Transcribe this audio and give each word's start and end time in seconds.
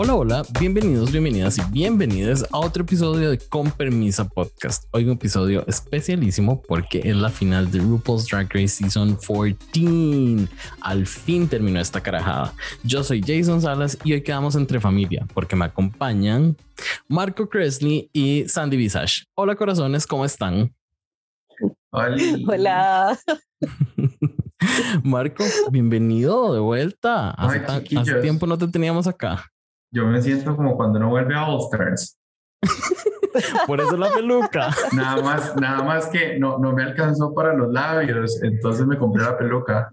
Hola, 0.00 0.14
hola, 0.14 0.42
bienvenidos, 0.60 1.10
bienvenidas 1.10 1.58
y 1.58 1.62
bienvenidas 1.72 2.46
a 2.52 2.58
otro 2.58 2.84
episodio 2.84 3.30
de 3.30 3.38
Con 3.38 3.72
Permisa 3.72 4.28
Podcast. 4.28 4.84
Hoy 4.92 5.06
un 5.06 5.10
episodio 5.10 5.66
especialísimo 5.66 6.62
porque 6.62 7.00
es 7.02 7.16
la 7.16 7.30
final 7.30 7.68
de 7.72 7.80
RuPaul's 7.80 8.28
Drag 8.28 8.46
Race 8.54 8.68
Season 8.68 9.16
14. 9.16 10.46
Al 10.82 11.04
fin 11.04 11.48
terminó 11.48 11.80
esta 11.80 12.00
carajada. 12.00 12.54
Yo 12.84 13.02
soy 13.02 13.24
Jason 13.26 13.60
Salas 13.60 13.98
y 14.04 14.12
hoy 14.12 14.22
quedamos 14.22 14.54
entre 14.54 14.78
familia 14.78 15.26
porque 15.34 15.56
me 15.56 15.64
acompañan 15.64 16.56
Marco 17.08 17.48
Cresley 17.48 18.08
y 18.12 18.48
Sandy 18.48 18.76
Visage. 18.76 19.24
Hola 19.34 19.56
corazones, 19.56 20.06
¿cómo 20.06 20.24
están? 20.24 20.72
Hola. 21.90 22.16
Hola. 22.46 23.18
Marco, 25.02 25.44
bienvenido 25.72 26.54
de 26.54 26.60
vuelta. 26.60 27.32
Hace, 27.32 27.64
Ay, 27.66 27.96
hace 27.96 28.14
tiempo 28.20 28.46
no 28.46 28.56
te 28.56 28.68
teníamos 28.68 29.08
acá. 29.08 29.50
Yo 29.90 30.06
me 30.06 30.20
siento 30.20 30.54
como 30.56 30.76
cuando 30.76 30.98
no 30.98 31.08
vuelve 31.10 31.34
a 31.34 31.46
All 31.46 31.60
Stars. 31.64 32.18
Por 33.66 33.80
eso 33.80 33.96
la 33.96 34.10
peluca. 34.12 34.70
Nada 34.92 35.22
más, 35.22 35.56
nada 35.56 35.82
más 35.82 36.06
que 36.08 36.38
no, 36.38 36.58
no 36.58 36.72
me 36.72 36.82
alcanzó 36.82 37.32
para 37.34 37.54
los 37.54 37.72
labios, 37.72 38.42
entonces 38.42 38.86
me 38.86 38.98
compré 38.98 39.22
la 39.24 39.38
peluca. 39.38 39.92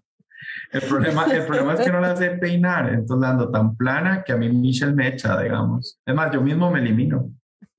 El 0.71 0.81
problema, 0.81 1.26
el 1.26 1.45
problema 1.45 1.73
es 1.73 1.81
que 1.81 1.91
no 1.91 1.99
la 2.02 2.16
sé 2.16 2.31
peinar, 2.31 2.90
entonces 2.94 3.21
la 3.21 3.30
ando 3.30 3.49
tan 3.52 3.76
plana 3.76 4.23
que 4.23 4.34
a 4.34 4.38
mí 4.38 4.49
Michelle 4.49 4.94
me 4.94 5.08
echa, 5.08 5.40
digamos. 5.41 5.99
Es 6.05 6.16
más, 6.16 6.32
yo 6.34 6.41
mismo 6.41 6.71
me 6.71 6.80
elimino. 6.80 7.30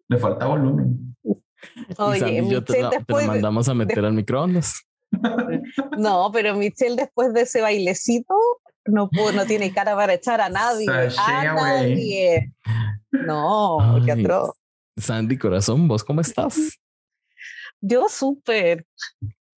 Le 0.09 0.19
falta 0.19 0.47
volumen. 0.47 1.17
y 1.25 1.95
Sandy 1.95 2.41
Oye, 2.41 2.43
y 2.43 2.51
yo 2.51 2.63
te 2.65 2.81
la, 2.81 2.91
te 2.91 3.05
la 3.13 3.19
de- 3.21 3.27
mandamos 3.27 3.69
a 3.69 3.75
meter 3.75 4.05
al 4.05 4.13
microondas. 4.13 4.83
No, 5.97 6.31
pero 6.33 6.55
Michelle 6.55 6.97
después 6.97 7.33
de 7.33 7.43
ese 7.43 7.61
bailecito 7.63 8.35
no, 8.87 9.09
pudo, 9.09 9.33
no 9.33 9.47
tiene 9.47 9.73
cara 9.73 9.95
para 9.95 10.15
echar 10.15 10.41
a 10.41 10.49
nadie. 10.49 10.87
Sashay 10.87 11.47
a 11.47 11.53
away. 11.53 11.91
nadie. 11.91 12.53
No, 13.11 14.01
qué 14.05 14.13
atroz. 14.13 14.53
Sandy, 14.97 15.37
corazón, 15.37 15.89
¿vos 15.89 16.03
cómo 16.03 16.21
estás? 16.21 16.79
Yo 17.81 18.09
súper. 18.09 18.87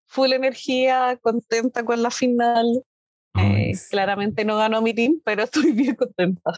Full 0.07 0.33
energía, 0.33 1.19
contenta 1.23 1.85
con 1.85 2.03
la 2.03 2.11
final. 2.11 2.83
Eh, 3.35 3.73
claramente 3.91 4.45
no 4.45 4.57
ganó 4.57 4.83
mi 4.83 4.95
team, 4.95 5.20
pero 5.25 5.42
estoy 5.45 5.73
bien 5.73 5.95
contenta. 5.95 6.53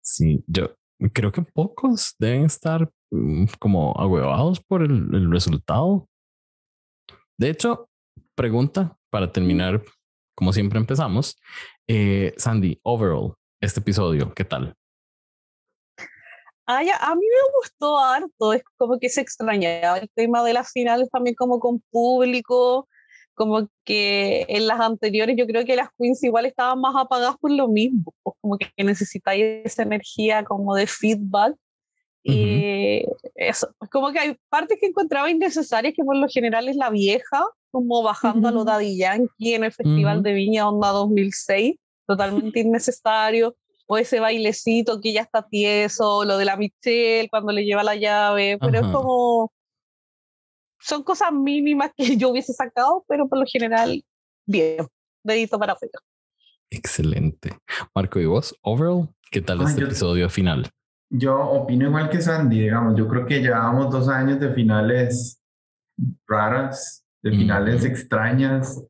sí, 0.00 0.44
yo 0.46 0.76
creo 1.12 1.32
que 1.32 1.42
pocos 1.42 2.14
deben 2.18 2.44
estar 2.44 2.90
mm, 3.10 3.46
como 3.58 3.94
ahuevados 3.98 4.60
por 4.60 4.82
el, 4.82 5.14
el 5.14 5.30
resultado. 5.30 6.08
De 7.36 7.50
hecho, 7.50 7.88
pregunta 8.34 8.96
para 9.10 9.32
terminar, 9.32 9.82
como 10.34 10.52
siempre 10.52 10.78
empezamos. 10.78 11.36
Eh, 11.90 12.34
Sandy, 12.36 12.78
overall, 12.82 13.32
este 13.62 13.80
episodio, 13.80 14.34
¿qué 14.34 14.44
tal? 14.44 14.74
Ya, 16.66 16.96
a 17.00 17.14
mí 17.14 17.22
me 17.22 17.58
gustó 17.58 17.98
harto, 17.98 18.52
es 18.52 18.62
como 18.76 18.98
que 18.98 19.08
se 19.08 19.22
extrañaba 19.22 19.96
el 19.96 20.10
tema 20.14 20.44
de 20.44 20.52
las 20.52 20.70
finales 20.70 21.08
también 21.10 21.34
como 21.34 21.58
con 21.58 21.80
público, 21.90 22.86
como 23.32 23.70
que 23.84 24.44
en 24.50 24.66
las 24.66 24.78
anteriores 24.80 25.34
yo 25.38 25.46
creo 25.46 25.64
que 25.64 25.76
las 25.76 25.88
queens 25.96 26.22
igual 26.22 26.44
estaban 26.44 26.78
más 26.78 26.94
apagadas 26.94 27.38
por 27.38 27.52
lo 27.52 27.68
mismo, 27.68 28.12
pues, 28.22 28.36
como 28.42 28.58
que 28.58 28.70
necesitáis 28.84 29.64
esa 29.64 29.82
energía 29.82 30.44
como 30.44 30.74
de 30.74 30.86
feedback 30.86 31.56
y 32.22 33.04
eso, 33.34 33.70
es 33.80 33.88
como 33.90 34.12
que 34.12 34.18
hay 34.18 34.36
partes 34.48 34.78
que 34.80 34.86
encontraba 34.86 35.30
innecesarias 35.30 35.94
que 35.96 36.04
por 36.04 36.16
lo 36.16 36.28
general 36.28 36.68
es 36.68 36.76
la 36.76 36.90
vieja, 36.90 37.44
como 37.70 38.02
bajando 38.02 38.48
a 38.48 38.50
lo. 38.50 38.64
Daddy 38.64 38.98
Yankee 38.98 39.54
en 39.54 39.64
el 39.64 39.72
Festival 39.72 40.22
de 40.22 40.32
Viña 40.32 40.68
Onda 40.68 40.88
2006, 40.88 41.76
totalmente 42.06 42.60
innecesario 42.60 43.56
o 43.86 43.96
ese 43.96 44.20
bailecito 44.20 45.00
que 45.00 45.14
ya 45.14 45.22
está 45.22 45.42
tieso, 45.42 46.24
lo 46.24 46.36
de 46.36 46.44
la 46.44 46.56
Michelle 46.56 47.28
cuando 47.30 47.52
le 47.52 47.64
lleva 47.64 47.82
la 47.82 47.96
llave, 47.96 48.58
pero 48.60 48.80
Ajá. 48.80 48.86
es 48.86 48.94
como, 48.94 49.50
son 50.78 51.02
cosas 51.02 51.32
mínimas 51.32 51.92
que 51.96 52.16
yo 52.16 52.28
hubiese 52.28 52.52
sacado, 52.52 53.04
pero 53.08 53.28
por 53.28 53.38
lo 53.38 53.46
general, 53.46 54.04
bien, 54.44 54.86
dedito 55.24 55.58
para 55.58 55.72
afuera. 55.72 55.98
Excelente. 56.70 57.56
Marco, 57.94 58.20
¿y 58.20 58.26
vos, 58.26 58.54
overall, 58.60 59.08
qué 59.30 59.40
tal 59.40 59.60
Ay, 59.60 59.68
este 59.68 59.84
episodio 59.84 60.28
final? 60.28 60.70
Yo 61.10 61.38
opino 61.40 61.86
igual 61.86 62.10
que 62.10 62.20
Sandy, 62.20 62.60
digamos. 62.60 62.94
Yo 62.96 63.08
creo 63.08 63.26
que 63.26 63.40
llevábamos 63.40 63.90
dos 63.90 64.08
años 64.08 64.38
de 64.40 64.52
finales 64.52 65.42
raras, 66.26 67.04
de 67.22 67.30
finales 67.30 67.82
Ujú. 67.82 67.86
extrañas, 67.86 68.84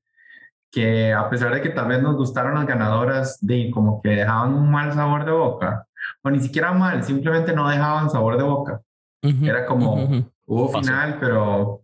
que 0.71 1.13
a 1.13 1.31
pesar 1.31 1.55
de 1.55 1.63
que 1.63 1.71
tal 1.71 1.89
vez 1.89 2.03
nos 2.03 2.17
gustaron 2.17 2.55
las 2.55 2.67
ganadoras, 2.67 3.39
de 3.41 3.71
como 3.71 4.03
que 4.03 4.11
dejaban 4.11 4.55
un 4.55 4.71
mal 4.71 4.93
sabor 4.93 5.25
de 5.25 5.33
boca, 5.33 5.87
o 6.23 6.31
ni 6.31 6.41
siquiera 6.41 6.73
mal, 6.73 7.03
simplemente 7.03 7.53
no 7.53 7.69
dejaban 7.69 8.11
sabor 8.11 8.37
de 8.37 8.45
boca. 8.45 8.81
Era 9.23 9.65
como, 9.65 10.27
Hubo 10.47 10.69
final, 10.81 11.19
pero, 11.21 11.83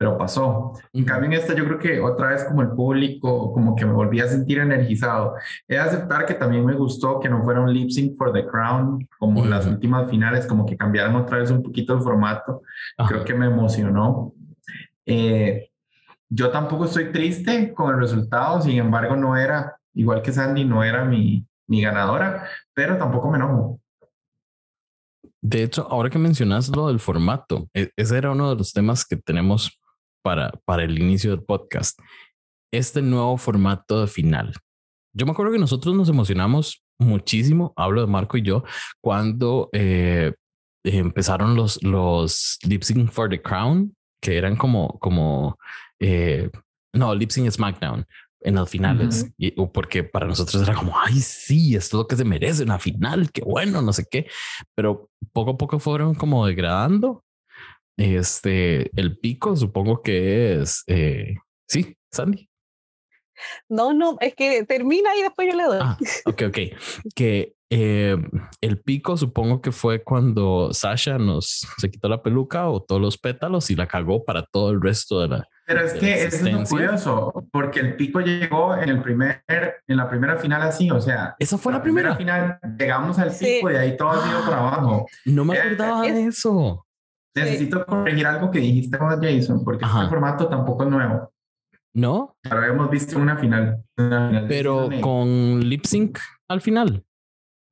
pero 0.00 0.16
pasó. 0.16 0.72
En 0.94 1.04
cambio, 1.04 1.26
en 1.26 1.34
esta 1.34 1.54
yo 1.54 1.62
creo 1.66 1.78
que 1.78 2.00
otra 2.00 2.30
vez 2.30 2.42
como 2.44 2.62
el 2.62 2.70
público, 2.70 3.52
como 3.52 3.76
que 3.76 3.84
me 3.84 3.92
volví 3.92 4.18
a 4.20 4.26
sentir 4.26 4.58
energizado. 4.58 5.34
He 5.68 5.74
de 5.74 5.80
aceptar 5.80 6.24
que 6.24 6.32
también 6.32 6.64
me 6.64 6.74
gustó 6.74 7.20
que 7.20 7.28
no 7.28 7.44
fuera 7.44 7.60
un 7.60 7.70
lip 7.70 7.90
sync 7.90 8.16
for 8.16 8.32
the 8.32 8.46
crown, 8.46 9.06
como 9.18 9.44
las 9.44 9.66
Ujú. 9.66 9.74
últimas 9.74 10.08
finales, 10.08 10.46
como 10.46 10.64
que 10.64 10.74
cambiaran 10.74 11.14
otra 11.16 11.36
vez 11.36 11.50
un 11.50 11.62
poquito 11.62 11.92
el 11.92 12.00
formato. 12.00 12.62
Creo 13.08 13.24
que 13.24 13.34
me 13.34 13.44
emocionó. 13.44 14.32
Eh, 15.04 15.68
yo 16.30 16.50
tampoco 16.50 16.86
estoy 16.86 17.12
triste 17.12 17.74
con 17.74 17.92
el 17.94 18.00
resultado, 18.00 18.62
sin 18.62 18.78
embargo, 18.78 19.16
no 19.16 19.36
era, 19.36 19.76
igual 19.92 20.22
que 20.22 20.32
Sandy, 20.32 20.64
no 20.64 20.82
era 20.82 21.04
mi, 21.04 21.44
mi 21.66 21.82
ganadora, 21.82 22.48
pero 22.72 22.96
tampoco 22.96 23.30
me 23.30 23.36
enojo. 23.36 23.78
De 25.42 25.62
hecho, 25.62 25.86
ahora 25.90 26.08
que 26.08 26.18
mencionas 26.18 26.74
lo 26.74 26.88
del 26.88 27.00
formato, 27.00 27.68
e- 27.74 27.90
ese 27.96 28.16
era 28.16 28.30
uno 28.30 28.48
de 28.48 28.56
los 28.56 28.72
temas 28.72 29.04
que 29.06 29.16
tenemos 29.16 29.79
para, 30.22 30.50
para 30.64 30.84
el 30.84 30.98
inicio 30.98 31.30
del 31.30 31.42
podcast. 31.42 31.98
Este 32.72 33.02
nuevo 33.02 33.36
formato 33.36 34.00
de 34.00 34.06
final. 34.06 34.54
Yo 35.12 35.26
me 35.26 35.32
acuerdo 35.32 35.52
que 35.52 35.58
nosotros 35.58 35.94
nos 35.94 36.08
emocionamos 36.08 36.82
muchísimo, 36.98 37.72
hablo 37.76 38.02
de 38.02 38.06
Marco 38.06 38.36
y 38.36 38.42
yo, 38.42 38.62
cuando 39.00 39.68
eh, 39.72 40.34
empezaron 40.84 41.56
los, 41.56 41.82
los 41.82 42.58
Lip 42.62 42.82
Sync 42.82 43.10
for 43.10 43.28
the 43.28 43.40
Crown, 43.40 43.94
que 44.22 44.36
eran 44.36 44.56
como, 44.56 44.98
como, 45.00 45.58
eh, 45.98 46.50
no, 46.94 47.14
Lip 47.14 47.30
Sync 47.30 47.50
SmackDown 47.50 48.04
en 48.42 48.54
las 48.54 48.70
finales, 48.70 49.22
Ujú. 49.22 49.34
y, 49.38 49.60
o 49.60 49.70
porque 49.70 50.04
para 50.04 50.26
nosotros 50.26 50.62
era 50.62 50.74
como, 50.74 50.98
ay, 50.98 51.20
sí, 51.20 51.74
esto 51.74 51.96
es 51.96 52.00
lo 52.00 52.06
que 52.06 52.16
se 52.16 52.24
merece 52.24 52.62
una 52.62 52.78
final, 52.78 53.30
qué 53.32 53.42
bueno, 53.42 53.82
no 53.82 53.92
sé 53.92 54.06
qué, 54.10 54.26
pero 54.74 55.08
poco 55.32 55.52
a 55.52 55.56
poco 55.56 55.78
fueron 55.78 56.14
como 56.14 56.46
degradando. 56.46 57.24
Este, 57.96 58.90
el 58.98 59.18
pico 59.18 59.56
supongo 59.56 60.02
que 60.02 60.60
es, 60.60 60.84
eh, 60.86 61.34
sí, 61.68 61.96
Sandy. 62.10 62.48
No, 63.68 63.92
no, 63.94 64.16
es 64.20 64.34
que 64.34 64.64
termina 64.64 65.16
y 65.16 65.22
después 65.22 65.48
yo 65.50 65.56
le 65.56 65.64
doy. 65.64 65.78
Ah, 65.80 65.96
ok, 66.26 66.42
ok. 66.48 66.58
Que 67.14 67.54
eh, 67.70 68.16
el 68.60 68.80
pico 68.80 69.16
supongo 69.16 69.62
que 69.62 69.72
fue 69.72 70.02
cuando 70.02 70.74
Sasha 70.74 71.16
nos 71.18 71.66
se 71.78 71.90
quitó 71.90 72.08
la 72.08 72.22
peluca 72.22 72.68
o 72.68 72.82
todos 72.82 73.00
los 73.00 73.16
pétalos 73.16 73.70
y 73.70 73.76
la 73.76 73.86
cagó 73.86 74.24
para 74.24 74.44
todo 74.44 74.70
el 74.72 74.82
resto 74.82 75.20
de 75.20 75.28
la. 75.28 75.48
Pero 75.66 75.82
es 75.82 75.92
que 75.94 76.24
es 76.24 76.42
curioso, 76.68 77.32
porque 77.52 77.78
el 77.80 77.94
pico 77.96 78.20
llegó 78.20 78.74
en 78.76 78.88
el 78.88 79.00
primer, 79.02 79.44
en 79.46 79.96
la 79.96 80.10
primera 80.10 80.36
final 80.36 80.62
así, 80.62 80.90
o 80.90 81.00
sea, 81.00 81.36
Esa 81.38 81.56
fue 81.58 81.72
la 81.72 81.80
primera. 81.80 82.16
final, 82.16 82.58
llegamos 82.76 83.20
al 83.20 83.32
Sí. 83.32 83.44
pico 83.58 83.70
y 83.70 83.74
de 83.74 83.78
ahí 83.78 83.96
todo 83.96 84.10
ha 84.10 84.26
sido 84.26 84.44
por 84.44 84.54
abajo. 84.54 85.06
No 85.26 85.44
me 85.44 85.54
Eh, 85.56 85.60
acordaba 85.60 86.02
de 86.02 86.24
eso. 86.24 86.84
Sí. 87.34 87.40
Necesito 87.42 87.84
corregir 87.86 88.26
algo 88.26 88.50
que 88.50 88.58
dijiste 88.58 88.98
con 88.98 89.08
Jason, 89.22 89.62
porque 89.64 89.84
Ajá. 89.84 89.98
este 90.00 90.10
formato 90.10 90.48
tampoco 90.48 90.82
es 90.84 90.90
nuevo. 90.90 91.32
No, 91.94 92.36
lo 92.48 92.56
habíamos 92.56 92.90
visto 92.90 93.16
en 93.16 93.22
una 93.22 93.36
final. 93.36 93.82
una 93.96 94.28
final 94.28 94.42
de 94.42 94.48
pero 94.48 94.88
con 95.00 95.60
lip 95.60 95.84
sync 95.84 96.18
al 96.48 96.60
final. 96.60 97.04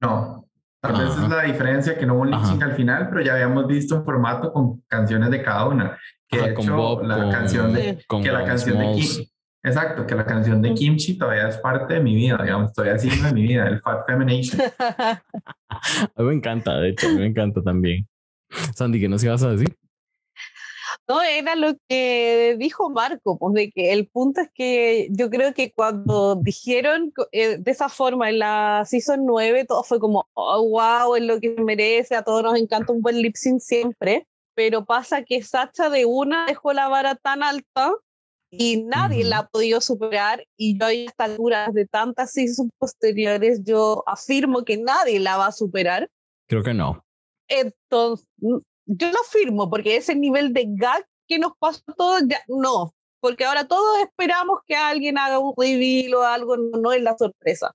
No, 0.00 0.48
tal 0.80 0.92
vez 0.92 1.10
Ajá. 1.10 1.22
es 1.24 1.28
la 1.30 1.42
diferencia 1.42 1.98
que 1.98 2.06
no 2.06 2.14
hubo 2.14 2.22
un 2.22 2.30
lip 2.30 2.40
sync 2.44 2.62
al 2.62 2.72
final, 2.74 3.08
pero 3.10 3.20
ya 3.22 3.34
habíamos 3.34 3.66
visto 3.66 3.96
un 3.96 4.04
formato 4.04 4.52
con 4.52 4.80
canciones 4.88 5.30
de 5.30 5.42
cada 5.42 5.66
una. 5.66 5.98
Que 6.28 6.38
Ajá, 6.38 6.46
de 6.48 6.54
con 6.54 6.64
hecho, 6.64 6.76
Bob, 6.76 7.02
la 7.04 7.16
con- 7.16 7.30
canción 7.32 7.72
de, 7.72 8.04
con 8.06 8.22
que 8.22 8.30
la 8.30 8.40
Bob 8.40 8.48
canción 8.48 8.78
de 8.78 8.84
Smalls. 8.84 9.16
Kim, 9.16 9.26
exacto, 9.64 10.06
que 10.06 10.14
la 10.14 10.26
canción 10.26 10.60
de. 10.62 10.74
Kimchi 10.74 11.16
todavía 11.18 11.48
es 11.48 11.56
parte 11.58 11.94
de 11.94 12.00
mi 12.00 12.14
vida, 12.14 12.38
digamos, 12.42 12.72
todavía 12.72 12.98
sigue 12.98 13.26
en 13.28 13.34
mi 13.34 13.42
vida, 13.42 13.66
el 13.66 13.80
Fat 13.80 14.04
Femination. 14.06 14.60
A 15.70 16.22
mí 16.22 16.24
me 16.24 16.34
encanta, 16.34 16.76
de 16.78 16.90
hecho, 16.90 17.06
a 17.06 17.10
mí 17.10 17.18
me 17.18 17.26
encanta 17.26 17.62
también. 17.62 18.06
Sandy, 18.76 19.00
¿qué 19.00 19.08
nos 19.08 19.24
ibas 19.24 19.42
a 19.42 19.50
decir? 19.50 19.76
No, 21.06 21.22
era 21.22 21.56
lo 21.56 21.74
que 21.88 22.56
dijo 22.58 22.90
Marco, 22.90 23.38
pues 23.38 23.54
de 23.54 23.70
que 23.70 23.92
el 23.92 24.08
punto 24.08 24.42
es 24.42 24.50
que 24.52 25.08
yo 25.10 25.30
creo 25.30 25.54
que 25.54 25.72
cuando 25.72 26.36
dijeron 26.36 27.12
eh, 27.32 27.56
de 27.58 27.70
esa 27.70 27.88
forma 27.88 28.28
en 28.28 28.40
la 28.40 28.84
Season 28.86 29.24
9, 29.24 29.64
todo 29.64 29.82
fue 29.84 30.00
como, 30.00 30.28
oh, 30.34 30.68
wow, 30.68 31.16
es 31.16 31.22
lo 31.22 31.40
que 31.40 31.56
merece, 31.62 32.14
a 32.14 32.22
todos 32.22 32.42
nos 32.42 32.58
encanta 32.58 32.92
un 32.92 33.00
buen 33.00 33.22
lip 33.22 33.36
sync 33.36 33.60
siempre, 33.60 34.26
pero 34.54 34.84
pasa 34.84 35.22
que 35.22 35.42
Sacha 35.42 35.88
de 35.88 36.04
una 36.04 36.46
dejó 36.46 36.74
la 36.74 36.88
vara 36.88 37.14
tan 37.14 37.42
alta 37.42 37.92
y 38.50 38.82
nadie 38.82 39.24
la 39.24 39.38
ha 39.38 39.48
podido 39.48 39.80
superar 39.80 40.44
y 40.56 40.78
yo 40.78 40.86
a 40.86 40.92
estas 40.92 41.30
alturas 41.30 41.72
de 41.72 41.86
tantas 41.86 42.32
seasons 42.32 42.70
posteriores 42.78 43.62
yo 43.64 44.02
afirmo 44.06 44.64
que 44.64 44.78
nadie 44.78 45.20
la 45.20 45.36
va 45.36 45.46
a 45.46 45.52
superar. 45.52 46.08
Creo 46.46 46.62
que 46.62 46.74
no. 46.74 47.04
Entonces, 47.48 48.26
yo 48.36 49.10
lo 49.10 49.20
afirmo 49.20 49.68
porque 49.68 49.96
ese 49.96 50.14
nivel 50.14 50.52
de 50.52 50.66
gag 50.68 51.06
que 51.26 51.38
nos 51.38 51.52
pasó 51.58 51.82
a 51.88 51.94
todos, 51.94 52.22
ya, 52.26 52.40
no, 52.48 52.94
porque 53.20 53.44
ahora 53.44 53.66
todos 53.66 53.98
esperamos 54.00 54.60
que 54.66 54.76
alguien 54.76 55.18
haga 55.18 55.38
un 55.38 55.54
reveal 55.56 56.14
o 56.14 56.22
algo, 56.22 56.56
no, 56.56 56.92
es 56.92 57.02
la 57.02 57.16
sorpresa. 57.16 57.74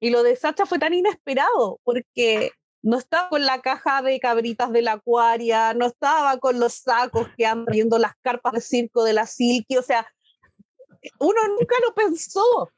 Y 0.00 0.10
lo 0.10 0.22
de 0.22 0.36
Sacha 0.36 0.66
fue 0.66 0.78
tan 0.78 0.94
inesperado 0.94 1.80
porque 1.84 2.52
no 2.82 2.98
estaba 2.98 3.28
con 3.28 3.44
la 3.44 3.60
caja 3.60 4.02
de 4.02 4.20
cabritas 4.20 4.70
de 4.72 4.82
la 4.82 4.92
acuaria, 4.92 5.74
no 5.74 5.86
estaba 5.86 6.38
con 6.38 6.60
los 6.60 6.74
sacos 6.74 7.26
que 7.36 7.46
andan 7.46 7.72
viendo 7.72 7.98
las 7.98 8.12
carpas 8.22 8.52
de 8.52 8.60
circo 8.60 9.04
de 9.04 9.14
la 9.14 9.26
Silky, 9.26 9.76
o 9.76 9.82
sea, 9.82 10.06
uno 11.18 11.40
nunca 11.48 11.74
lo 11.86 11.94
pensó. 11.94 12.70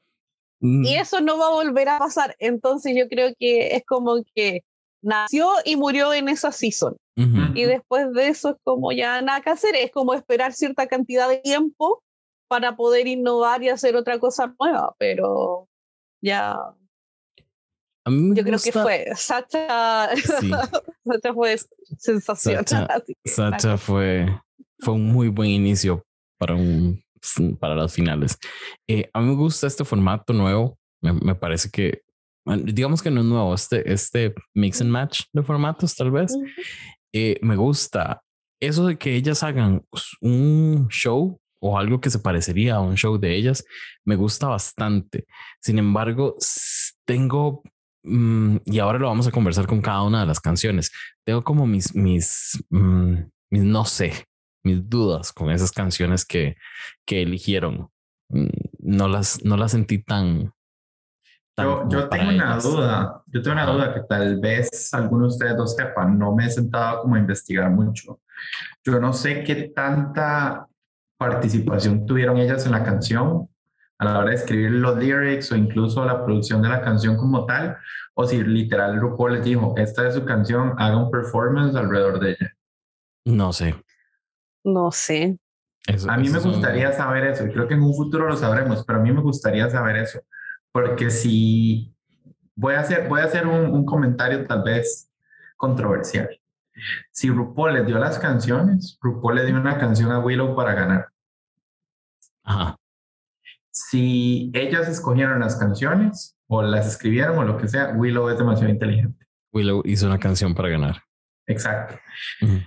Y 0.61 0.67
mm. 0.67 1.01
eso 1.01 1.21
no 1.21 1.39
va 1.39 1.47
a 1.47 1.51
volver 1.51 1.89
a 1.89 1.99
pasar. 1.99 2.35
Entonces 2.41 2.97
yo 2.97 3.09
creo 3.09 3.33
que 3.39 3.77
es 3.77 3.85
como 3.87 4.25
que 4.35 4.65
nació 5.03 5.51
y 5.65 5.77
murió 5.77 6.13
en 6.13 6.29
esa 6.29 6.53
season. 6.53 6.97
Y 7.55 7.65
después 7.65 8.13
de 8.13 8.29
eso 8.29 8.51
es 8.51 8.57
como 8.63 8.93
ya 8.93 9.21
nada 9.23 9.41
que 9.41 9.51
hacer, 9.51 9.75
es 9.75 9.91
como 9.91 10.15
esperar 10.15 10.53
cierta 10.53 10.87
cantidad 10.87 11.29
de 11.29 11.39
tiempo 11.39 12.01
para 12.47 12.77
poder 12.77 13.09
innovar 13.09 13.61
y 13.63 13.69
hacer 13.71 13.97
otra 13.97 14.21
cosa 14.21 14.55
nueva, 14.59 14.95
pero 14.99 15.69
ya. 16.23 16.57
Yo 18.07 18.45
creo 18.45 18.59
que 18.59 18.71
fue 18.73 19.07
Sacha, 19.17 20.11
Sacha 21.05 21.35
fue 21.35 21.57
sensacional. 21.99 23.05
Sacha, 23.25 23.77
fue, 23.79 24.41
fue 24.79 24.95
un 24.95 25.07
muy 25.07 25.29
buen 25.29 25.51
inicio 25.51 26.07
para, 26.39 26.55
un, 26.55 27.03
para 27.59 27.75
las 27.75 27.93
finales. 27.93 28.39
Eh, 28.87 29.11
a 29.13 29.21
mí 29.21 29.27
me 29.27 29.35
gusta 29.35 29.67
este 29.67 29.85
formato 29.85 30.33
nuevo. 30.33 30.79
Me, 31.03 31.13
me 31.13 31.35
parece 31.35 31.69
que 31.71 32.03
digamos 32.57 33.03
que 33.03 33.11
no 33.11 33.21
es 33.21 33.27
nuevo, 33.27 33.55
este, 33.55 33.93
este 33.93 34.35
mix 34.55 34.81
and 34.81 34.91
match 34.91 35.23
de 35.33 35.43
formatos 35.43 35.95
tal 35.95 36.11
vez, 36.11 36.35
eh, 37.13 37.39
me 37.43 37.57
gusta 37.57 38.23
eso 38.61 38.87
de 38.87 38.99
que 38.99 39.15
ellas 39.15 39.43
hagan 39.43 39.85
un 40.21 40.89
show 40.89 41.41
o 41.61 41.79
algo 41.79 42.01
que 42.01 42.11
se 42.11 42.19
parecería 42.19 42.77
a 42.77 42.81
un 42.81 42.97
show 42.97 43.19
de 43.19 43.35
ellas, 43.35 43.65
me 44.05 44.17
gusta 44.17 44.47
bastante. 44.49 45.27
Sin 45.61 45.79
embargo, 45.79 46.37
tengo, 47.05 47.63
mm, 48.05 48.59
y 48.65 48.79
ahora 48.79 48.99
lo 48.99 49.09
vamos 49.09 49.27
a 49.27 49.33
conversar 49.33 49.67
con 49.67 49.81
cada 49.81 50.03
una 50.03 50.21
de 50.21 50.27
las 50.27 50.41
canciones, 50.41 50.93
tengo 51.25 51.43
como 51.43 51.67
mis, 51.67 51.95
mis, 51.95 52.65
mm, 52.71 53.15
mis 53.51 53.63
no 53.65 53.85
sé, 53.85 54.13
mis 54.65 54.89
dudas 54.89 55.33
con 55.33 55.51
esas 55.51 55.73
canciones 55.73 56.25
que, 56.25 56.57
que 57.07 57.23
eligieron. 57.23 57.91
Mm, 58.31 58.47
no 58.81 59.09
las, 59.09 59.45
no 59.45 59.57
las 59.57 59.73
sentí 59.73 60.03
tan, 60.03 60.53
yo, 61.59 62.09
tengo 62.09 62.31
una 62.31 62.59
duda, 62.59 63.23
yo 63.27 63.43
tengo 63.43 63.55
una 63.55 63.67
duda 63.67 63.95
que 63.95 64.01
tal 64.09 64.41
vez 64.41 64.93
algunos 64.95 65.31
de 65.31 65.35
ustedes 65.35 65.57
dos 65.57 65.75
sepan, 65.75 66.19
no 66.19 66.35
me 66.35 66.47
he 66.47 66.51
sentado 66.51 67.03
como 67.03 67.17
a 67.17 67.19
investigar 67.19 67.71
mucho. 67.71 68.21
Yo 68.85 69.01
no 69.01 69.13
sé 69.13 69.43
qué 69.43 69.73
tanta 69.75 70.67
participación 71.17 72.07
tuvieron 72.07 72.39
ellas 72.39 72.65
en 72.67 72.73
la 72.73 72.85
canción 72.85 73.49
a 73.99 74.05
la 74.05 74.19
hora 74.21 74.31
de 74.31 74.37
escribir 74.37 74.71
los 74.71 74.97
lyrics 74.97 75.51
o 75.51 75.57
incluso 75.57 76.05
la 76.05 76.25
producción 76.25 76.63
de 76.63 76.69
la 76.69 76.81
canción 76.81 77.17
como 77.17 77.45
tal, 77.47 77.77
o 78.15 78.25
si 78.25 78.43
literal 78.45 79.01
RuPaul 79.01 79.35
les 79.35 79.45
dijo, 79.45 79.75
esta 79.77 80.07
es 80.07 80.15
su 80.15 80.25
canción, 80.25 80.75
haga 80.79 80.97
un 80.97 81.11
performance 81.11 81.75
alrededor 81.75 82.21
de 82.21 82.31
ella. 82.31 82.53
No 83.25 83.53
sé. 83.53 83.75
No 84.63 84.93
sé. 84.93 85.37
a 86.09 86.17
mí 86.17 86.29
me 86.29 86.39
gustaría 86.39 86.93
saber 86.93 87.25
eso, 87.25 87.45
y 87.45 87.51
creo 87.51 87.67
que 87.67 87.75
en 87.75 87.83
un 87.83 87.95
futuro 87.95 88.29
lo 88.29 88.37
sabremos, 88.37 88.85
pero 88.85 89.01
a 89.01 89.03
mí 89.03 89.11
me 89.11 89.21
gustaría 89.21 89.69
saber 89.69 89.97
eso 89.97 90.21
porque 90.73 91.11
si 91.11 91.95
voy 92.55 92.75
a 92.75 92.81
hacer, 92.81 93.09
voy 93.09 93.21
a 93.21 93.25
hacer 93.25 93.47
un, 93.47 93.85
comentario 93.85 94.47
tal 94.47 94.63
vez 94.63 95.11
controversial. 95.57 96.29
Si 97.11 97.31
RuPaul 97.31 97.75
le 97.75 97.85
dio 97.85 97.99
las 97.99 98.19
canciones, 98.19 98.99
RuPaul 99.01 99.37
le 99.37 99.47
dio 99.47 99.57
una 99.57 99.79
canción 99.79 100.13
a 100.13 100.21
Willow 100.21 100.55
para 100.55 100.75
ganar. 100.75 101.09
Ajá. 102.45 102.77
Si 103.71 104.51
ellas 104.55 104.89
escogieron 104.89 105.41
las 105.41 105.57
canciones 105.57 106.37
o 106.47 106.63
las 106.63 106.87
escribieron 106.87 107.39
o 107.39 107.45
lo 107.45 107.59
que 107.59 107.69
sea, 107.69 107.93
Willow 107.97 108.29
es 108.29 108.39
demasiado 108.39 108.73
inteligente. 108.73 109.27
Willow 109.53 109.83
hizo 109.85 110.07
una 110.07 110.19
canción 110.19 110.55
para 110.55 110.69
ganar. 110.69 111.03
Exacto. 111.47 111.99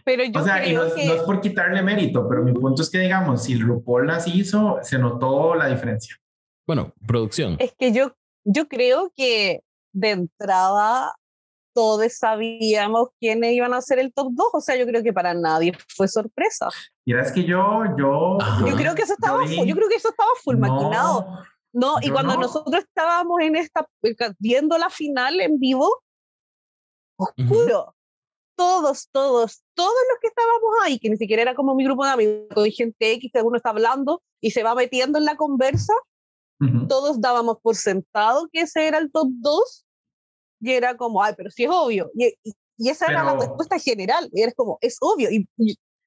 Pero 0.03 0.23
yo 0.23 0.39
o 0.39 0.43
sea, 0.43 0.61
creo 0.61 0.87
no, 0.87 0.95
que... 0.95 1.05
no, 1.05 1.13
es 1.13 1.21
por 1.21 1.39
quitarle 1.39 1.83
mérito, 1.83 2.27
pero 2.27 2.43
mi 2.43 2.51
punto 2.51 2.81
es 2.81 2.89
que, 2.89 2.99
digamos, 2.99 3.43
si 3.43 3.57
RuPaul 3.57 4.07
las 4.07 4.27
hizo, 4.27 4.79
se 4.81 4.97
notó 4.97 5.55
la 5.55 5.67
diferencia. 5.67 6.15
Bueno, 6.71 6.93
producción. 7.05 7.57
Es 7.59 7.73
que 7.77 7.91
yo, 7.91 8.15
yo 8.45 8.69
creo 8.69 9.11
que 9.13 9.61
de 9.91 10.11
entrada 10.11 11.13
todos 11.73 12.13
sabíamos 12.13 13.09
quiénes 13.19 13.51
iban 13.51 13.73
a 13.73 13.81
ser 13.81 13.99
el 13.99 14.13
top 14.13 14.29
2, 14.31 14.47
o 14.53 14.61
sea, 14.61 14.77
yo 14.77 14.85
creo 14.85 15.03
que 15.03 15.11
para 15.11 15.33
nadie 15.33 15.73
fue 15.89 16.07
sorpresa. 16.07 16.69
Mira, 17.05 17.23
es 17.23 17.33
que 17.33 17.43
yo, 17.43 17.83
yo, 17.97 18.37
yo, 18.65 18.75
creo 18.77 18.95
que 18.95 19.01
eso 19.01 19.15
estaba, 19.15 19.45
yo, 19.47 19.65
yo 19.65 19.75
creo 19.75 19.89
que 19.89 19.95
eso 19.95 20.11
estaba 20.11 20.29
full 20.41 20.55
maquinado. 20.55 21.43
No, 21.73 21.97
y 22.01 22.09
cuando 22.09 22.37
nosotros 22.37 22.85
estábamos 22.85 23.41
en 23.41 23.57
esta, 23.57 23.85
viendo 24.39 24.77
la 24.77 24.89
final 24.89 25.41
en 25.41 25.59
vivo, 25.59 25.89
oscuro. 27.17 27.97
Todos, 28.55 29.09
todos, 29.11 29.61
todos 29.73 29.91
los 30.09 30.19
que 30.21 30.27
estábamos 30.27 30.73
ahí, 30.85 30.99
que 30.99 31.09
ni 31.09 31.17
siquiera 31.17 31.41
era 31.41 31.53
como 31.53 31.75
mi 31.75 31.83
grupo 31.83 32.05
de 32.05 32.11
amigos, 32.11 32.47
hay 32.55 32.71
gente 32.71 33.11
X 33.11 33.29
que 33.33 33.41
uno 33.41 33.57
está 33.57 33.71
hablando 33.71 34.23
y 34.39 34.51
se 34.51 34.63
va 34.63 34.73
metiendo 34.73 35.17
en 35.17 35.25
la 35.25 35.35
conversa, 35.35 35.93
todos 36.87 37.19
dábamos 37.19 37.57
por 37.61 37.75
sentado 37.75 38.47
que 38.51 38.61
ese 38.61 38.87
era 38.87 38.97
el 38.99 39.11
top 39.11 39.29
2 39.31 39.85
y 40.61 40.71
era 40.71 40.95
como, 40.95 41.23
ay, 41.23 41.33
pero 41.35 41.49
sí 41.49 41.63
es 41.63 41.69
obvio. 41.71 42.11
Y, 42.15 42.33
y, 42.77 42.89
esa 42.89 43.07
era 43.07 43.23
la 43.23 43.35
respuesta 43.35 43.79
general. 43.79 44.29
Y 44.31 44.41
eres 44.41 44.55
como, 44.55 44.77
es 44.81 44.97
obvio. 45.01 45.29
Y, 45.31 45.47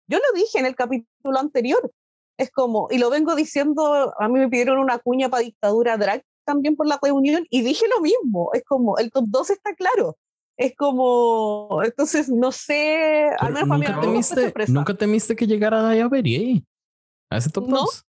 yo 0.06 0.18
lo 0.18 0.40
dije 0.40 0.58
en 0.58 0.66
el 0.66 0.76
capítulo 0.76 1.38
anterior. 1.38 1.90
Es 2.36 2.50
como, 2.50 2.88
y 2.90 2.98
lo 2.98 3.10
vengo 3.10 3.34
diciendo, 3.34 4.12
a 4.18 4.28
mí 4.28 4.38
me 4.38 4.48
pidieron 4.48 4.78
una 4.78 4.98
cuña 4.98 5.28
para 5.28 5.42
dictadura 5.42 5.96
drag 5.96 6.22
también 6.44 6.76
por 6.76 6.86
la 6.86 6.98
reunión 7.02 7.46
y 7.48 7.62
dije 7.62 7.86
lo 7.94 8.02
mismo. 8.02 8.50
Es 8.52 8.64
como, 8.64 8.98
el 8.98 9.10
top 9.10 9.24
2 9.28 9.50
está 9.50 9.74
claro. 9.74 10.16
Es 10.56 10.74
como, 10.76 11.80
entonces 11.84 12.28
no 12.28 12.52
sé, 12.52 13.28
al 13.38 13.52
menos 13.52 13.68
para 13.68 13.88
nunca, 13.88 14.00
temiste, 14.00 14.54
nunca 14.68 14.94
temiste 14.94 15.34
que 15.34 15.48
llegara 15.48 15.82
Daya 15.82 16.06
Berie 16.06 16.64
a 17.28 17.38
ese 17.38 17.50
top 17.50 17.66
2. 17.66 18.04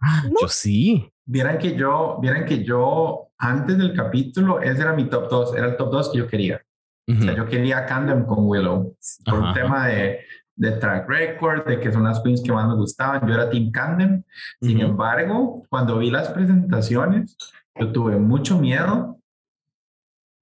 Ah, 0.00 0.24
yo 0.40 0.48
sí. 0.48 1.10
Vieran 1.30 1.58
que 1.58 1.76
yo, 1.76 2.18
vieran 2.22 2.46
que 2.46 2.64
yo, 2.64 3.28
antes 3.36 3.76
del 3.76 3.92
capítulo, 3.92 4.60
ese 4.62 4.80
era 4.80 4.94
mi 4.94 5.10
top 5.10 5.28
2, 5.28 5.56
era 5.56 5.66
el 5.66 5.76
top 5.76 5.92
2 5.92 6.12
que 6.12 6.18
yo 6.18 6.26
quería. 6.26 6.62
O 7.06 7.22
sea, 7.22 7.34
yo 7.34 7.46
quería 7.46 7.84
Candem 7.84 8.24
con 8.24 8.46
Willow, 8.46 8.96
por 9.24 9.38
un 9.38 9.52
tema 9.54 9.88
de, 9.88 10.20
de, 10.56 10.72
track 10.72 11.08
record, 11.08 11.66
de 11.66 11.80
que 11.80 11.92
son 11.92 12.04
las 12.04 12.20
queens 12.20 12.42
que 12.42 12.52
más 12.52 12.66
me 12.66 12.76
gustaban. 12.76 13.26
Yo 13.26 13.34
era 13.34 13.48
Team 13.48 13.70
Candem. 13.70 14.22
Sin 14.60 14.80
embargo, 14.80 15.62
cuando 15.68 15.98
vi 15.98 16.10
las 16.10 16.28
presentaciones, 16.30 17.36
yo 17.78 17.92
tuve 17.92 18.16
mucho 18.16 18.58
miedo 18.58 19.18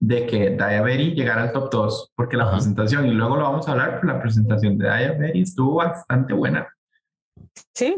de 0.01 0.27
que 0.27 0.51
Daya 0.57 0.83
Berry 0.83 1.15
llegara 1.15 1.43
al 1.43 1.53
top 1.53 1.71
2, 1.71 2.13
porque 2.15 2.37
la 2.37 2.51
presentación, 2.51 3.07
y 3.07 3.13
luego 3.13 3.37
lo 3.37 3.43
vamos 3.43 3.67
a 3.67 3.73
hablar, 3.73 3.99
pero 4.01 4.13
la 4.13 4.23
presentación 4.23 4.79
de 4.79 4.87
Daya 4.87 5.13
Berry 5.13 5.43
estuvo 5.43 5.77
bastante 5.77 6.33
buena. 6.33 6.69
Sí, 7.75 7.97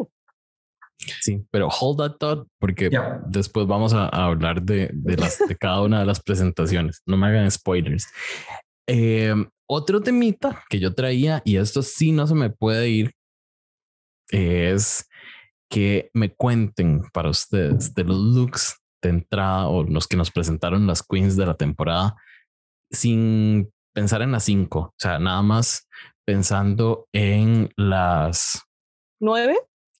Sí, 1.21 1.45
pero 1.51 1.69
hold 1.69 1.99
that 1.99 2.17
thought 2.19 2.49
porque 2.59 2.91
después 3.27 3.67
vamos 3.67 3.93
a, 3.95 4.09
hablar 4.09 4.63
de, 4.63 4.91
de, 4.93 5.17
las, 5.17 5.39
de 5.39 5.57
cada 5.57 5.83
una 5.83 6.01
de 6.01 6.07
las 6.07 6.21
presentaciones. 6.21 7.03
No 7.07 7.17
me 7.17 7.29
hagan 7.29 7.51
spoilers. 7.51 8.09
Eh, 8.87 9.35
otro 9.67 10.01
temita 10.01 10.65
que 10.69 10.81
yo 10.81 10.95
traía, 10.95 11.43
y 11.45 11.57
esto 11.57 11.83
sí 11.83 12.11
no 12.11 12.27
se 12.27 12.35
me 12.35 12.51
puede 12.51 12.89
ir, 12.89 13.13
es 14.31 15.09
que 15.71 16.11
me 16.15 16.35
cuenten 16.35 17.03
para 17.13 17.29
ustedes 17.29 17.95
de 17.95 18.05
los 18.05 18.17
looks 18.17 18.81
de 19.03 19.11
entrada 19.11 19.69
o 19.69 19.85
los 19.85 20.09
que 20.09 20.17
nos 20.17 20.31
presentaron 20.31 20.87
las 20.87 21.03
queens 21.03 21.37
de 21.37 21.47
la 21.47 21.55
temporada 21.55 22.17
sin 22.91 23.71
pensar 23.95 24.23
en 24.23 24.33
las 24.33 24.45
cinco, 24.45 24.81
o 24.81 24.95
sea, 24.99 25.19
nada 25.19 25.43
más 25.43 25.87
pensando 26.25 27.07
en 27.13 27.71
las 27.77 28.63
nueve 29.21 29.59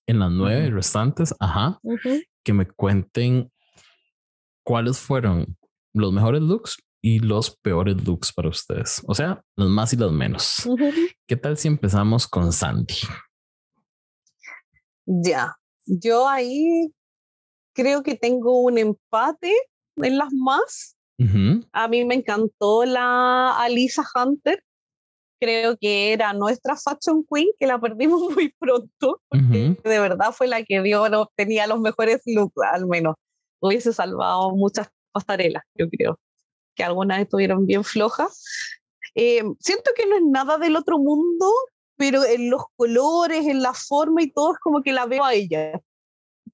en 0.09 0.19
las 0.19 0.33
nueve 0.33 0.71
restantes, 0.71 1.35
ajá, 1.39 1.79
que 2.43 2.53
me 2.53 2.67
cuenten 2.67 3.53
cuáles 4.65 4.99
fueron 4.99 5.57
los 5.95 6.13
mejores 6.13 6.41
looks 6.41 6.83
y 7.03 7.21
los 7.21 7.57
peores 7.59 8.05
looks 8.05 8.33
para 8.33 8.49
ustedes. 8.49 9.03
O 9.07 9.15
sea, 9.15 9.45
los 9.55 9.69
más 9.69 9.93
y 9.93 9.97
los 9.97 10.11
menos. 10.11 10.69
¿Qué 11.27 11.37
tal 11.37 11.59
si 11.59 11.69
empezamos 11.69 12.27
con 12.27 12.53
Sandy? 12.53 12.95
Ya, 15.05 15.55
yo 15.85 16.27
ahí 16.27 16.91
creo 17.75 18.03
que 18.03 18.15
tengo 18.15 18.63
un 18.63 18.79
empate 18.79 19.55
en 19.97 20.19
las 20.19 20.33
más. 20.33 20.97
A 21.73 21.89
mí 21.89 22.05
me 22.05 22.15
encantó 22.15 22.85
la 22.85 23.59
Alisa 23.61 24.05
Hunter. 24.15 24.65
Creo 25.39 25.77
que 25.77 26.13
era 26.13 26.33
nuestra 26.33 26.77
Fashion 26.77 27.25
Queen, 27.31 27.49
que 27.59 27.67
la 27.67 27.81
perdimos 27.81 28.21
muy 28.35 28.55
pronto, 28.59 29.21
porque 29.29 29.77
de 29.83 30.01
verdad 30.01 30.33
fue 30.33 30.47
la 30.47 30.63
que 30.63 30.83
dio, 30.83 31.31
tenía 31.37 31.67
los 31.67 31.81
mejores 31.81 32.23
looks, 32.27 32.55
al 32.73 32.87
menos. 32.87 33.17
Hubiese 33.61 33.93
salvado 33.93 34.51
muchas 34.51 34.89
pasarelas, 35.13 35.65
yo 35.75 35.89
creo, 35.89 36.19
que 36.75 36.85
algunas 36.85 37.21
estuvieron 37.21 37.67
bien 37.67 37.85
flojas. 37.85 38.45
Eh, 39.15 39.43
siento 39.59 39.91
que 39.97 40.07
no 40.07 40.17
es 40.17 40.23
nada 40.23 40.59
del 40.59 40.77
otro 40.77 40.99
mundo, 40.99 41.51
pero 41.97 42.25
en 42.25 42.51
los 42.51 42.63
colores, 42.77 43.47
en 43.47 43.63
la 43.63 43.75
forma 43.75 44.23
y 44.23 44.31
todo, 44.31 44.53
es 44.53 44.59
como 44.61 44.83
que 44.83 44.93
la 44.93 45.07
veo 45.07 45.25
a 45.25 45.35
ella. 45.35 45.81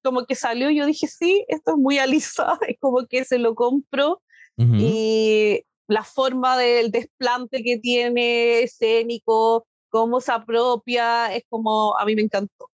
Como 0.03 0.25
que 0.25 0.35
salió 0.35 0.71
y 0.71 0.77
yo 0.77 0.87
dije, 0.87 1.07
sí, 1.07 1.45
esto 1.49 1.73
es 1.73 1.77
muy 1.77 1.99
Alisa, 1.99 2.59
es 2.67 2.77
como 2.81 3.07
que 3.07 3.25
se 3.25 3.39
lo 3.39 3.55
compro. 3.55 4.21
Y 4.57 5.65
la 5.89 6.05
forma 6.05 6.57
del 6.57 6.91
desplante 6.91 7.63
que 7.63 7.79
tiene, 7.79 8.63
escénico, 8.63 9.67
cómo 9.91 10.21
se 10.21 10.33
apropia, 10.33 11.35
es 11.35 11.45
como, 11.49 11.97
a 11.97 12.05
mí 12.05 12.17
me 12.17 12.23
encantó. 12.23 12.71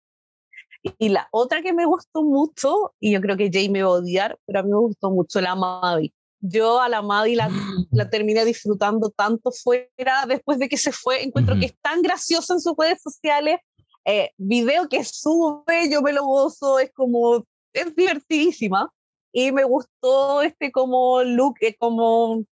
Y 0.99 1.09
la 1.09 1.29
otra 1.33 1.63
que 1.63 1.73
me 1.73 1.87
gustó 1.87 2.23
mucho, 2.23 2.95
y 3.01 3.13
yo 3.13 3.21
creo 3.21 3.37
que 3.37 3.51
Jay 3.53 3.69
me 3.69 3.83
va 3.83 3.89
a 3.89 3.93
odiar, 3.93 4.39
pero 4.47 4.61
a 4.61 4.63
mí 4.63 4.71
me 4.71 4.79
gustó 4.79 5.11
mucho 5.11 5.41
la 5.41 5.55
Maddie. 5.55 6.13
Yo 6.41 6.81
a 6.81 6.89
la 6.89 7.03
Maddie 7.03 7.37
la, 7.37 7.51
la 7.91 8.11
terminé 8.11 8.45
disfrutando 8.45 9.11
tanto 9.11 9.51
fuera 9.51 10.27
después 10.29 10.59
de 10.59 10.69
que 10.69 10.77
se 10.77 10.93
fue. 10.93 11.23
Encuentro 11.23 11.59
que 11.59 11.67
es 11.67 11.75
tan 11.81 12.03
gracioso 12.03 12.53
en 12.53 12.61
sus 12.61 12.75
redes 12.77 13.01
sociales. 13.03 13.61
Eh, 14.05 14.31
video 14.37 14.89
que 14.89 15.03
sube, 15.03 15.91
yo 15.91 16.01
me 16.03 16.13
lo 16.13 16.25
gozo, 16.25 16.79
es 16.79 16.93
como, 16.93 17.45
es 17.73 17.97
divertidísima. 17.97 18.93
Y 19.33 19.53
me 19.53 19.65
gustó 19.65 20.43
este 20.43 20.71
como 20.71 21.23
look, 21.23 21.57
eh, 21.61 21.75
como 21.77 22.45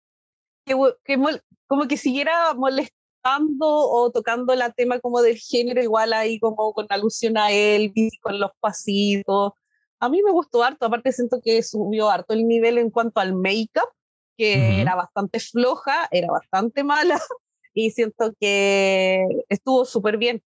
que, 0.64 0.74
como 1.66 1.88
que 1.88 1.96
siguiera 1.96 2.54
molestando 2.54 2.94
o 3.60 4.10
tocando 4.10 4.54
la 4.54 4.70
tema 4.72 4.98
como 5.00 5.22
del 5.22 5.36
género, 5.36 5.82
igual 5.82 6.12
ahí 6.12 6.38
como 6.38 6.72
con 6.72 6.86
alusión 6.90 7.38
a 7.38 7.50
él, 7.50 7.92
con 8.22 8.38
los 8.38 8.50
pasitos. 8.60 9.52
A 10.00 10.08
mí 10.08 10.22
me 10.22 10.32
gustó 10.32 10.62
harto, 10.62 10.86
aparte 10.86 11.12
siento 11.12 11.40
que 11.42 11.62
subió 11.62 12.10
harto 12.10 12.34
el 12.34 12.46
nivel 12.46 12.78
en 12.78 12.90
cuanto 12.90 13.20
al 13.20 13.34
make-up, 13.34 13.88
que 14.36 14.80
era 14.80 14.94
bastante 14.94 15.40
floja, 15.40 16.08
era 16.10 16.28
bastante 16.30 16.84
mala, 16.84 17.20
y 17.74 17.90
siento 17.90 18.32
que 18.38 19.24
estuvo 19.48 19.84
súper 19.84 20.18
bien. 20.18 20.42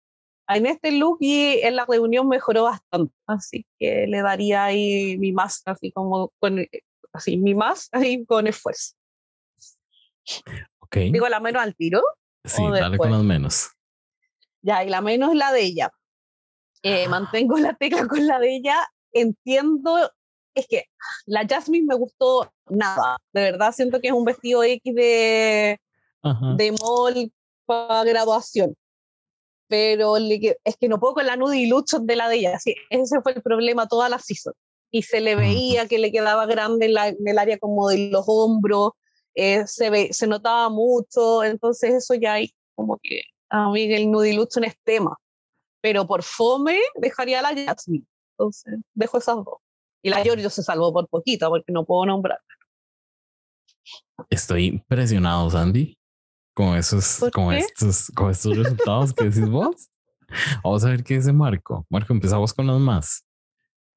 En 0.50 0.66
este 0.66 0.92
look 0.92 1.18
y 1.20 1.60
en 1.62 1.76
la 1.76 1.86
reunión 1.86 2.28
mejoró 2.28 2.64
bastante, 2.64 3.14
así 3.26 3.66
que 3.80 4.08
le 4.08 4.22
daría 4.22 4.66
ahí 4.66 5.18
mi 5.18 5.34
más, 5.34 5.62
así 5.66 5.92
como 5.92 6.32
con, 6.40 6.66
así, 7.12 7.38
mi 7.38 7.54
más, 7.56 7.90
ahí 7.94 8.26
con 8.26 8.48
esfuerzo. 8.48 8.94
Okay. 10.80 11.12
Digo 11.12 11.28
la 11.28 11.40
menos 11.40 11.62
al 11.62 11.76
tiro. 11.76 12.02
Sí, 12.44 12.64
dale 12.72 12.98
con 12.98 13.12
las 13.12 13.24
menos. 13.24 13.72
Ya, 14.62 14.84
y 14.84 14.90
la 14.90 15.02
menos 15.02 15.36
la 15.36 15.52
de 15.52 15.62
ella. 15.62 15.92
Eh, 16.84 17.06
ah. 17.06 17.10
mantengo 17.10 17.58
la 17.58 17.74
tecla 17.74 18.08
con 18.08 18.26
la 18.26 18.40
de 18.40 18.56
ella. 18.56 18.76
Entiendo, 19.12 20.12
es 20.54 20.68
que 20.68 20.86
la 21.26 21.46
Jasmine 21.48 21.86
me 21.88 21.96
gustó 21.96 22.52
nada. 22.70 23.18
De 23.34 23.42
verdad, 23.42 23.74
siento 23.74 24.00
que 24.00 24.08
es 24.08 24.14
un 24.14 24.26
vestido 24.26 24.64
X 24.64 24.96
de, 24.96 25.80
de 26.58 26.76
mall 26.82 27.32
para 27.66 28.04
graduación. 28.04 28.76
Pero 29.70 30.16
es 30.16 30.78
que 30.80 30.88
no 30.88 31.00
puedo 31.00 31.16
con 31.16 31.26
la 31.26 31.36
nude 31.36 31.58
y 31.58 31.68
lucho 31.68 32.00
de 32.00 32.16
la 32.16 32.30
de 32.30 32.38
ella. 32.38 32.60
Sí, 32.60 32.76
ese 32.90 33.22
fue 33.22 33.34
el 33.34 33.42
problema 33.42 33.88
toda 33.88 34.08
la 34.08 34.20
season. 34.20 34.54
Y 34.90 35.04
se 35.04 35.20
le 35.20 35.36
veía 35.36 35.88
que 35.88 36.00
le 36.00 36.12
quedaba 36.14 36.46
grande 36.46 36.86
en, 36.86 36.98
en 36.98 37.28
el 37.28 37.38
área 37.38 37.58
como 37.58 37.90
de 37.90 38.10
los 38.10 38.24
hombros 38.28 38.92
eh, 39.38 39.68
se, 39.68 39.92
ve, 39.92 40.10
se 40.12 40.26
notaba 40.26 40.68
mucho, 40.70 41.44
entonces 41.44 41.94
eso 41.94 42.16
ya 42.16 42.34
hay 42.34 42.52
como 42.74 42.98
que 42.98 43.22
a 43.50 43.70
mí 43.70 43.84
el 43.94 44.10
nudilucho 44.10 44.60
es 44.62 44.76
tema. 44.84 45.16
Pero 45.80 46.08
por 46.08 46.24
fome 46.24 46.80
dejaría 46.96 47.44
la 47.44 47.50
Jasmine. 47.50 48.04
Entonces 48.32 48.80
dejo 48.96 49.20
esas 49.20 49.36
dos. 49.36 49.60
Y 50.02 50.10
la 50.10 50.24
Giorgio 50.24 50.50
se 50.50 50.64
salvó 50.64 50.92
por 50.92 51.08
poquito 51.08 51.50
porque 51.50 51.72
no 51.72 51.86
puedo 51.86 52.08
nombrar. 52.08 52.40
Estoy 54.30 54.66
impresionado, 54.66 55.52
Sandy, 55.52 55.96
con 56.56 56.76
esos, 56.76 57.24
con 57.32 57.54
estos, 57.54 58.12
con 58.16 58.32
estos 58.32 58.58
resultados 58.58 59.14
que 59.14 59.26
decís 59.26 59.48
vos. 59.48 59.90
Vamos 60.64 60.84
a 60.84 60.90
ver 60.90 61.04
qué 61.04 61.16
dice 61.16 61.32
Marco. 61.32 61.86
Marco, 61.90 62.12
empezamos 62.12 62.54
con 62.56 62.66
los 62.66 62.80
más. 62.80 63.24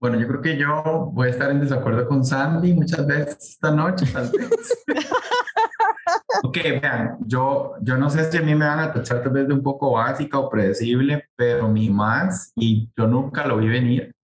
Bueno, 0.00 0.18
yo 0.18 0.26
creo 0.26 0.40
que 0.40 0.56
yo 0.56 1.10
voy 1.12 1.28
a 1.28 1.30
estar 1.30 1.50
en 1.50 1.60
desacuerdo 1.60 2.08
con 2.08 2.24
Sandy 2.24 2.72
muchas 2.72 3.06
veces 3.06 3.50
esta 3.50 3.70
noche, 3.70 4.06
tal 4.10 4.30
vez. 4.30 4.82
ok, 6.42 6.56
vean, 6.80 7.18
yo, 7.26 7.74
yo 7.82 7.98
no 7.98 8.08
sé 8.08 8.30
si 8.30 8.38
a 8.38 8.42
mí 8.42 8.54
me 8.54 8.66
van 8.66 8.78
a 8.78 8.92
tachar 8.94 9.22
tal 9.22 9.32
vez 9.32 9.46
de 9.46 9.52
un 9.52 9.62
poco 9.62 9.92
básica 9.92 10.38
o 10.38 10.48
predecible, 10.48 11.28
pero 11.36 11.68
mi 11.68 11.90
más, 11.90 12.50
y 12.56 12.90
yo 12.96 13.06
nunca 13.06 13.46
lo 13.46 13.58
vi 13.58 13.68
venir, 13.68 14.14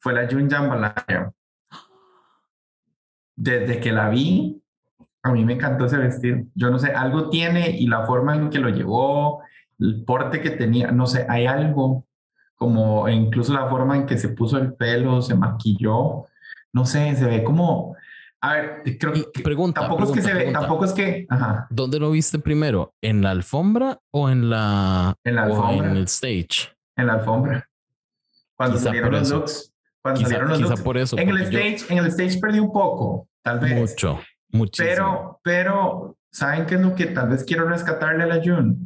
fue 0.00 0.12
la 0.12 0.28
Jun 0.28 0.50
Jambalaya. 0.50 1.32
Desde 3.36 3.78
que 3.78 3.92
la 3.92 4.08
vi, 4.08 4.60
a 5.22 5.30
mí 5.30 5.44
me 5.44 5.52
encantó 5.52 5.84
ese 5.84 5.98
vestido. 5.98 6.38
Yo 6.56 6.68
no 6.68 6.80
sé, 6.80 6.90
algo 6.90 7.30
tiene 7.30 7.70
y 7.70 7.86
la 7.86 8.06
forma 8.06 8.34
en 8.34 8.50
que 8.50 8.58
lo 8.58 8.70
llevó, 8.70 9.40
el 9.78 10.04
porte 10.04 10.40
que 10.40 10.50
tenía, 10.50 10.90
no 10.90 11.06
sé, 11.06 11.26
hay 11.28 11.46
algo 11.46 12.08
como 12.60 13.08
incluso 13.08 13.54
la 13.54 13.70
forma 13.70 13.96
en 13.96 14.04
que 14.04 14.18
se 14.18 14.28
puso 14.28 14.58
el 14.58 14.74
pelo, 14.74 15.22
se 15.22 15.34
maquilló, 15.34 16.26
no 16.74 16.84
sé, 16.84 17.16
se 17.16 17.24
ve 17.24 17.42
como, 17.42 17.96
a 18.42 18.52
ver, 18.52 18.82
creo 18.98 19.14
que 19.14 19.42
pregunta, 19.42 19.80
tampoco 19.80 20.04
es 20.04 20.10
que 20.10 20.20
se 20.20 20.34
ve, 20.34 20.52
tampoco 20.52 20.84
es 20.84 20.92
que, 20.92 21.26
ajá. 21.30 21.66
¿Dónde 21.70 21.98
lo 21.98 22.10
viste 22.10 22.38
primero? 22.38 22.92
¿En 23.00 23.22
la 23.22 23.30
alfombra 23.30 23.98
o 24.10 24.28
en 24.28 24.50
la, 24.50 25.14
en 25.24 25.36
la 25.36 25.44
alfombra, 25.44 25.88
en 25.88 25.96
el 25.96 26.04
stage? 26.04 26.76
En 26.96 27.06
la 27.06 27.14
alfombra. 27.14 27.66
Cuando 28.56 28.76
salieron 28.76 29.10
los 29.10 29.30
looks, 29.30 29.72
cuando 30.02 30.20
salieron 30.20 30.50
los 30.50 30.60
looks. 30.60 30.82
por 30.82 30.98
eso. 30.98 31.16
En 31.16 31.30
el 31.30 31.40
stage, 31.40 31.90
en 31.90 31.96
el 31.96 32.08
stage 32.08 32.40
perdí 32.40 32.58
un 32.58 32.74
poco, 32.74 33.26
tal 33.42 33.60
vez. 33.60 33.72
Mucho, 33.74 34.20
muchísimo. 34.50 34.90
Pero, 34.90 35.40
pero, 35.42 36.18
¿saben 36.30 36.66
qué 36.66 36.74
es 36.74 36.82
lo 36.82 36.94
que 36.94 37.06
tal 37.06 37.30
vez 37.30 37.42
quiero 37.42 37.66
rescatarle 37.66 38.24
a 38.24 38.26
la 38.26 38.40
June? 38.44 38.76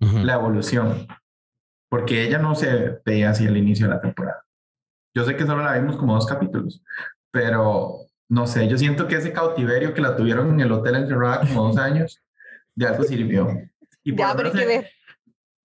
La 0.00 0.34
evolución 0.34 1.06
porque 1.90 2.24
ella 2.24 2.38
no 2.38 2.54
se 2.54 3.00
veía 3.04 3.30
así 3.30 3.46
al 3.46 3.56
inicio 3.56 3.86
de 3.86 3.94
la 3.94 4.00
temporada. 4.00 4.44
Yo 5.14 5.24
sé 5.24 5.36
que 5.36 5.44
solo 5.44 5.62
la 5.62 5.76
vimos 5.76 5.96
como 5.96 6.14
dos 6.14 6.26
capítulos, 6.26 6.82
pero 7.30 8.06
no 8.28 8.46
sé, 8.46 8.68
yo 8.68 8.78
siento 8.78 9.08
que 9.08 9.16
ese 9.16 9.32
cautiverio 9.32 9.92
que 9.92 10.00
la 10.00 10.16
tuvieron 10.16 10.50
en 10.50 10.60
el 10.60 10.72
hotel 10.72 10.94
encerrada 10.94 11.40
como 11.40 11.66
dos 11.66 11.76
años, 11.78 12.22
de 12.76 12.86
algo 12.86 13.02
sirvió. 13.02 13.48
Y 14.04 14.12
por, 14.12 14.20
ya, 14.20 14.34
pero 14.34 14.52
que 14.52 14.88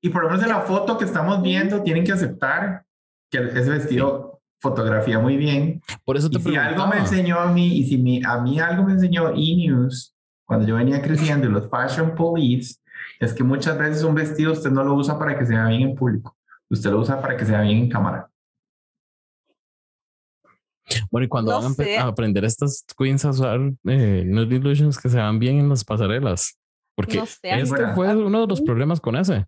y 0.00 0.08
por 0.08 0.23
lo 0.23 0.30
menos 0.30 0.42
en 0.42 0.50
la 0.50 0.62
foto 0.62 0.96
que 0.96 1.04
estamos 1.04 1.42
viendo, 1.42 1.82
tienen 1.82 2.04
que 2.04 2.12
aceptar 2.12 2.85
que 3.30 3.38
ese 3.38 3.70
vestido 3.70 4.40
fotografía 4.58 5.18
muy 5.18 5.37
bien. 5.37 5.82
Por 6.04 6.16
eso 6.16 6.30
te 6.30 6.38
y 6.38 6.42
si 6.42 6.56
algo 6.56 6.87
me 6.87 6.99
enseñó 6.99 7.38
a 7.38 7.52
mí, 7.52 7.78
y 7.78 7.85
si 7.85 7.99
mi, 7.99 8.23
a 8.25 8.38
mí 8.38 8.58
algo 8.58 8.85
me 8.85 8.92
enseñó 8.92 9.30
E-News, 9.30 10.14
cuando 10.46 10.66
yo 10.66 10.76
venía 10.76 11.02
creciendo 11.02 11.46
y 11.46 11.50
los 11.50 11.68
Fashion 11.68 12.14
Police, 12.14 12.76
es 13.20 13.32
que 13.32 13.42
muchas 13.42 13.78
veces 13.78 14.02
un 14.02 14.14
vestido 14.14 14.52
usted 14.52 14.70
no 14.70 14.84
lo 14.84 14.94
usa 14.94 15.18
para 15.18 15.38
que 15.38 15.46
se 15.46 15.52
vea 15.52 15.66
bien 15.68 15.82
en 15.82 15.94
público, 15.94 16.36
usted 16.68 16.90
lo 16.90 17.00
usa 17.00 17.20
para 17.20 17.36
que 17.36 17.44
se 17.44 17.52
vea 17.52 17.62
bien 17.62 17.78
en 17.78 17.88
cámara. 17.88 18.30
Bueno, 21.10 21.25
y 21.25 21.28
cuando 21.28 21.60
van 21.60 21.75
a, 21.98 22.06
aprender 22.06 22.44
estas 22.44 22.84
queens 22.96 23.25
a 23.25 23.30
usar 23.30 23.58
eh, 23.88 24.22
nude 24.25 24.56
illusions 24.56 24.98
que 24.98 25.08
se 25.08 25.16
vean 25.16 25.38
bien 25.38 25.58
en 25.58 25.68
las 25.68 25.84
pasarelas, 25.84 26.58
porque 26.94 27.18
este 27.18 27.94
fue 27.94 28.14
uno 28.14 28.42
de 28.42 28.46
los 28.46 28.60
problemas 28.60 29.00
con 29.00 29.16
ese. 29.16 29.46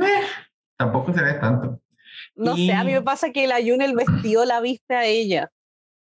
Eh, 0.00 0.26
tampoco 0.76 1.12
se 1.12 1.22
ve 1.22 1.34
tanto. 1.34 1.80
No 2.34 2.56
sé, 2.56 2.72
a 2.72 2.82
mí 2.82 2.92
me 2.92 3.02
pasa 3.02 3.30
que 3.30 3.46
la 3.46 3.56
Jun 3.56 3.82
el 3.82 3.94
vestido 3.94 4.44
la 4.44 4.60
viste 4.60 4.94
a 4.94 5.04
ella. 5.04 5.50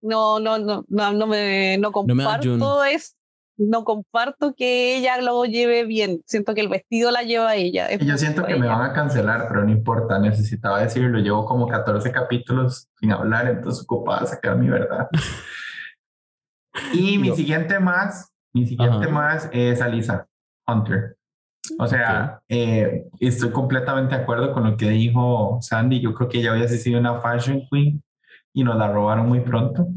No, 0.01 0.39
no, 0.39 0.57
no, 0.57 0.85
no, 0.87 1.13
no 1.13 1.27
me 1.27 1.77
no 1.77 1.91
comparto 1.91 2.57
no 2.57 2.83
es 2.83 3.15
no 3.57 3.83
comparto 3.83 4.53
que 4.55 4.97
ella 4.97 5.21
lo 5.21 5.45
lleve 5.45 5.85
bien. 5.85 6.21
Siento 6.25 6.53
que 6.53 6.61
el 6.61 6.69
vestido 6.69 7.11
la 7.11 7.23
lleva 7.23 7.55
ella. 7.55 7.89
yo 7.97 8.17
siento 8.17 8.43
que 8.43 8.55
me 8.55 8.67
van 8.67 8.81
a 8.81 8.93
cancelar, 8.93 9.47
pero 9.47 9.63
no 9.63 9.71
importa. 9.71 10.19
Necesitaba 10.19 10.81
decirlo. 10.81 11.19
Llevo 11.19 11.45
como 11.45 11.67
14 11.67 12.11
capítulos 12.11 12.89
sin 12.99 13.11
hablar, 13.11 13.47
entonces 13.47 13.83
ocupada 13.83 14.25
sacar 14.25 14.57
mi 14.57 14.69
verdad. 14.69 15.07
y 16.93 17.17
mi 17.17 17.35
siguiente 17.35 17.79
más, 17.79 18.31
mi 18.53 18.65
siguiente 18.65 19.07
más 19.07 19.49
es 19.51 19.81
Alisa 19.81 20.27
Hunter. 20.67 21.17
O 21.77 21.87
sea, 21.87 22.41
eh, 22.49 23.05
estoy 23.19 23.51
completamente 23.51 24.15
de 24.15 24.21
acuerdo 24.21 24.51
con 24.51 24.63
lo 24.63 24.77
que 24.77 24.89
dijo 24.89 25.59
Sandy. 25.61 26.01
Yo 26.01 26.13
creo 26.13 26.29
que 26.29 26.39
ella 26.39 26.53
había 26.53 26.67
sido 26.67 26.99
una 26.99 27.21
fashion 27.21 27.63
queen 27.69 28.03
y 28.53 28.63
nos 28.63 28.75
la 28.75 28.91
robaron 28.91 29.27
muy 29.27 29.41
pronto. 29.41 29.87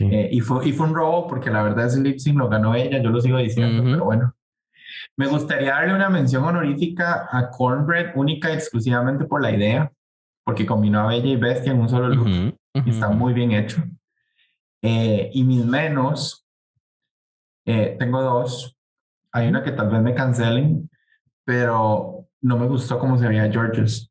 Eh, 0.00 0.28
y, 0.32 0.40
fue, 0.40 0.68
y 0.68 0.72
fue 0.72 0.86
un 0.86 0.94
robo 0.94 1.26
porque 1.26 1.50
la 1.50 1.62
verdad 1.62 1.86
ese 1.86 2.00
lip 2.00 2.18
sync 2.18 2.36
lo 2.36 2.48
ganó 2.48 2.74
ella, 2.74 3.02
yo 3.02 3.10
lo 3.10 3.20
sigo 3.20 3.38
diciendo, 3.38 3.82
pero 3.82 4.04
bueno. 4.04 4.34
Me 5.16 5.26
gustaría 5.26 5.70
darle 5.70 5.94
una 5.94 6.10
mención 6.10 6.44
honorífica 6.44 7.28
a 7.30 7.50
Cornbread 7.50 8.12
única 8.14 8.50
y 8.50 8.54
exclusivamente 8.54 9.24
por 9.24 9.42
la 9.42 9.50
idea, 9.50 9.90
porque 10.44 10.66
combinó 10.66 11.00
a 11.00 11.08
Bella 11.08 11.26
y 11.26 11.36
Bestia 11.36 11.72
en 11.72 11.80
un 11.80 11.88
solo 11.88 12.08
look 12.08 12.54
y 12.74 12.90
está 12.90 13.08
muy 13.08 13.32
bien 13.32 13.52
hecho. 13.52 13.82
Eh, 14.82 15.30
y 15.32 15.42
mis 15.44 15.64
menos, 15.64 16.46
eh, 17.66 17.96
tengo 17.98 18.22
dos. 18.22 18.76
Hay 19.32 19.48
una 19.48 19.62
que 19.62 19.72
tal 19.72 19.90
vez 19.90 20.00
me 20.02 20.14
cancelen, 20.14 20.88
pero 21.44 22.28
no 22.40 22.56
me 22.56 22.66
gustó 22.66 22.98
cómo 22.98 23.18
se 23.18 23.28
veía 23.28 23.50
Georges. 23.50 24.10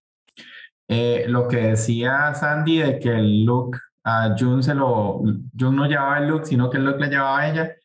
Eh, 0.89 1.25
lo 1.27 1.47
que 1.47 1.57
decía 1.57 2.33
Sandy 2.33 2.79
de 2.79 2.99
que 2.99 3.09
el 3.09 3.45
look 3.45 3.77
a 4.07 4.33
June 4.39 4.63
se 4.63 4.73
lo, 4.73 5.21
June 5.59 5.75
no 5.75 5.85
llevaba 5.85 6.19
el 6.19 6.29
look, 6.29 6.45
sino 6.45 6.69
que 6.69 6.77
el 6.77 6.85
look 6.85 6.97
le 6.97 7.09
llevaba 7.09 7.39
a 7.39 7.51
ella. 7.51 7.75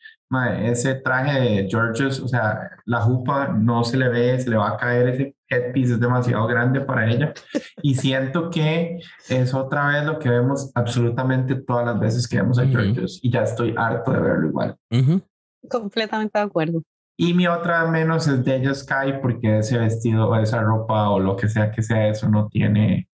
ese 0.60 0.94
traje 0.94 1.40
de 1.40 1.68
Georges, 1.68 2.20
o 2.20 2.28
sea, 2.28 2.70
la 2.86 3.00
jupa 3.00 3.48
no 3.48 3.82
se 3.82 3.96
le 3.96 4.08
ve, 4.08 4.38
se 4.38 4.48
le 4.48 4.56
va 4.56 4.70
a 4.70 4.76
caer 4.76 5.08
ese 5.08 5.36
headpiece, 5.48 5.94
es 5.94 6.00
demasiado 6.00 6.46
grande 6.46 6.80
para 6.80 7.10
ella. 7.10 7.34
Y 7.82 7.94
siento 7.96 8.50
que 8.50 9.00
es 9.28 9.52
otra 9.52 9.88
vez 9.88 10.04
lo 10.04 10.20
que 10.20 10.30
vemos 10.30 10.70
absolutamente 10.76 11.56
todas 11.56 11.86
las 11.86 11.98
veces 11.98 12.28
que 12.28 12.36
vemos 12.36 12.56
a 12.60 12.66
Georges 12.66 13.18
y 13.20 13.28
ya 13.28 13.42
estoy 13.42 13.74
harto 13.76 14.12
de 14.12 14.20
verlo 14.20 14.48
igual. 14.48 14.76
Completamente 15.68 16.38
de 16.38 16.44
acuerdo. 16.44 16.82
Y 17.16 17.34
mi 17.34 17.48
otra 17.48 17.84
menos 17.86 18.28
es 18.28 18.44
de 18.44 18.56
ella 18.56 18.74
Sky 18.74 19.14
porque 19.20 19.58
ese 19.58 19.76
vestido 19.76 20.28
o 20.28 20.36
esa 20.36 20.62
ropa 20.62 21.10
o 21.10 21.18
lo 21.18 21.34
que 21.34 21.48
sea 21.48 21.72
que 21.72 21.82
sea 21.82 22.08
eso 22.08 22.28
no 22.28 22.48
tiene 22.48 23.08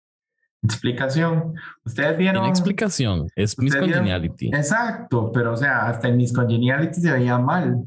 explicación. 0.63 1.55
Ustedes 1.85 2.17
vieron. 2.17 2.43
Tiene 2.43 2.49
explicación, 2.49 3.29
es 3.37 3.59
Miss 3.59 3.75
Congeniality. 3.75 4.49
Exacto, 4.49 5.31
pero 5.33 5.53
o 5.53 5.57
sea, 5.57 5.89
hasta 5.89 6.09
en 6.09 6.17
Miss 6.17 6.33
Congeniality 6.33 7.01
se 7.01 7.13
veía 7.13 7.39
mal. 7.39 7.85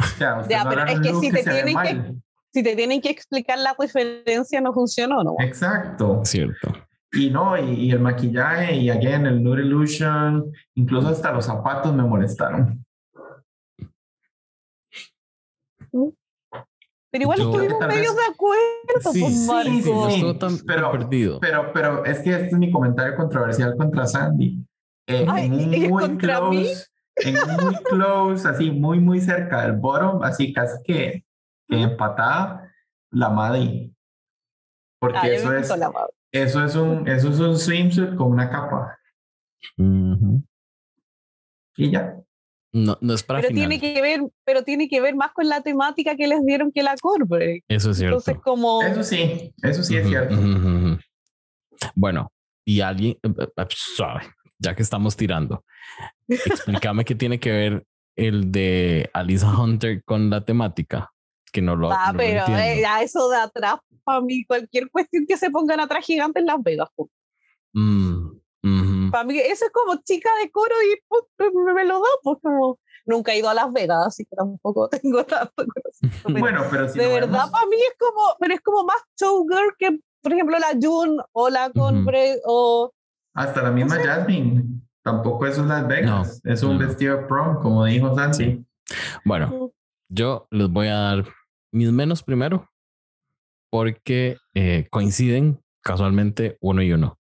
O 0.00 0.06
sea, 0.16 0.46
ya, 0.48 0.68
pero 0.68 0.84
es 0.86 1.00
que 1.00 1.14
si 1.14 1.30
te, 1.30 1.42
tienen 1.42 1.76
que, 1.76 2.14
si 2.52 2.62
te 2.62 2.76
tienen 2.76 3.00
que 3.00 3.10
explicar 3.10 3.58
la 3.58 3.74
referencia, 3.78 4.60
no 4.60 4.72
funcionó, 4.72 5.24
¿no? 5.24 5.34
Exacto. 5.40 6.20
Cierto. 6.24 6.72
Y 7.12 7.30
no, 7.30 7.56
y, 7.56 7.90
el 7.90 8.00
maquillaje, 8.00 8.76
y 8.76 8.90
again, 8.90 9.26
el 9.26 9.42
Nude 9.42 9.62
Illusion, 9.62 10.44
incluso 10.74 11.08
hasta 11.08 11.32
los 11.32 11.46
zapatos 11.46 11.94
me 11.94 12.02
molestaron. 12.02 12.84
Pero 17.10 17.22
igual 17.22 17.40
estuvimos 17.40 17.80
medio 17.86 18.12
de 18.14 18.24
acuerdo 18.30 19.12
sí, 19.12 19.20
con 19.20 19.46
Marco. 19.46 20.10
Sí, 20.10 20.20
sí, 20.20 20.38
tan 20.38 20.58
pero, 20.66 20.92
perdido. 20.92 21.40
Pero, 21.40 21.72
pero 21.72 22.04
es 22.04 22.20
que 22.20 22.30
este 22.30 22.46
es 22.48 22.52
mi 22.58 22.70
comentario 22.70 23.16
controversial 23.16 23.76
contra 23.76 24.06
Sandy. 24.06 24.62
Eh, 25.06 25.24
Ay, 25.26 25.46
en 25.46 25.88
muy 25.90 26.02
¿contra 26.02 26.38
close, 26.38 26.50
mí? 26.54 26.66
en 27.24 27.34
muy 27.64 27.74
close, 27.84 28.46
así 28.48 28.70
muy, 28.70 29.00
muy 29.00 29.20
cerca 29.20 29.62
del 29.62 29.72
bottom, 29.76 30.22
así 30.22 30.52
casi 30.52 30.82
que, 30.82 31.24
que 31.66 31.80
empatada, 31.80 32.70
la 33.10 33.30
Maddie. 33.30 33.90
Porque 35.00 35.18
Ah, 35.18 35.26
yo 35.28 35.32
eso 35.32 35.52
es, 35.54 35.70
eso 36.32 36.64
es 36.64 36.74
un, 36.76 37.08
eso 37.08 37.30
es 37.30 37.40
un 37.40 37.56
swimsuit 37.56 38.16
con 38.16 38.32
una 38.32 38.50
capa. 38.50 38.98
Ujú. 39.78 40.42
Y 41.76 41.90
ya. 41.90 42.16
No, 42.84 42.96
no 43.00 43.14
es 43.14 43.22
para 43.22 43.40
Pero 43.40 43.48
final. 43.54 43.68
tiene 43.68 43.80
que 43.94 44.00
ver, 44.02 44.20
pero 44.44 44.62
tiene 44.62 44.88
que 44.88 45.00
ver 45.00 45.14
más 45.16 45.32
con 45.32 45.48
la 45.48 45.62
temática 45.62 46.16
que 46.16 46.28
les 46.28 46.44
dieron 46.44 46.70
que 46.70 46.82
la 46.82 46.94
corporate. 47.00 47.64
Eso 47.68 47.90
es 47.90 47.96
cierto. 47.98 48.18
Entonces, 48.18 48.42
como 48.42 48.82
Eso 48.82 49.02
sí, 49.02 49.52
eso 49.62 49.82
sí 49.82 49.96
es 49.96 50.02
Ujú, 50.02 50.10
cierto. 50.10 50.34
ujú, 50.34 50.48
ujú, 50.56 50.68
ujú. 50.68 50.98
Bueno, 51.94 52.32
y 52.64 52.80
alguien, 52.80 53.16
eh, 53.22 53.30
eh, 53.56 53.66
suave, 53.70 54.22
ya 54.58 54.74
que 54.74 54.82
estamos 54.82 55.16
tirando, 55.16 55.64
explícame 56.28 57.04
qué 57.04 57.14
tiene 57.14 57.40
que 57.40 57.50
ver 57.50 57.84
el 58.16 58.50
de 58.52 59.10
Alisa 59.12 59.58
Hunter 59.58 60.02
con 60.04 60.28
la 60.30 60.44
temática, 60.44 61.10
que 61.52 61.62
no 61.62 61.74
lo, 61.76 61.90
Ah, 61.92 62.06
no 62.06 62.12
lo 62.12 62.18
pero 62.18 62.46
entiendo. 62.46 62.62
eh, 62.62 62.80
ya 62.80 63.02
eso 63.02 63.28
de 63.30 63.38
atrás, 63.38 63.76
para 64.04 64.20
mí, 64.20 64.44
cualquier 64.44 64.90
cuestión 64.90 65.24
que 65.26 65.36
se 65.36 65.50
pongan 65.50 65.80
atrás 65.80 66.04
gigante 66.04 66.40
en 66.40 66.46
Las 66.46 66.62
Vegas. 66.62 66.88
po. 66.94 67.10
Para 69.10 69.24
mí, 69.24 69.38
eso 69.38 69.64
es 69.66 69.70
como 69.72 70.00
chica 70.04 70.28
de 70.42 70.50
coro 70.50 70.74
y 70.84 71.00
pues, 71.08 71.22
me, 71.54 71.72
me 71.74 71.84
lo 71.84 71.94
da, 72.00 72.08
pues 72.22 72.38
como 72.42 72.78
nunca 73.06 73.32
he 73.32 73.38
ido 73.38 73.48
a 73.48 73.54
Las 73.54 73.72
Vegas, 73.72 74.06
así 74.08 74.24
que 74.24 74.36
tampoco 74.36 74.88
tengo 75.02 75.24
tanto 75.24 75.52
conocimiento. 75.56 76.40
Bueno, 76.40 76.62
pero 76.70 76.88
si 76.88 76.98
de 76.98 77.04
lo 77.06 77.10
verdad, 77.12 77.28
vemos- 77.44 77.50
para 77.50 77.66
mí 77.66 77.76
es 77.76 77.94
como, 77.98 78.22
pero 78.40 78.54
es 78.54 78.60
como 78.60 78.84
más 78.84 78.96
showgirl 79.18 79.74
que, 79.78 79.98
por 80.20 80.32
ejemplo, 80.32 80.58
la 80.58 80.76
June 80.80 81.16
o 81.32 81.48
la 81.48 81.70
Conbre 81.70 82.40
o. 82.44 82.92
hasta 83.34 83.62
la 83.62 83.70
misma 83.70 83.96
no 83.96 84.02
sé. 84.02 84.08
Jasmine, 84.08 84.64
tampoco 85.02 85.46
eso 85.46 85.62
es 85.62 85.68
Las 85.68 85.86
Vegas, 85.88 86.40
es 86.44 86.62
un 86.62 86.78
no. 86.78 86.86
vestido 86.86 87.26
prom, 87.26 87.62
como 87.62 87.84
dijo 87.84 88.14
Sandy. 88.14 88.64
Bueno, 89.24 89.70
yo 90.08 90.46
les 90.50 90.68
voy 90.68 90.88
a 90.88 90.94
dar 90.96 91.24
mis 91.72 91.92
menos 91.92 92.22
primero, 92.22 92.68
porque 93.70 94.36
eh, 94.54 94.86
coinciden 94.90 95.62
casualmente 95.82 96.58
uno 96.60 96.82
y 96.82 96.92
uno. 96.92 97.18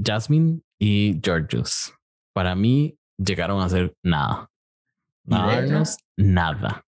Jasmine 0.00 0.60
y 0.80 1.20
Georges, 1.22 1.94
para 2.34 2.54
mí 2.54 2.96
llegaron 3.18 3.60
a 3.62 3.68
ser 3.68 3.94
nada. 4.04 4.48
¿Y 5.26 5.34
A 5.34 5.46
de 5.46 5.52
ella? 5.52 5.62
darnos 5.62 5.96
nada. 6.16 6.84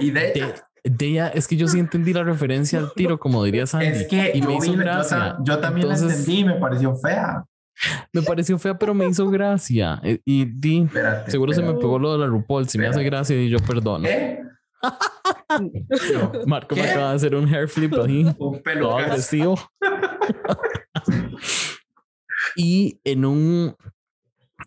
Y 0.00 0.10
de, 0.10 0.20
De, 0.32 0.54
de 0.84 1.06
ella, 1.06 1.28
es 1.28 1.48
que 1.48 1.56
yo 1.56 1.66
sí 1.66 1.78
entendí 1.78 2.12
la 2.12 2.22
referencia 2.22 2.78
al 2.78 2.92
tiro, 2.94 3.18
como 3.18 3.42
diría 3.44 3.66
Sandy. 3.66 3.86
es 3.86 4.06
que 4.06 4.32
y 4.34 4.40
yo, 4.40 4.48
me 4.48 4.56
hizo 4.56 4.72
vi- 4.72 4.78
gracia. 4.78 5.36
yo 5.42 5.58
también 5.58 5.88
la 5.88 5.96
entendí 5.96 6.38
y 6.40 6.44
me 6.44 6.54
pareció 6.54 6.94
fea. 6.96 7.44
Me 8.12 8.20
pareció 8.22 8.58
fea, 8.58 8.76
pero 8.78 8.92
me 8.94 9.06
hizo 9.08 9.28
gracia. 9.30 9.98
Eh, 10.04 10.20
Y 10.26 10.44
di, 10.44 10.82
Espérate, 10.84 11.30
seguro 11.30 11.52
se 11.54 11.62
me 11.62 11.72
pegó 11.74 11.98
lo 11.98 12.12
de 12.12 12.18
la 12.18 12.26
RuPaul. 12.26 12.68
Si 12.68 12.76
me 12.78 12.86
hace 12.86 13.02
gracia 13.02 13.34
y 13.40 13.48
yo 13.48 13.58
perdono. 13.58 14.06
¿Eh? 14.06 14.38
No, 15.50 16.32
Marco 16.46 16.76
me 16.76 16.82
¿Qué? 16.82 16.90
acaba 16.90 17.10
de 17.10 17.16
hacer 17.16 17.34
un 17.34 17.52
hair 17.52 17.66
flip 17.68 17.92
ahí. 17.94 18.22
un 18.24 18.34
todo 18.34 18.62
pelo 18.62 18.96
agresivo. 18.96 19.58
y 22.56 23.00
en 23.04 23.24
un. 23.24 23.76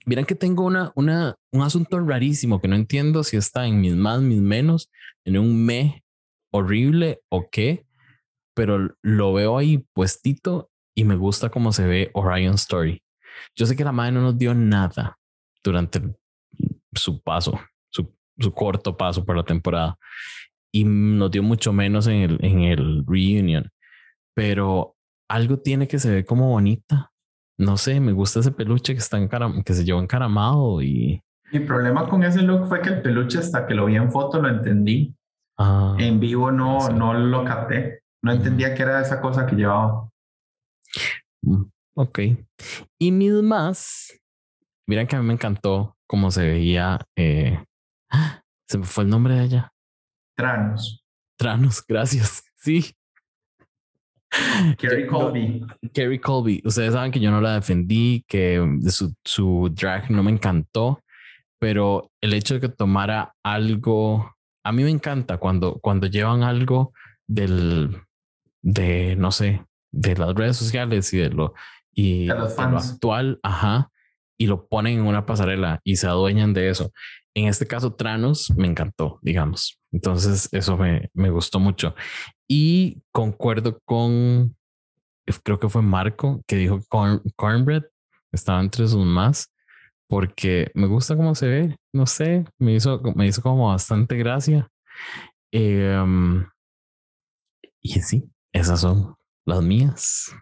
Miren 0.06 0.26
que 0.26 0.36
tengo 0.36 0.65
una, 0.65 0.91
una, 0.96 1.36
un 1.52 1.62
asunto 1.62 2.00
rarísimo 2.00 2.60
que 2.60 2.67
no 2.67 2.76
entiendo 2.76 3.24
si 3.24 3.38
está 3.38 3.67
en 3.67 3.80
mis 3.80 3.96
más, 3.96 4.22
mis 4.22 4.41
menos, 4.41 4.89
en 5.24 5.38
un 5.38 5.65
me 5.65 6.04
horrible 6.52 7.22
o 7.30 7.48
qué, 7.52 7.86
pero 8.56 8.96
lo 9.02 9.34
veo 9.34 9.58
ahí 9.58 9.86
puestito 9.93 10.72
y 10.96 11.04
me 11.04 11.15
gusta 11.15 11.50
cómo 11.50 11.72
se 11.72 11.86
ve 11.86 12.12
Orion 12.13 12.56
Story. 12.56 13.04
Yo 13.56 13.65
sé 13.65 13.76
que 13.76 13.84
la 13.84 13.91
madre 13.91 14.13
no 14.13 14.22
nos 14.22 14.38
dio 14.38 14.54
nada 14.54 15.17
durante 15.63 16.02
su 16.93 17.22
paso, 17.22 17.60
su, 17.89 18.15
su 18.39 18.52
corto 18.54 18.98
paso 18.98 19.24
por 19.24 19.38
la 19.38 19.43
temporada 19.43 19.98
y 20.72 20.84
nos 20.86 21.32
dio 21.32 21.43
mucho 21.43 21.72
menos 21.72 22.08
en 22.08 22.22
el, 22.22 22.38
en 22.43 22.62
el 22.62 23.04
reunion, 23.06 23.69
pero 24.34 24.96
algo 25.30 25.60
tiene 25.60 25.88
que 25.88 26.00
se 26.00 26.12
ve 26.12 26.26
como 26.26 26.50
bonita. 26.50 27.12
No 27.58 27.78
sé, 27.78 28.00
me 28.00 28.12
gusta 28.13 28.39
ese 28.39 28.52
peluche 28.52 28.94
que 28.94 29.00
está 29.00 29.18
encaram 29.18 29.63
que 29.63 29.74
se 29.74 29.84
llevó 29.86 30.02
encaramado 30.02 30.82
y 30.82 31.22
Mi 31.52 31.60
problema 31.60 32.08
con 32.10 32.24
ese 32.24 32.42
look 32.42 32.68
fue 32.68 32.82
que 32.82 32.89
el 32.89 33.02
peluche 33.02 33.38
hasta 33.39 33.68
que 33.68 33.76
lo 33.76 33.86
vi 33.86 33.96
en 33.96 34.12
foto 34.12 34.42
lo 34.42 34.50
entendí. 34.50 35.16
ah, 35.60 35.96
En 36.00 36.20
vivo 36.20 36.52
no, 36.52 36.82
Sí. 36.82 36.94
no 36.94 37.13
lo 37.13 37.44
capté. 37.46 38.02
No 38.24 38.32
entendía 38.32 38.74
que 38.74 38.82
era 38.84 39.02
esa 39.02 39.20
cosa 39.22 39.46
que 39.46 39.56
llevaba. 39.56 40.10
mm, 41.44 41.63
ok. 41.96 42.20
Y 43.00 43.12
mis 43.12 43.34
más, 43.44 44.20
miren 44.88 45.06
que 45.08 45.16
a 45.16 45.20
mí 45.20 45.26
me 45.28 45.34
encantó 45.34 45.96
cómo 46.08 46.32
se 46.32 46.48
veía. 46.48 47.00
eh, 47.18 47.63
se 48.68 48.78
me 48.78 48.86
fue 48.86 49.04
el 49.04 49.10
nombre 49.12 49.36
de 49.36 49.44
ella. 49.44 49.74
Tranos. 50.36 51.04
Tranos, 51.38 51.84
gracias. 51.88 52.44
Sí, 52.56 52.94
Kerry 54.78 55.06
No, 55.06 55.12
Colby. 55.12 55.65
Kerry 55.93 56.19
Colby, 56.19 56.62
ustedes 56.65 56.93
saben 56.93 57.12
que 57.12 57.19
yo 57.19 57.32
no 57.32 57.41
la 57.41 57.56
defendí, 57.56 58.24
que 58.28 58.62
su, 58.89 59.13
su 59.24 59.69
drag 59.74 60.10
no 60.12 60.24
me 60.24 60.32
encantó, 60.32 61.02
pero 61.60 62.12
el 62.22 62.34
hecho 62.34 62.56
de 62.56 62.62
que 62.62 62.69
tomara 62.69 63.34
algo, 63.43 64.36
a 64.63 64.72
mí 64.72 64.84
me 64.84 64.89
encanta 64.89 65.38
cuando, 65.38 65.80
cuando 65.80 66.08
llevan 66.08 66.43
algo 66.43 66.93
del, 67.28 68.02
de, 68.62 69.15
no 69.15 69.32
sé, 69.32 69.63
de 69.91 70.15
las 70.15 70.34
redes 70.34 70.58
sociales 70.58 71.13
y 71.13 71.17
de 71.17 71.30
lo, 71.30 71.54
y 71.93 72.26
De 72.28 72.34
de 72.34 72.39
lo 72.39 72.78
actual, 72.78 73.39
ajá, 73.43 73.91
y 74.38 74.48
lo 74.48 74.67
ponen 74.67 75.00
en 75.00 75.06
una 75.06 75.26
pasarela 75.26 75.80
y 75.84 75.98
se 75.98 76.08
adueñan 76.08 76.54
de 76.54 76.69
eso. 76.69 76.91
En 77.36 77.48
este 77.48 77.65
caso, 77.65 77.93
Tranos 77.93 78.52
me 78.56 78.67
encantó, 78.67 79.19
digamos. 79.22 79.80
Entonces, 79.91 80.50
eso 80.52 80.78
me, 80.78 81.10
me 81.13 81.30
gustó 81.30 81.60
mucho. 81.60 81.96
Y 82.48 83.02
concuerdo 83.12 83.80
con, 83.86 84.56
creo 85.44 85.60
que 85.60 85.70
fue 85.70 85.82
Marco, 85.82 86.42
que 86.48 86.56
dijo 86.56 86.80
que 86.80 86.86
corn, 86.88 87.22
Cornbread 87.36 87.84
estaba 88.32 88.60
entre 88.60 88.88
sus 88.88 89.06
más, 89.06 89.52
porque 90.08 90.72
me 90.74 90.88
gusta 90.88 91.16
cómo 91.16 91.36
se 91.36 91.48
ve. 91.48 91.78
No 91.94 92.06
sé, 92.06 92.46
me 92.60 92.74
hizo, 92.76 93.02
me 93.16 93.28
hizo 93.28 93.42
como 93.42 93.70
bastante 93.70 94.18
gracia. 94.18 94.70
Eh, 95.52 96.04
y 97.82 98.02
sí, 98.02 98.30
esas 98.52 98.82
son 98.82 99.16
las 99.46 99.62
mías. 99.62 100.36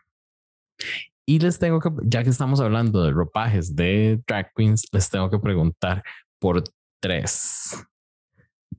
Y 1.25 1.39
les 1.39 1.59
tengo 1.59 1.79
que, 1.79 1.89
ya 2.03 2.23
que 2.23 2.29
estamos 2.29 2.59
hablando 2.59 3.03
de 3.03 3.11
ropajes 3.11 3.75
de 3.75 4.21
drag 4.27 4.51
queens, 4.55 4.85
les 4.91 5.09
tengo 5.09 5.29
que 5.29 5.39
preguntar 5.39 6.03
por 6.39 6.63
tres. 6.99 7.75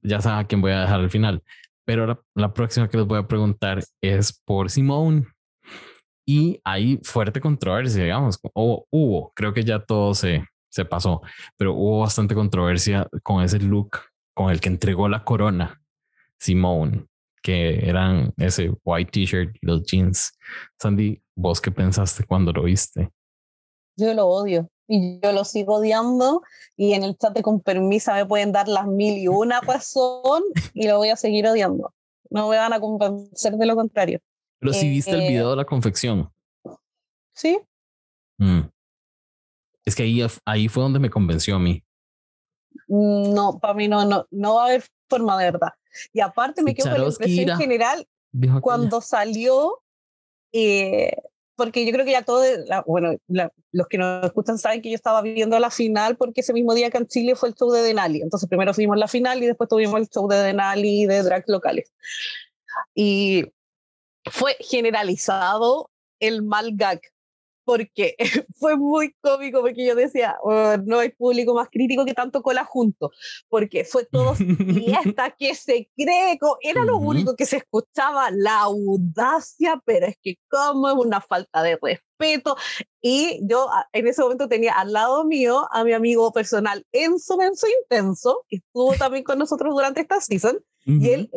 Ya 0.02 0.20
saben 0.20 0.40
a 0.40 0.46
quién 0.46 0.60
voy 0.60 0.72
a 0.72 0.80
dejar 0.80 1.00
al 1.00 1.10
final, 1.10 1.42
pero 1.84 2.24
la, 2.34 2.52
próxima 2.54 2.88
que 2.88 2.96
les 2.96 3.06
voy 3.06 3.18
a 3.18 3.26
preguntar 3.26 3.82
es 4.00 4.32
por 4.44 4.70
Simone. 4.70 5.26
Y 6.26 6.60
hay 6.64 7.00
fuerte 7.02 7.40
controversia, 7.40 8.04
digamos, 8.04 8.38
o 8.54 8.86
hubo, 8.90 9.32
creo 9.34 9.52
que 9.52 9.64
ya 9.64 9.80
todo 9.84 10.14
se, 10.14 10.44
se 10.70 10.84
pasó, 10.84 11.20
pero 11.56 11.74
hubo 11.74 12.00
bastante 12.00 12.34
controversia 12.34 13.08
con 13.22 13.42
ese 13.42 13.58
look 13.58 13.98
con 14.34 14.50
el 14.50 14.60
que 14.60 14.68
entregó 14.68 15.08
la 15.08 15.24
corona 15.24 15.82
Simone. 16.38 17.06
que 17.42 17.88
eran 17.88 18.32
ese 18.36 18.72
white 18.84 19.10
t-shirt 19.10 19.56
y 19.60 19.66
los 19.66 19.82
jeans. 19.82 20.38
Sandy, 20.80 21.20
¿vos 21.34 21.60
qué 21.60 21.72
pensaste 21.72 22.24
cuando 22.24 22.52
lo 22.52 22.62
viste? 22.62 23.10
Yo 23.96 24.14
lo 24.14 24.28
odio 24.28 24.70
y 24.94 25.18
yo 25.22 25.32
lo 25.32 25.44
sigo 25.44 25.76
odiando 25.76 26.42
y 26.76 26.92
en 26.92 27.02
el 27.02 27.16
chat 27.16 27.32
de 27.32 27.42
con 27.42 27.60
permisa 27.60 28.12
me 28.12 28.26
pueden 28.26 28.52
dar 28.52 28.68
las 28.68 28.86
mil 28.86 29.16
y 29.16 29.26
una 29.26 29.60
razón 29.62 30.42
y 30.74 30.86
lo 30.86 30.98
voy 30.98 31.08
a 31.08 31.16
seguir 31.16 31.46
odiando. 31.46 31.94
No 32.28 32.50
me 32.50 32.58
van 32.58 32.74
a 32.74 32.80
convencer 32.80 33.54
de 33.54 33.66
lo 33.66 33.74
contrario. 33.74 34.20
Pero 34.58 34.74
si 34.74 34.90
viste 34.90 35.12
el 35.12 35.20
video 35.20 35.50
de 35.50 35.56
la 35.56 35.64
confección. 35.64 36.30
Sí. 37.34 37.58
Mm. 38.36 38.60
Es 39.86 39.96
que 39.96 40.02
ahí, 40.02 40.22
ahí 40.44 40.68
fue 40.68 40.82
donde 40.82 40.98
me 40.98 41.08
convenció 41.08 41.56
a 41.56 41.58
mí. 41.58 41.82
Mm, 42.88 43.32
no, 43.32 43.58
para 43.58 43.72
mí 43.72 43.88
no, 43.88 44.04
no, 44.04 44.26
no 44.30 44.56
va 44.56 44.64
a 44.64 44.66
haber 44.66 44.84
forma 45.08 45.38
de 45.38 45.52
verdad. 45.52 45.72
Y 46.12 46.20
aparte 46.20 46.62
me 46.62 46.74
quedo 46.74 46.90
con 46.90 47.00
la 47.00 47.08
impresión 47.08 47.58
general 47.58 48.06
cuando 48.60 49.00
salió, 49.00 49.82
eh, 50.52 51.16
porque 51.56 51.84
yo 51.84 51.92
creo 51.92 52.04
que 52.04 52.12
ya 52.12 52.22
todo, 52.22 52.42
bueno, 52.86 53.16
los 53.72 53.86
que 53.88 53.98
nos 53.98 54.24
escuchan 54.24 54.58
saben 54.58 54.82
que 54.82 54.90
yo 54.90 54.94
estaba 54.94 55.22
viendo 55.22 55.58
la 55.58 55.70
final 55.70 56.16
porque 56.16 56.40
ese 56.40 56.52
mismo 56.52 56.74
día 56.74 56.90
que 56.90 56.98
en 56.98 57.06
Chile 57.06 57.36
fue 57.36 57.50
el 57.50 57.54
show 57.54 57.70
de 57.70 57.82
Denali. 57.82 58.22
Entonces 58.22 58.48
primero 58.48 58.74
fuimos 58.74 58.96
la 58.96 59.08
final 59.08 59.42
y 59.42 59.46
después 59.46 59.68
tuvimos 59.68 60.00
el 60.00 60.08
show 60.08 60.28
de 60.28 60.36
Denali 60.36 61.06
de 61.06 61.22
drags 61.22 61.48
locales. 61.48 61.92
Y 62.94 63.44
fue 64.30 64.56
generalizado 64.60 65.90
el 66.20 66.42
mal 66.42 66.72
gag 66.74 67.00
porque 67.64 68.16
fue 68.58 68.76
muy 68.76 69.14
cómico 69.20 69.60
porque 69.60 69.86
yo 69.86 69.94
decía, 69.94 70.36
oh, 70.42 70.76
no 70.84 70.98
hay 70.98 71.10
público 71.10 71.54
más 71.54 71.68
crítico 71.70 72.04
que 72.04 72.14
tanto 72.14 72.42
cola 72.42 72.64
junto, 72.64 73.10
porque 73.48 73.84
fue 73.84 74.04
todo 74.04 74.34
fiesta 74.36 75.34
que 75.38 75.54
se 75.54 75.88
cree, 75.96 76.38
era 76.62 76.84
lo 76.84 76.98
único 76.98 77.36
que 77.36 77.46
se 77.46 77.58
escuchaba, 77.58 78.30
la 78.30 78.60
audacia, 78.60 79.80
pero 79.84 80.06
es 80.06 80.16
que 80.22 80.36
como 80.48 80.88
es 80.88 80.94
una 80.94 81.20
falta 81.20 81.62
de 81.62 81.78
respeto. 81.80 82.56
Y 83.00 83.40
yo 83.48 83.68
en 83.92 84.06
ese 84.06 84.22
momento 84.22 84.48
tenía 84.48 84.74
al 84.74 84.92
lado 84.92 85.24
mío 85.24 85.66
a 85.72 85.82
mi 85.84 85.92
amigo 85.92 86.32
personal 86.32 86.86
Enzo 86.92 87.36
Menso 87.36 87.66
Intenso, 87.82 88.44
que 88.48 88.56
estuvo 88.56 88.94
también 88.94 89.24
con 89.24 89.38
nosotros 89.38 89.74
durante 89.74 90.02
esta 90.02 90.20
season, 90.20 90.58
y 90.84 91.10
él, 91.10 91.30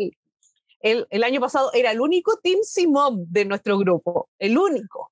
él, 0.79 1.07
el 1.09 1.23
año 1.23 1.39
pasado 1.39 1.71
era 1.73 1.91
el 1.91 2.01
único 2.01 2.37
Team 2.37 2.59
Simón 2.63 3.25
de 3.29 3.45
nuestro 3.45 3.77
grupo, 3.77 4.29
el 4.39 4.57
único. 4.57 5.11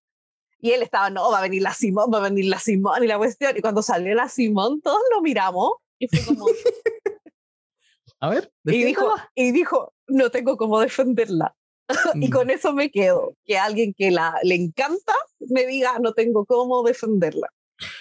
Y 0.63 0.71
él 0.71 0.81
estaba, 0.81 1.09
no, 1.09 1.29
va 1.29 1.39
a 1.39 1.41
venir 1.41 1.61
la 1.61 1.73
Simón, 1.73 2.09
va 2.11 2.19
a 2.19 2.29
venir 2.29 2.45
la 2.45 2.57
Simón 2.57 3.03
y 3.03 3.07
la 3.07 3.17
cuestión. 3.17 3.51
Y 3.57 3.59
cuando 3.59 3.81
salió 3.81 4.15
la 4.15 4.29
Simón, 4.29 4.79
todos 4.81 5.01
lo 5.13 5.21
miramos 5.21 5.73
y 5.99 6.07
fue 6.07 6.23
como... 6.23 6.45
a 8.21 8.29
ver. 8.29 8.49
Y 8.63 8.85
dijo, 8.85 9.13
y 9.35 9.51
dijo, 9.51 9.93
no 10.07 10.31
tengo 10.31 10.55
cómo 10.55 10.79
defenderla. 10.79 11.53
y 12.15 12.29
con 12.29 12.47
mm. 12.47 12.51
eso 12.51 12.71
me 12.71 12.89
quedo, 12.91 13.35
que 13.43 13.57
alguien 13.57 13.93
que 13.93 14.09
la, 14.09 14.35
le 14.43 14.55
encanta 14.55 15.13
me 15.41 15.67
diga, 15.67 15.99
no 15.99 16.13
tengo 16.13 16.45
cómo 16.45 16.81
defenderla. 16.83 17.49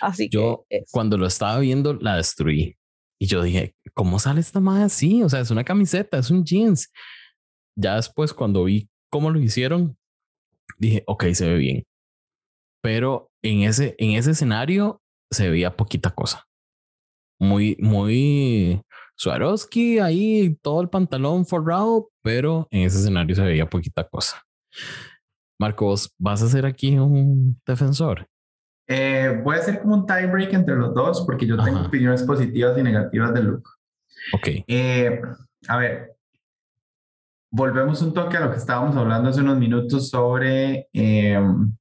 Así 0.00 0.28
yo, 0.28 0.64
cuando 0.92 1.18
lo 1.18 1.26
estaba 1.26 1.58
viendo, 1.58 1.94
la 1.94 2.14
destruí. 2.14 2.76
Y 3.18 3.26
yo 3.26 3.42
dije, 3.42 3.74
¿cómo 3.92 4.20
sale 4.20 4.40
esta 4.40 4.60
madre 4.60 4.84
así? 4.84 5.24
O 5.24 5.28
sea, 5.28 5.40
es 5.40 5.50
una 5.50 5.64
camiseta, 5.64 6.16
es 6.16 6.30
un 6.30 6.44
jeans. 6.44 6.92
Ya 7.76 7.96
después, 7.96 8.32
cuando 8.32 8.62
vi 8.62 8.88
cómo 9.10 9.30
lo 9.30 9.40
hicieron, 9.40 9.98
dije, 10.78 11.02
ok, 11.08 11.24
se 11.32 11.48
ve 11.48 11.56
bien 11.56 11.86
pero 12.82 13.30
en 13.42 13.62
ese, 13.62 13.94
en 13.98 14.12
ese 14.12 14.32
escenario 14.32 15.00
se 15.30 15.48
veía 15.48 15.76
poquita 15.76 16.10
cosa. 16.10 16.44
Muy, 17.40 17.76
muy 17.80 18.82
Swarovski 19.16 19.98
ahí, 19.98 20.56
todo 20.62 20.82
el 20.82 20.88
pantalón 20.88 21.46
forrado, 21.46 22.10
pero 22.22 22.68
en 22.70 22.82
ese 22.82 22.98
escenario 22.98 23.34
se 23.34 23.42
veía 23.42 23.70
poquita 23.70 24.06
cosa. 24.06 24.42
Marcos, 25.58 26.12
¿vas 26.18 26.42
a 26.42 26.48
ser 26.48 26.66
aquí 26.66 26.98
un 26.98 27.60
defensor? 27.66 28.26
Eh, 28.88 29.40
voy 29.44 29.56
a 29.56 29.60
hacer 29.60 29.80
como 29.80 29.94
un 29.94 30.06
tiebreak 30.06 30.52
entre 30.52 30.74
los 30.76 30.92
dos 30.92 31.24
porque 31.24 31.46
yo 31.46 31.56
tengo 31.62 31.82
opiniones 31.82 32.24
positivas 32.24 32.76
y 32.76 32.82
negativas 32.82 33.32
del 33.32 33.44
look. 33.46 33.68
Ok. 34.34 34.48
Eh, 34.66 35.20
a 35.68 35.76
ver, 35.76 36.16
volvemos 37.50 38.02
un 38.02 38.12
toque 38.12 38.36
a 38.36 38.40
lo 38.40 38.50
que 38.50 38.56
estábamos 38.56 38.96
hablando 38.96 39.28
hace 39.28 39.40
unos 39.40 39.58
minutos 39.58 40.10
sobre 40.10 40.88
em, 40.92 41.72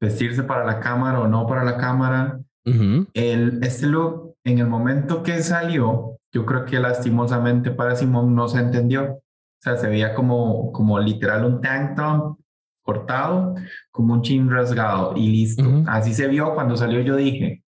vestirse 0.00 0.42
para 0.42 0.64
la 0.64 0.80
cámara 0.80 1.20
o 1.20 1.28
no 1.28 1.46
para 1.46 1.64
la 1.64 1.76
cámara. 1.76 2.40
el, 2.64 3.62
este 3.62 3.86
look, 3.86 4.36
en 4.44 4.58
el 4.58 4.66
momento 4.66 5.22
que 5.22 5.42
salió, 5.42 6.18
yo 6.32 6.44
creo 6.46 6.64
que 6.64 6.80
lastimosamente 6.80 7.70
para 7.70 7.96
Simón 7.96 8.34
no 8.34 8.48
se 8.48 8.58
entendió. 8.58 9.14
O 9.14 9.62
sea, 9.62 9.76
se 9.76 9.88
veía 9.88 10.14
como, 10.14 10.72
como 10.72 10.98
literal 10.98 11.44
un 11.44 11.60
tank 11.60 11.96
top 11.96 12.38
cortado, 12.82 13.54
como 13.90 14.14
un 14.14 14.22
chin 14.22 14.50
rasgado 14.50 15.16
y 15.16 15.28
listo. 15.28 15.64
Así 15.86 16.12
se 16.12 16.28
vio 16.28 16.54
cuando 16.54 16.76
salió. 16.76 17.00
Yo 17.00 17.16
dije, 17.16 17.64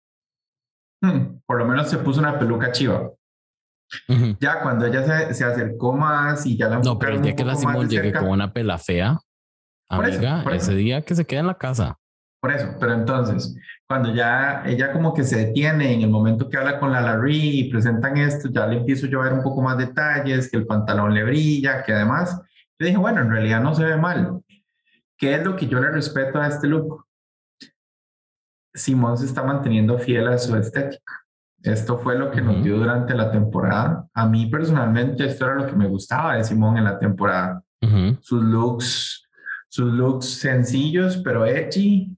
hmm, 1.01 1.39
por 1.45 1.57
lo 1.57 1.65
menos 1.65 1.89
se 1.89 1.97
puso 1.99 2.19
una 2.19 2.37
peluca 2.37 2.71
chiva. 2.71 3.11
Ya 4.39 4.61
cuando 4.61 4.85
ella 4.87 5.03
se, 5.03 5.33
se, 5.35 5.45
acercó 5.45 5.93
más 5.93 6.45
y 6.45 6.57
ya 6.57 6.67
la 6.67 6.79
No, 6.79 6.97
pero 6.97 7.13
el 7.13 7.21
día 7.21 7.35
que 7.35 7.45
la 7.45 7.55
Simón 7.55 7.87
llegue 7.87 8.11
con 8.11 8.29
una 8.29 8.51
pela 8.51 8.77
fea, 8.77 9.19
amiga, 9.87 10.43
ese 10.53 10.73
día 10.75 11.03
que 11.03 11.15
se 11.15 11.25
queda 11.25 11.41
en 11.41 11.47
la 11.47 11.57
casa. 11.57 11.99
Por 12.45 12.53
eso, 12.53 12.75
pero 12.79 12.93
entonces, 12.93 13.57
cuando 13.87 14.13
ya 14.13 14.61
ella 14.67 14.91
como 14.91 15.15
que 15.15 15.23
se 15.23 15.47
detiene 15.47 15.95
en 15.95 16.03
el 16.03 16.11
momento 16.11 16.47
que 16.47 16.57
habla 16.57 16.79
con 16.79 16.91
la 16.91 17.01
Larry 17.01 17.61
y 17.61 17.71
presentan 17.71 18.17
esto, 18.17 18.49
ya 18.51 18.67
le 18.67 18.77
empiezo 18.77 19.07
yo 19.07 19.19
a 19.19 19.23
ver 19.23 19.33
un 19.33 19.41
poco 19.41 19.63
más 19.63 19.79
detalles, 19.79 20.51
que 20.51 20.57
el 20.57 20.67
pantalón 20.67 21.15
le 21.15 21.23
brilla, 21.23 21.81
que 21.81 21.91
además, 21.91 22.39
yo 22.77 22.85
dije, 22.85 22.97
bueno, 22.97 23.21
en 23.21 23.31
realidad 23.31 23.63
no 23.63 23.73
se 23.73 23.83
ve 23.83 23.97
mal. 23.97 24.43
¿Qué 25.17 25.33
es 25.33 25.43
lo 25.43 25.55
que 25.55 25.65
yo 25.65 25.79
le 25.79 25.89
respeto 25.89 26.39
a 26.39 26.45
este 26.45 26.67
look? 26.67 27.07
Simón 28.75 29.17
se 29.17 29.25
está 29.25 29.41
manteniendo 29.41 29.97
fiel 29.97 30.27
a 30.27 30.37
su 30.37 30.55
estética. 30.55 31.23
Esto 31.63 31.97
fue 31.97 32.15
lo 32.15 32.29
que 32.29 32.41
nos 32.41 32.63
dio 32.63 32.77
durante 32.77 33.15
la 33.15 33.31
temporada. 33.31 34.05
A 34.13 34.27
mí 34.27 34.45
personalmente 34.45 35.25
esto 35.25 35.45
era 35.45 35.55
lo 35.55 35.65
que 35.65 35.75
me 35.75 35.87
gustaba 35.87 36.35
de 36.35 36.43
Simón 36.43 36.77
en 36.77 36.83
la 36.83 36.99
temporada. 36.99 37.63
Sus 38.21 38.43
looks, 38.43 39.27
sus 39.67 39.91
looks 39.91 40.27
sencillos 40.27 41.17
pero 41.17 41.43
edgy, 41.43 42.15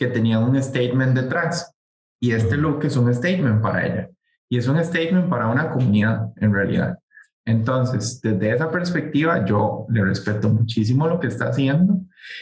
que 0.00 0.06
tenía 0.06 0.38
un 0.38 0.60
statement 0.60 1.14
detrás. 1.14 1.76
Y 2.18 2.32
este 2.32 2.56
look 2.56 2.82
es 2.84 2.96
un 2.96 3.14
statement 3.14 3.60
para 3.60 3.86
ella. 3.86 4.08
Y 4.48 4.56
es 4.56 4.66
un 4.66 4.82
statement 4.82 5.28
para 5.28 5.46
una 5.48 5.70
comunidad, 5.70 6.32
en 6.36 6.54
realidad. 6.54 6.98
Entonces, 7.44 8.18
desde 8.22 8.54
esa 8.54 8.70
perspectiva, 8.70 9.44
yo 9.44 9.86
le 9.90 10.02
respeto 10.02 10.48
muchísimo 10.48 11.06
lo 11.06 11.20
que 11.20 11.26
está 11.26 11.48
haciendo. 11.48 12.00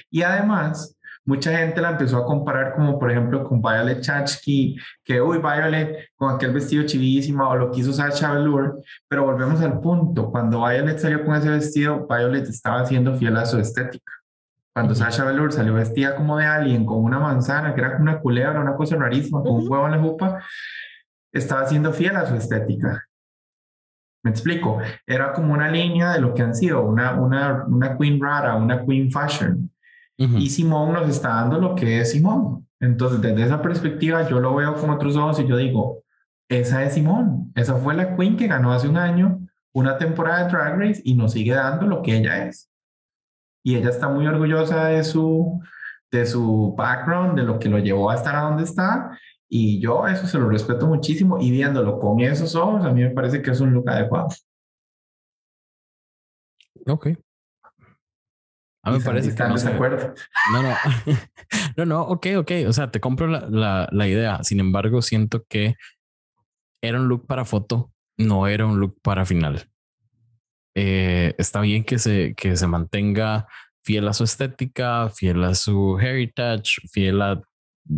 Y 0.09 0.23
además, 0.23 0.97
mucha 1.25 1.57
gente 1.57 1.81
la 1.81 1.91
empezó 1.91 2.19
a 2.19 2.27
comparar 2.27 2.75
como, 2.75 2.97
por 2.97 3.11
ejemplo, 3.11 3.43
con 3.43 3.61
Violet 3.61 4.03
Chachki, 4.03 4.77
que, 5.03 5.21
uy, 5.21 5.39
Violet, 5.39 6.11
con 6.15 6.37
aquel 6.37 6.53
vestido 6.53 6.85
chivísimo, 6.85 7.49
o 7.49 7.57
lo 7.57 7.73
que 7.73 7.81
hizo 7.81 7.93
Sacha 7.93 8.35
Velour. 8.35 8.81
Pero 9.09 9.25
volvemos 9.25 9.61
al 9.63 9.81
punto, 9.81 10.31
cuando 10.31 10.65
Violet 10.65 10.99
salió 10.99 11.25
con 11.25 11.35
ese 11.35 11.51
vestido, 11.51 12.07
Violet 12.09 12.49
estaba 12.49 12.87
siendo 12.87 13.17
fiel 13.17 13.37
a 13.37 13.47
su 13.47 13.59
estética. 13.59 14.13
Cuando 14.79 14.95
Sasha 14.95 15.25
Velour 15.25 15.53
salió 15.53 15.75
vestida 15.75 16.15
como 16.15 16.37
de 16.37 16.47
alien, 16.47 16.87
con 16.87 17.03
una 17.03 17.19
manzana, 17.19 17.75
que 17.75 17.81
era 17.81 17.95
como 17.95 18.03
una 18.05 18.21
culebra, 18.21 18.61
una 18.61 18.77
cosa 18.77 18.95
rarísima, 18.95 19.43
con 19.43 19.57
un 19.57 19.69
huevo 19.69 19.87
en 19.87 19.91
la 19.91 19.99
jupa, 19.99 20.41
estaba 21.33 21.67
siendo 21.67 21.93
fiel 21.93 22.15
a 22.15 22.25
su 22.25 22.37
estética. 22.37 23.05
Me 24.23 24.31
explico, 24.31 24.79
era 25.05 25.33
como 25.33 25.53
una 25.53 25.69
línea 25.69 26.13
de 26.13 26.21
lo 26.21 26.33
que 26.33 26.43
han 26.43 26.55
sido, 26.55 26.83
una, 26.83 27.21
una, 27.21 27.65
una 27.67 27.99
queen 27.99 28.23
rara, 28.23 28.55
una 28.55 28.87
queen 28.87 29.11
fashion. 29.11 29.69
Y 30.17 30.49
Simón 30.49 30.93
nos 30.93 31.09
está 31.09 31.31
dando 31.31 31.59
lo 31.59 31.75
que 31.75 32.01
es 32.01 32.13
Simón. 32.13 32.69
Entonces, 32.79 33.21
desde 33.21 33.43
esa 33.43 33.61
perspectiva, 33.61 34.29
yo 34.29 34.39
lo 34.39 34.55
veo 34.55 34.75
con 34.75 34.91
otros 34.91 35.17
ojos 35.17 35.41
y 35.41 35.49
yo 35.49 35.57
digo, 35.57 36.05
esa 36.49 36.85
es 36.85 36.95
Simón, 36.95 37.51
esa 37.57 37.75
fue 37.75 37.95
la 37.95 38.15
queen 38.15 38.37
que 38.37 38.47
ganó 38.47 38.73
hace 38.73 38.87
un 38.87 38.97
año 38.97 39.41
una 39.75 39.99
temporada 39.99 40.45
de 40.45 40.53
Drag 40.53 40.79
Race 40.79 41.03
y 41.05 41.17
nos 41.17 41.33
sigue 41.33 41.55
dando 41.55 41.85
lo 41.89 42.01
que 42.01 42.19
ella 42.19 42.47
es 42.47 42.71
y 43.69 43.77
ella 43.77 43.91
está 43.91 44.09
muy 44.09 44.27
orgullosa 44.27 44.87
de 44.87 45.05
su, 45.05 45.61
de 46.11 46.25
su 46.25 46.75
background, 46.75 47.39
de 47.39 47.43
lo 47.43 47.59
que 47.59 47.69
lo 47.69 47.79
llevó 47.79 48.11
a 48.11 48.15
estar 48.15 48.35
a 48.35 48.41
donde 48.45 48.65
está. 48.65 49.11
Y 49.47 49.79
yo 49.79 50.07
eso 50.07 50.27
se 50.27 50.39
lo 50.39 50.49
respeto 50.49 50.87
muchísimo 50.87 51.39
y 51.39 51.51
viéndolo 51.51 51.99
con 51.99 52.19
esos 52.21 52.55
ojos, 52.55 52.83
a 52.87 52.91
mí 52.93 53.03
me 53.03 53.11
parece 53.11 53.43
que 53.43 53.51
es 53.51 53.61
un 53.61 53.75
look 53.75 53.91
adecuado. 53.91 54.29
Ok. 56.87 57.09
A 58.85 58.91
mí 58.91 59.01
me 59.01 59.05
parece 59.05 59.35
que 59.35 59.43
no. 59.43 59.55
No, 59.55 60.63
no. 60.63 60.75
no, 61.77 61.85
no, 61.85 62.03
ok, 62.05 62.27
ok. 62.39 62.53
O 62.69 62.73
sea, 62.73 62.91
te 62.91 63.01
compro 63.01 63.27
la, 63.27 63.51
la, 63.51 63.87
la, 63.93 64.09
idea. 64.09 64.43
Sin 64.45 64.61
embargo, 64.61 65.03
siento 65.03 65.45
que 65.47 65.75
era 66.83 66.99
un 66.99 67.09
look 67.09 67.27
para 67.27 67.45
foto, 67.45 67.93
no 68.17 68.47
era 68.47 68.65
un 68.65 68.81
look 68.81 68.99
para 69.03 69.27
final. 69.27 69.69
Eh, 70.81 71.35
está 71.39 71.61
bien 71.61 71.83
que 71.83 71.99
se, 71.99 72.35
que 72.37 72.57
se 72.57 72.69
mantenga 72.69 73.49
fiel 73.83 74.07
a 74.07 74.13
su 74.13 74.23
estética, 74.23 75.09
fiel 75.09 75.43
a 75.43 75.57
su 75.57 75.99
heritage, 75.99 76.87
fiel 76.93 77.21
a 77.21 77.43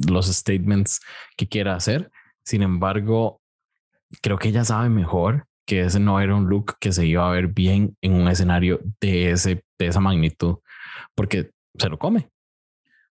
los 0.09 0.29
statements 0.29 0.99
que 1.37 1.47
quiera 1.47 1.75
hacer. 1.75 2.11
Sin 2.43 2.63
embargo, 2.63 3.43
creo 4.23 4.39
que 4.39 4.49
ella 4.49 4.65
sabe 4.65 4.89
mejor 4.89 5.45
que 5.67 5.83
ese 5.83 6.01
no 6.01 6.21
era 6.21 6.35
un 6.35 6.49
look 6.49 6.79
que 6.81 6.91
se 6.91 7.05
iba 7.05 7.29
a 7.29 7.33
ver 7.33 7.49
bien 7.49 7.99
en 8.01 8.15
un 8.15 8.29
escenario 8.29 8.81
de, 8.99 9.33
ese, 9.33 9.63
de 9.79 9.87
esa 9.87 10.01
magnitud, 10.01 10.57
porque 11.15 11.51
se 11.77 11.89
lo 11.91 11.99
come. 11.99 12.31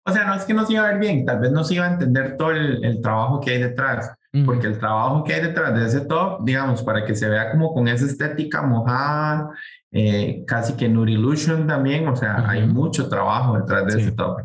O 0.05 0.13
sea, 0.13 0.27
no 0.27 0.35
es 0.35 0.45
que 0.45 0.55
no 0.55 0.65
se 0.65 0.75
iba 0.75 0.85
a 0.85 0.93
ver 0.93 1.01
bien, 1.01 1.27
tal 1.27 1.41
vez 1.41 1.51
no 1.51 1.65
se 1.65 1.75
iba 1.75 1.87
a 1.87 1.93
entender 1.93 2.37
todo 2.37 2.53
el, 2.53 2.85
el 2.85 3.03
trabajo 3.03 3.41
que 3.41 3.51
hay 3.51 3.59
detrás, 3.63 4.15
porque 4.44 4.66
el 4.66 4.79
trabajo 4.79 5.25
que 5.25 5.35
hay 5.35 5.40
detrás 5.40 5.75
de 5.75 5.87
ese 5.87 6.01
top, 6.03 6.44
digamos, 6.44 6.83
para 6.83 7.05
que 7.05 7.14
se 7.14 7.29
vea 7.29 7.51
como 7.51 7.72
con 7.72 7.88
esa 7.88 8.05
estética 8.05 8.62
mojada, 8.62 9.51
eh, 9.92 10.44
casi 10.46 10.75
que 10.75 10.87
Illusion 10.87 11.66
también, 11.66 12.07
o 12.09 12.16
sea, 12.16 12.49
hay 12.49 12.66
mucho 12.66 13.09
trabajo 13.09 13.59
detrás 13.59 13.87
de 13.87 14.01
ese 14.01 14.12
top. 14.12 14.42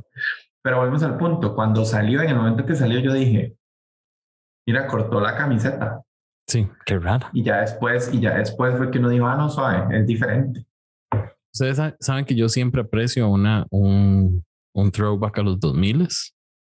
Pero 0.61 0.77
volvemos 0.77 1.03
al 1.03 1.17
punto, 1.17 1.55
cuando 1.55 1.83
salió, 1.83 2.21
en 2.21 2.29
el 2.29 2.35
momento 2.35 2.65
que 2.65 2.75
salió, 2.75 2.99
yo 2.99 3.13
dije, 3.13 3.55
mira, 4.67 4.87
cortó 4.87 5.19
la 5.19 5.35
camiseta. 5.35 6.01
Sí, 6.47 6.69
qué 6.85 6.99
raro. 6.99 7.27
Y 7.33 7.43
ya 7.43 7.61
después, 7.61 8.13
y 8.13 8.19
ya 8.19 8.37
después 8.37 8.77
fue 8.77 8.91
que 8.91 8.99
uno 8.99 9.09
dijo, 9.09 9.27
ah, 9.27 9.35
no, 9.35 9.49
suave, 9.49 9.97
es 9.97 10.05
diferente. 10.05 10.65
Ustedes 11.53 11.95
saben 11.99 12.25
que 12.25 12.35
yo 12.35 12.47
siempre 12.47 12.81
aprecio 12.81 13.27
una, 13.27 13.65
un, 13.71 14.45
un 14.73 14.91
throwback 14.91 15.39
a 15.39 15.41
los 15.41 15.59
2000 15.59 16.07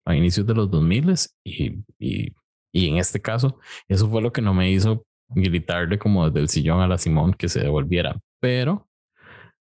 a 0.07 0.15
inicios 0.15 0.47
de 0.47 0.53
los 0.53 0.71
2000 0.71 1.15
y, 1.43 1.83
y, 1.99 2.33
y 2.71 2.89
en 2.89 2.97
este 2.97 3.21
caso, 3.21 3.60
eso 3.88 4.10
fue 4.10 4.21
lo 4.21 4.32
que 4.32 4.41
no 4.41 4.53
me 4.53 4.71
hizo 4.71 5.06
gritarle 5.30 5.99
como 5.99 6.25
desde 6.25 6.39
el 6.39 6.49
sillón 6.49 6.82
a 6.82 6.88
la 6.88 6.97
Simón 6.97 7.34
que 7.34 7.49
se 7.49 7.62
devolviera. 7.62 8.17
Pero 8.39 8.88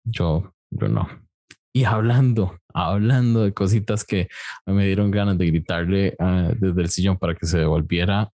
yo, 0.04 0.54
no. 0.70 1.08
Y 1.72 1.84
hablando, 1.84 2.58
hablando 2.74 3.44
de 3.44 3.52
cositas 3.52 4.04
que 4.04 4.28
me 4.66 4.86
dieron 4.86 5.10
ganas 5.10 5.38
de 5.38 5.46
gritarle 5.46 6.16
ah, 6.18 6.50
desde 6.56 6.82
el 6.82 6.88
sillón 6.88 7.18
para 7.18 7.34
que 7.34 7.46
se 7.46 7.58
devolviera 7.58 8.30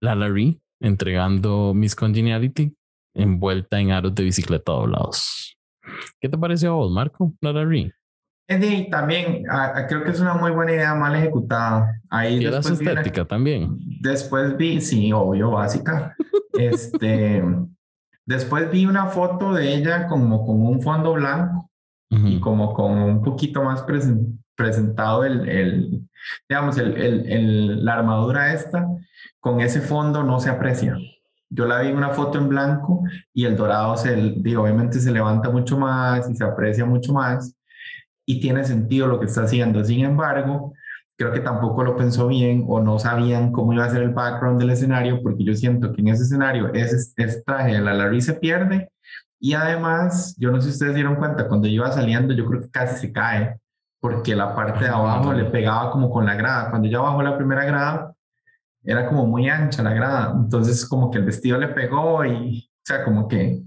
la 0.00 0.14
Larry 0.14 0.60
entregando 0.80 1.72
Miss 1.74 1.96
Congeniality 1.96 2.74
envuelta 3.14 3.80
en 3.80 3.90
aros 3.90 4.14
de 4.14 4.24
bicicleta 4.24 4.72
doblados. 4.72 5.56
¿Qué 6.20 6.28
te 6.28 6.38
pareció 6.38 6.70
a 6.70 6.74
vos, 6.74 6.92
Marco? 6.92 7.34
La 7.40 7.52
Larry. 7.52 7.90
Y 8.50 8.88
también 8.88 9.44
creo 9.88 10.02
que 10.02 10.10
es 10.10 10.20
una 10.20 10.32
muy 10.32 10.50
buena 10.50 10.72
idea 10.72 10.94
mal 10.94 11.14
ejecutada. 11.14 12.00
Ahí 12.08 12.42
estética 12.46 13.26
también. 13.26 13.76
Después 14.00 14.56
vi, 14.56 14.80
sí, 14.80 15.12
obvio, 15.12 15.50
básica. 15.50 16.16
este, 16.54 17.44
después 18.24 18.70
vi 18.70 18.86
una 18.86 19.06
foto 19.06 19.52
de 19.52 19.74
ella 19.74 20.06
como 20.06 20.46
con 20.46 20.66
un 20.66 20.80
fondo 20.80 21.12
blanco 21.12 21.70
y 22.10 22.40
como 22.40 22.72
con 22.72 22.92
un 22.92 23.22
poquito 23.22 23.62
más 23.62 23.84
presentado 24.54 25.24
el, 25.24 25.46
el 25.46 26.08
digamos, 26.48 26.78
el, 26.78 26.96
el, 26.96 27.84
la 27.84 27.94
armadura 27.94 28.54
esta, 28.54 28.88
con 29.40 29.60
ese 29.60 29.82
fondo 29.82 30.22
no 30.22 30.40
se 30.40 30.48
aprecia. 30.48 30.96
Yo 31.50 31.66
la 31.66 31.80
vi 31.80 31.88
en 31.88 31.98
una 31.98 32.10
foto 32.10 32.38
en 32.38 32.48
blanco 32.48 33.02
y 33.34 33.44
el 33.44 33.56
dorado 33.56 33.94
se, 33.98 34.16
digo, 34.36 34.62
obviamente 34.62 35.00
se 35.00 35.12
levanta 35.12 35.50
mucho 35.50 35.76
más 35.76 36.30
y 36.30 36.34
se 36.34 36.44
aprecia 36.44 36.86
mucho 36.86 37.12
más 37.12 37.57
y 38.28 38.40
tiene 38.40 38.62
sentido 38.62 39.06
lo 39.06 39.18
que 39.18 39.24
está 39.24 39.44
haciendo. 39.44 39.82
Sin 39.82 40.04
embargo, 40.04 40.74
creo 41.16 41.32
que 41.32 41.40
tampoco 41.40 41.82
lo 41.82 41.96
pensó 41.96 42.28
bien 42.28 42.66
o 42.68 42.78
no 42.78 42.98
sabían 42.98 43.52
cómo 43.52 43.72
iba 43.72 43.86
a 43.86 43.90
ser 43.90 44.02
el 44.02 44.10
background 44.10 44.60
del 44.60 44.68
escenario, 44.68 45.22
porque 45.22 45.44
yo 45.44 45.54
siento 45.54 45.94
que 45.94 46.02
en 46.02 46.08
ese 46.08 46.24
escenario 46.24 46.70
ese, 46.74 47.42
traje 47.42 47.72
de 47.72 47.80
la 47.80 47.94
Larry 47.94 48.20
se 48.20 48.34
pierde 48.34 48.90
y 49.40 49.54
además, 49.54 50.36
yo 50.38 50.50
no 50.50 50.60
sé 50.60 50.66
si 50.66 50.72
ustedes 50.74 50.94
dieron 50.94 51.16
cuenta, 51.16 51.48
cuando 51.48 51.68
iba 51.68 51.90
saliendo 51.90 52.34
yo 52.34 52.44
creo 52.44 52.60
que 52.60 52.70
casi 52.70 53.06
se 53.06 53.12
cae, 53.14 53.58
porque 53.98 54.36
la 54.36 54.54
parte 54.54 54.84
de 54.84 54.90
abajo 54.90 55.32
le 55.32 55.46
pegaba 55.46 55.90
como 55.90 56.10
con 56.10 56.26
la 56.26 56.34
grada. 56.34 56.68
Cuando 56.68 56.86
ya 56.86 57.00
bajó 57.00 57.22
la 57.22 57.36
primera 57.38 57.64
grada, 57.64 58.12
era 58.84 59.06
como 59.06 59.24
muy 59.26 59.48
ancha 59.48 59.82
la 59.82 59.94
grada, 59.94 60.34
entonces 60.36 60.86
como 60.86 61.10
que 61.10 61.16
el 61.16 61.24
vestido 61.24 61.56
le 61.58 61.68
pegó 61.68 62.26
y, 62.26 62.70
o 62.70 62.80
sea, 62.84 63.04
como 63.04 63.26
que, 63.26 63.62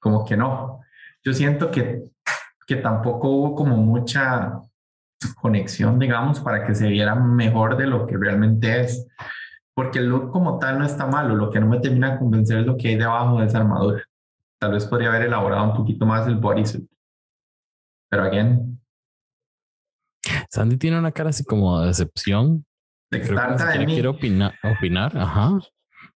como 0.00 0.24
que 0.24 0.36
no. 0.36 0.80
Yo 1.22 1.32
siento 1.32 1.70
que 1.70 2.09
que 2.70 2.76
tampoco 2.76 3.28
hubo 3.28 3.56
como 3.56 3.76
mucha 3.78 4.60
conexión, 5.40 5.98
digamos, 5.98 6.38
para 6.38 6.64
que 6.64 6.72
se 6.72 6.86
viera 6.86 7.16
mejor 7.16 7.76
de 7.76 7.88
lo 7.88 8.06
que 8.06 8.16
realmente 8.16 8.82
es. 8.82 9.08
Porque 9.74 9.98
el 9.98 10.06
look 10.06 10.30
como 10.30 10.60
tal 10.60 10.78
no 10.78 10.84
está 10.84 11.04
malo, 11.04 11.34
lo 11.34 11.50
que 11.50 11.58
no 11.58 11.66
me 11.66 11.80
termina 11.80 12.12
de 12.12 12.18
convencer 12.20 12.60
es 12.60 12.66
lo 12.66 12.76
que 12.76 12.90
hay 12.90 12.94
debajo 12.94 13.40
de 13.40 13.46
esa 13.46 13.58
armadura. 13.58 14.04
Tal 14.60 14.70
vez 14.70 14.86
podría 14.86 15.08
haber 15.08 15.22
elaborado 15.22 15.64
un 15.64 15.74
poquito 15.78 16.06
más 16.06 16.28
el 16.28 16.36
bodysuit. 16.36 16.88
Pero 18.08 18.22
again. 18.22 18.80
Sandy 20.48 20.76
tiene 20.76 20.96
una 20.96 21.10
cara 21.10 21.30
así 21.30 21.42
como 21.42 21.80
de 21.80 21.88
decepción. 21.88 22.64
De 23.10 23.20
que 23.20 23.84
quiere 23.86 24.06
opinar, 24.06 24.54
opinar, 24.62 25.18
ajá. 25.18 25.58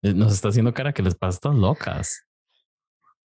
Eh, 0.02 0.14
nos 0.14 0.34
está 0.34 0.50
haciendo 0.50 0.74
cara 0.74 0.92
que 0.92 1.02
les 1.02 1.16
pasa 1.16 1.48
locas. 1.48 2.26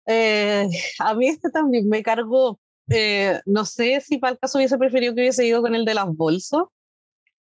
Eh, 0.08 0.68
a 1.00 1.14
mí 1.14 1.30
este 1.30 1.50
también 1.52 1.88
me 1.88 2.04
cargó, 2.04 2.60
eh, 2.90 3.40
no 3.46 3.66
sé 3.66 4.02
si 4.02 4.18
para 4.18 4.34
el 4.34 4.40
caso 4.40 4.58
hubiese 4.58 4.78
preferido 4.78 5.14
que 5.14 5.22
hubiese 5.22 5.46
ido 5.46 5.62
con 5.62 5.76
el 5.76 5.86
de 5.86 5.94
las 5.94 6.08
bolsas. 6.08 6.64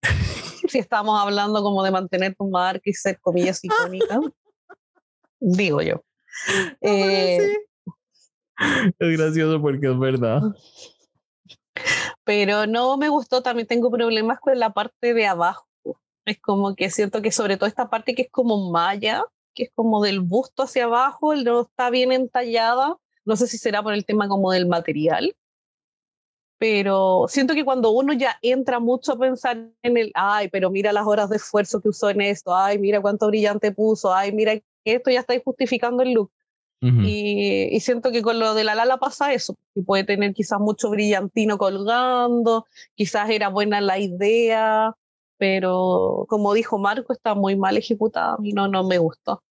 si 0.69 0.79
estamos 0.79 1.19
hablando 1.19 1.61
como 1.61 1.83
de 1.83 1.91
mantener 1.91 2.35
tu 2.35 2.49
marca 2.49 2.81
y 2.85 2.93
ser 2.93 3.19
comillas 3.19 3.63
icónica. 3.63 4.19
Digo 5.39 5.81
yo. 5.81 6.03
Eh, 6.81 7.57
es 8.99 9.17
gracioso 9.17 9.61
porque 9.61 9.87
es 9.87 9.99
verdad. 9.99 10.41
Pero 12.23 12.65
no 12.65 12.97
me 12.97 13.09
gustó, 13.09 13.43
también 13.43 13.67
tengo 13.67 13.91
problemas 13.91 14.39
con 14.39 14.57
la 14.57 14.71
parte 14.71 15.13
de 15.13 15.27
abajo. 15.27 15.67
Es 16.25 16.39
como 16.39 16.75
que 16.75 16.89
siento 16.89 17.21
que 17.21 17.33
sobre 17.33 17.57
todo 17.57 17.67
esta 17.67 17.89
parte 17.89 18.15
que 18.15 18.23
es 18.23 18.31
como 18.31 18.71
malla, 18.71 19.25
que 19.53 19.63
es 19.63 19.71
como 19.75 20.01
del 20.01 20.21
busto 20.21 20.63
hacia 20.63 20.85
abajo, 20.85 21.35
no 21.35 21.61
está 21.61 21.89
bien 21.89 22.13
entallada 22.13 22.97
no 23.25 23.35
sé 23.35 23.47
si 23.47 23.57
será 23.57 23.81
por 23.83 23.93
el 23.93 24.05
tema 24.05 24.27
como 24.27 24.51
del 24.51 24.67
material, 24.67 25.35
pero 26.57 27.25
siento 27.27 27.53
que 27.55 27.65
cuando 27.65 27.91
uno 27.91 28.13
ya 28.13 28.37
entra 28.41 28.79
mucho 28.79 29.11
a 29.11 29.19
pensar 29.19 29.69
en 29.81 29.97
el, 29.97 30.11
ay, 30.13 30.47
pero 30.47 30.69
mira 30.71 30.93
las 30.93 31.05
horas 31.05 31.29
de 31.29 31.35
esfuerzo 31.35 31.81
que 31.81 31.89
usó 31.89 32.09
en 32.09 32.21
esto, 32.21 32.55
ay, 32.55 32.79
mira 32.79 33.01
cuánto 33.01 33.27
brillante 33.27 33.73
puso, 33.73 34.13
ay, 34.13 34.31
mira 34.31 34.55
que 34.55 34.63
esto 34.85 35.11
ya 35.11 35.19
está 35.19 35.33
justificando 35.43 36.03
el 36.03 36.13
look. 36.13 36.31
y, 36.81 37.77
siento 37.81 38.11
que 38.11 38.21
con 38.21 38.39
lo 38.39 38.53
de 38.53 38.63
la 38.63 38.75
Lala 38.75 38.97
pasa 38.97 39.33
eso, 39.33 39.55
que 39.73 39.81
puede 39.81 40.05
tener 40.05 40.33
quizás 40.33 40.59
mucho 40.59 40.89
brillantino 40.89 41.57
colgando, 41.57 42.65
quizás 42.95 43.29
era 43.29 43.49
buena 43.49 43.81
la 43.81 43.99
idea, 43.99 44.95
pero 45.37 46.25
como 46.29 46.53
dijo 46.53 46.77
Marco, 46.77 47.11
está 47.11 47.35
muy 47.35 47.57
mal 47.57 47.77
ejecutada 47.77 48.37
y 48.41 48.53
no, 48.53 48.69
no 48.69 48.85
me 48.85 48.99
gustó 48.99 49.43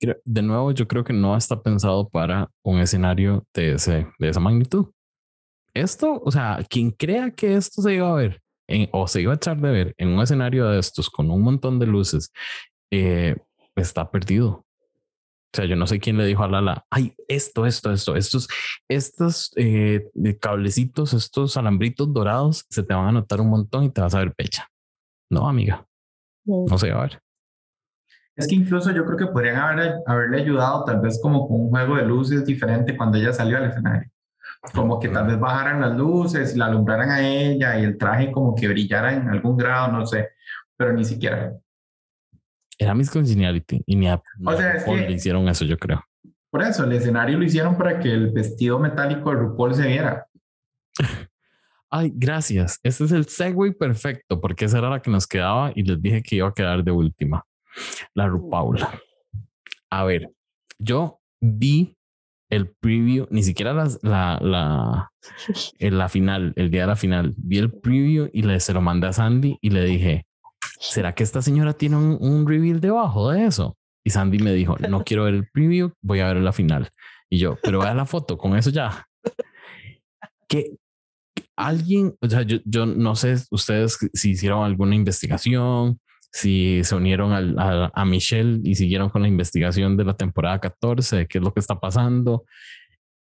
de 0.00 0.42
nuevo, 0.42 0.72
yo 0.72 0.86
creo 0.86 1.04
que 1.04 1.12
no 1.12 1.36
está 1.36 1.62
pensado 1.62 2.08
para 2.08 2.50
un 2.62 2.78
escenario 2.78 3.44
de, 3.54 3.74
ese, 3.74 4.06
de 4.18 4.28
esa 4.28 4.40
magnitud. 4.40 4.86
Esto, 5.74 6.20
o 6.24 6.30
sea, 6.30 6.64
quien 6.68 6.90
crea 6.90 7.30
que 7.30 7.54
esto 7.54 7.82
se 7.82 7.94
iba 7.94 8.10
a 8.10 8.14
ver 8.14 8.40
en, 8.68 8.88
o 8.92 9.06
se 9.06 9.20
iba 9.20 9.32
a 9.32 9.36
echar 9.36 9.60
de 9.60 9.70
ver 9.70 9.94
en 9.98 10.08
un 10.08 10.20
escenario 10.20 10.68
de 10.68 10.78
estos 10.78 11.10
con 11.10 11.30
un 11.30 11.42
montón 11.42 11.78
de 11.78 11.86
luces, 11.86 12.32
eh, 12.90 13.36
está 13.76 14.10
perdido. 14.10 14.64
O 15.50 15.56
sea, 15.56 15.64
yo 15.64 15.76
no 15.76 15.86
sé 15.86 15.98
quién 15.98 16.18
le 16.18 16.26
dijo 16.26 16.42
a 16.42 16.48
Lala, 16.48 16.84
ay, 16.90 17.14
esto, 17.26 17.64
esto, 17.64 17.90
esto, 17.90 18.16
estos, 18.16 18.48
estos 18.88 19.50
eh, 19.56 20.06
cablecitos, 20.40 21.14
estos 21.14 21.56
alambritos 21.56 22.12
dorados 22.12 22.66
se 22.68 22.82
te 22.82 22.92
van 22.92 23.06
a 23.08 23.12
notar 23.12 23.40
un 23.40 23.48
montón 23.48 23.84
y 23.84 23.90
te 23.90 24.02
vas 24.02 24.14
a 24.14 24.18
ver 24.18 24.34
pecha. 24.34 24.68
No, 25.30 25.48
amiga, 25.48 25.86
no 26.44 26.78
se 26.78 26.90
va 26.90 26.98
a 26.98 27.02
ver. 27.02 27.22
Es 28.38 28.46
que 28.46 28.54
incluso 28.54 28.92
yo 28.92 29.04
creo 29.04 29.16
que 29.16 29.26
podrían 29.26 29.56
haber, 29.56 29.96
haberle 30.06 30.42
ayudado 30.42 30.84
tal 30.84 31.00
vez 31.00 31.18
como 31.20 31.48
con 31.48 31.60
un 31.62 31.70
juego 31.70 31.96
de 31.96 32.04
luces 32.04 32.46
diferente 32.46 32.96
cuando 32.96 33.18
ella 33.18 33.32
salió 33.32 33.56
al 33.56 33.64
escenario. 33.64 34.08
Como 34.72 35.00
que 35.00 35.08
tal 35.08 35.26
vez 35.26 35.40
bajaran 35.40 35.80
las 35.80 35.96
luces 35.96 36.56
la 36.56 36.66
alumbraran 36.66 37.10
a 37.10 37.20
ella 37.20 37.76
y 37.80 37.84
el 37.84 37.98
traje 37.98 38.30
como 38.30 38.54
que 38.54 38.68
brillara 38.68 39.12
en 39.12 39.28
algún 39.28 39.56
grado, 39.56 39.90
no 39.90 40.06
sé, 40.06 40.28
pero 40.76 40.92
ni 40.92 41.04
siquiera. 41.04 41.52
Era 42.78 42.94
Miss 42.94 43.10
Congeniality 43.10 43.82
y 43.84 43.96
ni 43.96 44.08
a, 44.08 44.22
o 44.44 44.56
sea, 44.56 44.74
es 44.74 44.84
que, 44.84 44.96
le 44.96 45.12
hicieron 45.12 45.48
eso, 45.48 45.64
yo 45.64 45.76
creo. 45.76 46.04
Por 46.48 46.62
eso, 46.62 46.84
el 46.84 46.92
escenario 46.92 47.38
lo 47.38 47.44
hicieron 47.44 47.76
para 47.76 47.98
que 47.98 48.12
el 48.12 48.30
vestido 48.30 48.78
metálico 48.78 49.30
de 49.30 49.36
RuPaul 49.36 49.74
se 49.74 49.88
viera. 49.88 50.28
Ay, 51.90 52.12
gracias. 52.14 52.78
Este 52.84 53.04
es 53.04 53.10
el 53.10 53.26
segue 53.26 53.72
perfecto 53.72 54.40
porque 54.40 54.66
esa 54.66 54.78
era 54.78 54.90
la 54.90 55.02
que 55.02 55.10
nos 55.10 55.26
quedaba 55.26 55.72
y 55.74 55.82
les 55.82 56.00
dije 56.00 56.22
que 56.22 56.36
iba 56.36 56.48
a 56.48 56.54
quedar 56.54 56.84
de 56.84 56.92
última. 56.92 57.44
La 58.14 58.26
Rupaula. 58.26 59.00
A 59.90 60.04
ver, 60.04 60.30
yo 60.78 61.20
vi 61.40 61.96
el 62.50 62.68
preview, 62.68 63.26
ni 63.30 63.42
siquiera 63.42 63.72
la, 63.72 64.38
la, 64.40 65.10
en 65.78 65.98
la 65.98 66.08
final, 66.08 66.52
el 66.56 66.70
día 66.70 66.82
de 66.82 66.86
la 66.86 66.96
final, 66.96 67.34
vi 67.36 67.58
el 67.58 67.72
preview 67.72 68.30
y 68.32 68.42
le 68.42 68.60
se 68.60 68.72
lo 68.72 68.80
mandé 68.80 69.08
a 69.08 69.12
Sandy 69.12 69.58
y 69.60 69.70
le 69.70 69.84
dije, 69.84 70.26
¿será 70.80 71.14
que 71.14 71.22
esta 71.22 71.42
señora 71.42 71.74
tiene 71.74 71.96
un, 71.96 72.18
un 72.20 72.46
reveal 72.46 72.80
debajo 72.80 73.30
de 73.30 73.46
eso? 73.46 73.76
Y 74.04 74.10
Sandy 74.10 74.38
me 74.38 74.52
dijo, 74.52 74.76
no 74.78 75.02
quiero 75.04 75.24
ver 75.24 75.34
el 75.34 75.48
preview, 75.48 75.92
voy 76.00 76.20
a 76.20 76.28
ver 76.28 76.38
la 76.38 76.52
final. 76.52 76.90
Y 77.30 77.38
yo, 77.38 77.58
pero 77.62 77.80
vea 77.80 77.94
la 77.94 78.06
foto, 78.06 78.38
con 78.38 78.56
eso 78.56 78.70
ya. 78.70 79.06
Que 80.48 80.78
alguien, 81.56 82.16
o 82.22 82.28
sea, 82.28 82.42
yo, 82.42 82.58
yo 82.64 82.86
no 82.86 83.14
sé 83.16 83.36
ustedes 83.50 83.98
si 84.14 84.30
hicieron 84.30 84.64
alguna 84.64 84.94
investigación, 84.94 86.00
si 86.30 86.82
se 86.84 86.94
unieron 86.94 87.32
al, 87.32 87.58
a, 87.58 87.90
a, 87.94 88.04
Michelle 88.04 88.60
y 88.62 88.74
siguieron 88.74 89.08
con 89.08 89.22
la 89.22 89.28
investigación 89.28 89.96
de 89.96 90.04
la 90.04 90.14
temporada 90.14 90.60
14, 90.60 91.16
de 91.16 91.26
qué 91.26 91.38
es 91.38 91.44
lo 91.44 91.52
que 91.52 91.60
está 91.60 91.80
pasando. 91.80 92.44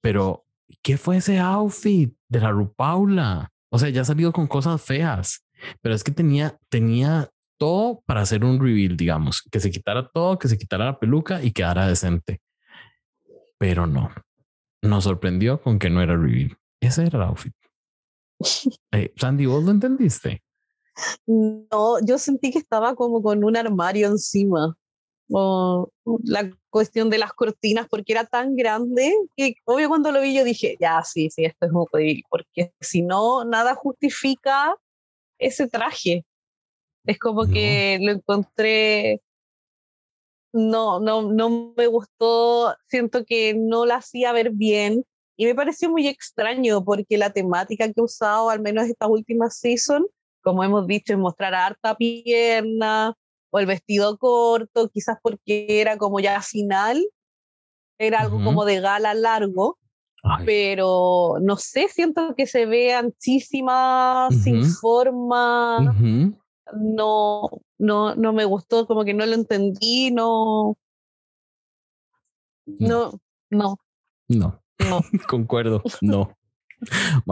Pero, 0.01 0.45
¿qué 0.81 0.97
fue 0.97 1.17
ese 1.17 1.39
outfit 1.39 2.13
de 2.27 2.39
la 2.39 2.51
Rupaula? 2.51 3.51
O 3.69 3.79
sea, 3.79 3.89
ya 3.89 4.01
ha 4.01 4.05
salido 4.05 4.31
con 4.31 4.47
cosas 4.47 4.81
feas, 4.81 5.45
pero 5.81 5.95
es 5.95 6.03
que 6.03 6.11
tenía, 6.11 6.57
tenía 6.69 7.29
todo 7.57 8.01
para 8.05 8.21
hacer 8.21 8.43
un 8.43 8.59
reveal, 8.59 8.95
digamos, 8.95 9.41
que 9.41 9.59
se 9.59 9.71
quitara 9.71 10.07
todo, 10.07 10.37
que 10.37 10.47
se 10.47 10.57
quitara 10.57 10.85
la 10.85 10.99
peluca 10.99 11.43
y 11.43 11.51
quedara 11.51 11.87
decente. 11.87 12.41
Pero 13.57 13.87
no, 13.87 14.11
nos 14.81 15.03
sorprendió 15.03 15.61
con 15.61 15.79
que 15.79 15.89
no 15.89 16.01
era 16.01 16.15
reveal. 16.15 16.57
Ese 16.79 17.05
era 17.05 17.17
el 17.19 17.23
outfit. 17.23 17.53
Eh, 18.91 19.11
Sandy, 19.17 19.47
¿vos 19.47 19.63
lo 19.63 19.71
entendiste? 19.71 20.43
No, 21.25 21.99
yo 22.05 22.17
sentí 22.17 22.51
que 22.51 22.59
estaba 22.59 22.95
como 22.95 23.21
con 23.21 23.43
un 23.43 23.57
armario 23.57 24.07
encima. 24.07 24.75
O 25.29 25.89
la 26.23 26.49
cuestión 26.69 27.09
de 27.09 27.17
las 27.17 27.33
cortinas, 27.33 27.87
porque 27.89 28.13
era 28.13 28.25
tan 28.25 28.55
grande 28.55 29.13
que, 29.35 29.55
obvio, 29.65 29.89
cuando 29.89 30.11
lo 30.11 30.21
vi, 30.21 30.33
yo 30.33 30.43
dije, 30.45 30.77
ya, 30.79 31.03
sí, 31.03 31.29
sí, 31.29 31.43
esto 31.43 31.65
es 31.65 31.71
reveal, 31.91 32.23
porque 32.29 32.73
si 32.79 33.01
no, 33.01 33.43
nada 33.43 33.75
justifica 33.75 34.75
ese 35.37 35.67
traje. 35.67 36.25
Es 37.05 37.19
como 37.19 37.43
No. 37.43 37.51
que 37.51 37.99
lo 38.01 38.11
encontré. 38.13 39.21
No, 40.53 40.99
no, 40.99 41.21
no 41.23 41.73
me 41.75 41.87
gustó. 41.87 42.75
Siento 42.87 43.25
que 43.25 43.53
no 43.53 43.85
la 43.85 43.95
hacía 43.97 44.31
ver 44.31 44.51
bien. 44.51 45.03
Y 45.35 45.45
me 45.45 45.55
pareció 45.55 45.89
muy 45.89 46.07
extraño 46.07 46.83
porque 46.83 47.17
la 47.17 47.31
temática 47.31 47.85
que 47.85 47.93
he 47.97 48.01
usado, 48.03 48.49
al 48.49 48.61
menos 48.61 48.85
esta 48.87 49.07
última 49.07 49.49
season, 49.49 50.07
como 50.47 50.63
hemos 50.63 50.87
dicho, 50.87 51.11
es 51.11 51.19
mostrar 51.19 51.53
harta 51.53 51.97
pierna 51.97 53.13
o 53.49 53.59
el 53.59 53.65
vestido 53.65 54.17
corto, 54.17 54.87
quizás 54.87 55.17
porque 55.21 55.81
era 55.81 55.97
como 55.97 56.21
ya 56.21 56.41
final, 56.41 57.05
era 57.99 58.21
algo 58.21 58.41
como 58.41 58.63
de 58.63 58.79
gala 58.79 59.13
largo, 59.13 59.77
Ay, 60.23 60.45
pero 60.45 61.33
no 61.41 61.57
sé, 61.57 61.89
siento 61.89 62.33
que 62.33 62.47
se 62.47 62.65
ve 62.65 62.93
anchísima, 62.93 64.29
sin 64.41 64.63
forma. 64.63 65.93
No, 66.73 67.49
no, 67.77 68.15
no 68.15 68.31
me 68.31 68.45
gustó, 68.45 68.87
como 68.87 69.03
que 69.03 69.13
no 69.13 69.25
lo 69.25 69.33
entendí, 69.33 70.11
no, 70.11 70.77
no, 72.65 73.11
no, 73.49 73.77
No, 74.29 74.61
no. 74.79 75.01
concuerdo, 75.27 75.83
no. 75.99 76.36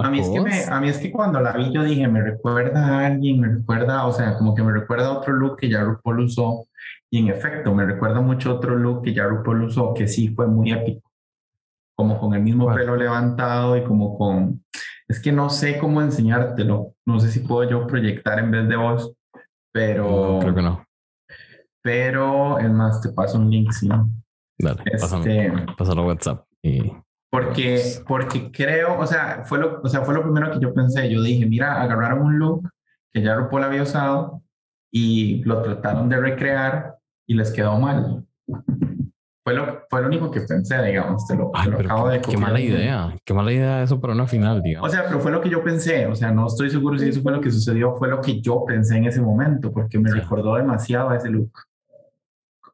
A 0.01 0.09
mí, 0.09 0.19
es 0.19 0.29
que 0.29 0.41
me- 0.41 0.63
a 0.65 0.81
mí 0.81 0.89
es 0.89 0.97
que 0.97 1.11
cuando 1.11 1.39
la 1.39 1.51
vi 1.53 1.71
yo 1.71 1.83
dije, 1.83 2.07
me 2.07 2.21
recuerda 2.21 2.87
a 2.99 3.05
alguien, 3.07 3.39
me 3.39 3.47
recuerda, 3.47 4.05
o 4.07 4.11
sea, 4.11 4.35
como 4.37 4.55
que 4.55 4.63
me 4.63 4.71
recuerda 4.71 5.07
a 5.07 5.17
otro 5.19 5.33
look 5.33 5.57
que 5.57 5.69
ya 5.69 5.83
RuPaul 5.83 6.21
usó. 6.21 6.67
Y 7.11 7.19
en 7.19 7.27
efecto, 7.29 7.73
me 7.73 7.85
recuerda 7.85 8.21
mucho 8.21 8.49
a 8.51 8.53
otro 8.55 8.75
look 8.75 9.03
que 9.03 9.13
ya 9.13 9.25
RuPaul 9.25 9.63
usó, 9.65 9.93
que 9.93 10.07
sí 10.07 10.29
fue 10.29 10.47
muy 10.47 10.71
épico. 10.71 11.09
Como 11.95 12.19
con 12.19 12.33
el 12.33 12.41
mismo 12.41 12.73
pelo 12.73 12.95
levantado 12.95 13.77
y 13.77 13.83
como 13.83 14.17
con... 14.17 14.63
Es 15.07 15.19
que 15.21 15.31
no 15.31 15.49
sé 15.51 15.77
cómo 15.77 16.01
enseñártelo. 16.01 16.93
No 17.05 17.19
sé 17.19 17.29
si 17.31 17.39
puedo 17.41 17.69
yo 17.69 17.85
proyectar 17.87 18.39
en 18.39 18.49
vez 18.51 18.67
de 18.67 18.75
vos, 18.75 19.13
pero... 19.71 20.33
no, 20.33 20.39
creo 20.39 20.55
que 20.55 20.61
no. 20.63 20.85
Pero, 21.81 22.57
es 22.59 22.69
más, 22.71 22.99
te 23.01 23.09
paso 23.09 23.37
un 23.37 23.49
link, 23.51 23.71
sí. 23.71 23.87
Dale, 24.57 24.81
Este, 24.85 25.51
pásalo 25.77 26.07
WhatsApp. 26.07 26.45
Y 26.63 26.91
Porque, 27.43 27.81
porque 28.07 28.51
creo, 28.51 28.97
o 28.99 29.05
sea, 29.05 29.43
fue 29.45 29.59
lo, 29.59 29.81
o 29.81 29.87
sea, 29.89 30.01
fue 30.01 30.13
lo 30.13 30.23
primero 30.23 30.51
que 30.51 30.59
yo 30.59 30.73
pensé. 30.73 31.09
Yo 31.09 31.21
dije, 31.21 31.45
mira, 31.45 31.81
agarraron 31.81 32.21
un 32.21 32.39
look 32.39 32.69
que 33.11 33.21
ya 33.21 33.35
RuPaul 33.35 33.63
había 33.63 33.83
usado 33.83 34.41
y 34.91 35.43
lo 35.43 35.61
trataron 35.61 36.07
de 36.09 36.17
recrear 36.17 36.95
y 37.27 37.33
les 37.35 37.51
quedó 37.51 37.77
mal. 37.79 38.25
Fue 39.43 39.53
lo, 39.53 39.83
fue 39.89 40.01
lo 40.01 40.07
único 40.07 40.31
que 40.31 40.41
pensé, 40.41 40.81
digamos. 40.83 41.27
Te 41.27 41.35
lo, 41.35 41.51
te 41.51 41.59
Ay, 41.59 41.69
lo 41.69 41.77
pero 41.77 41.89
acabo 41.89 42.07
qué, 42.07 42.13
de 42.13 42.17
qué 42.19 42.25
copiar. 42.25 42.41
mala 42.41 42.59
idea. 42.59 43.15
Qué 43.23 43.33
mala 43.33 43.51
idea 43.51 43.83
eso 43.83 43.99
para 44.01 44.13
una 44.13 44.25
final, 44.27 44.59
O 44.59 44.61
digamos. 44.61 44.91
sea, 44.91 45.03
pero 45.05 45.19
fue 45.19 45.31
lo 45.31 45.39
que 45.41 45.49
yo 45.49 45.63
pensé. 45.63 46.07
O 46.07 46.15
sea, 46.15 46.31
no 46.31 46.47
estoy 46.47 46.69
seguro 46.71 46.97
si 46.97 47.09
eso 47.09 47.21
fue 47.21 47.31
lo 47.31 47.41
que 47.41 47.51
sucedió. 47.51 47.93
Fue 47.95 48.07
lo 48.07 48.21
que 48.21 48.41
yo 48.41 48.63
pensé 48.65 48.97
en 48.97 49.05
ese 49.05 49.21
momento 49.21 49.71
porque 49.71 49.99
me 49.99 50.09
Sí. 50.09 50.19
recordó 50.19 50.55
demasiado 50.55 51.09
a 51.09 51.17
ese 51.17 51.29
look. 51.29 51.51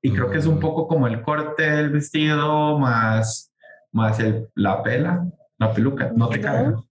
Y 0.02 0.12
creo 0.14 0.30
que 0.32 0.38
es 0.38 0.46
un 0.46 0.56
Mm. 0.58 0.62
poco 0.62 0.88
como 0.88 1.08
el 1.08 1.22
corte 1.22 1.64
del 1.70 1.90
vestido 1.90 2.80
más, 2.80 3.51
más 3.92 4.20
el, 4.20 4.50
la 4.56 4.82
pela, 4.84 5.26
la 5.58 5.74
peluca. 5.74 6.12
No 6.16 6.28
te 6.30 6.36
Ujú. 6.40 6.44
carga. 6.48 6.84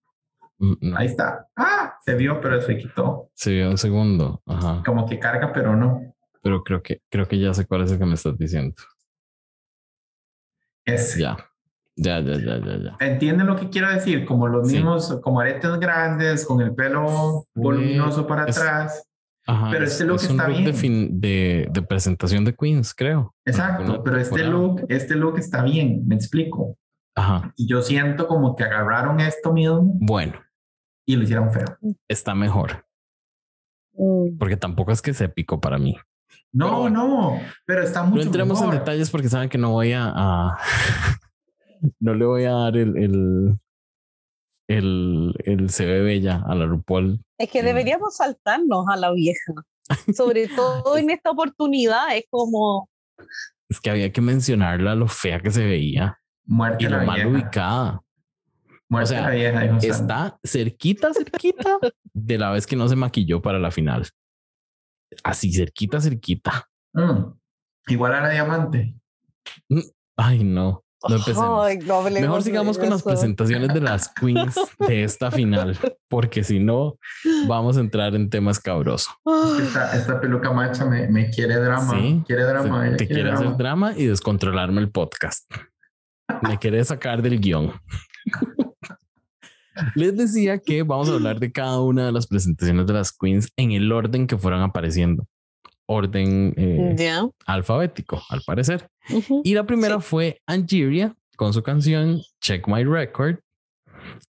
Mm, 0.58 0.72
no. 0.80 0.96
Ahí 0.96 1.06
está. 1.06 1.48
Ah, 1.56 1.94
se 2.04 2.14
vio, 2.14 2.40
pero 2.40 2.60
se 2.60 2.76
quitó. 2.76 3.30
Sí, 3.34 3.60
un 3.60 3.78
segundo. 3.78 4.42
Ajá. 4.46 4.82
Como 4.84 5.06
que 5.08 5.18
carga, 5.18 5.52
pero 5.52 5.74
no. 5.76 6.00
Pero 6.42 6.62
creo 6.62 6.82
que, 6.82 7.00
creo 7.10 7.26
que 7.26 7.38
ya 7.38 7.52
sé 7.54 7.66
cuál 7.66 7.82
es 7.82 7.92
el 7.92 7.98
que 7.98 8.04
me 8.06 8.14
estás 8.14 8.36
diciendo. 8.38 8.74
Ese. 10.84 11.20
Ya. 11.20 11.36
Ya, 11.96 12.18
ya, 12.20 12.34
ya, 12.38 12.58
ya, 12.64 12.76
ya. 12.78 12.96
¿Entienden 13.00 13.46
lo 13.46 13.56
que 13.56 13.68
quiero 13.68 13.90
decir? 13.92 14.24
Como 14.24 14.48
los 14.48 14.68
Sí. 14.68 14.76
mismos, 14.76 15.18
como 15.22 15.40
aretes 15.40 15.78
grandes, 15.78 16.46
con 16.46 16.60
el 16.62 16.74
pelo 16.74 17.44
voluminoso 17.54 18.26
para 18.26 18.46
es- 18.46 18.56
atrás. 18.56 19.06
Ajá, 19.46 19.68
Pero 19.70 19.84
es- 19.84 19.92
este 19.92 20.04
look 20.04 20.16
es 20.16 20.30
un 20.30 20.36
está 20.36 20.48
look 20.48 20.56
de, 20.58 20.62
bien. 20.62 20.74
fin- 20.76 21.20
de, 21.20 21.68
de 21.70 21.82
presentación 21.82 22.44
de 22.44 22.54
Queens, 22.54 22.94
creo. 22.94 23.34
Exacto, 23.44 24.02
pero 24.02 24.18
este 24.18 24.44
look, 24.44 24.84
este 24.88 25.14
look 25.16 25.38
está 25.38 25.62
bien, 25.62 26.06
me 26.06 26.14
explico. 26.14 26.76
Ajá. 27.16 27.52
Y 27.56 27.66
yo 27.68 27.82
siento 27.82 28.26
como 28.26 28.54
que 28.56 28.64
agarraron 28.64 29.20
esto 29.20 29.52
mismo 29.52 29.92
Bueno, 30.00 30.40
y 31.06 31.16
lo 31.16 31.24
hicieron 31.24 31.52
feo. 31.52 31.66
está 32.08 32.34
mejor. 32.34 32.84
Mm. 33.94 34.38
Porque 34.38 34.56
tampoco 34.56 34.92
es 34.92 35.02
que 35.02 35.12
se 35.14 35.28
picó 35.28 35.60
para 35.60 35.78
mí. 35.78 35.96
No, 36.52 36.66
Pero 36.66 36.78
bueno. 36.80 37.08
no, 37.08 37.40
pero 37.66 37.82
está 37.82 38.02
mucho 38.02 38.16
No 38.16 38.22
entremos 38.22 38.60
en 38.60 38.66
mejor. 38.68 38.78
detalles 38.80 39.10
porque 39.10 39.28
saben 39.28 39.48
que 39.48 39.58
no 39.58 39.70
voy 39.72 39.92
a, 39.92 40.04
a- 40.14 40.58
no 42.00 42.14
le 42.14 42.24
voy 42.24 42.44
a 42.44 42.52
dar 42.52 42.76
el 42.76 42.96
el 42.96 43.58
el, 44.68 45.34
el 45.44 45.70
se 45.70 45.84
ve 45.84 46.00
bella 46.00 46.42
a 46.46 46.54
la 46.54 46.64
RuPaul. 46.66 47.20
Es 47.38 47.50
que 47.50 47.62
Mm. 47.62 47.66
deberíamos 47.66 48.16
saltarnos 48.16 48.86
a 48.88 48.96
la 48.96 49.12
vieja, 49.12 49.52
sobre 50.14 50.46
todo 50.84 50.96
en 50.96 51.10
esta 51.10 51.30
oportunidad, 51.30 52.16
es 52.16 52.24
como, 52.30 52.88
Es 53.68 53.80
que 53.80 53.90
había 53.90 54.12
que 54.12 54.20
mencionarla 54.20 54.94
lo 54.94 55.08
fea 55.08 55.40
que 55.40 55.50
se 55.50 55.64
veía 55.64 56.19
Muerte 56.50 56.84
y 56.84 56.88
la 56.88 56.98
lo 57.00 57.06
mal 57.06 57.14
vieja. 57.16 57.30
ubicada. 57.30 58.02
Muerte 58.88 59.04
o 59.04 59.06
sea, 59.16 59.20
la 59.22 59.30
vieja, 59.30 59.60
dijo. 59.60 59.76
Está 59.82 60.38
cerquita, 60.44 61.14
cerquita 61.14 61.78
de 62.12 62.38
la 62.38 62.50
vez 62.50 62.66
que 62.66 62.74
no 62.74 62.88
se 62.88 62.96
maquilló 62.96 63.40
para 63.40 63.60
la 63.60 63.70
final. 63.70 64.08
Así 65.22 65.52
cerquita, 65.52 66.00
cerquita. 66.00 66.68
Mm. 66.92 67.32
Igual 67.86 68.14
a 68.14 68.20
la 68.20 68.30
diamante. 68.30 68.94
Ay, 70.16 70.42
no. 70.42 70.84
No 71.08 71.16
empecemos. 71.16 71.64
Ay, 71.66 71.78
no 71.78 72.02
Mejor 72.02 72.42
sigamos 72.42 72.76
con 72.78 72.90
las 72.90 73.02
presentaciones 73.02 73.72
de 73.72 73.80
las 73.80 74.08
queens 74.12 74.54
de 74.86 75.04
esta 75.04 75.30
final, 75.30 75.78
porque 76.08 76.44
si 76.44 76.58
no, 76.58 76.98
vamos 77.46 77.78
a 77.78 77.80
entrar 77.80 78.14
en 78.14 78.28
temas 78.28 78.60
cabrosos. 78.60 79.08
Esta, 79.62 79.96
esta 79.96 80.20
peluca 80.20 80.52
macha 80.52 80.84
me, 80.84 81.08
me 81.08 81.30
quiere 81.30 81.54
drama. 81.56 81.94
Sí, 81.94 82.22
quiere 82.26 82.42
drama. 82.42 82.84
Se- 82.84 82.96
te 82.96 83.06
quiere 83.06 83.22
quiere 83.22 83.30
hacer 83.32 83.56
drama 83.56 83.94
y 83.96 84.04
descontrolarme 84.06 84.80
el 84.82 84.90
podcast. 84.90 85.50
Me 86.42 86.58
quiere 86.58 86.84
sacar 86.84 87.22
del 87.22 87.40
guion. 87.40 87.72
Les 89.94 90.16
decía 90.16 90.58
que 90.58 90.82
vamos 90.82 91.08
a 91.08 91.14
hablar 91.14 91.40
de 91.40 91.52
cada 91.52 91.80
una 91.80 92.06
de 92.06 92.12
las 92.12 92.26
presentaciones 92.26 92.86
de 92.86 92.92
las 92.92 93.12
queens 93.12 93.48
en 93.56 93.72
el 93.72 93.90
orden 93.92 94.26
que 94.26 94.36
fueron 94.36 94.62
apareciendo. 94.62 95.26
Orden 95.86 96.54
eh, 96.56 97.20
alfabético, 97.46 98.22
al 98.28 98.42
parecer. 98.46 98.88
ujú. 99.10 99.42
Y 99.44 99.54
la 99.54 99.64
primera 99.64 100.00
fue 100.00 100.40
Angeria 100.46 101.14
con 101.36 101.52
su 101.52 101.62
canción 101.62 102.20
Check 102.40 102.68
My 102.68 102.84
Record. 102.84 103.38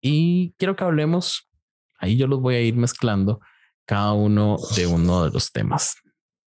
Y 0.00 0.54
quiero 0.58 0.76
que 0.76 0.84
hablemos, 0.84 1.48
ahí 1.98 2.16
yo 2.16 2.26
los 2.26 2.40
voy 2.40 2.56
a 2.56 2.60
ir 2.60 2.74
mezclando 2.76 3.40
cada 3.86 4.12
uno 4.12 4.56
de 4.76 4.86
uno 4.86 5.24
de 5.24 5.30
los 5.30 5.52
temas 5.52 5.96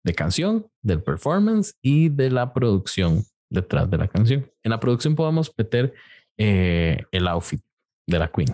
de 0.04 0.14
canción, 0.14 0.68
del 0.82 1.02
performance 1.02 1.74
y 1.82 2.10
de 2.10 2.30
la 2.30 2.54
producción 2.54 3.24
detrás 3.50 3.90
de 3.90 3.98
la 3.98 4.08
canción. 4.08 4.52
En 4.64 4.72
la 4.72 4.80
producción 4.80 5.16
podemos 5.16 5.52
meter 5.58 5.94
eh, 6.38 7.04
el 7.12 7.28
outfit 7.28 7.62
de 8.08 8.20
la 8.20 8.28
queen. 8.30 8.50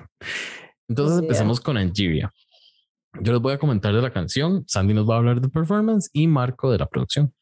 Entonces 0.88 1.19
empezamos 1.19 1.60
con 1.60 1.77
Angeria. 1.77 2.32
Yo 3.19 3.33
les 3.33 3.42
voy 3.42 3.54
a 3.54 3.58
comentar 3.58 3.94
de 3.94 4.02
la 4.02 4.12
canción, 4.12 4.63
Sandy 4.67 4.94
nos 4.94 5.10
va 5.10 5.15
a 5.15 5.17
hablar 5.17 5.42
de 5.42 5.50
performance 5.50 6.10
y 6.13 6.27
Marco 6.27 6.71
de 6.71 6.77
la 6.77 6.85
producción. 6.85 7.33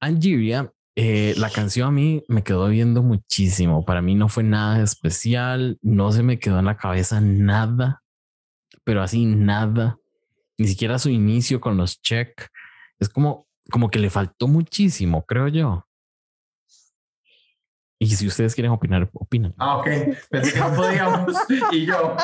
Angeria 0.00 0.70
eh, 1.00 1.34
la 1.36 1.48
canción 1.48 1.86
a 1.86 1.92
mí 1.92 2.24
me 2.26 2.42
quedó 2.42 2.66
viendo 2.66 3.04
muchísimo. 3.04 3.84
Para 3.84 4.02
mí 4.02 4.16
no 4.16 4.28
fue 4.28 4.42
nada 4.42 4.82
especial, 4.82 5.78
no 5.80 6.10
se 6.10 6.24
me 6.24 6.40
quedó 6.40 6.58
en 6.58 6.64
la 6.64 6.76
cabeza 6.76 7.20
nada, 7.20 8.02
pero 8.82 9.00
así 9.00 9.24
nada. 9.24 10.00
Ni 10.58 10.66
siquiera 10.66 10.98
su 10.98 11.08
inicio 11.08 11.60
con 11.60 11.76
los 11.76 12.02
check. 12.02 12.48
Es 12.98 13.08
como, 13.08 13.46
como 13.70 13.90
que 13.90 14.00
le 14.00 14.10
faltó 14.10 14.48
muchísimo, 14.48 15.24
creo 15.24 15.46
yo. 15.46 15.86
Y 18.00 18.06
si 18.06 18.28
ustedes 18.28 18.54
quieren 18.54 18.70
opinar, 18.70 19.10
opinan. 19.12 19.54
Ah, 19.58 19.78
ok. 19.78 19.88
Pensé 20.30 20.52
que 20.52 20.60
no 20.60 20.72
podíamos. 20.72 21.34
y 21.72 21.84
yo. 21.84 22.16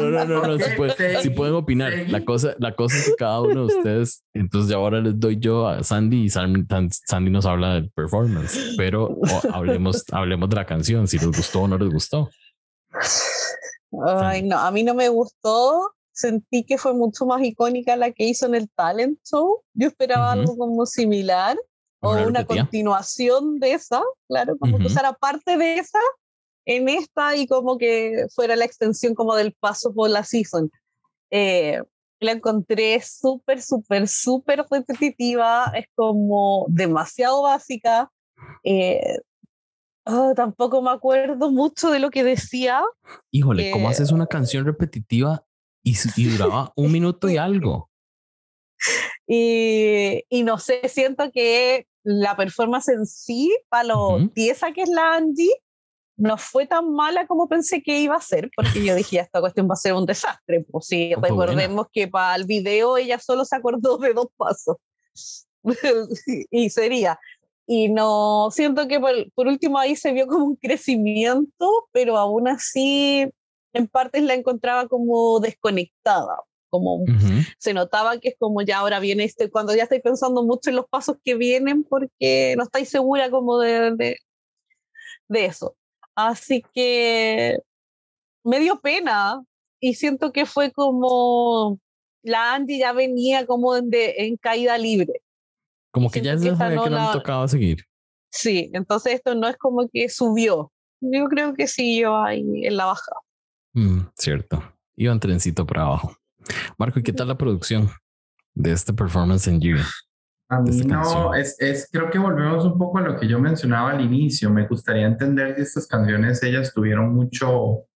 No, 0.00 0.10
no, 0.10 0.24
no, 0.24 0.46
no. 0.46 0.54
Ok, 0.54 0.62
si, 0.62 0.76
pueden, 0.76 0.96
seguí, 0.96 1.22
si 1.22 1.30
pueden 1.30 1.54
opinar. 1.54 1.92
seguí. 1.92 2.10
La 2.10 2.24
cosa, 2.24 2.54
la 2.58 2.74
cosa 2.74 2.96
es 2.96 3.04
que 3.06 3.14
cada 3.14 3.40
uno 3.40 3.66
de 3.66 3.76
ustedes, 3.76 4.24
entonces 4.34 4.70
ya 4.70 4.76
ahora 4.76 5.00
les 5.00 5.18
doy 5.20 5.38
yo 5.38 5.68
a 5.68 5.84
Sandy 5.84 6.24
y 6.24 6.28
Sandy, 6.28 6.66
Sandy 7.06 7.30
nos 7.30 7.46
habla 7.46 7.74
del 7.74 7.90
performance, 7.90 8.74
pero 8.76 9.04
o 9.06 9.52
hablemos, 9.52 10.04
hablemos 10.10 10.48
de 10.50 10.56
la 10.56 10.66
canción, 10.66 11.06
si 11.06 11.18
les 11.18 11.28
gustó 11.28 11.62
o 11.62 11.68
no 11.68 11.78
les 11.78 11.90
gustó. 11.90 12.28
Ay, 14.04 14.42
no, 14.42 14.58
a 14.58 14.70
mí 14.72 14.82
no 14.82 14.94
me 14.94 15.08
gustó. 15.08 15.92
Sentí 16.10 16.64
que 16.64 16.78
fue 16.78 16.94
mucho 16.94 17.26
más 17.26 17.42
icónica 17.42 17.96
la 17.96 18.10
que 18.10 18.24
hizo 18.24 18.46
en 18.46 18.56
el 18.56 18.68
talent 18.70 19.18
show. 19.24 19.62
Yo 19.72 19.86
esperaba 19.86 20.32
Ujú. 20.32 20.40
algo 20.40 20.56
como 20.58 20.84
similar 20.84 21.56
o 22.02 22.12
una 22.26 22.44
continuación 22.44 23.58
de 23.60 23.72
esa, 23.74 24.02
claro, 24.28 24.56
como 24.58 24.78
que 24.78 24.84
Ujú. 24.86 24.92
usara 24.92 25.12
parte 25.12 25.56
de 25.56 25.76
esa 25.76 25.98
en 26.64 26.88
esta 26.88 27.34
y 27.36 27.46
como 27.46 27.78
que 27.78 28.26
fuera 28.34 28.54
la 28.56 28.64
extensión 28.64 29.14
como 29.14 29.34
del 29.34 29.52
paso 29.54 29.92
por 29.94 30.10
la 30.10 30.24
season. 30.24 30.70
Eh, 31.30 31.80
la 32.20 32.32
encontré 32.32 33.00
súper, 33.00 33.60
súper, 33.62 34.06
súper 34.06 34.64
repetitiva, 34.70 35.72
es 35.74 35.86
como 35.94 36.66
demasiado 36.68 37.42
básica. 37.42 38.10
eh, 38.64 39.16
ah, 40.04 40.32
tampoco 40.36 40.82
me 40.82 40.90
acuerdo 40.90 41.50
mucho 41.50 41.90
de 41.90 41.98
lo 41.98 42.10
que 42.10 42.22
decía, 42.22 42.82
Híjole, 43.30 43.70
¿cómo 43.72 43.88
Eh, 43.88 43.90
haces 43.92 44.12
una 44.12 44.26
canción 44.26 44.64
repetitiva 44.64 45.44
y, 45.82 45.96
y 46.16 46.24
duraba 46.26 46.72
un 46.76 46.92
minuto 46.92 47.28
y 47.28 47.36
algo? 47.38 47.90
Y, 49.26 50.24
y 50.28 50.42
no 50.42 50.58
sé, 50.58 50.88
siento 50.88 51.30
que 51.32 51.86
la 52.04 52.36
performance 52.36 52.88
en 52.88 53.06
sí, 53.06 53.56
para 53.68 53.84
lo 53.84 54.16
Ujú. 54.16 54.28
tiesa 54.30 54.72
que 54.72 54.82
es 54.82 54.88
la 54.88 55.14
Angie, 55.14 55.52
no 56.16 56.36
fue 56.36 56.66
tan 56.66 56.92
mala 56.92 57.26
como 57.26 57.48
pensé 57.48 57.82
que 57.82 58.00
iba 58.00 58.14
a 58.14 58.20
ser, 58.20 58.50
porque 58.54 58.84
yo 58.84 58.94
dije, 58.94 59.18
esta 59.18 59.40
cuestión 59.40 59.68
va 59.68 59.74
a 59.74 59.76
ser 59.76 59.94
un 59.94 60.06
desastre. 60.06 60.64
Pues 60.70 60.86
sí, 60.86 61.12
buena. 61.14 61.28
recordemos 61.28 61.86
que 61.92 62.06
para 62.08 62.36
el 62.36 62.44
video 62.44 62.96
ella 62.96 63.18
solo 63.18 63.44
se 63.44 63.56
acordó 63.56 63.98
de 63.98 64.12
dos 64.12 64.26
pasos. 64.36 64.76
y 66.50 66.70
sería. 66.70 67.18
Y 67.66 67.88
no, 67.88 68.50
siento 68.50 68.86
que 68.88 69.00
por, 69.00 69.12
por 69.32 69.46
último 69.46 69.78
ahí 69.78 69.96
se 69.96 70.12
vio 70.12 70.26
como 70.26 70.44
un 70.44 70.56
crecimiento, 70.56 71.88
pero 71.92 72.18
aún 72.18 72.48
así 72.48 73.28
en 73.72 73.88
partes 73.88 74.22
la 74.22 74.34
encontraba 74.34 74.88
como 74.88 75.40
desconectada, 75.40 76.38
como 76.72 77.02
Ujú. 77.02 77.42
se 77.58 77.74
notaba 77.74 78.18
que 78.18 78.30
es 78.30 78.34
como 78.38 78.62
ya 78.62 78.78
ahora 78.78 78.98
viene 78.98 79.24
este, 79.24 79.50
cuando 79.50 79.74
ya 79.76 79.82
estáis 79.82 80.00
pensando 80.00 80.42
mucho 80.42 80.70
en 80.70 80.76
los 80.76 80.86
pasos 80.88 81.18
que 81.22 81.34
vienen 81.34 81.84
porque 81.84 82.54
no 82.56 82.62
estáis 82.64 82.88
segura 82.88 83.30
como 83.30 83.58
de, 83.58 83.90
de, 83.94 84.16
de 85.28 85.44
eso. 85.44 85.76
Así 86.14 86.64
que 86.72 87.58
me 88.42 88.58
dio 88.58 88.80
pena 88.80 89.44
y 89.80 89.94
siento 89.94 90.32
que 90.32 90.46
fue 90.46 90.72
como 90.72 91.78
la 92.22 92.54
Andy 92.54 92.78
ya 92.78 92.92
venía 92.92 93.44
como 93.46 93.76
en, 93.76 93.90
de- 93.90 94.14
en 94.16 94.36
caída 94.38 94.78
libre. 94.78 95.20
Como 95.90 96.10
que 96.10 96.22
ya 96.22 96.38
se 96.38 96.44
que 96.44 96.50
no 96.52 96.82
que 96.84 96.90
no 96.90 96.98
le 96.98 97.12
tocaba 97.12 97.46
seguir. 97.48 97.84
Sí, 98.30 98.70
entonces 98.72 99.12
esto 99.14 99.34
no 99.34 99.46
es 99.46 99.58
como 99.58 99.88
que 99.92 100.08
subió. 100.08 100.72
Yo 101.00 101.26
creo 101.26 101.52
que 101.52 101.66
siguió 101.66 102.16
ahí 102.16 102.42
en 102.64 102.76
la 102.78 102.86
baja. 102.86 103.12
Mm, 103.74 104.06
cierto. 104.16 104.62
Iba 104.96 105.12
en 105.12 105.20
trencito 105.20 105.66
para 105.66 105.82
abajo. 105.82 106.16
Marco, 106.78 106.98
¿y 106.98 107.02
qué 107.02 107.12
tal 107.12 107.28
la 107.28 107.38
producción 107.38 107.88
de 108.54 108.72
este 108.72 108.92
performance 108.92 109.46
en 109.48 109.60
Giri? 109.60 109.80
A 110.48 110.60
mí 110.60 110.82
no, 110.82 111.32
es, 111.32 111.56
es, 111.60 111.88
creo 111.90 112.10
que 112.10 112.18
volvemos 112.18 112.66
un 112.66 112.76
poco 112.76 112.98
a 112.98 113.00
lo 113.00 113.18
que 113.18 113.26
yo 113.26 113.38
mencionaba 113.38 113.92
al 113.92 114.02
inicio. 114.02 114.50
Me 114.50 114.66
gustaría 114.66 115.06
entender 115.06 115.54
si 115.56 115.62
estas 115.62 115.86
canciones 115.86 116.42
ellas 116.42 116.74
tuvieron 116.74 117.14
mucho, 117.14 117.86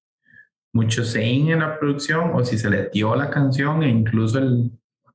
mucho 0.73 1.05
saying 1.05 1.51
en 1.51 1.61
la 1.61 1.79
producción 1.79 2.31
o 2.33 2.43
si 2.45 2.57
se 2.57 2.71
le 2.71 2.89
dio 2.89 3.15
la 3.15 3.29
canción 3.29 3.83
e 3.83 3.91
incluso 3.91 4.39
el, 4.39 4.71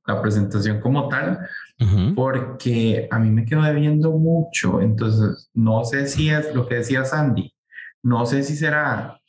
la 0.06 0.22
presentación 0.22 0.80
como 0.80 1.08
tal, 1.08 1.40
Ujú. 1.80 2.14
porque 2.14 3.08
a 3.10 3.18
mí 3.18 3.30
me 3.30 3.44
quedó 3.44 3.62
debiendo 3.62 4.12
mucho. 4.12 4.80
Entonces, 4.80 5.50
no 5.52 5.84
sé 5.84 6.06
si 6.06 6.30
es 6.30 6.54
lo 6.54 6.68
que 6.68 6.76
decía 6.76 7.04
Sandy. 7.04 7.52
No 8.04 8.26
sé 8.26 8.42
si 8.42 8.56
será, 8.56 9.20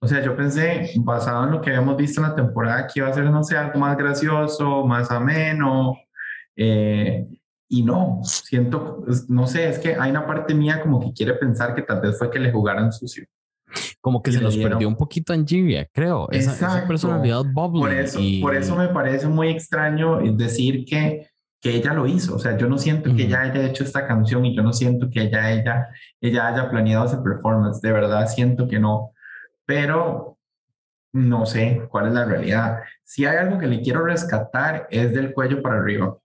o 0.00 0.08
sea, 0.08 0.22
yo 0.24 0.34
pensé, 0.34 0.90
basado 0.96 1.44
en 1.44 1.50
lo 1.50 1.60
que 1.60 1.68
habíamos 1.70 1.96
visto 1.98 2.20
en 2.22 2.28
la 2.30 2.34
temporada, 2.34 2.86
que 2.86 3.00
iba 3.00 3.08
a 3.08 3.12
ser, 3.12 3.24
no 3.24 3.44
sé, 3.44 3.56
algo 3.58 3.78
más 3.78 3.96
gracioso, 3.96 4.86
más 4.86 5.10
ameno, 5.10 5.96
eh, 6.56 7.26
y 7.68 7.82
no, 7.82 8.20
siento, 8.22 9.04
es- 9.08 9.28
no 9.28 9.46
sé, 9.46 9.68
es 9.68 9.78
que 9.78 9.94
hay 9.94 10.10
una 10.10 10.26
parte 10.26 10.54
mía 10.54 10.80
como 10.80 11.00
que 11.00 11.12
quiere 11.12 11.34
pensar 11.34 11.74
que 11.74 11.82
tal 11.82 12.00
vez 12.00 12.18
fue 12.18 12.30
que 12.30 12.38
le 12.38 12.50
jugaran 12.52 12.90
sucio. 12.92 13.24
Como 14.00 14.22
que 14.22 14.30
y 14.30 14.34
se 14.34 14.40
nos 14.40 14.54
dieron- 14.54 14.72
perdió 14.72 14.88
un 14.88 14.96
poquito 14.96 15.32
en 15.32 15.46
Giria, 15.46 15.88
creo. 15.92 16.28
Esa, 16.30 16.52
esa 16.52 16.86
personalidad. 16.86 17.42
Por 17.54 17.92
eso, 17.92 18.18
y- 18.20 18.40
por 18.42 18.54
eso 18.54 18.76
me 18.76 18.88
parece 18.88 19.26
muy 19.28 19.48
extraño 19.48 20.20
decir 20.36 20.84
que, 20.84 21.26
que 21.62 21.76
ella 21.76 21.94
lo 21.94 22.06
hizo. 22.06 22.34
O 22.34 22.38
sea, 22.40 22.58
yo 22.58 22.68
no 22.68 22.76
siento 22.76 23.14
que 23.14 23.22
ella 23.22 23.42
haya 23.42 23.64
hecho 23.64 23.84
esta 23.84 24.06
canción 24.06 24.44
y 24.44 24.54
yo 24.54 24.64
no 24.64 24.72
siento 24.72 25.08
que 25.08 25.22
ella, 25.22 25.52
ella, 25.52 25.88
ella 26.20 26.48
haya 26.48 26.68
planeado 26.68 27.06
ese 27.06 27.18
performance. 27.18 27.80
De 27.80 27.92
verdad 27.92 28.26
siento 28.26 28.66
que 28.66 28.80
no. 28.80 29.12
Pero 29.64 30.36
no 31.12 31.46
sé 31.46 31.86
cuál 31.88 32.08
es 32.08 32.14
la 32.14 32.24
realidad. 32.24 32.80
Si 33.04 33.24
hay 33.24 33.36
algo 33.36 33.58
que 33.58 33.68
le 33.68 33.80
quiero 33.80 34.04
rescatar 34.04 34.88
es 34.90 35.14
del 35.14 35.32
cuello 35.32 35.62
para 35.62 35.76
arriba. 35.78 36.18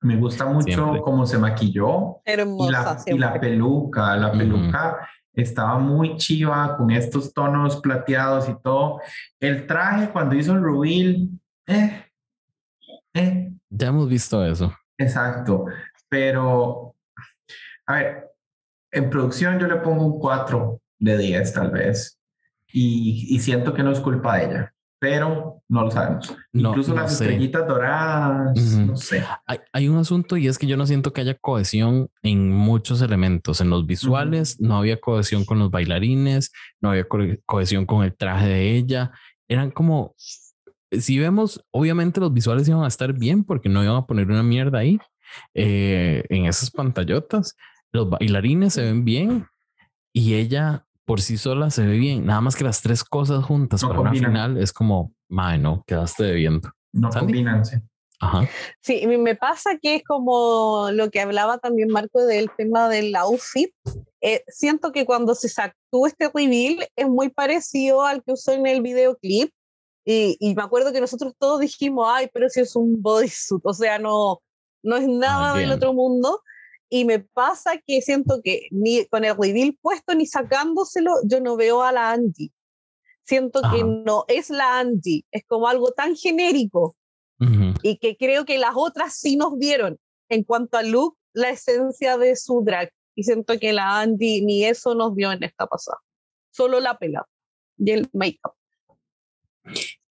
Me 0.00 0.16
gusta 0.16 0.46
mucho 0.46 0.64
Siempre. 0.64 1.00
cómo 1.02 1.26
se 1.26 1.38
maquilló 1.38 2.20
y 2.24 2.30
Hermosa 2.30 2.70
la, 3.04 3.14
y 3.14 3.18
la 3.18 3.40
peluca, 3.40 4.16
la 4.16 4.32
peluca 4.32 5.08
estaba 5.32 5.78
muy 5.78 6.16
chiva 6.16 6.76
con 6.76 6.90
estos 6.90 7.32
tonos 7.32 7.80
plateados 7.80 8.48
y 8.48 8.54
todo. 8.62 9.00
El 9.40 9.66
traje 9.66 10.10
cuando 10.10 10.34
hizo 10.34 10.52
el 10.52 10.62
reveal, 10.62 11.28
eh, 11.66 12.04
eh, 13.14 13.51
Ya 13.74 13.88
hemos 13.88 14.08
visto 14.08 14.44
eso. 14.44 14.72
exacto. 14.98 15.64
Pero, 16.08 16.94
a 17.86 17.94
ver, 17.94 18.30
en 18.90 19.08
producción 19.08 19.58
yo 19.58 19.66
le 19.66 19.76
pongo 19.76 20.04
un 20.06 20.18
4 20.20 20.80
de 20.98 21.16
10 21.18 21.52
tal 21.54 21.70
vez. 21.70 22.18
Y, 22.74 23.26
y 23.34 23.38
siento 23.40 23.72
que 23.74 23.82
no 23.82 23.90
es 23.92 24.00
culpa 24.00 24.36
de 24.36 24.44
ella, 24.46 24.74
pero 24.98 25.62
no 25.68 25.82
lo 25.84 25.90
sabemos. 25.90 26.34
No, 26.52 26.70
Incluso 26.70 26.94
no 26.94 27.02
las 27.02 27.16
sé. 27.16 27.24
estrellitas 27.24 27.66
doradas, 27.66 28.56
no 28.78 28.96
sé. 28.96 29.22
Hay, 29.46 29.58
hay 29.72 29.88
un 29.88 29.98
asunto 29.98 30.36
y 30.36 30.48
es 30.48 30.58
que 30.58 30.66
yo 30.66 30.76
no 30.76 30.86
siento 30.86 31.12
que 31.12 31.20
haya 31.22 31.34
cohesión 31.34 32.08
en 32.22 32.50
muchos 32.50 33.00
elementos. 33.02 33.60
En 33.60 33.68
los 33.70 33.86
visuales 33.86 34.60
no 34.60 34.76
había 34.78 35.00
cohesión 35.00 35.44
con 35.44 35.58
los 35.58 35.70
bailarines, 35.70 36.52
no 36.80 36.90
había 36.90 37.04
co- 37.08 37.18
cohesión 37.46 37.84
con 37.86 38.04
el 38.04 38.14
traje 38.16 38.46
de 38.48 38.76
ella. 38.76 39.12
Eran 39.48 39.70
como, 39.70 40.14
si 41.00 41.18
vemos, 41.18 41.64
obviamente 41.70 42.20
los 42.20 42.32
visuales 42.32 42.68
iban 42.68 42.84
a 42.84 42.88
estar 42.88 43.12
bien 43.12 43.44
porque 43.44 43.68
no 43.68 43.82
iban 43.82 43.96
a 43.96 44.06
poner 44.06 44.28
una 44.28 44.42
mierda 44.42 44.78
ahí 44.78 44.98
eh, 45.54 46.24
en 46.28 46.46
esas 46.46 46.70
pantallotas. 46.70 47.56
Los 47.92 48.08
bailarines 48.10 48.74
se 48.74 48.82
ven 48.82 49.04
bien 49.04 49.46
y 50.12 50.34
ella 50.34 50.86
por 51.04 51.20
sí 51.20 51.36
sola 51.36 51.70
se 51.70 51.86
ve 51.86 51.98
bien. 51.98 52.26
Nada 52.26 52.40
más 52.40 52.56
que 52.56 52.64
las 52.64 52.82
tres 52.82 53.04
cosas 53.04 53.44
juntas 53.44 53.82
No 53.82 53.88
para 53.88 54.00
una 54.00 54.10
combinan. 54.10 54.30
final 54.30 54.58
es 54.58 54.72
como, 54.72 55.12
mae, 55.28 55.58
no, 55.58 55.84
quedaste 55.86 56.24
debiendo. 56.24 56.70
No 56.92 57.10
Sandy. 57.10 57.26
combinan, 57.32 57.64
sí. 57.64 57.76
Ajá. 58.20 58.48
Sí, 58.80 59.04
me 59.06 59.34
pasa 59.34 59.78
que 59.82 59.96
es 59.96 60.04
como 60.04 60.90
lo 60.92 61.10
que 61.10 61.20
hablaba 61.20 61.58
también 61.58 61.88
Marco 61.88 62.24
del 62.24 62.48
tema 62.56 62.88
del 62.88 63.16
outfit. 63.16 63.70
Eh, 64.20 64.44
siento 64.46 64.92
que 64.92 65.04
cuando 65.04 65.34
se 65.34 65.48
sacó 65.48 66.06
este 66.06 66.30
reveal 66.32 66.86
es 66.94 67.08
muy 67.08 67.30
parecido 67.30 68.06
al 68.06 68.22
que 68.22 68.32
usó 68.32 68.52
en 68.52 68.66
el 68.68 68.80
videoclip. 68.80 69.50
Y, 70.04 70.36
y 70.40 70.54
me 70.54 70.62
acuerdo 70.62 70.92
que 70.92 71.00
nosotros 71.00 71.34
todos 71.38 71.60
dijimos, 71.60 72.06
ay, 72.08 72.28
pero 72.32 72.48
si 72.48 72.60
es 72.60 72.74
un 72.74 73.00
bodysuit, 73.00 73.62
o 73.64 73.72
sea, 73.72 73.98
no, 73.98 74.42
no 74.82 74.96
es 74.96 75.06
nada 75.06 75.54
del 75.54 75.72
otro 75.72 75.92
mundo. 75.92 76.42
Y 76.88 77.04
me 77.04 77.20
pasa 77.20 77.78
que 77.86 78.02
siento 78.02 78.40
que 78.44 78.68
ni 78.70 79.06
con 79.06 79.24
el 79.24 79.36
reveal 79.36 79.78
puesto 79.80 80.14
ni 80.14 80.26
sacándoselo, 80.26 81.12
yo 81.24 81.40
no 81.40 81.56
veo 81.56 81.82
a 81.82 81.92
la 81.92 82.10
Angie. 82.10 82.52
Siento 83.24 83.62
que 83.72 83.84
no 83.84 84.24
es 84.28 84.50
la 84.50 84.80
Angie, 84.80 85.24
es 85.30 85.44
como 85.46 85.68
algo 85.68 85.92
tan 85.92 86.16
genérico 86.16 86.96
y 87.82 87.96
que 87.98 88.16
creo 88.16 88.44
que 88.44 88.58
las 88.58 88.74
otras 88.76 89.16
sí 89.16 89.36
nos 89.36 89.58
vieron 89.58 89.98
en 90.28 90.44
cuanto 90.44 90.78
a 90.78 90.82
look, 90.82 91.16
la 91.32 91.50
esencia 91.50 92.16
de 92.16 92.36
su 92.36 92.62
drag. 92.64 92.92
Y 93.14 93.24
siento 93.24 93.58
que 93.58 93.72
la 93.72 94.00
Andy 94.00 94.42
ni 94.42 94.64
eso 94.64 94.94
nos 94.94 95.14
vio 95.14 95.32
en 95.32 95.42
esta 95.42 95.66
pasada. 95.66 95.98
Solo 96.50 96.80
la 96.80 96.98
pela 96.98 97.26
y 97.78 97.90
el 97.90 98.08
make-up. 98.12 98.54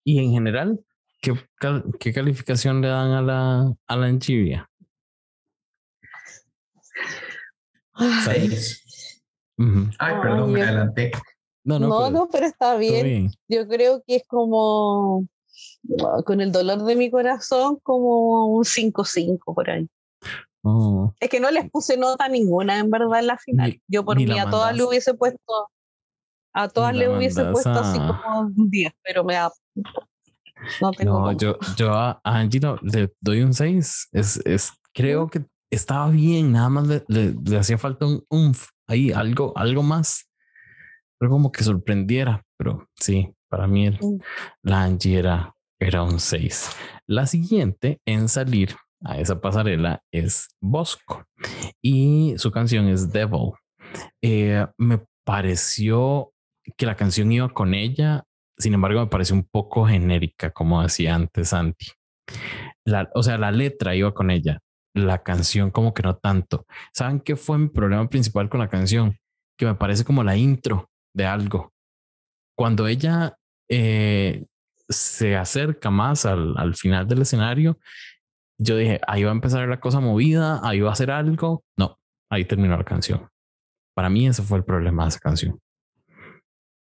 Y 0.03 0.19
en 0.19 0.31
general, 0.31 0.83
¿qué, 1.21 1.33
cal- 1.55 1.83
qué 1.99 2.13
calificación 2.13 2.81
le 2.81 2.87
dan 2.87 3.11
a 3.11 3.21
la, 3.21 3.73
a 3.87 3.95
la? 3.95 4.07
Seis. 8.23 9.21
Ujú. 9.57 9.89
Ay, 9.99 10.13
Ay, 10.15 10.21
perdón, 10.21 10.51
me 10.51 10.59
yo- 10.59 10.65
adelanté. 10.65 11.11
No, 11.63 11.77
No, 11.79 11.87
no, 11.87 12.09
no, 12.09 12.29
pero 12.31 12.47
está 12.47 12.75
bien. 12.75 13.05
bien. 13.05 13.31
Yo 13.47 13.67
creo 13.67 14.01
que 14.07 14.15
es 14.17 14.23
como, 14.27 15.27
con 16.25 16.41
el 16.41 16.51
dolor 16.51 16.83
de 16.83 16.95
mi 16.95 17.11
corazón, 17.11 17.77
como 17.83 18.47
un 18.47 18.63
5-5 18.65 19.53
por 19.53 19.69
ahí. 19.69 19.87
Oh. 20.63 21.13
Es 21.19 21.29
que 21.29 21.39
no 21.39 21.51
les 21.51 21.69
puse 21.69 21.97
nota 21.97 22.27
ninguna, 22.29 22.79
en 22.79 22.89
verdad, 22.89 23.19
en 23.19 23.27
la 23.27 23.37
final. 23.37 23.69
Ni- 23.71 23.81
Yo 23.87 24.03
por 24.03 24.17
mí 24.17 24.39
a 24.39 24.49
todas 24.49 24.75
le 24.75 24.83
hubiese 24.83 25.13
puesto, 25.13 25.69
a 26.53 26.67
todas 26.67 26.95
le 26.95 27.09
hubiese 27.09 27.45
puesto 27.45 27.71
así 27.71 27.97
como 27.97 28.39
un 28.41 28.69
10, 28.69 28.93
pero 29.03 29.23
me 29.23 29.35
da... 29.35 29.51
No 30.79 30.91
tengo 30.91 31.19
No, 31.19 31.31
yo, 31.31 31.57
yo 31.75 31.93
a 31.93 32.21
a 32.23 32.37
Angie 32.37 32.59
no- 32.59 32.77
le 32.83 33.11
doy 33.19 33.41
un 33.41 33.53
6. 33.53 34.09
Es, 34.11 34.37
es, 34.45 34.71
creo 34.93 35.27
que 35.27 35.43
estaba 35.71 36.09
bien, 36.09 36.51
nada 36.51 36.69
más 36.69 36.87
le, 36.87 37.03
le- 37.07 37.33
le 37.43 37.57
hacía 37.57 37.77
falta 37.77 38.05
un 38.05 38.23
umf 38.29 38.67
ahí, 38.87 39.11
algo, 39.11 39.53
algo 39.55 39.81
más. 39.81 40.29
Pero 41.19 41.31
como 41.31 41.51
que 41.51 41.63
sorprendiera. 41.63 42.43
Pero 42.57 42.87
sí, 42.95 43.33
para 43.49 43.65
mí 43.67 43.87
el- 43.87 43.97
Mm. 43.99 44.19
la 44.63 44.83
Angie 44.83 45.17
era, 45.17 45.55
era 45.79 46.03
un 46.03 46.19
6. 46.19 46.69
La 47.07 47.25
siguiente 47.25 47.99
en 48.05 48.29
salir 48.29 48.75
a 49.03 49.17
esa 49.17 49.41
pasarela 49.41 50.03
es 50.11 50.49
Bosco 50.61 51.25
y 51.81 52.35
su 52.37 52.51
canción 52.51 52.87
es 52.87 53.11
Devil. 53.11 53.53
Eh, 54.21 54.67
me 54.77 55.03
pareció 55.25 56.31
que 56.77 56.85
la 56.85 56.95
canción 56.95 57.31
iba 57.31 57.49
con 57.49 57.73
ella, 57.73 58.23
sin 58.57 58.73
embargo, 58.73 58.99
me 58.99 59.07
pareció 59.07 59.35
un 59.35 59.43
poco 59.43 59.85
genérica, 59.85 60.51
como 60.51 60.83
decía 60.83 61.15
antes 61.15 61.49
Santi. 61.49 61.87
O 63.13 63.23
sea, 63.23 63.37
la 63.37 63.51
letra 63.51 63.95
iba 63.95 64.13
con 64.13 64.31
ella, 64.31 64.59
la 64.95 65.23
canción 65.23 65.71
como 65.71 65.93
que 65.93 66.03
no 66.03 66.15
tanto. 66.17 66.65
¿Saben 66.93 67.19
qué 67.19 67.35
fue 67.35 67.57
mi 67.57 67.69
problema 67.69 68.07
principal 68.07 68.49
con 68.49 68.59
la 68.59 68.69
canción? 68.69 69.17
Que 69.57 69.65
me 69.65 69.75
parece 69.75 70.05
como 70.05 70.23
la 70.23 70.37
intro 70.37 70.89
de 71.15 71.25
algo. 71.25 71.73
Cuando 72.55 72.87
ella 72.87 73.35
eh, 73.69 74.45
se 74.89 75.35
acerca 75.35 75.89
más 75.89 76.25
al, 76.25 76.55
al 76.57 76.75
final 76.75 77.07
del 77.07 77.23
escenario, 77.23 77.79
yo 78.59 78.77
dije, 78.77 79.01
ahí 79.07 79.23
va 79.23 79.31
a 79.31 79.33
empezar 79.33 79.67
la 79.67 79.79
cosa 79.79 79.99
movida, 79.99 80.59
ahí 80.63 80.81
va 80.81 80.89
a 80.89 80.93
hacer 80.93 81.09
algo. 81.09 81.63
No, 81.77 81.97
ahí 82.29 82.45
terminó 82.45 82.77
la 82.77 82.83
canción. 82.83 83.27
Para 83.95 84.09
mí 84.09 84.27
ese 84.27 84.43
fue 84.43 84.59
el 84.59 84.63
problema 84.63 85.03
de 85.03 85.09
esa 85.09 85.19
canción. 85.19 85.59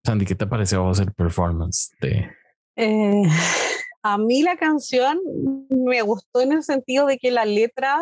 Sandy, 0.05 0.25
¿qué 0.25 0.35
te 0.35 0.47
pareció 0.47 0.79
a 0.79 0.83
vos 0.83 1.01
el 1.01 1.13
performance 1.13 1.91
de... 2.01 2.31
Eh, 2.77 3.23
a 4.03 4.19
mí 4.19 4.43
la 4.43 4.57
canción 4.57 5.21
me 5.69 6.03
gustó 6.03 6.41
en 6.41 6.53
el 6.53 6.63
sentido 6.63 7.07
de 7.07 7.19
que 7.19 7.31
la 7.31 7.45
letra 7.45 8.01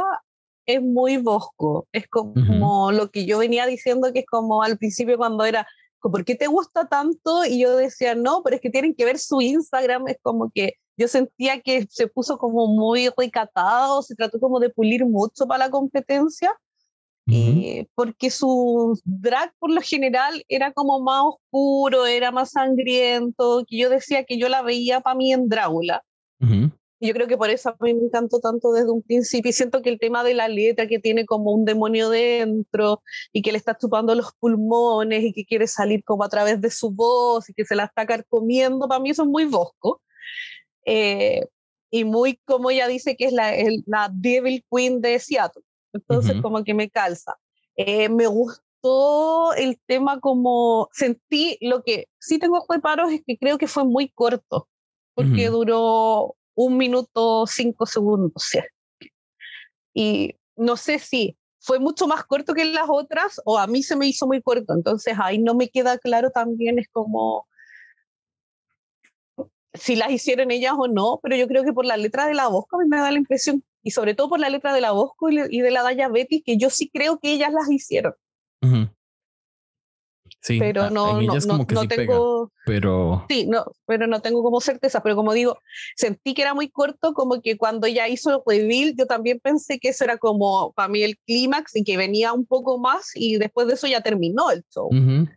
es 0.66 0.82
muy 0.82 1.16
bosco. 1.16 1.88
Es 1.92 2.06
como 2.08 2.92
lo 2.92 3.10
que 3.10 3.24
yo 3.24 3.38
venía 3.38 3.66
diciendo, 3.66 4.12
que 4.12 4.20
es 4.20 4.26
como 4.26 4.62
al 4.62 4.76
principio 4.76 5.16
cuando 5.16 5.44
era, 5.44 5.66
¿por 6.00 6.24
qué 6.24 6.34
te 6.34 6.46
gusta 6.46 6.86
tanto? 6.86 7.44
Y 7.44 7.60
yo 7.60 7.76
decía, 7.76 8.14
no, 8.14 8.42
pero 8.44 8.56
es 8.56 8.62
que 8.62 8.70
tienen 8.70 8.94
que 8.94 9.06
ver 9.06 9.18
su 9.18 9.40
Instagram. 9.40 10.06
Es 10.08 10.18
como 10.22 10.50
que 10.54 10.74
yo 10.98 11.08
sentía 11.08 11.60
que 11.62 11.86
se 11.88 12.06
puso 12.06 12.36
como 12.38 12.66
muy 12.66 13.08
recatado, 13.16 14.02
se 14.02 14.14
trató 14.14 14.38
como 14.38 14.60
de 14.60 14.68
pulir 14.68 15.06
mucho 15.06 15.46
para 15.46 15.66
la 15.66 15.70
competencia. 15.70 16.54
Eh, 17.30 17.86
porque 17.94 18.30
su 18.30 18.98
drag 19.04 19.52
por 19.58 19.70
lo 19.70 19.80
general 19.82 20.42
era 20.48 20.72
como 20.72 20.98
más 21.00 21.22
oscuro, 21.24 22.06
era 22.06 22.30
más 22.30 22.52
sangriento, 22.52 23.64
que 23.68 23.76
yo 23.78 23.90
decía 23.90 24.24
que 24.24 24.38
yo 24.38 24.48
la 24.48 24.62
veía 24.62 25.00
para 25.00 25.16
mí 25.16 25.32
en 25.32 25.48
Drácula. 25.48 26.02
Ujú. 26.40 26.70
Y 27.00 27.06
yo 27.08 27.14
creo 27.14 27.28
que 27.28 27.36
por 27.36 27.50
eso 27.50 27.68
a 27.68 27.76
mí 27.84 27.94
me 27.94 28.06
encantó 28.06 28.40
tanto 28.40 28.72
desde 28.72 28.90
un 28.90 29.02
principio. 29.02 29.50
Y 29.50 29.52
siento 29.52 29.82
que 29.82 29.90
el 29.90 30.00
tema 30.00 30.24
de 30.24 30.34
la 30.34 30.48
letra, 30.48 30.88
que 30.88 30.98
tiene 30.98 31.26
como 31.26 31.52
un 31.52 31.64
demonio 31.64 32.08
dentro 32.10 33.02
y 33.32 33.42
que 33.42 33.52
le 33.52 33.58
está 33.58 33.76
chupando 33.76 34.14
los 34.16 34.32
pulmones 34.40 35.22
y 35.22 35.32
que 35.32 35.44
quiere 35.44 35.66
salir 35.68 36.02
como 36.04 36.24
a 36.24 36.28
través 36.28 36.60
de 36.60 36.70
su 36.70 36.90
voz 36.90 37.48
y 37.50 37.54
que 37.54 37.64
se 37.64 37.76
la 37.76 37.84
está 37.84 38.04
carcomiendo, 38.06 38.88
para 38.88 39.00
mí 39.00 39.10
eso 39.10 39.22
es 39.22 39.28
muy 39.28 39.44
bosco. 39.44 40.00
Eh, 40.86 41.42
y 41.90 42.04
muy 42.04 42.40
como 42.44 42.70
ella 42.70 42.88
dice 42.88 43.16
que 43.16 43.26
es 43.26 43.32
la, 43.32 43.54
el- 43.54 43.84
la 43.86 44.10
Devil 44.12 44.64
Queen 44.70 45.00
de 45.00 45.18
Seattle. 45.18 45.62
Entonces, 45.92 46.32
Ujú. 46.34 46.42
como 46.42 46.64
que 46.64 46.74
me 46.74 46.90
calza. 46.90 47.36
Eh, 47.76 48.08
me 48.08 48.26
gustó 48.26 49.54
el 49.54 49.78
tema 49.86 50.20
como 50.20 50.88
sentí 50.92 51.58
lo 51.60 51.82
que 51.82 52.06
sí 52.18 52.38
tengo 52.38 52.64
reparos 52.68 53.12
es 53.12 53.22
que 53.26 53.36
creo 53.36 53.58
que 53.58 53.66
fue 53.66 53.84
muy 53.84 54.08
corto 54.08 54.68
porque 55.14 55.48
Ujú. 55.48 55.58
duró 55.58 56.36
un 56.54 56.76
minuto 56.76 57.44
cinco 57.46 57.86
segundos 57.86 58.32
sí. 58.50 58.60
y 59.94 60.36
no 60.56 60.76
sé 60.76 61.00
si 61.00 61.36
fue 61.60 61.80
mucho 61.80 62.06
más 62.06 62.24
corto 62.24 62.54
que 62.54 62.64
las 62.64 62.86
otras 62.88 63.40
o 63.44 63.58
a 63.58 63.66
mí 63.66 63.82
se 63.82 63.96
me 63.96 64.06
hizo 64.06 64.28
muy 64.28 64.40
corto 64.42 64.74
entonces 64.74 65.16
ahí 65.20 65.38
no 65.38 65.54
me 65.54 65.68
queda 65.68 65.98
claro 65.98 66.30
también 66.30 66.78
es 66.78 66.88
como 66.88 67.48
si 69.74 69.96
las 69.96 70.10
hicieron 70.10 70.50
ellas 70.50 70.74
o 70.76 70.88
no, 70.88 71.20
pero 71.22 71.36
yo 71.36 71.46
creo 71.46 71.64
que 71.64 71.72
por 71.72 71.84
la 71.84 71.96
letra 71.96 72.26
de 72.26 72.34
la 72.34 72.48
Bosco 72.48 72.76
a 72.76 72.82
mí 72.82 72.88
me 72.88 72.98
da 72.98 73.10
la 73.10 73.18
impresión, 73.18 73.62
y 73.82 73.90
sobre 73.92 74.14
todo 74.14 74.28
por 74.28 74.40
la 74.40 74.50
letra 74.50 74.72
de 74.72 74.80
la 74.80 74.92
Bosco 74.92 75.30
y 75.30 75.60
de 75.60 75.70
la 75.70 75.82
Daya 75.82 76.08
Betty, 76.08 76.42
que 76.42 76.56
yo 76.56 76.70
sí 76.70 76.90
creo 76.92 77.18
que 77.18 77.32
ellas 77.32 77.52
las 77.52 77.70
hicieron, 77.70 78.14
Ujú. 78.62 78.88
Sí, 80.40 80.58
pero 80.58 80.90
no, 80.90 81.20
no, 81.22 81.34
no, 81.34 81.58
no 81.68 81.80
sí 81.82 81.88
pega, 81.88 81.96
tengo, 81.96 82.52
pero 82.64 83.26
sí, 83.28 83.46
no, 83.46 83.64
pero 83.86 84.06
no 84.06 84.20
tengo 84.20 84.42
como 84.42 84.60
certeza, 84.60 85.02
pero 85.02 85.16
como 85.16 85.32
digo, 85.32 85.58
sentí 85.96 86.34
que 86.34 86.42
era 86.42 86.54
muy 86.54 86.68
corto, 86.70 87.12
como 87.12 87.40
que 87.40 87.56
cuando 87.56 87.86
ella 87.86 88.08
hizo 88.08 88.30
el 88.30 88.40
reveal, 88.46 88.94
yo 88.96 89.06
también 89.06 89.40
pensé 89.40 89.78
que 89.78 89.88
eso 89.88 90.04
era 90.04 90.16
como 90.16 90.72
para 90.72 90.88
mí 90.88 91.02
el 91.02 91.18
clímax 91.26 91.76
y 91.76 91.84
que 91.84 91.96
venía 91.96 92.32
un 92.32 92.46
poco 92.46 92.78
más 92.78 93.10
y 93.14 93.36
después 93.38 93.66
de 93.66 93.74
eso 93.74 93.86
ya 93.86 94.00
terminó 94.00 94.50
el 94.50 94.62
show. 94.72 94.88
ujú, 94.88 95.28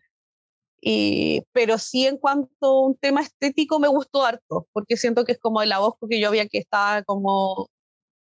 Y, 0.82 1.44
pero 1.52 1.78
sí 1.78 2.06
en 2.06 2.18
cuanto 2.18 2.50
a 2.62 2.86
un 2.86 2.96
tema 2.96 3.22
estético 3.22 3.80
me 3.80 3.88
gustó 3.88 4.24
harto, 4.24 4.68
porque 4.72 4.98
siento 4.98 5.26
que 5.26 5.32
es 5.34 5.40
como 5.40 5.64
la 5.64 5.80
voz 5.80 5.96
que 6.10 6.20
yo 6.20 6.28
había 6.28 6.48
que 6.48 6.60
estaba 6.60 7.04
como 7.04 7.70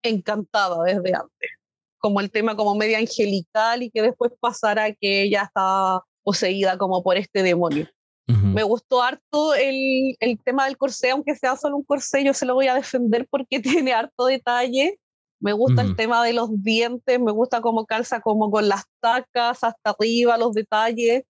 encantada 0.02 0.82
desde 0.84 1.14
antes, 1.14 1.50
como 1.98 2.20
el 2.20 2.30
tema 2.30 2.56
como 2.56 2.74
media 2.74 2.98
angelical 2.98 3.82
y 3.82 3.90
que 3.90 4.02
después 4.02 4.32
pasara 4.40 4.92
que 4.92 5.22
ella 5.22 5.42
estaba 5.42 6.04
poseída 6.22 6.76
como 6.78 7.02
por 7.02 7.16
este 7.16 7.42
demonio. 7.42 7.88
Me 8.26 8.62
gustó 8.62 9.02
harto 9.02 9.54
el, 9.54 10.14
el 10.20 10.38
tema 10.44 10.66
del 10.66 10.76
corsé, 10.76 11.10
aunque 11.10 11.34
sea 11.34 11.56
solo 11.56 11.76
un 11.76 11.84
corsé, 11.84 12.22
yo 12.22 12.34
se 12.34 12.44
lo 12.44 12.54
voy 12.54 12.66
a 12.68 12.74
defender 12.74 13.26
porque 13.30 13.60
tiene 13.86 13.94
harto 13.94 14.26
detalle. 14.26 14.98
Me 15.40 15.52
gusta 15.52 15.82
el 15.82 15.94
tema 15.94 16.22
de 16.24 16.32
los 16.32 16.50
dientes, 16.62 17.20
me 17.20 17.32
gusta 17.32 17.60
cómo 17.60 17.86
calza 17.86 18.20
como 18.20 18.50
con 18.50 18.68
las 18.68 18.84
tacas 19.00 19.62
hasta 19.62 19.90
arriba, 19.90 20.36
los 20.36 20.52
detalles. 20.52 21.22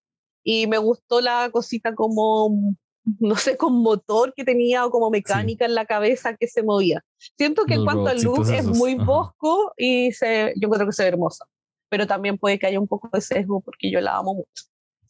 Y 0.42 0.66
me 0.66 0.78
gustó 0.78 1.20
la 1.20 1.50
cosita 1.52 1.94
como, 1.94 2.74
no 3.20 3.36
sé, 3.36 3.56
con 3.56 3.74
motor 3.82 4.32
que 4.34 4.44
tenía 4.44 4.84
o 4.86 4.90
como 4.90 5.10
mecánica 5.10 5.64
en 5.64 5.74
la 5.74 5.86
cabeza 5.86 6.36
que 6.36 6.46
se 6.46 6.62
movía. 6.62 7.02
Siento 7.36 7.64
que 7.64 7.74
en 7.74 7.84
cuanto 7.84 8.06
al 8.08 8.22
look 8.22 8.48
es 8.50 8.66
muy 8.66 8.94
ajá. 8.94 9.04
bosco 9.04 9.72
y 9.76 10.12
se, 10.12 10.52
yo 10.56 10.68
creo 10.68 10.86
que 10.86 10.92
se 10.92 11.02
ve 11.04 11.08
hermosa. 11.08 11.44
Pero 11.90 12.06
también 12.06 12.36
puede 12.38 12.58
que 12.58 12.66
haya 12.66 12.78
un 12.80 12.88
poco 12.88 13.08
de 13.12 13.20
sesgo 13.20 13.60
porque 13.60 13.90
yo 13.90 14.00
la 14.00 14.16
amo 14.16 14.34
mucho. 14.34 14.64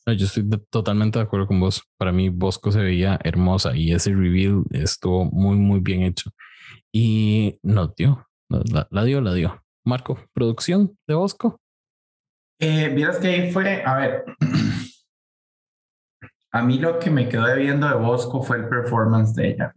No, 0.06 0.12
yo 0.12 0.26
estoy 0.26 0.44
de- 0.46 0.58
totalmente 0.70 1.18
de 1.18 1.24
acuerdo 1.24 1.46
con 1.46 1.60
vos. 1.60 1.82
Para 1.98 2.12
mí, 2.12 2.28
Bosco 2.28 2.70
se 2.72 2.80
veía 2.80 3.18
hermosa 3.24 3.76
y 3.76 3.92
ese 3.92 4.10
reveal 4.14 4.62
estuvo 4.70 5.24
muy, 5.24 5.56
muy 5.56 5.80
bien 5.80 6.02
hecho. 6.02 6.30
Y 6.92 7.58
dio, 7.96 8.26
nos 8.48 8.72
la, 8.72 8.86
la 8.90 9.04
dio, 9.04 9.20
la 9.20 9.34
dio. 9.34 9.62
Marco, 9.84 10.18
producción 10.32 10.96
de 11.06 11.14
Bosco. 11.14 11.60
Eh, 12.60 12.88
Vieras 12.94 13.18
que 13.18 13.28
ahí 13.28 13.52
fue, 13.52 13.82
a 13.84 13.96
ver, 13.98 14.24
a 16.50 16.62
mí 16.62 16.78
lo 16.78 16.98
que 16.98 17.10
me 17.10 17.28
quedó 17.28 17.46
debiendo 17.46 17.88
de 17.88 17.94
Bosco 17.94 18.42
fue 18.42 18.58
el 18.58 18.68
performance 18.68 19.34
de 19.34 19.50
ella. 19.50 19.74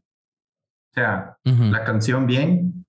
O 0.91 0.93
sea, 0.93 1.37
la 1.43 1.83
canción 1.83 2.27
bien, 2.27 2.85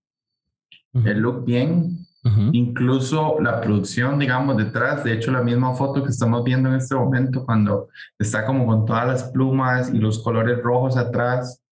el 0.92 1.20
look 1.20 1.44
bien, 1.44 2.06
incluso 2.52 3.40
la 3.40 3.60
producción, 3.60 4.18
digamos, 4.18 4.56
detrás. 4.56 5.04
De 5.04 5.12
hecho, 5.12 5.30
la 5.30 5.42
misma 5.42 5.74
foto 5.74 6.02
que 6.02 6.10
estamos 6.10 6.42
viendo 6.44 6.68
en 6.68 6.76
este 6.76 6.94
momento, 6.94 7.44
cuando 7.44 7.88
está 8.18 8.44
como 8.44 8.66
con 8.66 8.84
todas 8.86 9.06
las 9.06 9.24
plumas 9.24 9.92
y 9.92 9.98
los 9.98 10.22
colores 10.22 10.60
rojos 10.62 10.96
atrás, 10.96 11.62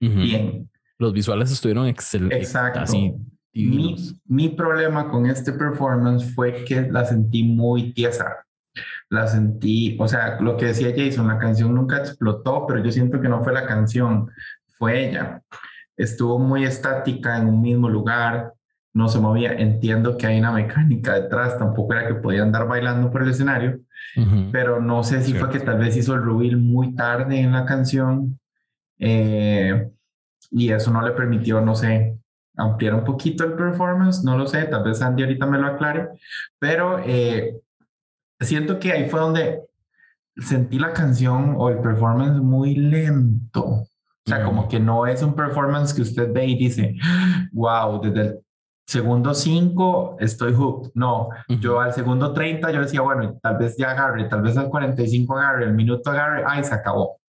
bien. 0.00 0.68
Los 0.98 1.12
visuales 1.12 1.50
estuvieron 1.50 1.86
excelentes. 1.86 2.38
Exacto. 2.38 2.80
Así 2.80 3.14
Mi, 3.52 3.96
mi 4.24 4.48
problema 4.48 5.10
con 5.10 5.26
este 5.26 5.52
performance 5.52 6.34
fue 6.34 6.64
que 6.64 6.82
la 6.90 7.04
sentí 7.04 7.42
muy 7.42 7.92
tiesa. 7.92 8.45
La 9.10 9.26
sentí, 9.26 9.96
o 9.98 10.08
sea, 10.08 10.40
lo 10.40 10.56
que 10.56 10.66
decía 10.66 10.94
Jason, 10.96 11.28
la 11.28 11.38
canción 11.38 11.74
nunca 11.74 11.98
explotó, 11.98 12.66
pero 12.66 12.82
yo 12.82 12.90
siento 12.90 13.20
que 13.20 13.28
no 13.28 13.42
fue 13.42 13.52
la 13.52 13.66
canción, 13.66 14.30
fue 14.78 15.08
ella. 15.08 15.42
Estuvo 15.96 16.38
muy 16.38 16.64
estática 16.64 17.38
en 17.38 17.48
un 17.48 17.60
mismo 17.60 17.88
lugar, 17.88 18.52
no 18.96 19.08
se 19.08 19.20
movía. 19.20 19.52
Entiendo 19.52 20.16
que 20.16 20.26
hay 20.26 20.38
una 20.38 20.52
mecánica 20.52 21.14
detrás, 21.14 21.58
tampoco 21.58 21.92
era 21.92 22.06
que 22.06 22.14
podía 22.14 22.42
andar 22.42 22.66
bailando 22.66 23.10
por 23.10 23.22
el 23.22 23.30
escenario, 23.30 23.80
pero 24.50 24.80
no 24.80 25.04
sé 25.04 25.22
si 25.22 25.34
fue 25.34 25.50
que 25.50 25.60
tal 25.60 25.78
vez 25.78 25.96
hizo 25.96 26.14
el 26.14 26.24
reveal 26.24 26.56
muy 26.56 26.94
tarde 26.94 27.38
en 27.38 27.52
la 27.52 27.66
canción 27.66 28.38
eh, 28.98 29.90
y 30.50 30.70
eso 30.70 30.90
no 30.90 31.02
le 31.02 31.12
permitió, 31.12 31.60
no 31.60 31.74
sé, 31.74 32.18
ampliar 32.56 32.94
un 32.94 33.04
poquito 33.04 33.44
el 33.44 33.52
performance, 33.52 34.24
no 34.24 34.38
lo 34.38 34.46
sé, 34.46 34.64
tal 34.64 34.84
vez 34.84 35.02
Andy 35.02 35.24
ahorita 35.24 35.46
me 35.46 35.58
lo 35.58 35.66
aclare, 35.66 36.08
pero 36.58 36.98
eh, 37.04 37.60
siento 38.40 38.78
que 38.78 38.92
ahí 38.92 39.08
fue 39.08 39.20
donde 39.20 39.62
sentí 40.36 40.78
la 40.78 40.92
canción 40.92 41.54
o 41.56 41.70
el 41.70 41.78
performance 41.78 42.40
muy 42.40 42.74
lento. 42.74 43.64
O 43.64 43.86
sea, 44.26 44.38
Ujú. 44.38 44.46
como 44.46 44.68
que 44.68 44.80
no 44.80 45.06
es 45.06 45.22
un 45.22 45.34
performance 45.34 45.94
que 45.94 46.02
usted 46.02 46.32
ve 46.32 46.46
y 46.46 46.58
dice, 46.58 46.94
wow, 47.52 48.00
desde 48.00 48.20
el 48.20 48.40
segundo 48.86 49.34
5 49.34 50.16
estoy 50.20 50.52
hooked. 50.52 50.90
No, 50.94 51.28
yo 51.60 51.80
al 51.80 51.92
segundo 51.94 52.32
30 52.32 52.70
yo 52.72 52.80
decía, 52.80 53.00
bueno, 53.00 53.38
tal 53.42 53.56
vez 53.56 53.76
ya 53.76 53.92
agarre, 53.92 54.24
tal 54.28 54.42
vez 54.42 54.56
al 54.56 54.68
45 54.68 55.36
agarre, 55.38 55.64
el 55.64 55.74
minuto 55.74 56.10
agarre, 56.10 56.44
ay, 56.46 56.64
se 56.64 56.74
acabó. 56.74 57.20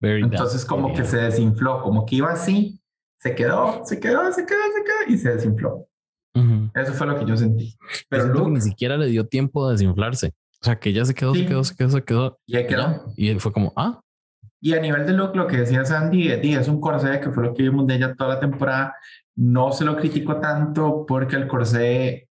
Very 0.00 0.22
Entonces 0.22 0.64
como 0.64 0.92
que 0.92 1.04
se 1.04 1.16
desinfló, 1.16 1.82
como 1.82 2.04
que 2.04 2.16
iba 2.16 2.30
así, 2.30 2.78
se 3.18 3.34
quedó, 3.34 3.84
se 3.86 3.98
quedó, 3.98 4.30
se 4.32 4.44
quedó, 4.44 4.60
se 4.76 4.84
quedó 4.84 5.14
y 5.14 5.16
se 5.16 5.34
desinfló. 5.34 5.86
Ujú. 6.34 6.70
Eso 6.74 6.92
fue 6.94 7.06
lo 7.06 7.18
que 7.18 7.24
yo 7.26 7.36
sentí. 7.36 7.74
Pero 8.08 8.26
Luke, 8.26 8.50
ni 8.50 8.60
siquiera 8.60 8.96
le 8.96 9.06
dio 9.06 9.26
tiempo 9.26 9.66
de 9.68 9.74
desinflarse. 9.74 10.32
O 10.60 10.64
sea, 10.64 10.76
que 10.78 10.90
ella 10.90 11.04
se 11.04 11.14
quedó, 11.14 11.34
Sí. 11.34 11.40
se 11.42 11.46
quedó, 11.46 11.64
se 11.64 11.74
quedó, 11.76 11.90
se 11.90 12.02
quedó. 12.04 12.38
ya 12.46 12.60
y 12.60 12.66
quedó. 12.66 12.82
ya. 13.16 13.34
Y 13.34 13.38
fue 13.38 13.52
como, 13.52 13.72
ah, 13.76 14.00
Y 14.60 14.72
a 14.72 14.80
nivel 14.80 15.04
de 15.06 15.12
look, 15.12 15.36
lo 15.36 15.46
que 15.46 15.58
decía 15.58 15.84
Sandy, 15.84 16.28
eh, 16.28 16.40
es 16.58 16.68
un 16.68 16.80
corsé 16.80 17.20
que 17.20 17.30
fue 17.30 17.42
lo 17.44 17.52
que 17.54 17.64
vimos 17.64 17.86
de 17.86 17.96
ella 17.96 18.14
toda 18.16 18.34
la 18.36 18.40
temporada. 18.40 18.94
No 19.36 19.70
se 19.72 19.84
lo 19.84 19.94
critico 19.96 20.40
tanto 20.40 21.04
porque 21.06 21.36
el 21.36 21.46
corsé 21.46 22.28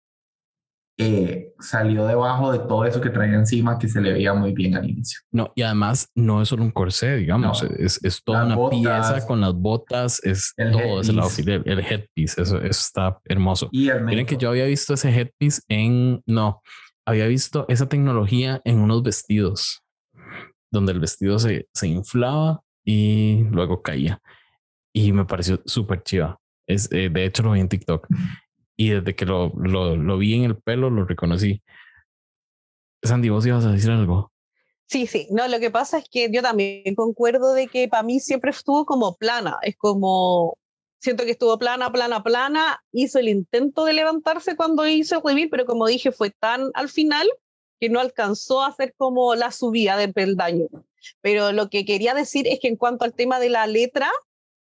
eh, 1.01 1.53
salió 1.59 2.05
debajo 2.05 2.51
de 2.51 2.59
todo 2.59 2.85
eso 2.85 3.01
que 3.01 3.09
traía 3.09 3.35
encima, 3.35 3.77
que 3.77 3.87
se 3.87 4.01
le 4.01 4.13
veía 4.13 4.33
muy 4.33 4.53
bien 4.53 4.75
al 4.75 4.89
inicio. 4.89 5.19
no. 5.31 5.51
Y 5.55 5.61
además, 5.63 6.09
no 6.15 6.41
es 6.41 6.49
solo 6.49 6.63
un 6.63 6.71
corsé, 6.71 7.17
digamos. 7.17 7.63
No. 7.63 7.69
Es, 7.77 8.03
es 8.03 8.23
toda 8.23 8.39
Las 8.39 8.47
una 8.47 8.55
botas, 8.55 9.11
pieza 9.11 9.27
con 9.27 9.41
las 9.41 9.53
botas. 9.53 10.23
Es 10.23 10.53
el 10.57 10.71
todo 10.71 11.01
ese 11.01 11.13
lado. 11.13 11.29
El, 11.37 11.63
el 11.65 11.79
headpiece. 11.79 12.41
Eso, 12.41 12.57
eso 12.57 12.67
está 12.67 13.19
hermoso. 13.25 13.69
Y 13.71 13.89
Miren 14.03 14.25
que 14.25 14.37
yo 14.37 14.49
había 14.49 14.65
visto 14.65 14.93
ese 14.93 15.09
headpiece 15.09 15.61
en. 15.67 16.21
No, 16.25 16.61
había 17.05 17.27
visto 17.27 17.65
esa 17.67 17.87
tecnología 17.89 18.61
en 18.63 18.79
unos 18.79 19.03
vestidos, 19.03 19.81
donde 20.71 20.93
el 20.93 20.99
vestido 20.99 21.39
se, 21.39 21.67
se 21.73 21.87
inflaba 21.87 22.61
y 22.85 23.43
luego 23.51 23.81
caía. 23.81 24.19
Y 24.93 25.11
me 25.11 25.25
pareció 25.25 25.61
súper 25.65 26.03
chiva. 26.03 26.37
Es, 26.67 26.91
eh, 26.91 27.09
de 27.09 27.25
hecho, 27.25 27.43
lo 27.43 27.51
vi 27.51 27.59
en 27.59 27.69
TikTok. 27.69 28.07
Y 28.81 28.89
desde 28.89 29.15
que 29.15 29.27
lo, 29.27 29.49
lo, 29.55 30.17
vi 30.17 30.33
en 30.33 30.43
el 30.45 30.57
pelo, 30.57 30.89
lo 30.89 31.05
reconocí. 31.05 31.61
Sandy, 33.03 33.29
vos 33.29 33.45
ibas 33.45 33.63
a 33.63 33.71
decir 33.71 33.91
algo. 33.91 34.31
Sí, 34.87 35.05
sí. 35.05 35.27
No, 35.29 35.47
lo 35.47 35.59
que 35.59 35.69
pasa 35.69 35.99
es 35.99 36.05
que 36.09 36.31
yo 36.31 36.41
también 36.41 36.95
concuerdo 36.95 37.53
de 37.53 37.67
que 37.67 37.87
para 37.87 38.01
mí 38.01 38.19
siempre 38.19 38.49
estuvo 38.49 38.87
como 38.87 39.17
plana. 39.17 39.59
Es 39.61 39.77
como, 39.77 40.57
siento 40.99 41.25
que 41.25 41.31
estuvo 41.33 41.59
plana, 41.59 41.91
plana, 41.91 42.23
plana. 42.23 42.83
Hizo 42.91 43.19
el 43.19 43.29
intento 43.29 43.85
de 43.85 43.93
levantarse 43.93 44.55
cuando 44.55 44.87
hizo 44.87 45.21
el 45.23 45.49
pero 45.51 45.67
como 45.67 45.85
dije, 45.85 46.11
fue 46.11 46.31
tan 46.31 46.71
al 46.73 46.89
final 46.89 47.27
que 47.79 47.89
no 47.89 47.99
alcanzó 47.99 48.63
a 48.63 48.69
hacer 48.69 48.95
como 48.97 49.35
la 49.35 49.51
subida 49.51 49.95
del 49.95 50.11
peldaño. 50.11 50.69
Pero 51.21 51.51
lo 51.51 51.69
que 51.69 51.85
quería 51.85 52.15
decir 52.15 52.47
es 52.47 52.59
que 52.59 52.67
en 52.67 52.77
cuanto 52.77 53.05
al 53.05 53.13
tema 53.13 53.39
de 53.39 53.49
la 53.49 53.67
letra, 53.67 54.09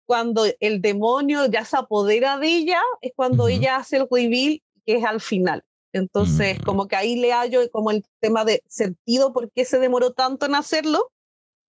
cuando 0.08 0.46
el 0.60 0.80
demonio 0.80 1.44
ya 1.50 1.66
se 1.66 1.76
apodera 1.76 2.38
de 2.38 2.48
ella, 2.48 2.80
es 3.02 3.12
cuando 3.14 3.42
Ujú. 3.44 3.52
ella 3.52 3.76
hace 3.76 3.98
el 3.98 4.08
reveal, 4.10 4.62
que 4.86 4.96
es 4.96 5.04
al 5.04 5.20
final. 5.20 5.62
Entonces, 5.92 6.56
Mm. 6.60 6.62
como 6.64 6.88
que 6.88 6.96
ahí 6.96 7.16
le 7.20 7.30
hallo 7.34 7.60
como 7.70 7.90
el 7.90 8.02
tema 8.18 8.46
de 8.46 8.62
sentido, 8.68 9.34
por 9.34 9.50
qué 9.52 9.66
se 9.66 9.78
demoró 9.78 10.12
tanto 10.14 10.46
en 10.46 10.54
hacerlo, 10.54 11.12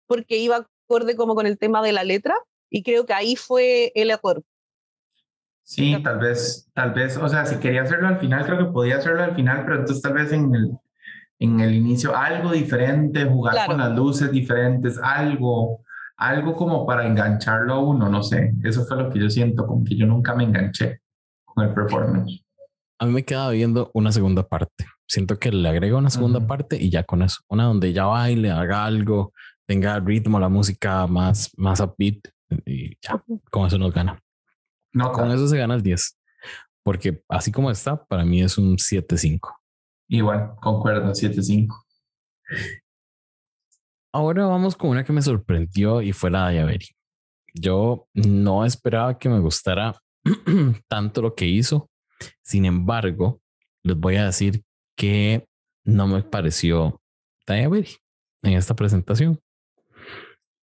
porque 0.07 0.37
iba 0.37 0.65
acorde 0.87 1.17
como 1.17 1.35
con 1.35 1.47
el 1.47 1.57
tema 1.57 1.81
de 1.81 1.91
la 1.91 2.05
letra, 2.05 2.33
y 2.69 2.81
creo 2.81 3.05
que 3.05 3.11
ahí 3.13 3.35
fue 3.35 3.91
el 3.93 4.09
error. 4.09 4.41
Sí, 5.63 6.01
tal 6.01 6.19
vez, 6.19 6.69
tal 6.73 6.93
vez, 6.93 7.17
o 7.17 7.27
sea, 7.27 7.45
si 7.45 7.57
quería 7.57 7.81
hacerlo 7.81 8.07
al 8.07 8.19
final, 8.21 8.45
creo 8.45 8.57
que 8.57 8.71
podía 8.71 8.99
hacerlo 8.99 9.21
al 9.21 9.35
final, 9.35 9.65
pero 9.65 9.79
entonces 9.81 10.01
tal 10.01 10.13
vez 10.13 10.31
en 10.31 10.55
el, 10.55 10.71
en 11.39 11.59
el 11.59 11.75
inicio 11.75 12.15
algo 12.15 12.53
diferente, 12.53 13.25
jugar 13.25 13.53
Claro. 13.55 13.71
con 13.73 13.79
las 13.81 13.91
luces 13.97 14.31
diferentes, 14.31 14.97
algo, 14.97 15.83
algo 16.19 16.53
como 16.55 16.85
para 16.85 17.07
engancharlo 17.07 17.73
a 17.73 17.79
uno, 17.79 18.09
no 18.09 18.21
sé. 18.23 18.53
Eso 18.63 18.85
fue 18.85 18.97
lo 19.01 19.09
que 19.09 19.19
yo 19.19 19.29
siento, 19.29 19.65
como 19.65 19.83
que 19.83 19.95
yo 19.95 20.05
nunca 20.05 20.35
me 20.35 20.43
enganché 20.43 21.01
con 21.45 21.65
el 21.65 21.73
performance. 21.73 22.43
A 22.99 23.05
mí 23.05 23.13
me 23.13 23.23
queda 23.23 23.49
viendo 23.51 23.89
una 23.93 24.11
segunda 24.11 24.43
parte. 24.47 24.85
Siento 25.07 25.39
que 25.39 25.51
le 25.51 25.67
agrego 25.69 25.97
una 25.97 26.09
segunda 26.09 26.39
Ujú. 26.39 26.47
parte 26.47 26.75
y 26.77 26.89
ya 26.89 27.03
con 27.03 27.21
eso. 27.21 27.41
Una 27.47 27.63
donde 27.63 27.93
ya 27.93 28.05
baile, 28.05 28.51
haga 28.51 28.83
algo, 28.85 29.31
tenga 29.65 29.99
ritmo, 29.99 30.39
la 30.39 30.49
música 30.49 31.07
más, 31.07 31.51
más 31.57 31.79
upbeat 31.79 32.17
y 32.65 32.89
ya, 33.01 33.23
con 33.49 33.67
eso 33.67 33.77
nos 33.77 33.93
gana. 33.93 34.21
No, 34.91 35.11
Con 35.13 35.31
eso 35.31 35.47
se 35.47 35.57
gana 35.57 35.75
el 35.75 35.81
10. 35.83 36.17
Porque 36.83 37.23
así 37.29 37.51
como 37.51 37.71
está, 37.71 38.03
para 38.05 38.25
mí 38.25 38.41
es 38.41 38.57
un 38.57 38.75
7-5. 38.77 39.39
igual, 40.09 40.55
concuerdo, 40.59 41.11
7-5. 41.13 41.67
Ahora 44.11 44.45
vamos 44.45 44.75
con 44.75 44.89
una 44.89 45.03
que 45.03 45.13
me 45.13 45.21
sorprendió 45.21 46.01
y 46.01 46.13
fue 46.13 46.31
la 46.31 46.47
de. 46.47 46.79
Yo 47.53 48.07
no 48.13 48.65
esperaba 48.65 49.17
que 49.19 49.29
me 49.29 49.39
gustara 49.39 49.99
tanto 50.87 51.21
lo 51.21 51.35
que 51.35 51.45
hizo. 51.45 51.89
Sin 52.41 52.65
embargo, 52.65 53.41
les 53.83 53.95
voy 53.97 54.15
a 54.15 54.25
decir 54.25 54.63
que 54.95 55.47
no 55.85 56.07
me 56.07 56.23
pareció 56.23 56.99
Ayaveri 57.47 57.97
en 58.43 58.53
esta 58.53 58.75
presentación. 58.75 59.39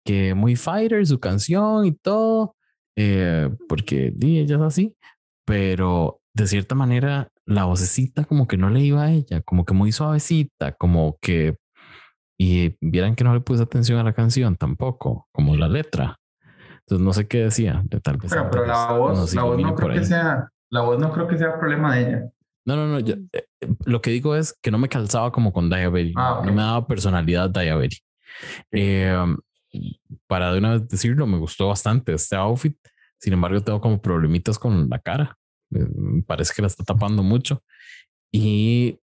Que 0.05 0.35
muy 0.35 0.57
fighter 0.57 1.07
su 1.07 1.21
canción 1.21 1.85
y 1.87 1.93
todo, 1.93 2.57
eh, 2.97 3.51
porque 3.69 4.13
ella 4.21 4.57
es 4.57 4.63
así, 4.63 4.97
pero 5.45 6.21
de 6.35 6.47
cierta 6.47 6.75
manera 6.75 7.29
la 7.45 7.65
vocecita 7.65 8.25
como 8.25 8.47
que 8.47 8.57
no 8.57 8.71
le 8.71 8.81
iba 8.81 9.03
a 9.03 9.13
ella, 9.13 9.43
como 9.43 9.65
que 9.65 9.75
muy 9.75 9.93
suavecita, 9.93 10.73
como 10.73 11.19
que 11.21 11.57
y 12.45 12.77
vieran 12.81 13.15
que 13.15 13.23
no 13.25 13.33
le 13.35 13.41
puse 13.41 13.63
atención 13.63 13.99
a 14.01 14.03
la 14.05 14.13
canción 14.15 14.57
tampoco, 14.57 15.29
como 15.33 15.55
la 15.57 15.69
letra. 15.69 16.19
Entonces 16.81 17.05
no 17.05 17.13
sé 17.13 17.29
qué 17.29 17.45
decía, 17.45 17.83
de 17.85 18.01
tal 18.01 18.17
vez. 18.17 18.31
Pero, 18.33 18.51
pero 18.51 18.67
la 18.67 18.93
voz, 18.93 19.33
la 19.35 19.43
voz 19.45 19.61
no 19.61 19.75
creo 19.77 19.91
que 19.93 19.99
ahí. 20.01 20.05
sea, 20.05 20.49
la 20.71 20.81
voz 20.81 20.99
no 20.99 21.13
creo 21.13 21.29
que 21.29 21.39
sea 21.39 21.57
problema 21.59 21.95
de 21.95 22.01
ella. 22.09 22.23
No, 22.65 22.75
no, 22.77 22.87
no. 22.89 22.99
yo- 23.01 23.15
eh, 23.33 23.47
lo 23.85 24.01
que 24.03 24.11
digo 24.11 24.35
es 24.35 24.59
que 24.61 24.71
no 24.73 24.79
me 24.79 24.89
calzaba 24.89 25.31
como 25.31 25.53
con 25.53 25.69
Diabetes. 25.71 26.15
Ah, 26.17 26.39
ok. 26.41 26.47
No 26.47 26.53
me 26.53 26.63
daba 26.63 26.87
personalidad 26.87 27.51
Diabetes. 27.51 28.03
para 30.27 30.53
de 30.53 30.59
una 30.59 30.73
vez 30.73 30.89
decirlo, 30.89 31.27
me 31.27 31.39
gustó 31.39 31.69
bastante 31.69 32.13
este 32.13 32.37
outfit. 32.37 32.77
Sin 33.19 33.33
embargo, 33.33 33.61
tengo 33.63 33.81
como 33.81 34.01
problemitas 34.03 34.59
con 34.59 34.89
la 34.89 34.99
cara. 34.99 35.37
Eh, 35.75 35.87
Me 35.95 36.23
parece 36.23 36.53
que 36.55 36.63
la 36.63 36.69
está 36.69 36.83
tapando 36.85 37.23
mucho 37.23 37.63
y 38.33 38.99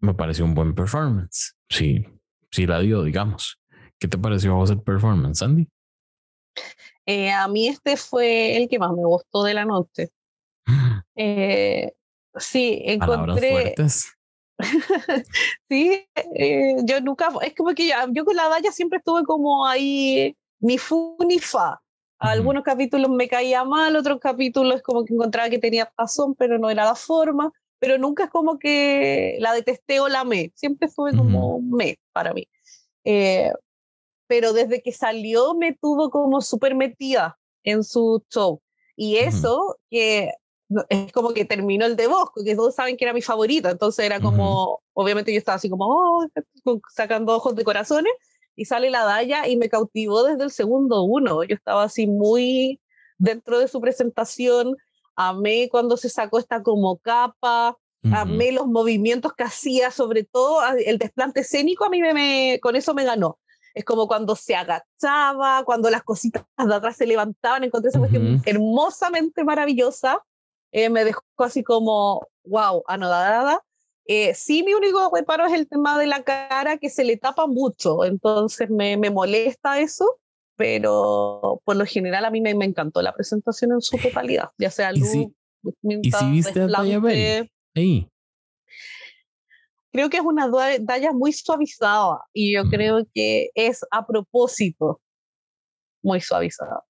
me 0.00 0.14
pareció 0.14 0.44
un 0.44 0.54
buen 0.54 0.74
performance. 0.74 1.54
Sí, 1.70 2.04
sí 2.52 2.66
la 2.66 2.80
dio, 2.80 3.02
digamos. 3.02 3.58
¿Qué 3.98 4.08
te 4.08 4.18
pareció 4.18 4.52
a 4.52 4.56
vos 4.56 4.70
el 4.70 4.82
performance, 4.82 5.38
Sandy? 5.38 5.68
Eh, 7.06 7.30
a 7.32 7.48
mí 7.48 7.68
este 7.68 7.96
fue 7.96 8.56
el 8.56 8.68
que 8.68 8.78
más 8.78 8.92
me 8.92 9.04
gustó 9.04 9.42
de 9.44 9.54
la 9.54 9.64
noche. 9.64 10.10
Eh, 11.14 11.92
sí, 12.36 12.80
encontré, 12.86 13.74
sí, 15.68 16.06
eh, 16.34 16.76
yo 16.84 17.00
nunca, 17.02 17.28
es 17.42 17.54
como 17.54 17.74
que 17.74 17.92
yo 18.12 18.24
con 18.24 18.34
la 18.34 18.48
Daya 18.48 18.72
siempre 18.72 18.98
estuve 18.98 19.22
como 19.24 19.66
ahí, 19.66 20.34
ni 20.60 20.78
fu 20.78 21.18
ni 21.26 21.38
fa. 21.38 21.82
Algunos 22.18 22.62
capítulos 22.62 23.10
me 23.10 23.28
caía 23.28 23.64
mal, 23.64 23.94
otros 23.96 24.20
capítulos 24.20 24.80
como 24.80 25.04
que 25.04 25.12
encontraba 25.12 25.50
que 25.50 25.58
tenía 25.58 25.92
razón, 25.98 26.34
pero 26.34 26.58
no 26.58 26.70
era 26.70 26.84
la 26.84 26.94
forma. 26.94 27.52
Pero 27.82 27.98
nunca 27.98 28.26
es 28.26 28.30
como 28.30 28.60
que 28.60 29.38
la 29.40 29.52
detesté 29.52 29.98
o 29.98 30.06
la 30.06 30.20
amé. 30.20 30.52
Siempre 30.54 30.86
fue 30.86 31.10
como 31.16 31.60
me 31.60 31.98
para 32.12 32.32
mí. 32.32 32.46
Eh, 33.02 33.52
pero 34.28 34.52
desde 34.52 34.80
que 34.82 34.92
salió 34.92 35.54
me 35.54 35.72
tuvo 35.72 36.08
como 36.08 36.40
súper 36.42 36.76
metida 36.76 37.40
en 37.64 37.82
su 37.82 38.24
show. 38.30 38.62
Y 38.94 39.16
eso 39.16 39.78
que 39.90 40.30
es 40.90 41.10
como 41.10 41.34
que 41.34 41.44
terminó 41.44 41.84
el 41.84 41.96
de 41.96 42.06
Bosco, 42.06 42.44
que 42.44 42.54
todos 42.54 42.76
saben 42.76 42.96
que 42.96 43.04
era 43.04 43.12
mi 43.12 43.20
favorita. 43.20 43.72
Entonces 43.72 44.04
era 44.06 44.20
como, 44.20 44.80
obviamente 44.92 45.32
yo 45.32 45.38
estaba 45.38 45.56
así 45.56 45.68
como, 45.68 45.86
oh, 45.88 46.24
sacando 46.88 47.34
ojos 47.34 47.56
de 47.56 47.64
corazones. 47.64 48.12
Y 48.54 48.66
sale 48.66 48.90
la 48.90 49.02
Daya 49.02 49.48
y 49.48 49.56
me 49.56 49.68
cautivó 49.68 50.22
desde 50.22 50.44
el 50.44 50.52
segundo 50.52 51.02
uno. 51.02 51.42
Yo 51.42 51.56
estaba 51.56 51.82
así 51.82 52.06
muy 52.06 52.80
dentro 53.18 53.58
de 53.58 53.66
su 53.66 53.80
presentación. 53.80 54.76
Amé 55.16 55.68
cuando 55.70 55.96
se 55.96 56.08
sacó 56.08 56.38
esta 56.38 56.62
como 56.62 56.98
capa. 56.98 57.76
Ujú. 58.04 58.14
Amé 58.16 58.52
los 58.52 58.66
movimientos 58.66 59.32
que 59.34 59.44
hacía, 59.44 59.90
sobre 59.90 60.24
todo 60.24 60.60
el 60.84 60.98
desplante 60.98 61.40
escénico, 61.40 61.84
a 61.84 61.88
mí 61.90 62.00
me, 62.00 62.12
me- 62.14 62.58
con 62.60 62.74
eso 62.76 62.94
me 62.94 63.04
ganó. 63.04 63.38
Es 63.74 63.84
como 63.84 64.06
cuando 64.06 64.36
se 64.36 64.54
agachaba, 64.54 65.62
cuando 65.64 65.88
las 65.88 66.02
cositas 66.02 66.44
de 66.58 66.74
atrás 66.74 66.96
se 66.96 67.06
levantaban, 67.06 67.64
encontré 67.64 67.88
esa 67.90 67.98
cuestión 68.00 68.34
Ujú. 68.34 68.42
hermosamente 68.44 69.44
maravillosa. 69.44 70.22
Eh, 70.72 70.88
me 70.88 71.04
dejó 71.04 71.22
así 71.38 71.62
como, 71.62 72.26
wow, 72.44 72.82
anodada. 72.86 73.62
Eh, 74.04 74.34
sí, 74.34 74.62
mi 74.64 74.74
único 74.74 75.10
reparo 75.14 75.46
es 75.46 75.52
el 75.52 75.68
tema 75.68 75.96
de 75.98 76.06
la 76.06 76.22
cara 76.24 76.76
que 76.78 76.90
se 76.90 77.04
le 77.04 77.16
tapa 77.16 77.46
mucho, 77.46 78.04
entonces 78.04 78.68
me, 78.68 78.96
me 78.96 79.10
molesta 79.10 79.78
eso, 79.78 80.18
pero 80.56 81.60
por 81.64 81.76
lo 81.76 81.84
general 81.86 82.24
a 82.24 82.30
mí 82.30 82.40
me, 82.40 82.54
me 82.54 82.64
encantó 82.64 83.02
la 83.02 83.14
presentación 83.14 83.72
en 83.72 83.80
su 83.80 83.98
totalidad, 83.98 84.50
ya 84.58 84.70
sea 84.70 84.92
¿Y 84.92 85.00
luz, 85.00 85.08
si- 85.10 85.32
si 86.10 86.30
viste 86.30 86.60
a 86.60 86.66
desplante. 86.66 86.98
Belli? 87.00 87.50
Ey, 87.74 88.08
creo 89.92 90.08
que 90.10 90.16
es 90.18 90.22
una 90.22 90.48
Daya 90.80 91.12
muy 91.12 91.32
suavizada 91.32 92.20
y 92.32 92.54
yo 92.54 92.64
Mm. 92.64 92.68
creo 92.70 93.06
que 93.14 93.50
es 93.54 93.84
a 93.90 94.06
propósito 94.06 95.00
muy 96.02 96.20
suavizada. 96.20 96.82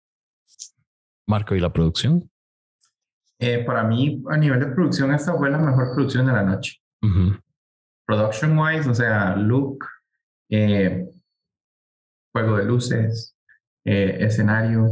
Marco, 1.26 1.54
¿y 1.54 1.60
la 1.60 1.72
producción? 1.72 2.28
Eh, 3.38 3.64
para 3.64 3.82
mí, 3.84 4.22
a 4.30 4.36
nivel 4.36 4.60
de 4.60 4.66
producción, 4.66 5.12
esta 5.12 5.34
fue 5.36 5.50
la 5.50 5.58
mejor 5.58 5.94
producción 5.94 6.26
de 6.26 6.32
la 6.32 6.42
noche. 6.42 6.76
Production 8.06 8.58
wise, 8.58 8.88
o 8.88 8.94
sea, 8.94 9.34
look, 9.36 9.84
eh, 10.48 11.08
juego 12.32 12.56
de 12.56 12.64
luces, 12.64 13.36
eh, 13.84 14.18
escenario, 14.20 14.88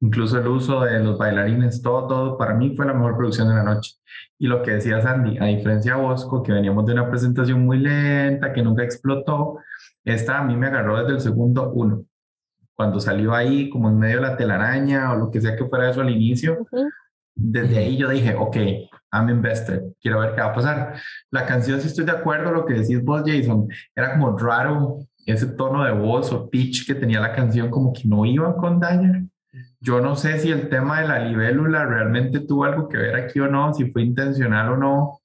incluso 0.00 0.38
el 0.38 0.46
uso 0.46 0.82
de 0.82 1.00
los 1.00 1.18
bailarines, 1.18 1.82
todo, 1.82 2.06
todo, 2.06 2.38
para 2.38 2.54
mí 2.54 2.74
fue 2.76 2.86
la 2.86 2.94
mejor 2.94 3.16
producción 3.16 3.48
de 3.48 3.54
la 3.54 3.64
noche. 3.64 3.96
Y 4.38 4.46
lo 4.46 4.62
que 4.62 4.72
decía 4.72 5.00
Sandy, 5.02 5.38
a 5.38 5.46
diferencia 5.46 5.96
de 5.96 6.02
Bosco, 6.02 6.42
que 6.42 6.52
veníamos 6.52 6.86
de 6.86 6.92
una 6.92 7.10
presentación 7.10 7.64
muy 7.64 7.78
lenta, 7.78 8.52
que 8.52 8.62
nunca 8.62 8.84
explotó, 8.84 9.58
esta 10.04 10.38
a 10.38 10.44
mí 10.44 10.56
me 10.56 10.68
agarró 10.68 10.98
desde 10.98 11.14
el 11.14 11.20
segundo 11.20 11.72
uno. 11.72 12.04
Cuando 12.74 13.00
salió 13.00 13.34
ahí, 13.34 13.68
como 13.70 13.88
en 13.88 13.98
medio 13.98 14.16
de 14.16 14.22
la 14.22 14.36
telaraña 14.36 15.12
o 15.12 15.16
lo 15.16 15.30
que 15.30 15.40
sea 15.40 15.56
que 15.56 15.66
fuera 15.66 15.90
eso 15.90 16.00
al 16.00 16.10
inicio, 16.10 16.66
desde 17.34 17.78
ahí 17.78 17.96
yo 17.96 18.08
dije, 18.08 18.34
ok, 18.34 18.56
I'm 19.12 19.28
invested, 19.30 19.82
quiero 20.00 20.20
ver 20.20 20.34
qué 20.34 20.40
va 20.40 20.48
a 20.48 20.54
pasar. 20.54 21.00
La 21.30 21.46
canción, 21.46 21.80
si 21.80 21.88
estoy 21.88 22.04
de 22.04 22.12
acuerdo, 22.12 22.52
lo 22.52 22.64
que 22.64 22.74
decís 22.74 23.02
vos, 23.02 23.22
Jason, 23.26 23.68
era 23.94 24.12
como 24.12 24.36
raro, 24.38 24.98
ese 25.32 25.46
tono 25.46 25.84
de 25.84 25.92
voz 25.92 26.32
o 26.32 26.48
pitch 26.48 26.86
que 26.86 26.94
tenía 26.94 27.20
la 27.20 27.32
canción, 27.32 27.70
como 27.70 27.92
que 27.92 28.02
no 28.06 28.24
iba 28.24 28.56
con 28.56 28.80
Dyer. 28.80 29.24
Yo 29.80 30.00
no 30.00 30.16
sé 30.16 30.38
si 30.38 30.50
el 30.50 30.68
tema 30.68 31.00
de 31.00 31.08
la 31.08 31.18
libélula 31.20 31.84
realmente 31.84 32.40
tuvo 32.40 32.64
algo 32.64 32.88
que 32.88 32.96
ver 32.98 33.16
aquí 33.16 33.38
o 33.40 33.48
no, 33.48 33.72
si 33.74 33.90
fue 33.90 34.02
intencional 34.02 34.72
o 34.72 34.76
no 34.76 35.20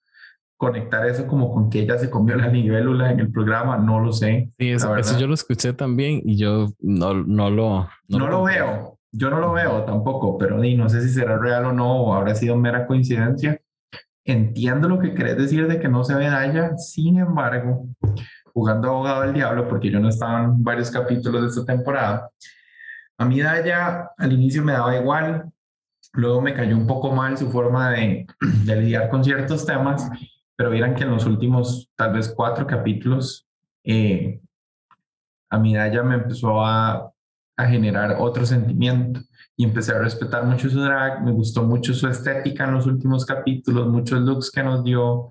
conectar 0.63 1.05
eso 1.05 1.27
como 1.27 1.53
con 1.53 1.69
que 1.69 1.81
ella 1.81 1.97
se 1.97 2.09
comió 2.09 2.37
la 2.37 2.47
libélula 2.47 3.11
en 3.11 3.19
el 3.19 3.29
programa, 3.29 3.77
no 3.77 3.99
lo 3.99 4.13
sé. 4.13 4.49
Sí, 4.57 4.69
eso, 4.69 5.19
yo 5.19 5.27
lo 5.27 5.33
escuché 5.33 5.73
también 5.73 6.21
y 6.23 6.37
yo 6.37 6.67
no, 6.79 7.13
no 7.13 7.49
lo... 7.49 7.89
No, 8.07 8.27
lo, 8.29 8.43
veo, 8.43 8.97
yo 9.11 9.29
no 9.29 9.39
lo 9.39 9.51
veo 9.51 9.83
tampoco, 9.83 10.37
pero 10.37 10.57
ni 10.57 10.75
no 10.75 10.87
sé 10.87 11.01
si 11.01 11.09
será 11.09 11.37
real 11.37 11.65
o 11.65 11.73
no, 11.73 12.03
o 12.03 12.13
habrá 12.13 12.33
sido 12.33 12.55
mera 12.55 12.87
coincidencia. 12.87 13.59
Entiendo 14.23 14.87
lo 14.87 14.99
que 14.99 15.13
querés 15.13 15.35
decir 15.35 15.67
de 15.67 15.81
que 15.81 15.89
no 15.89 16.05
se 16.05 16.15
ve 16.15 16.27
Daya, 16.27 16.77
sin 16.77 17.19
embargo, 17.19 17.89
jugando 18.53 18.89
abogado 18.89 19.21
del 19.21 19.33
diablo, 19.33 19.67
porque 19.67 19.89
yo 19.89 19.99
no 19.99 20.09
estaba 20.09 20.43
en 20.43 20.63
varios 20.63 20.91
capítulos 20.91 21.41
de 21.41 21.47
esta 21.47 21.65
temporada, 21.65 22.29
a 23.17 23.25
mí 23.25 23.41
Daya 23.41 24.09
al 24.17 24.33
inicio 24.33 24.63
me 24.63 24.73
daba 24.73 24.95
igual, 24.95 25.51
luego 26.13 26.41
me 26.41 26.53
cayó 26.53 26.77
un 26.77 26.87
poco 26.87 27.11
mal 27.11 27.37
su 27.37 27.49
forma 27.51 27.91
de, 27.91 28.27
de 28.65 28.75
lidiar 28.75 29.09
con 29.09 29.23
ciertos 29.23 29.65
temas 29.65 30.09
pero 30.55 30.69
vieran 30.69 30.95
que 30.95 31.03
en 31.03 31.11
los 31.11 31.25
últimos 31.25 31.89
tal 31.95 32.13
vez 32.13 32.33
cuatro 32.35 32.67
capítulos, 32.67 33.47
eh, 33.83 34.39
a 35.49 35.57
mi 35.57 35.73
ya 35.73 36.03
me 36.03 36.15
empezó 36.15 36.63
a, 36.63 37.11
a 37.57 37.65
generar 37.67 38.17
otro 38.19 38.45
sentimiento 38.45 39.19
y 39.55 39.65
empecé 39.65 39.93
a 39.93 39.99
respetar 39.99 40.45
mucho 40.45 40.69
su 40.69 40.79
drag, 40.81 41.23
me 41.23 41.31
gustó 41.31 41.63
mucho 41.63 41.93
su 41.93 42.07
estética 42.07 42.65
en 42.65 42.73
los 42.73 42.87
últimos 42.87 43.25
capítulos, 43.25 43.87
muchos 43.87 44.21
looks 44.21 44.49
que 44.49 44.63
nos 44.63 44.83
dio, 44.83 45.29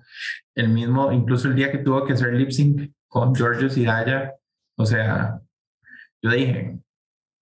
el 0.55 0.69
mismo, 0.69 1.11
incluso 1.11 1.47
el 1.47 1.55
día 1.55 1.71
que 1.71 1.79
tuvo 1.79 2.05
que 2.05 2.13
hacer 2.13 2.33
lip 2.33 2.51
sync 2.51 2.91
con 3.13 3.35
Georgios 3.35 3.77
y 3.77 3.85
Daya, 3.85 4.33
o 4.75 4.87
sea, 4.87 5.39
yo 6.19 6.31
dije, 6.31 6.79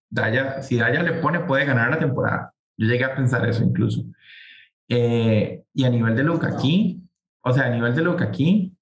Daya, 0.09 0.61
si 0.61 0.77
Daya 0.77 1.01
le 1.01 1.13
pone, 1.13 1.39
puede 1.39 1.63
ganar 1.63 1.89
la 1.89 1.97
temporada. 1.97 2.53
Yo 2.75 2.87
llegué 2.87 3.05
a 3.05 3.15
pensar 3.15 3.47
eso 3.47 3.63
incluso. 3.63 4.03
Eh, 4.89 5.63
y 5.73 5.85
a 5.85 5.89
nivel 5.89 6.13
de 6.17 6.23
look 6.23 6.45
aquí, 6.45 7.01
o 7.41 7.53
sea, 7.53 7.67
a 7.67 7.69
nivel 7.69 7.95
de 7.95 8.17
que 8.17 8.23
aquí, 8.23 8.77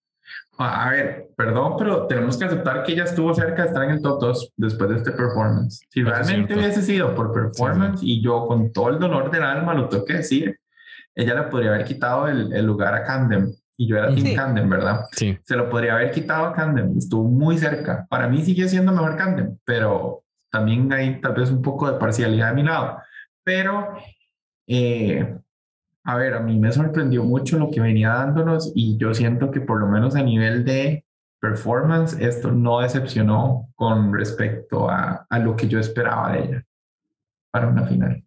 a 0.57 0.89
ver, 0.89 1.29
perdón, 1.37 1.75
pero 1.77 2.07
tenemos 2.07 2.35
que 2.35 2.45
aceptar 2.45 2.81
que 2.81 2.93
ella 2.93 3.03
estuvo 3.03 3.35
cerca 3.35 3.61
de 3.61 3.67
estar 3.67 3.83
en 3.83 3.91
el 3.91 4.01
top 4.01 4.19
2 4.19 4.53
después 4.57 4.89
de 4.89 4.95
este 4.95 5.11
performance. 5.11 5.85
Si 5.91 6.01
realmente 6.01 6.55
hubiese 6.55 6.81
sido 6.81 7.13
por 7.13 7.31
performance 7.31 8.01
y 8.01 8.19
yo 8.19 8.47
con 8.47 8.73
todo 8.73 8.89
el 8.89 8.97
dolor 8.97 9.29
del 9.29 9.43
alma 9.43 9.75
lo 9.75 9.89
tengo 9.89 10.05
que 10.05 10.13
decir, 10.13 10.59
ella 11.13 11.35
le 11.35 11.43
podría 11.43 11.69
haber 11.69 11.85
quitado 11.85 12.27
el, 12.27 12.51
el 12.51 12.65
lugar 12.65 12.95
a 12.95 13.03
Candem. 13.03 13.53
Y 13.79 13.87
yo 13.87 13.95
era 13.95 14.13
Team 14.13 14.35
Candem, 14.35 14.69
¿verdad? 14.69 15.05
Sí. 15.13 15.37
Se 15.41 15.55
lo 15.55 15.69
podría 15.69 15.95
haber 15.95 16.11
quitado 16.11 16.47
a 16.47 16.53
Candem. 16.53 16.97
Estuvo 16.97 17.23
muy 17.23 17.57
cerca. 17.57 18.05
Para 18.09 18.27
mí 18.27 18.43
sigue 18.43 18.67
siendo 18.67 18.91
mejor 18.91 19.15
Candem, 19.15 19.57
pero 19.63 20.25
también 20.51 20.91
hay 20.91 21.21
tal 21.21 21.33
vez 21.33 21.49
un 21.49 21.61
poco 21.61 21.89
de 21.89 21.97
parcialidad 21.97 22.49
de 22.49 22.55
mi 22.55 22.63
lado. 22.63 22.97
Pero 23.41 23.93
eh, 24.67 25.33
a 26.03 26.17
ver, 26.17 26.33
a 26.33 26.41
mí 26.41 26.59
me 26.59 26.73
sorprendió 26.73 27.23
mucho 27.23 27.57
lo 27.57 27.71
que 27.71 27.79
venía 27.79 28.09
dándonos 28.09 28.73
y 28.75 28.97
yo 28.97 29.13
siento 29.13 29.49
que 29.49 29.61
por 29.61 29.79
lo 29.79 29.87
menos 29.87 30.13
a 30.17 30.23
nivel 30.23 30.65
de 30.65 31.05
performance, 31.39 32.19
esto 32.19 32.51
no 32.51 32.81
decepcionó 32.81 33.69
con 33.75 34.13
respecto 34.13 34.89
a, 34.89 35.25
a 35.29 35.39
lo 35.39 35.55
que 35.55 35.69
yo 35.69 35.79
esperaba 35.79 36.33
de 36.33 36.43
ella 36.43 36.65
para 37.49 37.69
una 37.69 37.85
final. 37.85 38.25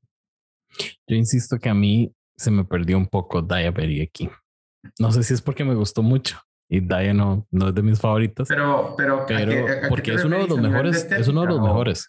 Yo 1.07 1.14
insisto 1.14 1.59
que 1.59 1.68
a 1.68 1.74
mí 1.74 2.11
se 2.36 2.50
me 2.50 2.64
perdió 2.64 2.96
un 2.96 3.07
poco 3.07 3.42
Daya 3.42 3.74
aquí. 4.03 4.30
No 4.99 5.12
sé 5.12 5.22
si 5.22 5.35
es 5.35 5.43
porque 5.43 5.64
me 5.64 5.74
gustó 5.74 6.03
mucho 6.03 6.39
y 6.68 6.80
Daya 6.80 7.12
no, 7.12 7.47
no 7.51 7.68
es 7.68 7.74
de 7.74 7.83
mis 7.83 8.01
favoritos. 8.01 8.49
Pero, 8.49 8.95
pero, 8.97 9.24
pero 9.26 9.89
porque 9.89 10.14
es 10.14 10.24
uno 10.24 10.39
de 10.39 10.49
los 10.49 10.59
mejores, 10.59 11.05
es 11.11 11.28
uno 11.28 11.43
de 11.43 11.49
los 11.49 11.61
mejores. 11.61 12.09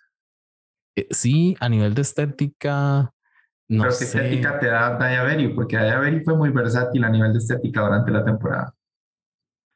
Eh, 0.95 1.07
sí, 1.11 1.57
a 1.59 1.67
nivel 1.67 1.93
de 1.93 2.01
estética, 2.01 3.11
no 3.69 3.83
Pero 3.83 3.95
¿qué 3.97 4.03
estética 4.03 4.59
te 4.59 4.67
da 4.67 4.97
Berry? 4.97 5.53
Porque 5.53 5.75
Berry 5.75 6.23
fue 6.23 6.35
muy 6.35 6.49
versátil 6.49 7.03
a 7.03 7.09
nivel 7.09 7.33
de 7.33 7.39
estética 7.39 7.81
durante 7.81 8.11
la 8.11 8.23
temporada. 8.23 8.73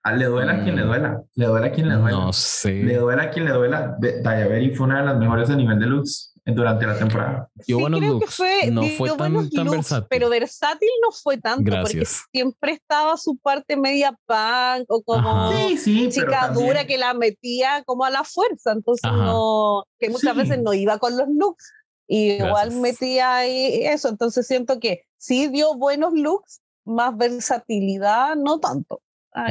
Ah, 0.04 0.16
le 0.16 0.26
duela 0.26 0.54
a 0.54 0.64
quien 0.64 0.76
le 0.76 0.84
mm. 0.84 0.88
duela. 0.88 1.24
Le 1.36 1.46
duela 1.48 1.68
a 1.68 1.72
quien 1.72 1.90
le 1.90 1.96
duela. 1.96 2.18
No 2.18 2.32
sé. 2.32 2.84
Le 2.84 2.98
duela 2.98 3.24
a 3.24 3.30
quien 3.30 3.46
le 3.46 3.52
duela. 3.52 3.98
Berry 4.00 4.74
fue 4.74 4.86
una 4.86 5.00
de 5.00 5.06
las 5.06 5.18
mejores 5.18 5.50
a 5.50 5.56
nivel 5.56 5.80
de 5.80 5.86
looks 5.86 6.37
durante 6.56 6.88
la 6.88 6.98
temporada. 6.98 7.50
Sí, 7.60 7.74
creo 7.74 8.20
que 8.20 8.28
fue, 8.28 8.72
no 8.72 8.84
fue 8.84 9.10
tan, 9.18 9.34
versátil. 9.70 10.08
Pero 10.10 10.30
versátil 10.30 10.90
no 11.02 11.12
fue 11.12 11.38
tanto. 11.38 11.64
Gracias. 11.64 12.22
Porque 12.24 12.30
siempre 12.32 12.72
estaba 12.74 13.18
su 13.18 13.38
parte 13.38 13.76
media 13.76 14.18
punk 14.26 14.86
o 14.88 15.02
como 15.04 15.52
sí, 15.78 16.10
chica 16.10 16.50
dura 16.50 16.86
que 16.86 16.98
la 16.98 17.14
metía 17.14 17.84
como 17.86 18.06
a 18.06 18.10
la 18.10 18.24
fuerza. 18.24 18.72
Entonces 18.72 19.12
no, 19.12 19.84
que 20.00 20.10
muchas 20.10 20.36
veces 20.36 20.60
no 20.62 20.74
iba 20.74 20.98
con 20.98 21.18
los 21.18 21.28
looks. 21.28 21.74
Y 22.08 22.34
igual 22.34 22.72
metía 22.72 23.36
ahí 23.36 23.82
eso, 23.84 24.08
entonces 24.08 24.48
siento 24.48 24.80
que 24.80 25.02
sí 25.18 25.50
dio 25.50 25.76
buenos 25.76 26.14
looks, 26.14 26.62
más 26.86 27.18
versatilidad, 27.18 28.38
no 28.38 28.60
tanto. 28.60 29.02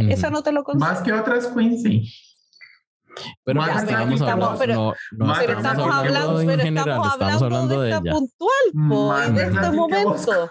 Esa 0.09 0.31
no 0.31 0.43
te 0.43 0.53
lo 0.53 0.65
consigo. 0.65 0.91
Más 0.91 1.03
que 1.03 1.13
otras 1.13 1.49
Quincy. 1.49 2.11
Pero 3.45 3.65
ya, 3.65 3.75
estamos 3.77 4.21
hablando, 4.21 4.57
pero, 4.59 4.95
estamos 5.19 5.39
hablando, 5.95 6.37
pero 6.47 6.63
estamos 6.63 7.43
hablando, 7.43 7.81
de, 7.81 7.91
esta 7.91 8.03
puntual, 8.03 9.29
en 9.29 9.37
este 9.37 9.71
momento. 9.71 10.51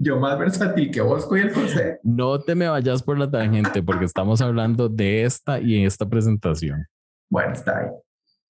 Yo 0.00 0.20
más 0.20 0.38
versátil 0.38 0.92
que 0.92 1.00
Bosco 1.00 1.36
y 1.36 1.40
el 1.40 1.52
José. 1.52 1.98
No 2.04 2.38
te 2.38 2.54
me 2.54 2.68
vayas 2.68 3.02
por 3.02 3.18
la 3.18 3.28
tangente 3.28 3.82
porque 3.82 4.04
estamos 4.04 4.40
hablando 4.40 4.88
de 4.88 5.24
esta 5.24 5.58
y 5.58 5.76
en 5.76 5.86
esta 5.86 6.08
presentación. 6.08 6.86
Bueno, 7.28 7.52
está 7.52 7.78
ahí. 7.78 7.88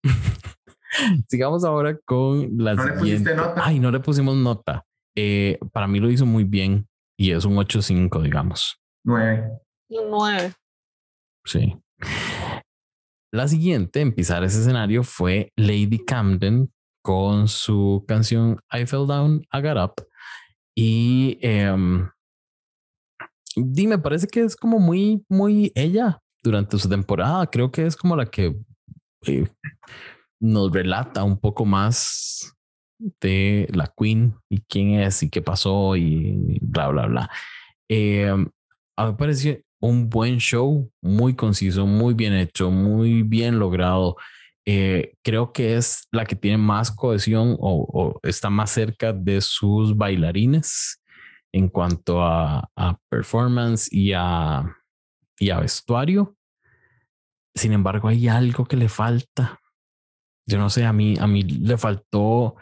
Sigamos 1.29 1.65
ahora 1.65 1.99
con 2.05 2.51
la 2.59 2.75
¿No 2.75 2.99
siguiente. 2.99 3.31
Le 3.31 3.37
nota? 3.37 3.63
Ay, 3.65 3.79
no 3.79 3.91
le 3.91 4.01
pusimos 4.01 4.37
nota. 4.37 4.85
Eh, 5.17 5.59
para 5.73 5.89
mí 5.89 6.01
lo 6.01 6.11
hizo 6.11 6.27
muy 6.27 6.45
bien 6.45 6.87
y 7.17 7.33
es 7.33 7.47
un 7.47 7.57
8-5, 7.57 8.23
digamos. 8.23 8.79
9. 9.05 9.51
9. 9.89 10.53
Sí. 11.45 11.77
La 13.31 13.47
siguiente 13.47 14.01
en 14.01 14.15
pisar 14.15 14.43
ese 14.45 14.61
escenario 14.61 15.03
fue 15.03 15.53
Lady 15.57 16.03
Camden 16.05 16.73
con 17.03 17.49
su 17.49 18.05
canción 18.09 18.59
I 18.73 18.87
Fell 18.87 19.07
Down, 19.07 19.43
I 19.53 19.61
Got 19.61 19.77
Up. 19.77 20.07
Y 20.75 21.39
eh, 21.43 21.75
me 23.57 23.99
parece 23.99 24.27
que 24.29 24.41
es 24.41 24.57
como 24.57 24.79
muy, 24.79 25.25
muy 25.29 25.73
ella 25.75 26.21
durante 26.43 26.79
su 26.79 26.89
temporada. 26.89 27.47
Creo 27.47 27.71
que 27.71 27.85
es 27.87 27.97
como 27.97 28.17
la 28.17 28.27
que 28.27 28.57
eh, 29.27 29.47
nos 30.41 30.73
relata 30.73 31.25
un 31.25 31.39
poco 31.39 31.65
más 31.65 32.55
de 33.21 33.69
la 33.73 33.93
Queen 33.97 34.35
y 34.49 34.61
quién 34.63 35.01
es 35.01 35.23
y 35.23 35.31
qué 35.31 35.43
pasó 35.43 35.97
y 35.97 36.59
bla, 36.63 36.89
bla, 36.89 37.07
bla. 37.07 37.31
Eh, 37.89 38.29
a 38.29 39.05
mí 39.05 39.13
me 39.13 39.17
parece 39.17 39.65
un 39.81 40.09
buen 40.09 40.39
show, 40.39 40.91
muy 41.03 41.35
conciso, 41.35 41.87
muy 41.87 42.15
bien 42.15 42.35
hecho, 42.35 42.71
muy 42.71 43.23
bien 43.23 43.59
logrado. 43.59 44.17
Eh, 44.67 45.15
creo 45.23 45.53
que 45.53 45.77
es 45.77 46.07
la 46.13 46.27
que 46.27 46.37
tiene 46.37 46.59
más 46.59 46.91
cohesión 46.91 47.57
o, 47.59 48.19
está 48.23 48.51
más 48.51 48.71
cerca 48.71 49.13
de 49.13 49.41
sus 49.41 49.97
bailarines 49.97 51.03
en 51.53 51.69
cuanto 51.69 52.23
a, 52.23 52.69
performance 53.09 53.89
y 53.91 54.13
a, 54.15 54.77
y 55.39 55.51
a 55.51 55.61
vestuario. 55.61 56.37
Sin 57.55 57.73
embargo, 57.73 58.09
hay 58.09 58.29
algo 58.29 58.67
que 58.67 58.77
le 58.77 58.89
falta 58.89 59.59
yo 60.49 60.59
no 60.59 60.71
sé, 60.71 60.87
a 60.87 60.93
mí, 60.95 61.15
a 61.21 61.27
mí 61.27 61.43
le 61.43 61.77
faltó, 61.77 62.57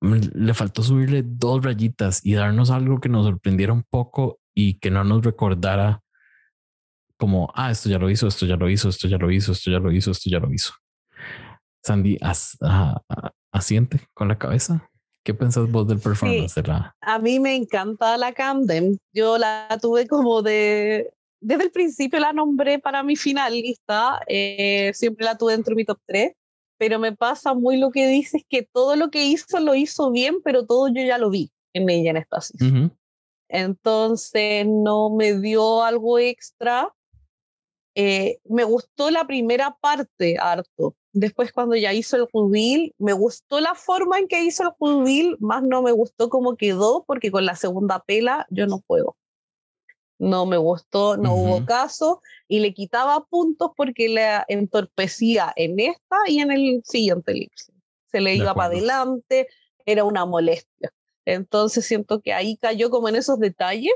le 0.00 0.54
faltó 0.54 0.82
subirle 0.84 1.24
dos 1.26 1.64
rayitas 1.64 2.24
y 2.24 2.34
darnos 2.34 2.70
algo 2.70 3.00
que 3.00 3.08
nos 3.08 3.26
sorprendiera 3.26 3.72
un 3.72 3.82
poco 3.82 4.39
y 4.54 4.78
que 4.78 4.90
no 4.90 5.04
nos 5.04 5.24
recordara 5.24 6.02
como, 7.16 7.52
ah, 7.54 7.70
esto 7.70 7.88
ya 7.88 7.98
lo 7.98 8.08
hizo, 8.08 8.26
esto 8.26 8.46
ya 8.46 8.56
lo 8.56 8.68
hizo, 8.68 8.88
esto 8.88 9.06
ya 9.06 9.18
lo 9.18 9.30
hizo, 9.30 9.52
esto 9.52 9.70
ya 9.70 9.78
lo 9.78 9.92
hizo, 9.92 10.10
esto 10.10 10.30
ya 10.30 10.38
lo 10.38 10.52
hizo. 10.52 10.72
Sandy, 11.84 12.18
as, 12.20 12.56
asiente 13.52 14.00
con 14.14 14.28
la 14.28 14.38
cabeza. 14.38 14.88
¿Qué 15.22 15.34
pensás 15.34 15.70
vos 15.70 15.86
del 15.86 16.00
performance 16.00 16.54
de 16.54 16.62
la? 16.62 16.96
A 17.02 17.18
mí 17.18 17.38
me 17.40 17.54
encanta 17.54 18.16
la 18.16 18.32
Camden. 18.32 18.98
Yo 19.12 19.36
la 19.36 19.78
tuve 19.80 20.06
como 20.06 20.40
de. 20.42 21.12
Desde 21.42 21.64
el 21.64 21.70
principio 21.70 22.20
la 22.20 22.32
nombré 22.32 22.78
para 22.78 23.02
mi 23.02 23.16
finalista. 23.16 24.20
Eh, 24.26 24.92
siempre 24.94 25.26
la 25.26 25.36
tuve 25.36 25.52
dentro 25.52 25.72
de 25.72 25.76
mi 25.76 25.84
top 25.84 25.98
3. 26.06 26.32
Pero 26.78 26.98
me 26.98 27.14
pasa 27.14 27.52
muy 27.52 27.76
lo 27.76 27.90
que 27.90 28.08
dices, 28.08 28.42
que 28.48 28.62
todo 28.62 28.96
lo 28.96 29.10
que 29.10 29.26
hizo 29.26 29.60
lo 29.60 29.74
hizo 29.74 30.10
bien, 30.10 30.36
pero 30.42 30.64
todo 30.64 30.88
yo 30.88 31.02
ya 31.02 31.18
lo 31.18 31.28
vi 31.28 31.50
en 31.74 31.90
ella 31.90 32.10
en 32.10 32.16
Estasis. 32.16 32.58
Entonces 33.50 34.66
no 34.66 35.10
me 35.10 35.38
dio 35.38 35.82
algo 35.82 36.18
extra. 36.18 36.92
Eh, 37.94 38.38
me 38.44 38.64
gustó 38.64 39.10
la 39.10 39.26
primera 39.26 39.76
parte 39.80 40.36
harto, 40.38 40.96
Después 41.12 41.52
cuando 41.52 41.74
ya 41.74 41.92
hizo 41.92 42.16
el 42.16 42.28
jubil, 42.30 42.94
me 42.98 43.12
gustó 43.12 43.58
la 43.60 43.74
forma 43.74 44.18
en 44.18 44.28
que 44.28 44.44
hizo 44.44 44.62
el 44.62 44.70
jubil, 44.78 45.36
más 45.40 45.62
no 45.62 45.82
me 45.82 45.90
gustó 45.90 46.28
cómo 46.28 46.56
quedó, 46.56 47.04
porque 47.04 47.32
con 47.32 47.44
la 47.44 47.56
segunda 47.56 47.98
pela 47.98 48.46
yo 48.50 48.66
no 48.68 48.78
puedo. 48.78 49.16
No 50.20 50.46
me 50.46 50.56
gustó, 50.56 51.16
no 51.16 51.34
hubo 51.34 51.64
caso, 51.64 52.22
y 52.46 52.60
le 52.60 52.74
quitaba 52.74 53.24
puntos 53.24 53.70
porque 53.76 54.08
le 54.08 54.28
entorpecía 54.46 55.52
en 55.56 55.80
esta 55.80 56.16
y 56.28 56.40
en 56.40 56.52
el 56.52 56.82
siguiente 56.84 57.32
elipse. 57.32 57.72
Se 58.12 58.20
le 58.20 58.36
iba 58.36 58.54
para 58.54 58.66
adelante, 58.66 59.48
era 59.84 60.04
una 60.04 60.26
molestia. 60.26 60.92
Entonces 61.24 61.84
siento 61.84 62.20
que 62.20 62.32
ahí 62.32 62.56
cayó 62.56 62.90
como 62.90 63.08
en 63.08 63.16
esos 63.16 63.38
detalles, 63.38 63.92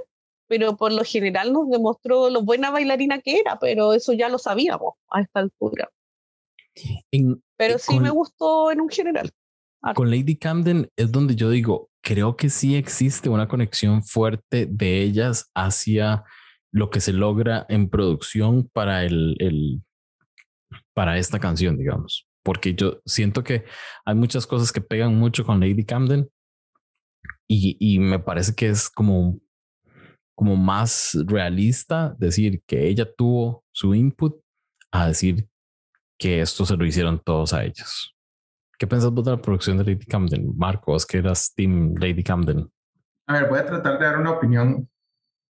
pero 0.46 0.76
por 0.76 0.92
lo 0.92 1.04
general 1.04 1.52
nos 1.52 1.70
demostró 1.70 2.30
lo 2.30 2.42
buena 2.42 2.70
bailarina 2.70 3.20
que 3.20 3.38
era, 3.38 3.58
pero 3.58 3.94
eso 3.94 4.12
ya 4.12 4.28
lo 4.28 4.38
sabíamos 4.38 4.94
a 5.10 5.20
esta 5.20 5.40
altura. 5.40 5.90
Pero 7.56 7.78
sí 7.78 8.00
me 8.00 8.10
gustó 8.10 8.70
en 8.70 8.80
un 8.80 8.88
general. 8.88 9.30
Con 9.94 10.10
Lady 10.10 10.36
Camden 10.36 10.90
es 10.96 11.12
donde 11.12 11.36
yo 11.36 11.50
digo, 11.50 11.90
creo 12.00 12.36
que 12.36 12.48
sí 12.48 12.74
existe 12.74 13.28
una 13.28 13.48
conexión 13.48 14.02
fuerte 14.02 14.66
de 14.66 15.02
ellas 15.02 15.50
hacia 15.54 16.24
lo 16.72 16.90
que 16.90 17.00
se 17.00 17.12
logra 17.12 17.66
en 17.68 17.88
producción 17.88 18.68
para 18.72 19.04
el, 19.04 19.36
el 19.38 19.82
para 20.94 21.18
esta 21.18 21.38
canción, 21.38 21.76
digamos. 21.76 22.26
Porque 22.42 22.74
yo 22.74 23.00
siento 23.04 23.44
que 23.44 23.64
hay 24.04 24.14
muchas 24.14 24.46
cosas 24.46 24.72
que 24.72 24.80
pegan 24.80 25.16
mucho 25.16 25.44
con 25.44 25.60
Lady 25.60 25.84
Camden 25.84 26.28
y, 27.54 27.76
y 27.78 27.98
me 27.98 28.18
parece 28.18 28.54
que 28.54 28.68
es 28.68 28.88
como, 28.88 29.38
como 30.34 30.56
más 30.56 31.16
realista 31.26 32.14
decir 32.18 32.62
que 32.66 32.88
ella 32.88 33.06
tuvo 33.14 33.64
su 33.72 33.94
input 33.94 34.40
a 34.90 35.08
decir 35.08 35.48
que 36.18 36.40
esto 36.40 36.64
se 36.64 36.76
lo 36.76 36.84
hicieron 36.86 37.20
todos 37.20 37.52
a 37.52 37.64
ellos. 37.64 38.14
¿Qué 38.78 38.86
pensás 38.86 39.10
vos 39.10 39.24
de 39.24 39.30
la 39.30 39.40
producción 39.40 39.78
de 39.78 39.84
Lady 39.84 40.04
Camden? 40.04 40.52
Marcos, 40.56 41.06
que 41.06 41.18
eras 41.18 41.52
Team 41.54 41.94
Lady 41.98 42.22
Camden. 42.22 42.70
A 43.26 43.34
ver, 43.34 43.48
voy 43.48 43.58
a 43.58 43.66
tratar 43.66 43.98
de 43.98 44.04
dar 44.04 44.18
una 44.18 44.32
opinión 44.32 44.88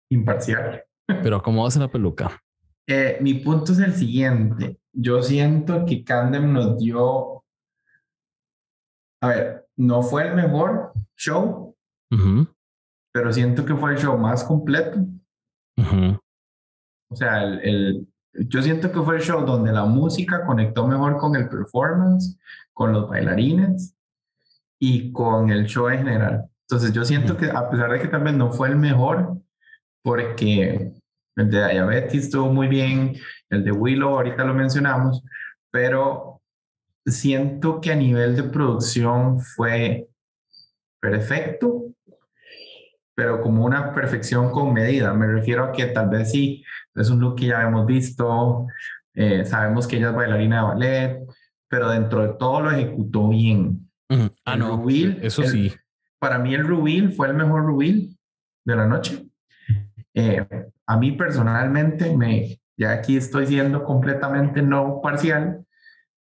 imparcial. 0.10 0.84
Pero 1.08 1.42
¿cómo 1.42 1.66
hace 1.66 1.80
la 1.80 1.88
peluca? 1.88 2.42
Eh, 2.88 3.18
mi 3.22 3.36
punto 3.36 3.72
es 3.72 3.80
el 3.80 3.94
siguiente. 3.94 4.80
Yo 4.94 5.22
siento 5.22 5.86
que 5.86 6.04
Camden 6.04 6.54
nos 6.54 6.78
dio... 6.78 7.44
A 9.22 9.28
ver, 9.30 9.68
no 9.78 10.02
fue 10.04 10.28
el 10.28 10.36
mejor 10.36 10.94
show, 11.16 11.65
pero 13.12 13.32
siento 13.32 13.66
que 13.66 13.76
fue 13.76 13.94
el 13.94 13.98
show 13.98 14.18
más 14.18 14.44
completo. 14.44 15.00
O 17.10 17.16
sea, 17.16 17.44
el, 17.44 18.08
yo 18.34 18.62
siento 18.62 18.92
que 18.92 19.02
fue 19.02 19.18
el 19.18 19.22
show 19.22 19.46
donde 19.46 19.72
la 19.72 19.86
música 19.86 20.46
conectó 20.46 20.88
mejor 20.88 21.18
con 21.18 21.36
el 21.36 21.48
performance, 21.48 22.38
con 22.74 22.92
los 22.92 23.10
bailarines 23.10 23.96
y 24.80 25.12
con 25.12 25.50
el 25.50 25.66
show 25.66 25.88
en 25.90 26.00
general. 26.00 26.50
Entonces 26.68 26.92
yo 26.94 27.06
siento 27.06 27.38
que 27.38 27.50
a 27.50 27.70
pesar 27.70 27.92
de 27.92 28.02
que 28.02 28.08
también 28.08 28.38
no 28.38 28.52
fue 28.52 28.70
el 28.70 28.76
mejor, 28.76 29.38
porque 30.04 30.92
el 31.36 31.50
de 31.50 31.70
Diabetes 31.70 32.26
estuvo 32.26 32.52
muy 32.52 32.68
bien, 32.68 33.16
el 33.50 33.64
de 33.64 33.72
Willow 33.72 34.10
ahorita 34.10 34.44
lo 34.44 34.54
mencionamos, 34.54 35.24
pero 35.72 36.42
siento 37.06 37.80
que 37.80 37.92
a 37.92 37.96
nivel 37.96 38.36
de 38.36 38.44
producción 38.44 39.40
fue 39.40 40.10
perfecto, 41.06 41.84
pero 43.14 43.42
como 43.42 43.64
una 43.64 43.94
perfección 43.94 44.52
con 44.52 44.74
medida. 44.74 45.14
Me 45.14 45.28
refiero 45.28 45.66
a 45.66 45.72
que 45.72 45.86
tal 45.88 46.10
vez 46.10 46.32
sí, 46.32 46.64
es 46.96 47.10
un 47.10 47.20
look 47.20 47.36
que 47.36 47.48
ya 47.48 47.62
hemos 47.62 47.86
visto, 47.86 48.68
eh, 49.14 49.46
sabemos 49.46 49.88
que 49.88 49.98
ella 49.98 50.10
es 50.10 50.16
bailarina 50.16 50.58
de 50.58 50.64
ballet, 50.64 51.20
pero 51.70 51.90
dentro 51.90 52.22
de 52.24 52.34
todo 52.40 52.62
lo 52.62 52.72
ejecutó 52.72 53.30
bien. 53.30 53.90
Ah, 54.46 54.56
no, 54.56 54.78
Rubil, 54.78 55.20
eso 55.22 55.44
sí. 55.44 55.74
Para 56.20 56.40
mí 56.40 56.54
el 56.54 56.68
Rubil 56.68 57.12
fue 57.12 57.28
el 57.28 57.34
mejor 57.36 57.66
Rubil 57.66 58.18
de 58.66 58.76
la 58.76 58.88
noche. 58.88 59.28
Eh, 60.14 60.46
a 60.88 60.98
mí 60.98 61.12
personalmente, 61.12 62.16
me, 62.16 62.60
ya 62.78 62.92
aquí 62.92 63.18
estoy 63.18 63.48
siendo 63.48 63.84
completamente 63.84 64.62
no 64.62 65.02
parcial, 65.02 65.65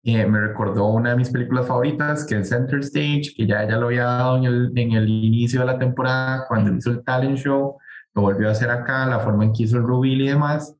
eh, 0.04 0.26
me 0.26 0.40
recordó 0.40 0.86
una 0.88 1.10
de 1.10 1.16
mis 1.16 1.30
películas 1.30 1.66
favoritas, 1.66 2.26
que 2.26 2.38
es 2.38 2.48
Center 2.48 2.80
Stage, 2.80 3.32
que 3.36 3.46
ya 3.46 3.62
ella 3.62 3.78
lo 3.78 3.86
había 3.86 4.04
dado 4.04 4.36
en 4.36 4.44
el, 4.44 4.72
en 4.76 4.92
el 4.92 5.08
inicio 5.08 5.60
de 5.60 5.66
la 5.66 5.78
temporada, 5.78 6.44
cuando 6.46 6.74
hizo 6.74 6.90
el 6.90 7.02
talent 7.02 7.38
show 7.38 7.78
lo 8.14 8.22
volvió 8.22 8.48
a 8.48 8.52
hacer 8.52 8.70
acá, 8.70 9.06
la 9.06 9.20
forma 9.20 9.44
en 9.44 9.52
que 9.52 9.64
hizo 9.64 9.76
el 9.76 9.82
Rubil 9.82 10.20
y 10.20 10.28
demás. 10.28 10.76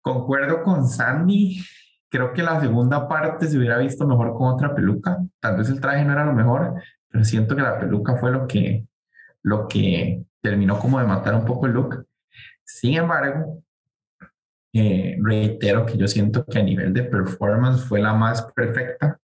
Concuerdo 0.00 0.62
con 0.62 0.88
Sandy, 0.88 1.62
creo 2.08 2.32
que 2.32 2.42
la 2.42 2.60
segunda 2.60 3.06
parte 3.06 3.46
se 3.46 3.58
hubiera 3.58 3.78
visto 3.78 4.06
mejor 4.06 4.34
con 4.34 4.48
otra 4.48 4.74
peluca. 4.74 5.18
Tal 5.40 5.56
vez 5.56 5.68
el 5.68 5.80
traje 5.80 6.04
no 6.04 6.12
era 6.12 6.24
lo 6.24 6.32
mejor, 6.32 6.74
pero 7.08 7.24
siento 7.24 7.54
que 7.54 7.62
la 7.62 7.78
peluca 7.78 8.16
fue 8.16 8.32
lo 8.32 8.46
que, 8.46 8.86
lo 9.42 9.68
que 9.68 10.24
terminó 10.40 10.78
como 10.78 10.98
de 10.98 11.06
matar 11.06 11.34
un 11.34 11.44
poco 11.44 11.66
el 11.66 11.72
look. 11.72 12.06
Sin 12.64 12.94
embargo, 12.94 13.61
eh, 14.72 15.16
reitero 15.20 15.84
que 15.84 15.98
yo 15.98 16.08
siento 16.08 16.44
que 16.44 16.58
a 16.58 16.62
nivel 16.62 16.92
de 16.92 17.04
performance 17.04 17.84
fue 17.84 18.00
la 18.00 18.14
más 18.14 18.42
perfecta 18.54 19.18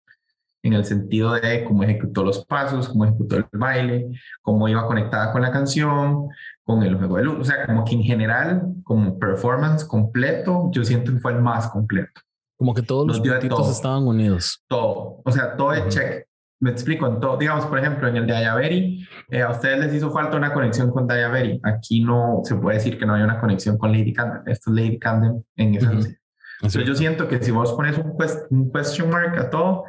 en 0.62 0.72
el 0.72 0.84
sentido 0.84 1.32
de 1.32 1.64
cómo 1.64 1.84
ejecutó 1.84 2.24
los 2.24 2.44
pasos, 2.44 2.88
cómo 2.88 3.04
ejecutó 3.04 3.36
el 3.36 3.46
baile, 3.52 4.10
cómo 4.42 4.68
iba 4.68 4.86
conectada 4.86 5.32
con 5.32 5.42
la 5.42 5.50
canción, 5.50 6.28
con 6.64 6.82
el 6.82 6.96
juego 6.96 7.16
de 7.16 7.24
luz. 7.24 7.38
O 7.40 7.44
sea, 7.44 7.66
como 7.66 7.84
que 7.84 7.94
en 7.94 8.02
general, 8.02 8.74
como 8.84 9.18
performance 9.18 9.84
completo, 9.84 10.68
yo 10.72 10.84
siento 10.84 11.12
que 11.12 11.20
fue 11.20 11.32
el 11.32 11.40
más 11.40 11.68
completo. 11.68 12.20
Como 12.56 12.74
que 12.74 12.82
todos 12.82 13.06
los 13.06 13.20
puntitos 13.20 13.70
estaban 13.70 14.06
unidos. 14.06 14.62
Todo. 14.68 15.22
O 15.24 15.30
sea, 15.30 15.56
todo 15.56 15.72
es 15.72 15.88
check. 15.94 16.27
Me 16.60 16.70
explico 16.70 17.06
en 17.06 17.20
todo. 17.20 17.36
Digamos, 17.36 17.66
por 17.66 17.78
ejemplo, 17.78 18.08
en 18.08 18.16
el 18.16 18.26
de 18.26 18.36
Ayaveri, 18.36 19.08
eh, 19.28 19.42
a 19.42 19.50
ustedes 19.50 19.78
les 19.78 19.94
hizo 19.94 20.10
falta 20.10 20.36
una 20.36 20.52
conexión 20.52 20.90
con 20.90 21.10
Ayaveri. 21.10 21.60
Aquí 21.62 22.02
no 22.02 22.40
se 22.44 22.56
puede 22.56 22.78
decir 22.78 22.98
que 22.98 23.06
no 23.06 23.14
hay 23.14 23.22
una 23.22 23.40
conexión 23.40 23.78
con 23.78 23.92
Lady 23.92 24.12
Camden. 24.12 24.42
Esto 24.46 24.70
es 24.70 24.76
Lady 24.76 24.98
Camden 24.98 25.44
en 25.56 25.74
esa. 25.74 25.92
Entonces, 25.92 26.84
yo 26.84 26.94
siento 26.96 27.28
que 27.28 27.40
si 27.40 27.52
vos 27.52 27.72
pones 27.74 27.96
un, 27.98 28.16
un 28.50 28.72
question 28.72 29.10
mark 29.10 29.38
a 29.38 29.48
todo, 29.48 29.84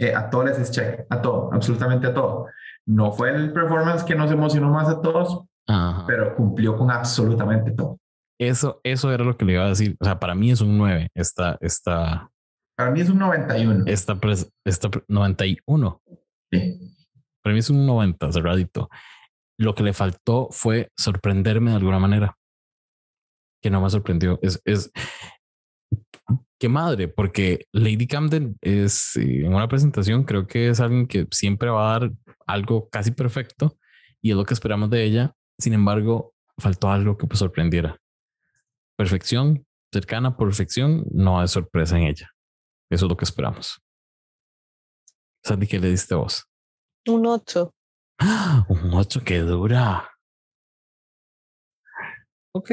eh, 0.00 0.14
a 0.14 0.30
todos 0.30 0.46
les 0.46 0.58
es 0.58 0.70
check, 0.70 1.06
a 1.10 1.20
todo, 1.20 1.50
absolutamente 1.52 2.06
a 2.06 2.14
todo. 2.14 2.46
No 2.86 3.12
fue 3.12 3.30
el 3.30 3.52
performance 3.52 4.02
que 4.02 4.14
nos 4.14 4.30
emocionó 4.30 4.70
más 4.70 4.88
a 4.88 5.00
todos, 5.00 5.44
pero 6.06 6.34
cumplió 6.34 6.76
con 6.76 6.90
absolutamente 6.90 7.70
todo. 7.70 7.98
Eso, 8.40 8.80
eso 8.82 9.12
era 9.12 9.22
lo 9.22 9.36
que 9.36 9.44
le 9.44 9.52
iba 9.52 9.66
a 9.66 9.68
decir. 9.68 9.96
O 10.00 10.04
sea, 10.04 10.18
para 10.18 10.34
mí 10.34 10.50
es 10.50 10.62
un 10.62 10.78
9. 10.78 11.10
Esta, 11.14 11.58
esta. 11.60 12.30
Para 12.80 12.92
mí 12.92 13.02
es 13.02 13.10
un 13.10 13.18
91. 13.18 13.84
Esta, 13.86 14.18
esta 14.64 14.90
91. 15.06 16.02
Sí. 16.50 16.96
Para 17.42 17.52
mí 17.52 17.58
es 17.58 17.68
un 17.68 17.84
90, 17.84 18.32
cerradito. 18.32 18.88
Lo 19.58 19.74
que 19.74 19.82
le 19.82 19.92
faltó 19.92 20.48
fue 20.50 20.90
sorprenderme 20.96 21.72
de 21.72 21.76
alguna 21.76 21.98
manera. 21.98 22.38
Que 23.62 23.68
no 23.68 23.82
me 23.82 23.90
sorprendió. 23.90 24.38
Es, 24.40 24.62
es, 24.64 24.90
qué 26.58 26.70
madre, 26.70 27.08
porque 27.08 27.66
Lady 27.70 28.06
Camden 28.06 28.56
es 28.62 29.14
en 29.16 29.52
una 29.52 29.68
presentación, 29.68 30.24
creo 30.24 30.46
que 30.46 30.70
es 30.70 30.80
alguien 30.80 31.06
que 31.06 31.26
siempre 31.30 31.68
va 31.68 31.94
a 31.94 31.98
dar 31.98 32.12
algo 32.46 32.88
casi 32.88 33.10
perfecto 33.10 33.76
y 34.22 34.30
es 34.30 34.36
lo 34.38 34.46
que 34.46 34.54
esperamos 34.54 34.88
de 34.88 35.04
ella. 35.04 35.34
Sin 35.58 35.74
embargo, 35.74 36.32
faltó 36.56 36.88
algo 36.88 37.18
que 37.18 37.26
pues 37.26 37.40
sorprendiera. 37.40 37.98
Perfección, 38.96 39.66
cercana 39.92 40.34
perfección, 40.38 41.04
no 41.10 41.40
hay 41.40 41.48
sorpresa 41.48 41.98
en 41.98 42.04
ella. 42.04 42.30
Eso 42.90 43.06
es 43.06 43.10
lo 43.10 43.16
que 43.16 43.24
esperamos. 43.24 43.80
Sandy, 45.44 45.66
¿qué 45.66 45.78
le 45.78 45.88
diste 45.88 46.14
vos? 46.14 46.44
Un 47.06 47.26
8. 47.26 47.72
Un 48.68 48.94
8 48.94 49.20
que 49.24 49.38
dura. 49.38 50.10
Ok. 52.52 52.72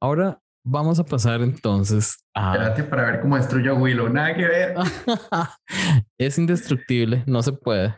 Ahora 0.00 0.38
vamos 0.64 0.98
a 0.98 1.04
pasar 1.04 1.40
entonces 1.40 2.24
a. 2.34 2.52
Espérate 2.52 2.84
para 2.84 3.10
ver 3.10 3.20
cómo 3.20 3.36
destruyo 3.36 3.72
a 3.72 3.74
Willow. 3.74 4.08
Nada 4.08 4.34
que 4.34 4.46
ver. 4.46 4.76
es 6.18 6.38
indestructible, 6.38 7.24
no 7.26 7.42
se 7.42 7.52
puede. 7.52 7.96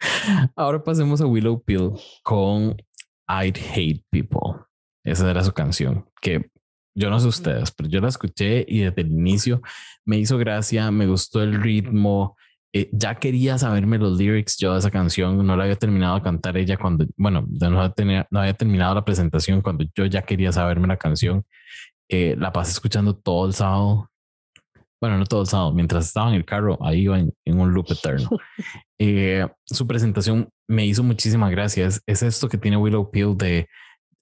Ahora 0.56 0.82
pasemos 0.82 1.20
a 1.20 1.26
Willow 1.26 1.62
Pill 1.62 1.92
con 2.22 2.76
I'd 3.28 3.58
Hate 3.58 4.04
People. 4.10 4.64
Esa 5.04 5.30
era 5.30 5.42
su 5.44 5.52
canción, 5.52 6.08
que 6.22 6.50
yo 6.94 7.10
no 7.10 7.20
sé 7.20 7.28
ustedes, 7.28 7.72
pero 7.72 7.88
yo 7.88 8.00
la 8.00 8.08
escuché 8.08 8.64
y 8.68 8.80
desde 8.80 9.02
el 9.02 9.08
inicio 9.08 9.60
me 10.04 10.18
hizo 10.18 10.38
gracia, 10.38 10.90
me 10.90 11.06
gustó 11.06 11.42
el 11.42 11.60
ritmo, 11.60 12.36
eh, 12.72 12.88
ya 12.92 13.14
quería 13.14 13.56
saberme 13.56 13.98
los 13.98 14.18
lyrics 14.18 14.56
yo 14.58 14.72
de 14.72 14.80
esa 14.80 14.90
canción, 14.90 15.46
no 15.46 15.56
la 15.56 15.62
había 15.64 15.76
terminado 15.76 16.16
de 16.16 16.22
cantar 16.22 16.56
ella 16.56 16.76
cuando, 16.76 17.06
bueno, 17.16 17.46
no, 17.48 17.92
tenía, 17.92 18.26
no 18.30 18.40
había 18.40 18.54
terminado 18.54 18.94
la 18.94 19.04
presentación 19.04 19.60
cuando 19.60 19.84
yo 19.94 20.06
ya 20.06 20.22
quería 20.22 20.50
saberme 20.50 20.88
la 20.88 20.96
canción. 20.96 21.44
Eh, 22.08 22.34
la 22.36 22.52
pasé 22.52 22.72
escuchando 22.72 23.16
todo 23.16 23.46
el 23.46 23.54
sábado, 23.54 24.10
bueno, 25.00 25.18
no 25.18 25.24
todo 25.24 25.42
el 25.42 25.46
sábado, 25.46 25.72
mientras 25.72 26.06
estaba 26.06 26.30
en 26.30 26.34
el 26.34 26.44
carro, 26.44 26.78
ahí 26.84 27.02
iba 27.02 27.18
en, 27.18 27.32
un 27.46 27.72
loop 27.72 27.86
eterno. 27.90 28.28
Eh, 29.00 29.46
su 29.64 29.88
presentación 29.88 30.48
me 30.68 30.86
hizo 30.86 31.02
muchísimas 31.02 31.50
gracias. 31.50 32.00
Es 32.06 32.22
esto 32.22 32.48
que 32.48 32.56
tiene 32.56 32.76
Willow 32.76 33.10
Peel 33.10 33.36
de 33.36 33.68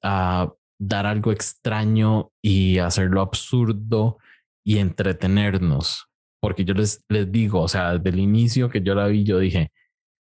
uh, 0.02 0.50
dar 0.82 1.06
algo 1.06 1.30
extraño 1.30 2.32
y 2.42 2.78
hacerlo 2.78 3.20
absurdo 3.20 4.18
y 4.64 4.78
entretenernos. 4.78 6.08
Porque 6.40 6.64
yo 6.64 6.74
les, 6.74 7.04
les 7.08 7.30
digo, 7.30 7.60
o 7.60 7.68
sea, 7.68 7.92
desde 7.92 8.10
el 8.10 8.18
inicio 8.18 8.68
que 8.68 8.82
yo 8.82 8.94
la 8.96 9.06
vi, 9.06 9.22
yo 9.22 9.38
dije, 9.38 9.70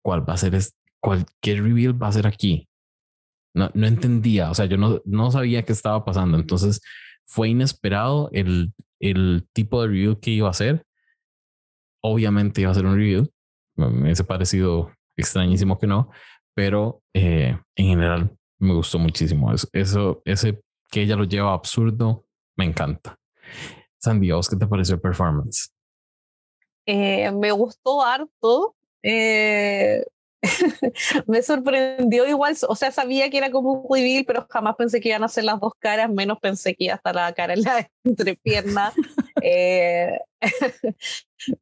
¿cuál 0.04 0.28
va 0.28 0.34
a 0.34 0.36
ser? 0.36 0.54
Es, 0.54 0.76
cuál, 1.00 1.24
¿Qué 1.40 1.56
reveal 1.56 2.00
va 2.00 2.08
a 2.08 2.12
ser 2.12 2.26
aquí? 2.26 2.68
No, 3.54 3.70
no 3.72 3.86
entendía, 3.86 4.50
o 4.50 4.54
sea, 4.54 4.66
yo 4.66 4.76
no, 4.76 5.00
no 5.06 5.30
sabía 5.30 5.62
qué 5.64 5.72
estaba 5.72 6.04
pasando. 6.04 6.36
Entonces 6.38 6.82
fue 7.26 7.48
inesperado 7.48 8.28
el, 8.32 8.74
el 9.00 9.46
tipo 9.54 9.80
de 9.80 9.88
review 9.88 10.20
que 10.20 10.32
iba 10.32 10.48
a 10.48 10.52
hacer. 10.52 10.84
Obviamente 12.02 12.60
iba 12.60 12.70
a 12.70 12.74
ser 12.74 12.84
un 12.84 12.96
review. 12.96 13.30
Me 13.76 14.12
ha 14.12 14.14
parecido 14.24 14.92
extrañísimo 15.16 15.78
que 15.78 15.86
no, 15.86 16.10
pero 16.54 17.02
eh, 17.14 17.58
en 17.74 17.86
general 17.86 18.36
me 18.62 18.74
gustó 18.74 18.98
muchísimo. 18.98 19.52
Eso, 19.72 20.22
ese 20.24 20.62
que 20.90 21.02
ella 21.02 21.16
lo 21.16 21.24
lleva 21.24 21.52
absurdo, 21.52 22.24
me 22.56 22.64
encanta. 22.64 23.18
Sandy, 23.98 24.30
¿a 24.30 24.36
vos 24.36 24.48
qué 24.48 24.56
te 24.56 24.66
pareció 24.66 24.94
el 24.94 25.00
performance? 25.00 25.70
Eh, 26.86 27.30
me 27.32 27.50
gustó 27.52 28.02
harto. 28.02 28.76
Eh, 29.02 30.04
me 31.26 31.42
sorprendió 31.42 32.26
igual, 32.26 32.56
o 32.68 32.74
sea, 32.74 32.90
sabía 32.90 33.30
que 33.30 33.38
era 33.38 33.50
como 33.50 33.72
un 33.72 33.86
reveal, 33.88 34.24
pero 34.26 34.46
jamás 34.48 34.76
pensé 34.76 35.00
que 35.00 35.10
iban 35.10 35.22
a 35.22 35.28
ser 35.28 35.44
las 35.44 35.60
dos 35.60 35.72
caras, 35.78 36.10
menos 36.10 36.38
pensé 36.40 36.74
que 36.74 36.84
iba 36.84 36.94
a 36.94 36.96
estar 36.96 37.14
la 37.14 37.32
cara 37.32 37.54
en 37.54 37.62
la 37.62 37.90
entrepierna. 38.04 38.92
eh, 39.42 40.18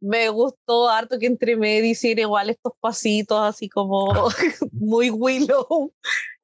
me 0.00 0.28
gustó 0.30 0.88
harto 0.88 1.18
que 1.18 1.26
entre 1.26 1.56
medio 1.56 1.90
hiciera 1.90 2.22
igual 2.22 2.50
estos 2.50 2.72
pasitos 2.80 3.40
así 3.40 3.68
como 3.68 4.28
muy 4.72 5.10
Willow. 5.10 5.92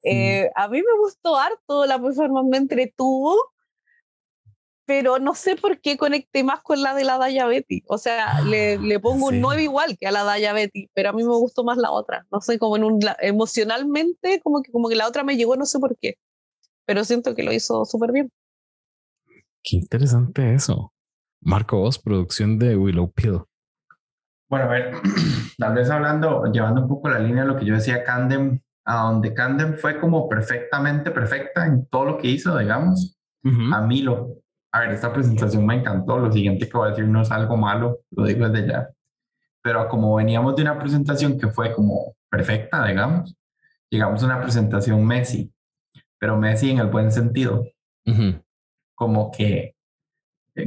Eh, 0.09 0.49
a 0.55 0.67
mí 0.67 0.77
me 0.77 0.99
gustó 0.99 1.37
harto, 1.37 1.85
la 1.85 2.01
performance 2.01 2.49
me 2.49 2.57
entretuvo 2.57 3.35
pero 4.87 5.19
no 5.19 5.35
sé 5.35 5.57
por 5.57 5.81
qué 5.81 5.97
conecté 5.97 6.45
más 6.45 6.61
con 6.61 6.81
la 6.81 6.95
de 6.95 7.03
la 7.03 7.17
Daya 7.17 7.45
Betty. 7.45 7.83
O 7.87 7.97
sea, 7.97 8.39
le, 8.41 8.75
ah, 8.75 8.79
le, 8.81 8.99
pongo 9.01 9.27
un 9.27 9.41
9 9.41 9.63
igual 9.63 9.97
que 9.99 10.07
a 10.07 10.11
la 10.11 10.23
Daya 10.23 10.53
Betty, 10.53 10.89
pero 10.93 11.09
a 11.09 11.13
mí 11.13 11.23
me 11.23 11.35
gustó 11.35 11.65
más 11.65 11.77
la 11.77 11.91
otra. 11.91 12.25
No 12.31 12.39
sé, 12.39 12.57
como 12.57 12.77
en 12.77 12.85
un, 12.85 12.99
emocionalmente, 13.19 14.39
como 14.41 14.61
que, 14.61 14.71
como 14.71 14.87
que 14.87 14.95
la 14.95 15.05
otra 15.05 15.25
me 15.25 15.35
llegó, 15.35 15.57
no 15.57 15.65
sé 15.65 15.79
por 15.79 15.97
qué, 15.97 16.15
pero 16.85 17.03
siento 17.03 17.35
que 17.35 17.43
lo 17.43 17.51
hizo 17.51 17.83
súper 17.83 18.13
bien. 18.13 18.31
Qué 19.61 19.75
interesante 19.75 20.53
eso. 20.53 20.93
Marco 21.41 21.79
Vos, 21.79 21.99
producción 21.99 22.57
de 22.57 22.77
Willow 22.77 23.11
Peel. 23.11 23.41
Bueno, 24.49 24.67
a 24.67 24.69
ver, 24.69 24.93
tal 25.57 25.75
vez 25.75 25.89
hablando, 25.89 26.45
llevando 26.45 26.83
un 26.83 26.87
poco 26.87 27.09
la 27.09 27.19
línea 27.19 27.43
de 27.43 27.49
lo 27.49 27.59
que 27.59 27.65
yo 27.65 27.73
decía, 27.73 28.05
Candem, 28.05 28.61
a 28.87 29.03
donde 29.03 29.33
Candem 29.33 29.75
fue 29.75 29.99
como 29.99 30.29
perfectamente 30.29 31.11
perfecta 31.11 31.65
en 31.65 31.85
todo 31.87 32.05
lo 32.05 32.17
que 32.17 32.29
hizo, 32.29 32.57
digamos. 32.57 33.15
A 33.71 33.81
mí 33.81 34.01
lo, 34.01 34.41
a 34.73 34.81
ver, 34.81 34.91
esta 34.91 35.13
presentación 35.13 35.65
me 35.65 35.75
encantó, 35.75 36.17
lo 36.17 36.31
siguiente 36.31 36.67
que 36.67 36.77
voy 36.77 36.87
a 36.87 36.89
decir 36.89 37.07
no 37.07 37.21
es 37.21 37.31
algo 37.31 37.55
malo, 37.55 37.99
lo 38.11 38.25
digo 38.25 38.49
desde 38.49 38.67
ya, 38.67 38.89
pero 39.61 39.87
como 39.87 40.15
veníamos 40.15 40.55
de 40.57 40.63
una 40.63 40.77
presentación 40.77 41.39
que 41.39 41.47
fue 41.47 41.73
como 41.73 42.15
perfecta, 42.29 42.85
digamos, 42.85 43.37
llegamos 43.89 44.21
a 44.21 44.25
una 44.25 44.41
presentación 44.41 45.05
Messi, 45.05 45.49
pero 46.19 46.37
Messi 46.37 46.71
en 46.71 46.79
el 46.79 46.87
buen 46.87 47.09
sentido, 47.09 47.63
como 48.95 49.31
que 49.31 49.75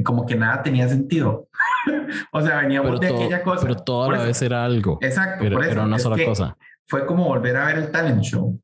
como 0.03 0.25
que 0.25 0.35
nada 0.35 0.63
tenía 0.63 0.87
sentido. 0.87 1.49
o 2.31 2.41
sea, 2.41 2.61
veníamos 2.61 2.99
de 2.99 3.07
aquella 3.07 3.43
cosa. 3.43 3.63
Pero 3.63 3.75
toda 3.75 4.17
la 4.17 4.23
vez 4.23 4.41
era 4.41 4.63
algo. 4.63 4.97
Exacto, 5.01 5.37
pero, 5.39 5.57
por 5.57 5.65
eso, 5.65 5.73
pero 5.73 5.83
una 5.85 5.99
sola 5.99 6.25
cosa. 6.25 6.57
Fue 6.91 7.07
como 7.07 7.25
volver 7.25 7.57
a 7.57 7.65
ver 7.65 7.77
el 7.77 7.91
talent 7.91 8.21
show, 8.21 8.61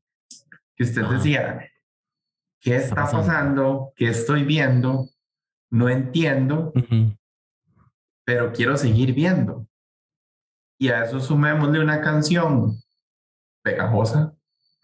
que 0.76 0.84
usted 0.84 1.02
decía, 1.02 1.68
¿qué 2.60 2.76
está, 2.76 3.10
pasando? 3.10 3.92
¿Qué 3.96 4.08
estoy 4.08 4.44
viendo? 4.44 5.08
no 5.70 5.88
entiendo, 5.88 6.72
pero 8.24 8.52
quiero 8.52 8.76
seguir 8.76 9.12
viendo. 9.12 9.66
Y 10.78 10.88
a 10.88 11.04
eso 11.04 11.20
sumémosle 11.20 11.80
una 11.80 12.00
canción 12.00 12.76
pegajosa, 13.62 14.34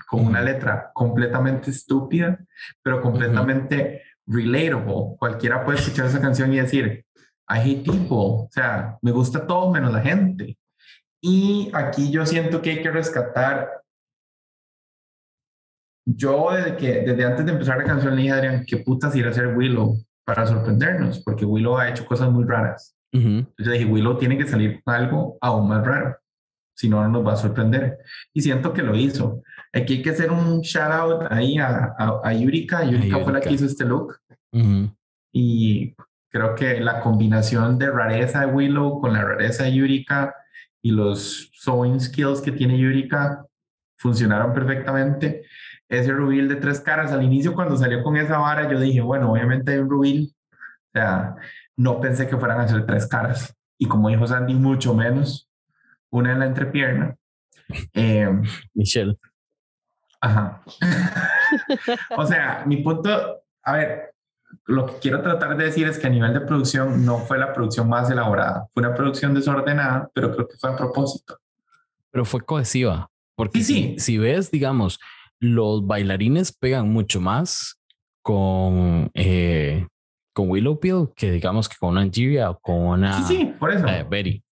con 0.08 0.26
una 0.26 0.42
letra 0.42 0.90
completamente 0.92 1.70
estúpida, 1.70 2.38
pero 2.82 3.00
completamente 3.00 4.02
relatable. 4.26 5.16
Cualquiera 5.18 5.64
puede 5.64 5.78
escuchar 5.78 6.06
esa 6.06 6.20
canción 6.20 6.52
y 6.52 6.58
decir, 6.58 7.06
I 7.48 7.58
hate 7.58 7.84
people. 7.84 8.08
O 8.10 8.48
sea, 8.50 8.98
me 9.02 9.12
gusta 9.12 9.46
todo 9.46 9.70
menos 9.70 9.92
la 9.92 10.00
gente. 10.00 10.58
Y 11.26 11.70
aquí 11.72 12.10
yo 12.10 12.26
siento 12.26 12.60
que 12.60 12.70
hay 12.70 12.82
que 12.82 12.90
rescatar. 12.90 13.82
Yo 16.06 16.50
desde 16.52 16.76
que, 16.76 17.00
desde 17.00 17.24
antes 17.24 17.46
de 17.46 17.52
empezar 17.52 17.78
la 17.78 17.84
canción 17.84 18.14
le 18.14 18.22
dije 18.22 18.34
a 18.34 18.36
Adrián, 18.36 18.64
¿qué 18.66 18.76
putas 18.76 19.16
ir 19.16 19.26
a 19.26 19.30
hacer 19.30 19.56
Willow? 19.56 19.96
para 20.24 20.46
sorprendernos, 20.46 21.20
porque 21.20 21.44
Willow 21.44 21.76
ha 21.78 21.88
hecho 21.88 22.06
cosas 22.06 22.30
muy 22.30 22.44
raras. 22.44 22.96
Yo 23.12 23.70
dije, 23.70 23.84
Willow 23.84 24.18
tiene 24.18 24.36
que 24.36 24.46
salir 24.46 24.82
con 24.82 24.92
algo 24.92 25.38
aún 25.40 25.68
más 25.68 25.86
raro, 25.86 26.16
si 26.74 26.88
no, 26.88 27.00
no 27.02 27.08
nos 27.08 27.26
va 27.26 27.34
a 27.34 27.36
sorprender. 27.36 27.98
Y 28.32 28.40
siento 28.40 28.72
que 28.72 28.82
lo 28.82 28.96
hizo. 28.96 29.40
Aquí 29.72 29.94
hay 29.94 30.02
que 30.02 30.10
hacer 30.10 30.32
un 30.32 30.62
shout 30.62 30.90
out 30.90 31.22
ahí 31.30 31.56
a, 31.58 31.94
a, 31.96 32.34
Yurika. 32.34 32.82
Yurika 32.84 33.20
fue 33.20 33.32
la 33.32 33.40
que 33.40 33.52
hizo 33.52 33.66
este 33.66 33.84
look. 33.84 34.18
Y 35.32 35.94
creo 36.28 36.56
que 36.56 36.80
la 36.80 37.00
combinación 37.00 37.78
de 37.78 37.90
rareza 37.90 38.40
de 38.40 38.46
Willow 38.46 39.00
con 39.00 39.12
la 39.12 39.22
rareza 39.22 39.64
de 39.64 39.74
Yurika 39.74 40.34
y 40.84 40.90
los 40.90 41.50
sewing 41.54 41.98
skills 41.98 42.42
que 42.42 42.52
tiene 42.52 42.78
Yurika 42.78 43.46
funcionaron 43.96 44.52
perfectamente 44.52 45.46
ese 45.88 46.12
rubil 46.12 46.46
de 46.46 46.56
tres 46.56 46.78
caras. 46.78 47.10
Al 47.10 47.22
inicio, 47.22 47.54
cuando 47.54 47.74
salió 47.74 48.02
con 48.02 48.18
esa 48.18 48.36
vara, 48.36 48.70
yo 48.70 48.78
dije, 48.78 49.00
bueno, 49.00 49.32
obviamente 49.32 49.72
hay 49.72 49.78
un 49.78 49.88
rubil. 49.88 50.36
O 50.52 50.90
sea, 50.92 51.36
no 51.76 52.02
pensé 52.02 52.28
que 52.28 52.36
fueran 52.36 52.60
a 52.60 52.68
ser 52.68 52.84
tres 52.84 53.06
caras. 53.06 53.56
Y 53.78 53.88
como 53.88 54.10
dijo 54.10 54.26
Sandy, 54.26 54.52
mucho 54.52 54.94
menos. 54.94 55.50
Una 56.10 56.32
en 56.32 56.40
la 56.40 56.46
entrepierna. 56.46 57.16
Eh, 57.94 58.28
Michelle. 58.74 59.18
Ajá. 60.20 60.62
o 62.18 62.26
sea, 62.26 62.62
mi 62.66 62.82
punto, 62.82 63.42
a 63.62 63.72
ver, 63.72 64.13
lo 64.66 64.86
que 64.86 64.94
quiero 65.00 65.22
tratar 65.22 65.56
de 65.56 65.64
decir 65.64 65.86
es 65.86 65.98
que 65.98 66.06
a 66.06 66.10
nivel 66.10 66.32
de 66.32 66.40
producción 66.40 67.04
no 67.04 67.18
fue 67.18 67.38
la 67.38 67.52
producción 67.52 67.88
más 67.88 68.10
elaborada. 68.10 68.66
Fue 68.72 68.82
una 68.82 68.94
producción 68.94 69.34
desordenada, 69.34 70.10
pero 70.14 70.34
creo 70.34 70.48
que 70.48 70.56
fue 70.56 70.70
a 70.70 70.76
propósito. 70.76 71.38
Pero 72.10 72.24
fue 72.24 72.40
cohesiva. 72.40 73.10
Porque 73.36 73.62
sí, 73.62 73.96
Si, 73.98 74.18
ves, 74.18 74.50
digamos, 74.50 75.00
los 75.40 75.86
bailarines 75.86 76.52
pegan 76.52 76.90
mucho 76.90 77.20
más 77.20 77.80
con, 78.22 79.10
eh, 79.14 79.86
con 80.32 80.50
Willow 80.50 80.78
Peel 80.78 81.08
que 81.16 81.30
digamos 81.30 81.68
que 81.68 81.76
con 81.78 81.98
Angeria 81.98 82.50
o 82.50 82.58
con 82.58 82.76
una 82.76 83.18
sí, 83.18 83.36
sí, 83.36 83.54
por 83.58 83.72
eso. 83.72 83.86
Eh, 83.86 84.06
Betty. 84.08 84.42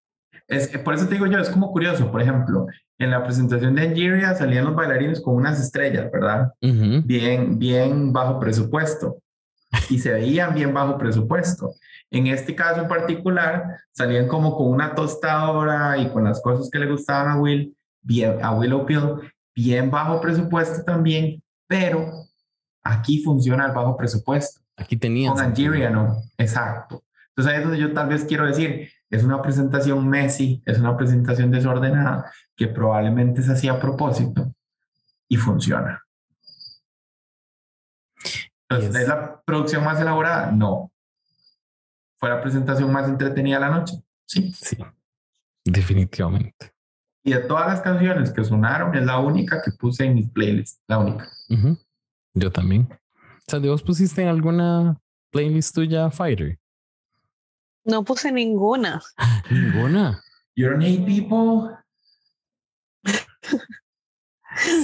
Es, 0.47 0.67
por 0.79 0.93
eso 0.93 1.07
te 1.07 1.15
digo 1.15 1.25
yo, 1.25 1.39
es 1.39 1.49
como 1.49 1.71
curioso, 1.71 2.11
por 2.11 2.21
ejemplo, 2.21 2.67
en 2.99 3.09
la 3.09 3.23
presentación 3.23 3.75
de 3.75 3.83
Angeria 3.83 4.35
salían 4.35 4.65
los 4.65 4.75
bailarines 4.75 5.21
con 5.21 5.35
unas 5.35 5.59
estrellas, 5.59 6.11
¿verdad? 6.11 6.51
Bien, 6.61 7.57
bien 7.57 8.13
bajo 8.13 8.39
presupuesto. 8.39 9.17
Y 9.89 9.99
se 9.99 10.11
veían 10.11 10.53
bien 10.53 10.73
bajo 10.73 10.97
presupuesto. 10.97 11.73
En 12.11 12.27
este 12.27 12.55
caso 12.55 12.81
en 12.81 12.87
particular, 12.87 13.79
salían 13.91 14.27
como 14.27 14.55
con 14.55 14.67
una 14.67 14.93
tostadora 14.93 15.97
y 15.97 16.09
con 16.09 16.23
las 16.23 16.41
cosas 16.41 16.69
que 16.69 16.79
le 16.79 16.91
gustaban 16.91 17.31
a 17.31 17.39
Will, 17.39 17.75
bien, 18.01 18.37
a 18.43 18.57
Peel, 18.85 19.33
bien 19.55 19.89
bajo 19.89 20.21
presupuesto 20.21 20.83
también, 20.83 21.41
pero 21.67 22.11
aquí 22.83 23.23
funciona 23.23 23.65
el 23.65 23.71
bajo 23.71 23.97
presupuesto. 23.97 24.61
Aquí 24.77 24.97
tenía. 24.97 25.31
Con 25.31 25.49
Nigeria 25.49 25.89
no, 25.89 26.21
exacto. 26.37 27.03
Entonces 27.29 27.53
ahí 27.53 27.59
es 27.59 27.63
donde 27.63 27.79
yo 27.79 27.93
tal 27.93 28.09
vez 28.09 28.25
quiero 28.25 28.45
decir, 28.45 28.89
es 29.09 29.23
una 29.23 29.41
presentación 29.41 30.07
Messi, 30.07 30.61
es 30.65 30.77
una 30.77 30.95
presentación 30.95 31.49
desordenada, 31.49 32.31
que 32.55 32.67
probablemente 32.67 33.41
se 33.41 33.53
hacía 33.53 33.73
a 33.73 33.79
propósito 33.79 34.53
y 35.27 35.37
funciona. 35.37 36.02
Entonces, 38.75 39.01
¿es 39.01 39.07
la 39.07 39.41
producción 39.43 39.83
más 39.83 39.99
elaborada? 39.99 40.51
No. 40.51 40.91
¿Fue 42.19 42.29
la 42.29 42.41
presentación 42.41 42.91
más 42.91 43.07
entretenida 43.07 43.55
de 43.55 43.61
la 43.61 43.69
noche? 43.69 43.95
Sí. 44.25 44.51
Sí, 44.53 44.77
definitivamente. 45.65 46.73
Y 47.23 47.33
de 47.33 47.39
todas 47.39 47.67
las 47.67 47.81
canciones 47.81 48.31
que 48.31 48.43
sonaron, 48.43 48.95
es 48.95 49.05
la 49.05 49.19
única 49.19 49.61
que 49.61 49.71
puse 49.71 50.05
en 50.05 50.15
mis 50.15 50.29
playlists, 50.29 50.81
la 50.87 50.99
única. 50.99 51.29
Yo 52.33 52.51
también. 52.51 52.87
O 52.91 53.45
sea, 53.47 53.59
¿vos 53.59 53.83
pusiste 53.83 54.21
en 54.21 54.27
alguna 54.27 54.99
playlist 55.31 55.75
tuya 55.75 56.09
Fighter? 56.09 56.59
No 57.85 58.03
puse 58.03 58.31
ninguna. 58.31 59.01
¿Ninguna? 59.49 60.21
You 60.55 60.69
don't 60.69 60.83
hate 60.83 61.05
people. 61.05 61.77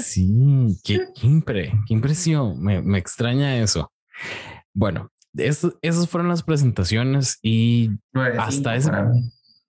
Sí, 0.03 0.79
qué, 0.83 1.07
qué, 1.15 1.71
qué 1.87 1.93
impresión. 1.93 2.61
Me, 2.61 2.81
me, 2.81 2.97
extraña 2.97 3.57
eso. 3.61 3.91
Bueno, 4.73 5.11
eso, 5.35 5.77
esas 5.81 6.09
fueron 6.09 6.29
las 6.29 6.43
presentaciones 6.43 7.39
y 7.41 7.91
hasta 8.37 8.75
ese. 8.75 8.91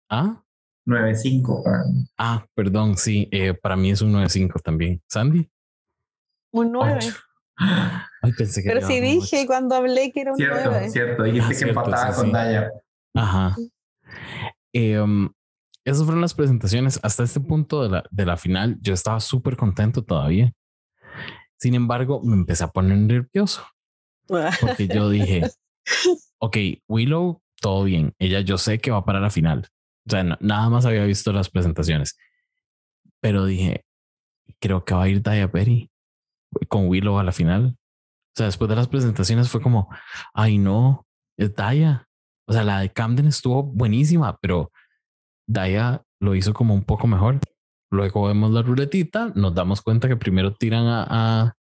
¿Ah? 0.08 0.42
9.5 0.86 1.62
para 1.62 1.84
mí. 1.84 2.06
Ah, 2.18 2.46
perdón, 2.54 2.96
sí, 2.96 3.28
eh, 3.30 3.54
para 3.54 3.76
mí 3.76 3.90
es 3.90 4.02
un 4.02 4.12
9.5 4.12 4.60
también. 4.62 5.02
¿Sandy? 5.06 5.48
Un 6.52 6.72
9. 6.72 7.00
Ay, 8.22 8.32
pensé 8.32 8.62
que 8.62 8.70
Pero 8.70 8.86
sí 8.86 9.00
dije 9.00 9.46
cuando 9.46 9.74
hablé 9.74 10.10
que 10.12 10.22
era 10.22 10.32
un 10.32 10.36
cierto, 10.36 10.70
9. 10.70 10.90
Cierto, 10.90 11.22
dijiste 11.24 11.44
Ah, 11.44 11.48
que 11.48 11.54
cierto, 11.54 11.80
empataba 11.80 12.12
sí, 12.12 12.16
con 12.16 12.26
sí. 12.26 12.32
Daya. 12.32 12.70
Ajá. 13.14 13.56
Eh, 14.72 15.06
esas 15.84 16.04
fueron 16.04 16.20
las 16.20 16.34
presentaciones. 16.34 17.00
Hasta 17.02 17.22
este 17.24 17.40
punto 17.40 17.82
de 17.82 17.88
la, 17.90 18.04
de 18.10 18.26
la 18.26 18.36
final, 18.36 18.78
yo 18.80 18.94
estaba 18.94 19.20
súper 19.20 19.56
contento 19.56 20.02
todavía. 20.04 20.52
Sin 21.58 21.74
embargo, 21.74 22.20
me 22.22 22.34
empecé 22.34 22.64
a 22.64 22.68
poner 22.68 22.96
nervioso 22.98 23.66
porque 24.60 24.86
yo 24.88 25.08
dije, 25.10 25.42
ok, 26.38 26.56
Willow, 26.88 27.42
todo 27.60 27.84
bien. 27.84 28.14
Ella, 28.18 28.40
yo 28.40 28.56
sé 28.58 28.78
que 28.80 28.90
va 28.90 29.04
para 29.04 29.20
la 29.20 29.30
final. 29.30 29.68
O 30.06 30.10
sea, 30.10 30.24
no- 30.24 30.38
nada 30.40 30.68
más 30.70 30.86
había 30.86 31.04
visto 31.04 31.32
las 31.32 31.50
presentaciones, 31.50 32.16
pero 33.20 33.44
dije, 33.44 33.84
creo 34.60 34.84
que 34.84 34.94
va 34.94 35.02
a 35.04 35.08
ir 35.08 35.22
Daya 35.22 35.50
Perry 35.50 35.90
con 36.68 36.88
Willow 36.88 37.18
a 37.18 37.24
la 37.24 37.32
final. 37.32 37.76
O 37.76 38.36
sea, 38.36 38.46
después 38.46 38.68
de 38.70 38.76
las 38.76 38.88
presentaciones 38.88 39.48
fue 39.50 39.60
como, 39.60 39.88
ay 40.32 40.56
no, 40.58 41.06
es 41.36 41.54
Daya. 41.54 42.08
O 42.48 42.52
sea, 42.52 42.64
la 42.64 42.80
de 42.80 42.90
Camden 42.92 43.26
estuvo 43.26 43.62
buenísima, 43.62 44.38
pero 44.40 44.72
Daya 45.50 46.04
lo 46.20 46.36
hizo 46.36 46.54
como 46.54 46.74
un 46.74 46.84
poco 46.84 47.08
mejor. 47.08 47.40
Luego 47.90 48.28
vemos 48.28 48.52
la 48.52 48.62
ruletita, 48.62 49.32
nos 49.34 49.52
damos 49.52 49.82
cuenta 49.82 50.06
que 50.06 50.16
primero 50.16 50.54
tiran 50.54 50.86
a, 50.86 51.56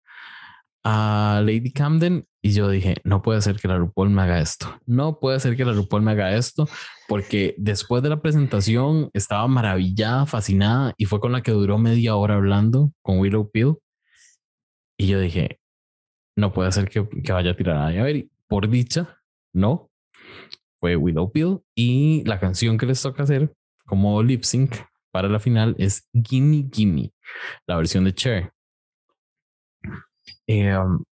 a, 0.83 1.41
Lady 1.43 1.71
Camden 1.71 2.23
y 2.41 2.51
yo 2.51 2.69
dije, 2.69 2.97
no 3.03 3.23
puede 3.23 3.41
ser 3.41 3.59
que 3.59 3.67
la 3.67 3.77
RuPaul 3.77 4.11
me 4.11 4.21
haga 4.21 4.39
esto. 4.39 4.79
No 4.85 5.19
puede 5.19 5.39
ser 5.39 5.55
que 5.57 5.65
la 5.65 5.73
RuPaul 5.73 6.03
me 6.03 6.11
haga 6.11 6.35
esto 6.35 6.69
porque 7.07 7.55
después 7.57 8.03
de 8.03 8.09
la 8.09 8.21
presentación 8.21 9.09
estaba 9.13 9.47
maravillada, 9.47 10.27
fascinada 10.27 10.93
y 10.97 11.05
fue 11.05 11.19
con 11.19 11.31
la 11.31 11.41
que 11.41 11.51
duró 11.51 11.79
media 11.79 12.15
hora 12.15 12.35
hablando 12.35 12.91
con 13.01 13.17
Willow 13.17 13.49
Peel. 13.49 13.77
Y 14.99 15.07
yo 15.07 15.19
dije, 15.19 15.59
no 16.37 16.53
puede 16.53 16.71
ser 16.71 16.89
que, 16.89 17.07
que 17.23 17.31
vaya 17.31 17.51
a 17.51 17.57
tirar 17.57 17.77
a 17.77 17.83
Daya 17.85 18.03
Berry. 18.03 18.29
Por 18.47 18.69
dicha, 18.69 19.17
no. 19.51 19.89
Fue 20.79 20.95
Willow 20.95 21.31
Peel 21.31 21.61
y 21.75 22.23
la 22.25 22.39
canción 22.39 22.77
que 22.77 22.85
les 22.85 23.01
toca 23.01 23.23
hacer 23.23 23.51
como 23.89 24.21
lip 24.21 24.43
sync 24.43 24.75
para 25.11 25.27
la 25.27 25.39
final 25.39 25.75
es 25.79 26.07
Gimme 26.13 26.69
Gimme, 26.71 27.11
la 27.65 27.75
versión 27.75 28.03
de 28.03 28.13
Cher. 28.13 28.53
Um, 30.47 31.03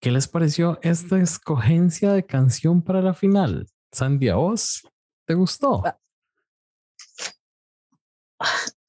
¿Qué 0.00 0.10
les 0.10 0.26
pareció 0.26 0.78
esta 0.82 1.18
escogencia 1.18 2.12
de 2.12 2.26
canción 2.26 2.82
para 2.82 3.00
la 3.00 3.14
final? 3.14 3.66
Sandy, 3.92 4.28
¿a 4.28 4.36
vos 4.36 4.82
te 5.24 5.34
gustó? 5.34 5.82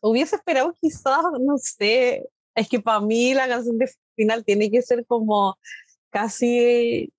Hubiese 0.01 0.35
esperado 0.35 0.73
quizás, 0.81 1.23
no 1.39 1.57
sé, 1.57 2.27
es 2.55 2.67
que 2.67 2.79
para 2.79 2.99
mí 3.01 3.33
la 3.33 3.47
canción 3.47 3.77
de 3.77 3.89
final 4.15 4.43
tiene 4.43 4.71
que 4.71 4.81
ser 4.81 5.05
como 5.05 5.57
casi 6.09 7.13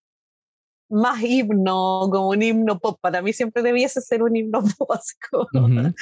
más 0.89 1.23
himno, 1.23 2.09
como 2.11 2.29
un 2.31 2.43
himno 2.43 2.79
pop. 2.79 2.99
Para 3.01 3.23
mí 3.23 3.33
siempre 3.33 3.63
debiese 3.63 4.01
ser 4.01 4.23
un 4.23 4.35
himno 4.37 4.61
pop, 4.79 4.91
como- 5.31 5.67
Ujú. 5.67 5.95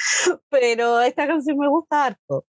pero 0.49 1.01
esta 1.01 1.27
canción 1.27 1.57
me 1.57 1.67
gusta 1.69 2.05
harto. 2.05 2.45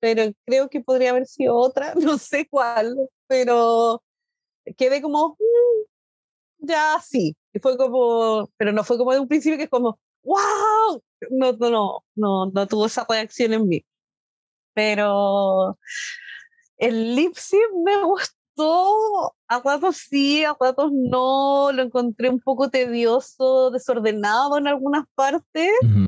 Pero 0.00 0.32
creo 0.46 0.68
que 0.70 0.80
podría 0.80 1.10
haber 1.10 1.26
sido 1.26 1.56
otra, 1.56 1.94
no 2.16 2.18
sé 2.18 2.48
cuál, 2.48 2.96
pero 3.26 4.02
quedé 4.76 5.02
como, 5.02 5.36
"Mm, 5.38 6.66
ya 6.66 7.00
sí. 7.02 7.36
Y 7.52 7.58
fue 7.60 7.76
como, 7.76 8.48
pero 8.56 8.72
no 8.72 8.84
fue 8.84 8.96
como 8.98 9.12
de 9.12 9.20
un 9.20 9.28
principio 9.28 9.58
que 9.58 9.64
es 9.64 9.70
como, 9.70 9.98
wow, 10.22 11.02
no, 11.30 11.52
no, 11.52 11.70
no, 11.70 12.04
no, 12.14 12.46
no 12.52 12.66
tuvo 12.66 12.86
esa 12.86 13.04
reacción 13.08 13.52
en 13.54 13.68
mí. 13.68 13.84
Pero 14.74 15.78
el 16.78 17.14
lip 17.16 17.34
sync 17.36 17.60
me 17.84 18.02
gustó, 18.04 18.34
a 19.48 19.60
ratos 19.60 19.96
sí, 20.08 20.44
a 20.44 20.56
ratos 20.58 20.90
no, 20.92 21.70
lo 21.72 21.82
encontré 21.82 22.28
un 22.30 22.40
poco 22.40 22.70
tedioso, 22.70 23.70
desordenado 23.70 24.58
en 24.58 24.66
algunas 24.68 25.04
partes. 25.14 25.70
Ujú. 25.82 26.06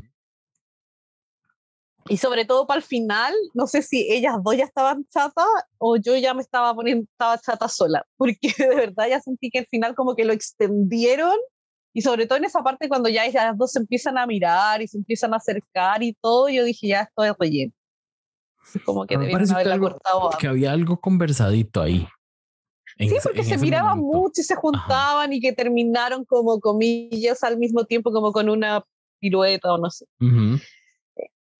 Y 2.09 2.17
sobre 2.17 2.43
todo 2.45 2.67
para 2.67 2.79
el 2.79 2.83
final, 2.83 3.33
no 3.53 3.65
sé 3.65 3.81
si 3.81 4.11
ellas 4.11 4.35
dos 4.43 4.57
ya 4.57 4.65
estaban 4.65 5.05
chatas 5.09 5.45
o 5.77 5.95
yo 5.95 6.17
ya 6.17 6.33
me 6.33 6.41
estaba 6.41 6.73
poniendo, 6.75 7.05
estaba 7.09 7.37
chata 7.37 7.69
sola, 7.69 8.05
porque 8.17 8.37
de 8.57 8.75
verdad 8.75 9.07
ya 9.09 9.21
sentí 9.21 9.49
que 9.49 9.59
al 9.59 9.67
final 9.67 9.95
como 9.95 10.13
que 10.15 10.25
lo 10.25 10.33
extendieron 10.33 11.37
y 11.93 12.01
sobre 12.01 12.25
todo 12.27 12.39
en 12.39 12.45
esa 12.45 12.61
parte 12.61 12.89
cuando 12.89 13.07
ya 13.07 13.25
ellas 13.25 13.57
dos 13.57 13.71
se 13.71 13.79
empiezan 13.79 14.17
a 14.17 14.25
mirar 14.27 14.81
y 14.81 14.87
se 14.87 14.97
empiezan 14.97 15.33
a 15.33 15.37
acercar 15.37 16.03
y 16.03 16.13
todo, 16.19 16.49
yo 16.49 16.65
dije 16.65 16.87
ya 16.87 17.01
esto 17.03 17.23
es 17.23 17.33
relleno. 17.39 17.71
Como 18.83 19.05
que 19.05 19.15
debieron 19.15 19.33
pareció 19.39 19.55
que 19.55 19.61
haberla 19.61 19.73
algo- 19.75 19.89
cortado 19.91 20.29
que 20.39 20.47
había 20.47 20.71
algo 20.73 20.99
conversadito 20.99 21.81
ahí. 21.81 22.05
En 22.97 23.09
Sí, 23.09 23.15
porque 23.23 23.43
se 23.43 23.57
miraban 23.57 23.99
momento. 23.99 24.17
mucho 24.19 24.41
y 24.41 24.43
se 24.43 24.55
juntaban 24.55 25.33
y 25.33 25.39
que 25.39 25.53
terminaron 25.53 26.25
como 26.25 26.59
comillas 26.59 27.43
al 27.43 27.57
mismo 27.57 27.85
tiempo, 27.85 28.11
como 28.11 28.31
con 28.31 28.49
una 28.49 28.83
pirueta 29.19 29.73
o 29.73 29.77
no 29.77 29.89
sé. 29.89 30.05
Ujú. 30.19 30.59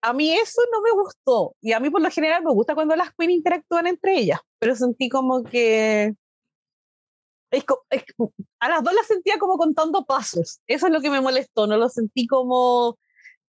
a 0.01 0.11
mí 0.13 0.34
eso 0.34 0.61
no 0.71 0.81
me 0.81 0.91
gustó. 0.91 1.55
Y 1.61 1.71
a 1.71 1.79
mí 1.79 1.89
por 1.89 2.01
lo 2.01 2.11
general 2.11 2.43
me 2.43 2.51
gusta 2.51 2.75
cuando 2.75 2.95
las 2.95 3.13
queens 3.17 3.34
interactúan 3.34 3.88
entre 3.88 4.17
ellas, 4.19 4.39
pero 4.59 4.75
sentí 4.75 5.07
como 5.09 5.43
que... 5.43 6.13
es 7.51 7.63
es 7.89 8.03
a 8.59 8.69
las 8.69 8.84
dos 8.84 8.93
las 8.93 9.07
sentía 9.07 9.39
como 9.39 9.57
contando 9.57 10.03
pasos. 10.05 10.59
Eso 10.67 10.88
es 10.88 10.93
lo 10.93 10.99
que 11.01 11.09
me 11.09 11.21
molestó. 11.21 11.67
No 11.67 11.77
lo 11.77 11.88
sentí 11.89 12.27
como 12.27 12.97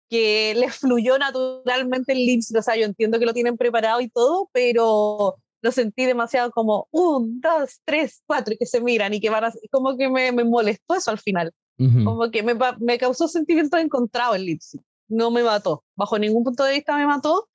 que 0.08 0.54
les 0.56 0.76
fluyó 0.76 1.18
naturalmente 1.18 2.12
el 2.12 2.18
lip 2.24 2.40
sync. 2.42 2.58
O 2.58 2.62
sea, 2.62 2.76
yo 2.76 2.84
entiendo 2.84 3.18
que 3.18 3.26
lo 3.26 3.32
tienen 3.34 3.56
preparado 3.56 4.00
y 4.00 4.08
todo, 4.08 4.48
pero 4.52 5.36
lo 5.64 5.72
sentí 5.72 6.04
demasiado 6.04 6.50
como 6.50 6.86
un, 6.90 7.40
dos, 7.40 7.80
tres, 7.86 8.22
cuatro, 8.26 8.52
y 8.52 8.58
que 8.58 8.66
se 8.66 8.82
miran 8.82 9.14
y 9.14 9.20
que 9.20 9.30
van 9.30 9.44
a... 9.46 9.52
Como 9.70 9.96
que 9.96 10.10
me, 10.10 10.30
me 10.30 10.44
molestó 10.44 10.94
eso 10.94 11.10
al 11.10 11.18
final 11.18 11.52
Ujú. 11.78 12.04
como 12.04 12.30
que 12.30 12.42
me, 12.42 12.54
me 12.80 12.98
causó 12.98 13.26
sentimientos 13.28 13.80
encontrados 13.80 14.36
el 14.36 14.44
lip 14.44 14.60
sync. 14.60 14.82
No 15.08 15.30
me 15.30 15.42
mató. 15.42 15.82
Bajo 15.96 16.18
ningún 16.18 16.44
punto 16.44 16.64
de 16.64 16.74
vista 16.74 16.96
me 16.96 17.06
mató. 17.06 17.48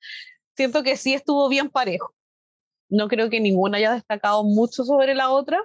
Siento 0.56 0.82
que 0.82 0.96
sí 0.96 1.14
estuvo 1.14 1.48
bien 1.48 1.70
parejo. 1.70 2.12
No 2.88 3.06
creo 3.06 3.30
que 3.30 3.38
ninguna 3.40 3.78
haya 3.78 3.92
destacado 3.94 4.42
mucho 4.42 4.84
sobre 4.84 5.14
la 5.14 5.30
otra. 5.30 5.58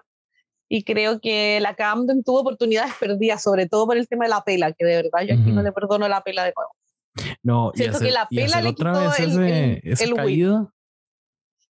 Y 0.70 0.84
creo 0.84 1.20
que 1.20 1.60
la 1.62 1.74
Camden 1.76 2.24
tuvo 2.24 2.42
oportunidades 2.42 2.94
perdidas, 3.00 3.42
sobre 3.42 3.68
todo 3.68 3.88
por 3.88 3.98
el 3.98 4.08
tema 4.08 4.26
de 4.26 4.30
la 4.30 4.44
pela, 4.44 4.72
que 4.72 4.86
de 4.86 4.96
verdad 5.02 5.22
yo 5.28 5.34
aquí 5.34 5.52
no 5.52 5.64
le 5.64 5.72
perdono 5.72 6.08
la 6.08 6.22
pela 6.22 6.44
de 6.44 6.54
nuevo. 6.56 6.72
No, 7.44 7.72
y 7.74 7.78
Siento 7.80 7.98
que 8.00 8.06
hacer, 8.10 8.14
la 8.14 8.28
y 8.30 8.36
pela 8.36 8.62
le 8.62 8.70
otra 8.70 8.92
quitó 8.94 9.10
vez 9.10 9.20
el- 9.20 9.32
ese, 9.32 9.74
el- 9.74 9.82
esa 9.94 10.04
el 10.04 10.14
whip. 10.14 10.18
caída, 10.22 10.74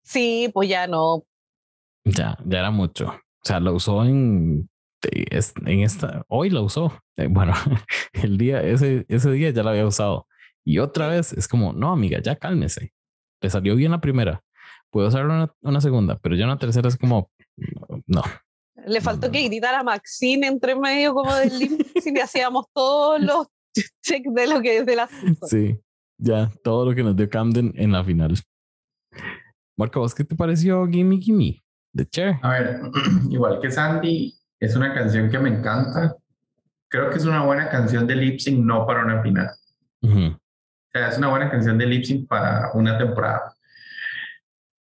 Sí, 0.06 0.50
pues 0.54 0.68
ya 0.68 0.86
no. 0.86 1.24
ya, 2.04 2.38
ya 2.44 2.58
era 2.60 2.70
mucho. 2.70 3.08
O 3.08 3.42
sea, 3.42 3.58
lo 3.60 3.74
usó 3.74 4.04
en, 4.04 4.68
es- 5.02 5.52
en 5.66 5.80
esta, 5.80 6.24
hoy 6.28 6.50
lo 6.50 6.62
usó. 6.62 6.92
Eh, 7.16 7.26
Bueno, 7.28 7.52
el 8.12 8.38
día, 8.38 8.62
ese, 8.62 9.04
ese 9.08 9.30
día 9.32 9.50
ya 9.50 9.62
la 9.62 9.70
había 9.72 9.86
usado. 9.86 10.26
Y 10.64 10.78
otra 10.78 11.08
vez 11.08 11.32
es 11.32 11.48
como, 11.48 11.72
no, 11.72 11.90
amiga, 11.92 12.20
ya 12.22 12.36
cálmese. 12.36 12.92
Le 13.40 13.50
salió 13.50 13.74
bien 13.76 13.90
la 13.92 14.00
primera. 14.00 14.42
Puedo 14.90 15.08
usar 15.08 15.24
una, 15.26 15.52
una 15.60 15.80
segunda, 15.80 16.18
pero 16.18 16.36
ya 16.36 16.44
una 16.44 16.58
tercera 16.58 16.88
es 16.88 16.96
como, 16.96 17.30
no. 18.06 18.22
Le 18.86 19.00
faltó 19.00 19.26
no, 19.26 19.32
que 19.32 19.42
gritara 19.48 19.82
Maxine 19.82 20.46
entre 20.46 20.76
medio 20.76 21.14
como 21.14 21.34
del 21.34 21.50
sync 21.50 21.80
y 22.06 22.18
hacíamos 22.20 22.66
todos 22.72 23.20
los 23.20 23.46
checks 24.02 24.32
de 24.32 24.46
lo 24.46 24.60
que 24.62 24.78
es 24.78 24.86
de 24.86 24.96
la. 24.96 25.08
Sí, 25.48 25.78
ya, 26.18 26.50
todo 26.62 26.84
lo 26.84 26.94
que 26.94 27.02
nos 27.02 27.16
dio 27.16 27.28
Camden 27.28 27.72
en 27.76 27.90
la 27.92 28.04
final. 28.04 28.34
Marco, 29.76 30.00
¿vos 30.00 30.14
qué 30.14 30.24
te 30.24 30.34
pareció 30.34 30.86
Gimme 30.86 31.18
Gimme 31.18 31.62
de 31.92 32.06
Cher? 32.08 32.36
A 32.42 32.50
ver, 32.50 32.80
igual 33.30 33.60
que 33.60 33.70
Sandy, 33.70 34.34
es 34.58 34.74
una 34.74 34.94
canción 34.94 35.30
que 35.30 35.38
me 35.38 35.50
encanta. 35.50 36.16
Creo 36.88 37.10
que 37.10 37.16
es 37.16 37.26
una 37.26 37.44
buena 37.44 37.68
canción 37.68 38.06
de 38.06 38.16
lip 38.16 38.38
sync, 38.40 38.64
no 38.64 38.86
para 38.86 39.04
una 39.04 39.22
final. 39.22 39.50
Ujú, 40.00 40.28
O 40.28 40.90
sea, 40.92 41.08
es 41.08 41.18
una 41.18 41.28
buena 41.28 41.50
canción 41.50 41.76
de 41.76 41.86
lip 41.86 42.04
sync 42.04 42.26
para 42.26 42.70
una 42.72 42.96
temporada. 42.96 43.54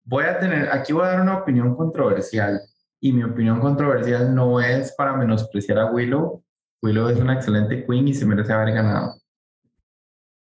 Voy 0.04 0.24
a 0.24 0.38
tener, 0.38 0.68
aquí 0.70 0.92
voy 0.92 1.04
a 1.04 1.10
dar 1.12 1.20
una 1.22 1.38
opinión 1.38 1.74
controversial. 1.76 2.60
Y 3.00 3.12
mi 3.12 3.22
opinión 3.22 3.60
controversial 3.60 4.34
no 4.34 4.60
es 4.60 4.92
para 4.92 5.16
menospreciar 5.16 5.78
a 5.78 5.90
Willow. 5.90 6.44
Willow 6.82 7.08
es 7.08 7.18
una 7.18 7.34
excelente 7.34 7.86
queen 7.86 8.08
y 8.08 8.14
se 8.14 8.26
merece 8.26 8.52
haber 8.52 8.74
ganado. 8.74 9.14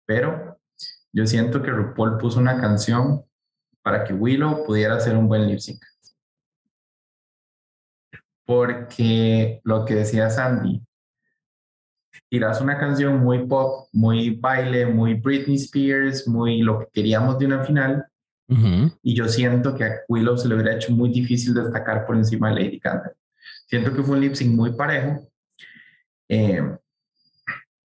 Pero 0.08 0.60
yo 1.12 1.28
siento 1.28 1.62
que 1.62 1.70
RuPaul 1.70 2.18
puso 2.18 2.40
una 2.40 2.60
canción 2.60 3.24
para 3.82 4.04
que 4.04 4.14
Willow 4.14 4.66
pudiera 4.66 4.96
hacer 4.96 5.16
un 5.16 5.28
buen 5.28 5.48
lip 5.48 5.60
sync. 5.60 5.82
Porque 8.46 9.62
lo 9.64 9.86
que 9.86 9.96
decía 9.96 10.30
Sandy, 10.30 10.82
tiras 12.30 12.62
una 12.62 12.78
canción 12.78 13.20
muy 13.20 13.46
pop, 13.46 13.88
muy 13.92 14.32
baile, 14.32 14.86
muy 14.86 15.16
Britney 15.16 15.56
Spears, 15.56 16.28
muy 16.28 16.62
lo 16.62 16.80
que 16.80 16.88
queríamos 16.94 17.38
de 17.40 17.46
una 17.46 17.64
final. 17.64 18.06
Y 19.02 19.16
yo 19.16 19.30
siento 19.30 19.74
que 19.74 19.86
a 19.86 19.92
Willow 20.10 20.38
se 20.38 20.50
le 20.50 20.56
hubiera 20.56 20.76
hecho 20.76 20.92
muy 20.92 21.10
difícil 21.10 21.54
destacar 21.54 22.06
por 22.06 22.18
encima 22.18 22.50
de 22.50 22.56
Lady 22.56 22.80
Gaga. 22.80 23.14
Siento 23.68 23.94
que 23.94 24.04
fue 24.04 24.16
un 24.16 24.22
lip 24.22 24.34
sync 24.34 24.54
muy 24.54 24.74
parejo. 24.74 25.26
Eh, 26.28 26.62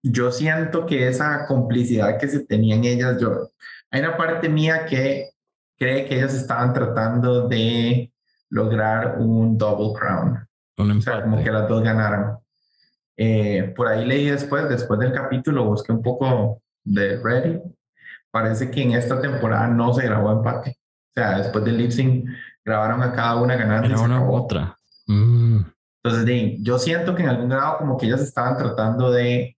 yo 0.03 0.33
siento 0.33 0.85
que 0.85 1.07
esa 1.07 1.47
complicidad 1.47 2.19
que 2.19 2.27
se 2.27 2.45
tenían 2.45 2.85
ellas, 2.85 3.21
yo, 3.21 3.53
hay 3.91 4.01
una 4.01 4.17
parte 4.17 4.49
mía 4.49 4.87
que 4.87 5.31
cree 5.79 6.07
que 6.07 6.17
ellas 6.17 6.35
estaban 6.35 6.73
tratando 6.73 7.49
de 7.49 8.13
lograr 8.51 9.17
un 9.19 9.57
double 9.59 9.99
crown. 9.99 10.47
o 10.77 11.01
sea, 11.01 11.23
como 11.23 11.43
que 11.43 11.51
las 11.51 11.69
dos 11.69 11.83
ganaron. 11.83 12.39
Eh, 13.17 13.73
por 13.75 13.89
ahí 13.89 14.05
leí 14.05 14.27
después, 14.27 14.69
después 14.69 15.01
del 15.01 15.13
capítulo, 15.13 15.65
busqué 15.65 15.93
un 15.93 16.03
poco 16.03 16.63
de 16.85 17.21
Ready. 17.23 17.61
Parece 18.31 18.71
que 18.71 18.83
en 18.83 18.93
esta 18.93 19.21
temporada 19.21 19.69
no 19.69 19.95
se 19.95 20.05
grabó 20.05 20.33
empate. 20.33 20.71
O 20.71 21.21
sea, 21.21 21.39
después 21.39 21.65
del 21.65 21.79
lip 21.79 21.91
sync 21.91 22.29
grabaron 22.65 23.03
a 23.03 23.13
cada 23.13 23.37
una 23.37 23.57
ganando. 23.57 23.89
Era 23.89 24.01
una 24.01 24.23
u 24.23 24.35
otra. 24.35 24.77
Mm. 25.07 25.61
Entonces, 26.03 26.59
yo 26.61 26.79
siento 26.79 27.15
que 27.15 27.23
en 27.23 27.31
algún 27.31 27.49
grado 27.49 27.79
como 27.79 27.97
que 27.97 28.07
ellas 28.07 28.21
estaban 28.21 28.57
tratando 28.59 29.11
de, 29.11 29.57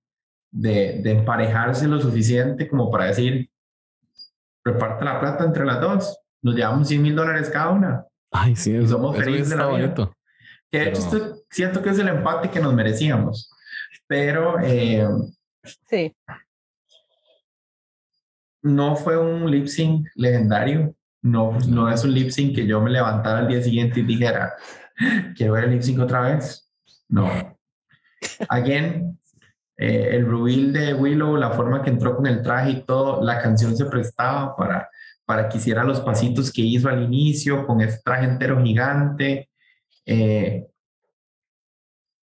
de, 0.51 1.01
de 1.03 1.11
emparejarse 1.11 1.89
lo 1.89 2.01
suficiente 2.01 2.69
como 2.69 2.91
para 2.91 3.07
decir, 3.07 3.51
reparte 4.73 5.05
la 5.05 5.21
plata 5.21 5.45
entre 5.45 5.65
las 5.65 5.81
dos, 5.81 6.19
nos 6.43 6.55
llevamos 6.55 6.89
100 6.89 7.03
mil 7.03 7.17
dólares 7.17 7.51
cada 7.51 7.71
una. 7.71 8.05
Ay, 8.31 8.57
sí, 8.57 8.75
eso, 8.75 8.89
somos 8.89 9.17
felices 9.17 9.51
de 9.51 9.57
la 9.57 9.69
vida. 9.69 9.95
Que 10.71 10.79
de 10.79 10.89
hecho 10.91 11.37
siento 11.51 11.83
que 11.83 11.91
es 11.91 11.99
el 11.99 12.09
empate 12.09 12.51
que 12.51 12.61
nos 12.61 12.75
merecíamos. 12.75 13.51
Pero 14.07 14.59
eh, 14.61 15.07
sí. 15.89 16.15
no 18.63 18.97
fue 18.97 19.19
un 19.19 19.51
lip 19.51 19.67
sync 19.67 20.07
legendario. 20.15 20.95
No, 21.23 21.59
no 21.69 21.91
es 21.91 22.05
un 22.05 22.13
lip 22.13 22.31
sync 22.31 22.55
que 22.55 22.67
yo 22.67 22.81
me 22.81 22.91
levantara 22.91 23.41
al 23.41 23.49
día 23.49 23.63
siguiente 23.63 24.01
y 24.01 24.05
dijera, 24.05 24.55
quiero 25.37 25.55
ver 25.55 25.65
el 25.65 25.71
lip 25.73 25.83
sync 25.83 26.01
otra 26.01 26.21
vez. 26.21 26.71
No. 27.09 27.29
Again, 28.49 29.18
eh, 29.81 30.17
el 30.17 30.27
reveal 30.27 30.73
de 30.73 30.93
Willow, 30.93 31.37
la 31.37 31.53
forma 31.53 31.83
que 31.83 31.91
entró 31.91 32.17
con 32.17 32.27
el 32.27 32.43
traje 32.43 32.71
y 32.71 32.83
todo, 32.83 33.23
la 33.23 33.39
canción 33.39 33.77
se 33.77 33.85
prestaba 33.85 34.57
para, 34.57 34.91
para 35.25 35.49
que 35.49 35.59
hiciera 35.59 35.85
los 35.85 36.01
pasitos 36.01 36.53
que 36.53 36.63
hizo 36.63 36.89
al 36.89 37.05
inicio 37.05 37.65
con 37.65 37.81
ese 37.81 38.01
traje 38.05 38.25
entero 38.25 38.61
gigante. 38.61 39.49
Eh, 40.05 40.67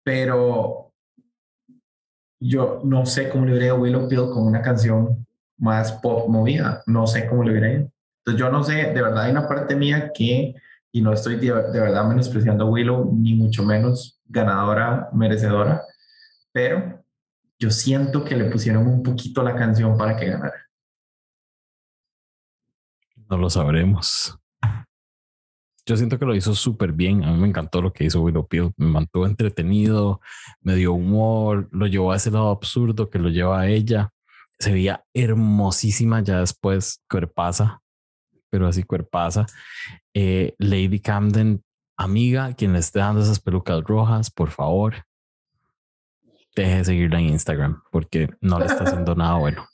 pero 0.04 0.92
yo 2.40 2.82
no 2.84 3.04
sé 3.04 3.28
cómo 3.28 3.44
le 3.44 3.50
hubiera 3.52 3.66
ido 3.66 3.76
Willow 3.76 4.08
Pill 4.08 4.30
con 4.32 4.46
una 4.46 4.62
canción 4.62 5.26
más 5.58 5.92
pop 5.94 6.28
movida. 6.28 6.84
No 6.86 7.08
sé 7.08 7.26
cómo 7.26 7.42
le 7.42 7.50
hubiera. 7.50 7.68
Entonces 7.68 8.38
yo 8.38 8.48
no 8.48 8.62
sé, 8.62 8.74
de 8.74 9.02
verdad 9.02 9.24
hay 9.24 9.32
una 9.32 9.48
parte 9.48 9.74
mía 9.74 10.12
que, 10.14 10.54
y 10.92 11.02
no 11.02 11.12
estoy 11.12 11.34
de, 11.34 11.46
de 11.46 11.80
verdad 11.80 12.04
menospreciando 12.04 12.64
a 12.64 12.70
Willow, 12.70 13.12
ni 13.12 13.34
mucho 13.34 13.64
menos 13.64 14.20
ganadora, 14.26 15.08
merecedora, 15.12 15.82
pero 16.52 16.99
yo 17.60 17.70
siento 17.70 18.24
que 18.24 18.34
le 18.36 18.46
pusieron 18.46 18.86
un 18.86 19.02
poquito 19.02 19.42
la 19.42 19.54
canción 19.54 19.96
para 19.98 20.16
que 20.16 20.26
ganara. 20.26 20.66
No 23.28 23.36
lo 23.36 23.50
sabremos. 23.50 24.38
Yo 25.84 25.96
siento 25.96 26.18
que 26.18 26.24
lo 26.24 26.34
hizo 26.34 26.54
súper 26.54 26.92
bien. 26.92 27.22
A 27.22 27.32
mí 27.32 27.38
me 27.38 27.48
encantó 27.48 27.82
lo 27.82 27.92
que 27.92 28.04
hizo 28.04 28.22
Willow 28.22 28.48
Peel. 28.48 28.72
Me 28.78 28.86
mantuvo 28.86 29.26
entretenido, 29.26 30.20
me 30.62 30.74
dio 30.74 30.94
humor, 30.94 31.68
lo 31.70 31.86
llevó 31.86 32.12
a 32.12 32.16
ese 32.16 32.30
lado 32.30 32.48
absurdo 32.48 33.10
que 33.10 33.18
lo 33.18 33.28
lleva 33.28 33.60
a 33.60 33.68
ella. 33.68 34.10
Se 34.58 34.72
veía 34.72 35.04
hermosísima 35.12 36.22
ya 36.22 36.40
después, 36.40 37.02
cuerpaza, 37.10 37.82
pero 38.48 38.68
así 38.68 38.84
cuerpaza. 38.84 39.44
Eh, 40.14 40.54
Lady 40.58 41.00
Camden, 41.00 41.62
amiga, 41.98 42.54
quien 42.54 42.72
le 42.72 42.78
esté 42.78 43.00
dando 43.00 43.20
esas 43.20 43.40
pelucas 43.40 43.82
rojas, 43.84 44.30
por 44.30 44.50
favor, 44.50 45.04
deje 46.54 46.76
de 46.76 46.84
seguirla 46.84 47.20
en 47.20 47.26
Instagram 47.30 47.82
porque 47.90 48.30
no 48.40 48.58
le 48.58 48.66
está 48.66 48.84
haciendo 48.84 49.14
nada 49.14 49.34
bueno. 49.38 49.66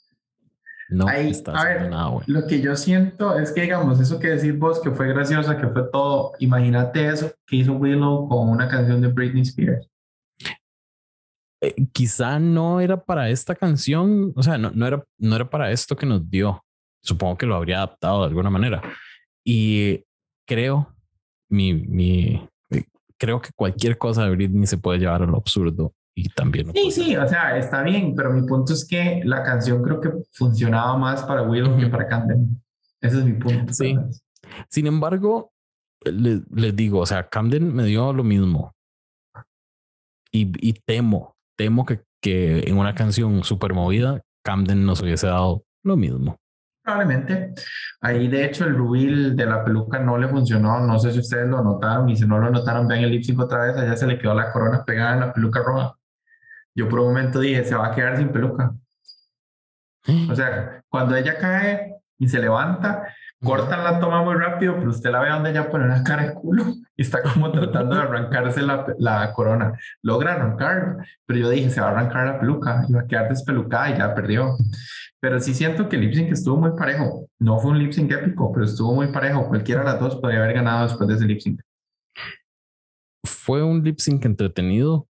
No 0.89 1.09
está 1.09 1.51
haciendo 1.53 1.89
nada 1.89 2.07
bueno. 2.07 2.25
Lo 2.27 2.47
que 2.47 2.61
yo 2.61 2.75
siento 2.77 3.37
es 3.37 3.51
que, 3.51 3.61
digamos, 3.61 3.99
eso 3.99 4.19
que 4.19 4.29
decís 4.29 4.57
vos, 4.57 4.79
que 4.79 4.91
fue 4.91 5.09
graciosa, 5.09 5.57
que 5.57 5.67
fue 5.67 5.83
todo, 5.91 6.31
imagínate 6.39 7.07
eso 7.07 7.31
que 7.45 7.57
hizo 7.57 7.73
Willow 7.73 8.29
con 8.29 8.49
una 8.49 8.69
canción 8.69 9.01
de 9.01 9.09
Britney 9.09 9.41
Spears. 9.41 9.89
Eh, 11.59 11.75
quizá 11.91 12.39
no 12.39 12.79
era 12.79 13.03
para 13.03 13.29
esta 13.29 13.53
canción, 13.53 14.31
o 14.35 14.43
sea, 14.43 14.57
no, 14.57 14.71
no, 14.73 14.87
era, 14.87 15.03
no 15.17 15.35
era 15.35 15.49
para 15.49 15.71
esto 15.71 15.95
que 15.95 16.05
nos 16.05 16.29
dio. 16.29 16.63
Supongo 17.01 17.37
que 17.37 17.45
lo 17.45 17.55
habría 17.55 17.77
adaptado 17.77 18.21
de 18.21 18.27
alguna 18.27 18.49
manera. 18.49 18.81
Y 19.43 20.05
creo, 20.45 20.95
mi, 21.49 21.73
mi, 21.73 22.47
eh, 22.69 22.85
creo 23.17 23.41
que 23.41 23.49
cualquier 23.53 23.97
cosa 23.97 24.23
de 24.23 24.31
Britney 24.31 24.67
se 24.67 24.77
puede 24.77 24.99
llevar 24.99 25.21
a 25.21 25.25
lo 25.25 25.35
absurdo 25.35 25.93
y 26.17 26.29
también. 26.29 26.73
Sí, 26.73 26.89
sí, 26.89 27.15
o 27.15 27.27
sea, 27.27 27.55
está 27.59 27.83
bien, 27.83 28.15
pero 28.15 28.33
mi 28.33 28.41
punto 28.41 28.73
es 28.73 28.87
que 28.87 29.21
la 29.23 29.43
canción 29.43 29.83
creo 29.83 30.01
que 30.01 30.09
funcionaba 30.31 30.97
más 30.97 31.21
para 31.23 31.43
Willow 31.43 31.77
que 31.77 31.85
para 31.85 32.07
Camden. 32.07 32.59
Ese 32.99 33.19
es 33.19 33.23
mi 33.23 33.33
punto. 33.33 33.71
Sí. 33.71 33.95
Sin 34.67 34.87
embargo, 34.87 35.51
les, 36.03 36.41
digo, 36.75 37.01
o 37.01 37.05
sea, 37.05 37.29
Camden 37.29 37.71
me 37.71 37.83
dio 37.83 38.13
lo 38.13 38.23
mismo. 38.23 38.73
Y, 40.31 40.51
y 40.67 40.73
temo, 40.73 41.35
temo 41.55 41.85
que, 41.85 42.01
que 42.19 42.61
en 42.61 42.79
una 42.79 42.95
canción 42.95 43.43
súper 43.43 43.75
movida, 43.75 44.19
Camden 44.43 44.87
nos 44.87 45.03
hubiese 45.03 45.27
dado 45.27 45.65
lo 45.83 45.97
mismo. 45.97 46.35
Probablemente. 46.83 47.53
Ahí, 48.01 48.27
de 48.27 48.43
hecho, 48.43 48.65
el 48.65 48.75
rubil 48.75 49.35
de 49.35 49.45
la 49.45 49.63
peluca 49.63 49.99
no 49.99 50.17
le 50.17 50.27
funcionó. 50.29 50.79
No 50.79 50.97
sé 50.97 51.11
si 51.11 51.19
ustedes 51.19 51.47
lo 51.47 51.61
notaron 51.61 52.09
y 52.09 52.15
si 52.15 52.25
no 52.25 52.39
lo 52.39 52.49
notaron, 52.49 52.87
vean 52.87 53.03
el 53.03 53.11
lip 53.11 53.39
otra 53.39 53.67
vez. 53.67 53.77
Allá 53.77 53.95
se 53.95 54.07
le 54.07 54.17
quedó 54.17 54.33
la 54.33 54.51
corona 54.51 54.83
pegada 54.83 55.13
en 55.13 55.19
la 55.19 55.31
peluca 55.31 55.61
roja 55.61 55.95
yo 56.77 56.87
por 56.87 56.99
un 56.99 57.07
momento 57.07 57.39
dije, 57.39 57.65
se 57.65 57.73
va 57.73 57.87
a 57.87 57.95
quedar 57.95 58.17
sin 58.17 58.29
peluca. 58.29 58.71
O 60.29 60.35
sea, 60.35 60.83
cuando 60.87 61.15
ella 61.15 61.35
cae 61.39 61.95
y 62.19 62.27
se 62.27 62.39
levanta, 62.39 63.07
cortan 63.43 63.83
la 63.83 63.99
toma 63.99 64.23
muy 64.23 64.35
rápido, 64.35 64.75
pero 64.77 64.91
usted 64.91 65.09
la 65.09 65.21
ve 65.21 65.29
donde 65.29 65.49
ella 65.49 65.71
pone 65.71 65.85
una 65.85 66.03
cara 66.03 66.27
de 66.27 66.33
culo 66.35 66.65
y 66.95 67.01
está 67.01 67.23
como 67.23 67.51
tratando 67.51 67.95
de 67.95 68.01
arrancarse 68.03 68.61
la, 68.61 68.85
la 68.99 69.33
corona. 69.33 69.73
Logra 70.03 70.33
arrancar, 70.33 70.97
pero 71.25 71.39
yo 71.39 71.49
dije, 71.49 71.71
se 71.71 71.81
va 71.81 71.87
a 71.87 71.91
arrancar 71.91 72.27
la 72.27 72.39
peluca 72.39 72.85
y 72.87 72.93
va 72.93 73.01
a 73.01 73.07
quedar 73.07 73.27
despelucada 73.27 73.89
y 73.89 73.97
ya 73.97 74.13
perdió. 74.13 74.55
Pero 75.19 75.39
sí 75.39 75.55
siento 75.55 75.89
que 75.89 75.95
el 75.95 76.03
lip 76.03 76.13
sync 76.13 76.31
estuvo 76.31 76.57
muy 76.57 76.77
parejo. 76.77 77.27
No 77.39 77.57
fue 77.57 77.71
un 77.71 77.79
lip 77.79 77.91
sync 77.91 78.11
épico, 78.11 78.51
pero 78.53 78.65
estuvo 78.65 78.93
muy 78.93 79.07
parejo. 79.07 79.47
Cualquiera 79.47 79.81
de 79.81 79.87
las 79.87 79.99
dos 79.99 80.15
podría 80.17 80.43
haber 80.43 80.53
ganado 80.53 80.83
después 80.83 81.09
de 81.09 81.15
ese 81.15 81.25
lip 81.25 81.39
sync. 81.39 81.59
Fue 83.25 83.63
un 83.63 83.83
lip 83.83 83.97
sync 83.97 84.25
entretenido, 84.25 85.06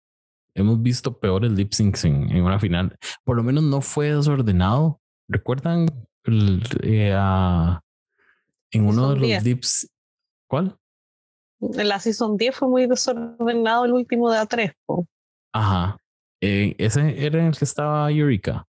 hemos 0.55 0.83
visto 0.83 1.19
peores 1.19 1.53
lip 1.53 1.73
syncs 1.73 2.05
en, 2.05 2.43
una 2.43 2.59
final. 2.59 2.97
Por 3.25 3.37
lo 3.37 3.43
menos 3.43 3.65
no 3.65 3.81
fue 3.81 4.15
desordenado. 4.15 5.01
¿Recuerdan 5.29 5.87
eh, 6.83 7.15
en 8.71 8.87
uno 8.87 9.15
de 9.15 9.17
los 9.21 9.45
lips? 9.45 9.91
¿Cuál? 10.49 10.77
En 11.61 11.89
la 11.89 12.01
Season 12.01 12.37
10 12.37 12.57
fue 12.57 12.69
muy 12.69 12.87
desordenado 12.87 13.85
el 13.85 13.93
último 13.93 14.31
de 14.31 14.39
A3. 14.39 14.75
Ajá. 15.53 15.97
Eh, 16.41 16.75
¿Ese 16.79 17.25
era 17.25 17.47
el 17.47 17.57
que 17.57 17.65
estaba 17.65 18.11
Eureka? 18.11 18.67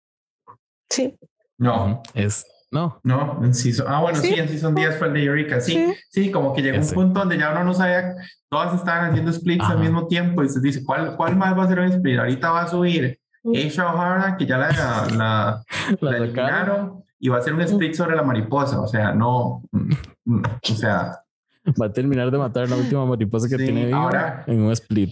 Sí. 0.91 1.17
No. 1.57 2.03
Es, 2.13 2.45
no. 2.73 2.99
No, 3.05 3.39
en 3.45 3.53
Season. 3.53 3.87
Ah, 3.87 4.01
bueno, 4.01 4.19
sí, 4.19 4.33
en 4.35 4.49
Season 4.49 4.75
10 4.75 4.97
fue 4.97 5.09
el 5.09 5.13
de 5.13 5.25
Eureka. 5.25 5.61
Sí, 5.61 5.93
sí, 6.09 6.31
como 6.31 6.55
que 6.55 6.63
llegó 6.63 6.79
un 6.79 6.89
punto 6.89 7.21
donde 7.21 7.37
ya 7.37 7.53
uno 7.53 7.65
no 7.65 7.75
sabía, 7.75 8.15
todas 8.49 8.75
estaban 8.75 9.11
haciendo 9.11 9.31
splits 9.31 9.65
al 9.67 9.79
mismo 9.79 10.07
tiempo 10.07 10.43
y 10.43 10.49
se 10.49 10.59
dice, 10.59 10.83
¿cuál, 10.83 11.15
cuál 11.17 11.37
más 11.37 11.57
va 11.57 11.65
a 11.65 11.69
ser 11.69 11.81
un 11.81 11.93
split? 11.93 12.19
Ahorita 12.19 12.51
va 12.51 12.63
a 12.63 12.69
subir 12.69 13.21
Aisha 13.45 13.93
O'Hara, 13.93 14.39
que 14.39 14.47
ya 14.47 14.57
la, 14.57 14.71
la, 14.71 15.63
la, 16.01 16.17
eliminaron, 16.17 17.05
y 17.21 17.29
va 17.29 17.39
a 17.39 17.43
ser 17.43 17.53
un 17.53 17.61
split 17.61 17.93
sobre 17.93 18.17
la 18.17 18.23
mariposa. 18.23 18.81
O 18.81 18.87
sea, 18.87 19.13
no. 19.13 19.63
Mm, 19.71 19.93
mm, 20.25 20.43
o 20.71 20.75
sea. 20.75 21.19
Va 21.81 21.87
a 21.87 21.93
terminar 21.93 22.31
de 22.31 22.39
matar 22.39 22.71
la 22.71 22.77
última 22.77 23.05
mariposa 23.05 23.49
que 23.51 23.63
tiene 23.63 23.93
ahora, 23.93 24.45
en 24.47 24.63
un 24.63 24.73
split. 24.73 25.11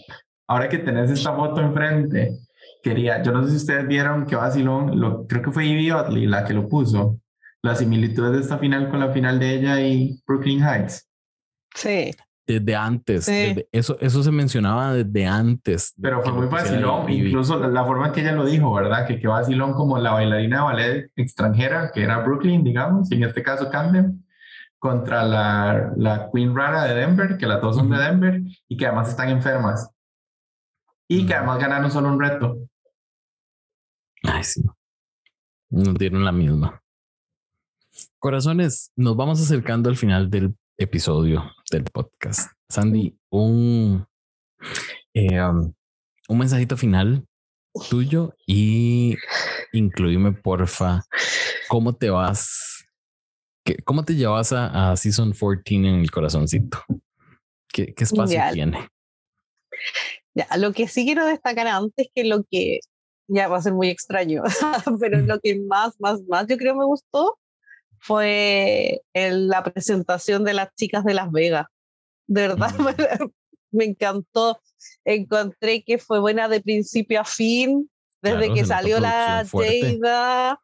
Ahora 0.49 0.67
que 0.67 0.79
tenés 0.79 1.11
esta 1.11 1.35
foto 1.35 1.61
enfrente, 1.61 2.39
quería, 2.83 3.23
yo 3.23 3.33
no 3.33 3.45
sé 3.45 3.51
si 3.51 3.57
ustedes 3.57 3.87
vieron 3.87 4.25
que 4.25 4.35
vacilón, 4.35 4.99
lo, 4.99 5.27
creo 5.27 5.43
que 5.43 5.53
fue 5.53 5.67
Ivy 5.67 5.91
Otley 5.93 6.27
la 6.27 6.45
que 6.45 6.55
lo 6.55 6.67
puso 6.67 7.20
las 7.63 7.79
similitudes 7.79 8.33
de 8.33 8.41
esta 8.41 8.59
final 8.59 8.91
con 8.91 9.01
la 9.01 9.13
final 9.13 9.39
de 9.39 9.55
ella 9.55 9.81
y 9.81 10.21
Brooklyn 10.27 10.63
Heights. 10.63 11.09
Sí. 11.75 12.11
Desde 12.47 12.75
antes, 12.75 13.29
eso, 13.71 13.97
eso 14.01 14.23
se 14.25 14.33
mencionaba 14.33 14.93
desde 14.93 15.25
antes. 15.25 15.95
Pero 16.01 16.21
fue 16.21 16.33
muy 16.33 16.47
vacilón, 16.49 17.09
incluso 17.09 17.61
la, 17.69 17.85
forma 17.85 18.09
en 18.09 18.13
que 18.13 18.23
ella 18.23 18.33
lo 18.33 18.45
dijo, 18.45 18.73
¿verdad? 18.75 19.07
Que, 19.07 19.21
que 19.21 19.29
vacilón 19.29 19.73
como 19.75 19.99
la 19.99 20.15
bailarina 20.15 20.57
de 20.57 20.63
ballet 20.65 21.11
extranjera, 21.15 21.93
que 21.93 22.03
era 22.03 22.19
Brooklyn, 22.19 22.65
digamos, 22.65 23.13
y 23.13 23.15
en 23.15 23.25
este 23.25 23.45
caso 23.45 23.71
Camden, 23.71 24.27
contra 24.81 25.23
la, 25.23 25.93
la 25.97 26.29
Queen 26.35 26.57
Rara 26.57 26.85
de 26.85 26.95
Denver, 26.95 27.37
que 27.39 27.47
las 27.47 27.61
dos 27.61 27.77
son 27.77 27.89
de 27.89 27.99
Denver, 27.99 28.43
y 28.67 28.77
que 28.77 28.87
además 28.87 29.11
están 29.11 29.29
enfermas. 29.29 29.89
Y 31.07 31.27
que 31.27 31.35
además 31.35 31.61
ganaron 31.61 31.91
solo 31.93 32.09
un 32.09 32.19
reto. 32.19 32.57
Ay, 34.25 34.43
sí. 34.43 34.65
No 35.69 35.93
dieron 35.93 36.25
la 36.25 36.33
misma. 36.33 36.83
Corazones, 38.21 38.93
nos 38.97 39.17
vamos 39.17 39.41
acercando 39.41 39.89
al 39.89 39.97
final 39.97 40.29
del 40.29 40.55
episodio 40.77 41.53
del 41.71 41.85
podcast. 41.85 42.53
Sandy, 42.69 43.19
un, 43.31 44.07
eh, 45.15 45.41
um, 45.41 45.73
un 46.29 46.39
mensajito 46.39 46.77
final 46.77 47.25
tuyo 47.89 48.35
y 48.47 49.17
incluíme, 49.73 50.33
porfa, 50.33 51.03
cómo 51.71 51.95
te 51.97 52.11
vas, 52.11 52.85
qué, 53.65 53.77
cómo 53.85 54.05
te 54.05 54.15
llevas 54.15 54.53
a, 54.53 54.91
a, 54.91 54.97
Season 54.99 55.33
14 55.33 55.63
en 55.77 55.87
el 55.87 56.11
corazoncito. 56.11 56.79
¿Qué, 57.73 57.95
qué 57.95 58.05
espacio 58.05 58.37
Ya. 58.37 58.53
tiene? 58.53 58.87
Ya, 60.35 60.47
lo 60.59 60.75
que 60.75 60.89
sí 60.89 61.07
quiero 61.07 61.25
destacar 61.25 61.69
antes 61.69 62.09
que 62.15 62.25
lo 62.25 62.45
que 62.51 62.81
ya 63.29 63.49
va 63.49 63.57
a 63.57 63.63
ser 63.63 63.73
muy 63.73 63.89
extraño, 63.89 64.43
pero 65.01 65.23
lo 65.23 65.41
que 65.41 65.59
más, 65.59 65.95
más, 65.99 66.21
más 66.29 66.47
yo 66.49 66.59
creo 66.59 66.77
me 66.77 66.85
gustó 66.85 67.40
fue 68.01 69.03
el- 69.13 69.49
la 69.49 69.63
presentación 69.63 70.45
de 70.45 70.55
las 70.55 70.75
chicas 70.75 71.05
de 71.05 71.15
Las 71.15 71.31
Vegas. 71.31 71.67
De 72.27 72.49
verdad, 72.49 72.71
Mm. 72.79 72.85
me, 73.31 73.31
me 73.73 73.85
encantó. 73.85 74.61
Encontré 75.05 75.83
que 75.85 75.99
fue 75.99 76.19
buena 76.21 76.49
de 76.49 76.61
principio 76.61 77.21
a 77.21 77.25
fin, 77.25 77.91
desde 78.23 78.39
Claro, 78.39 78.55
que 78.55 78.65
salió 78.65 79.01
la. 79.01 79.45
Jada. 79.51 80.61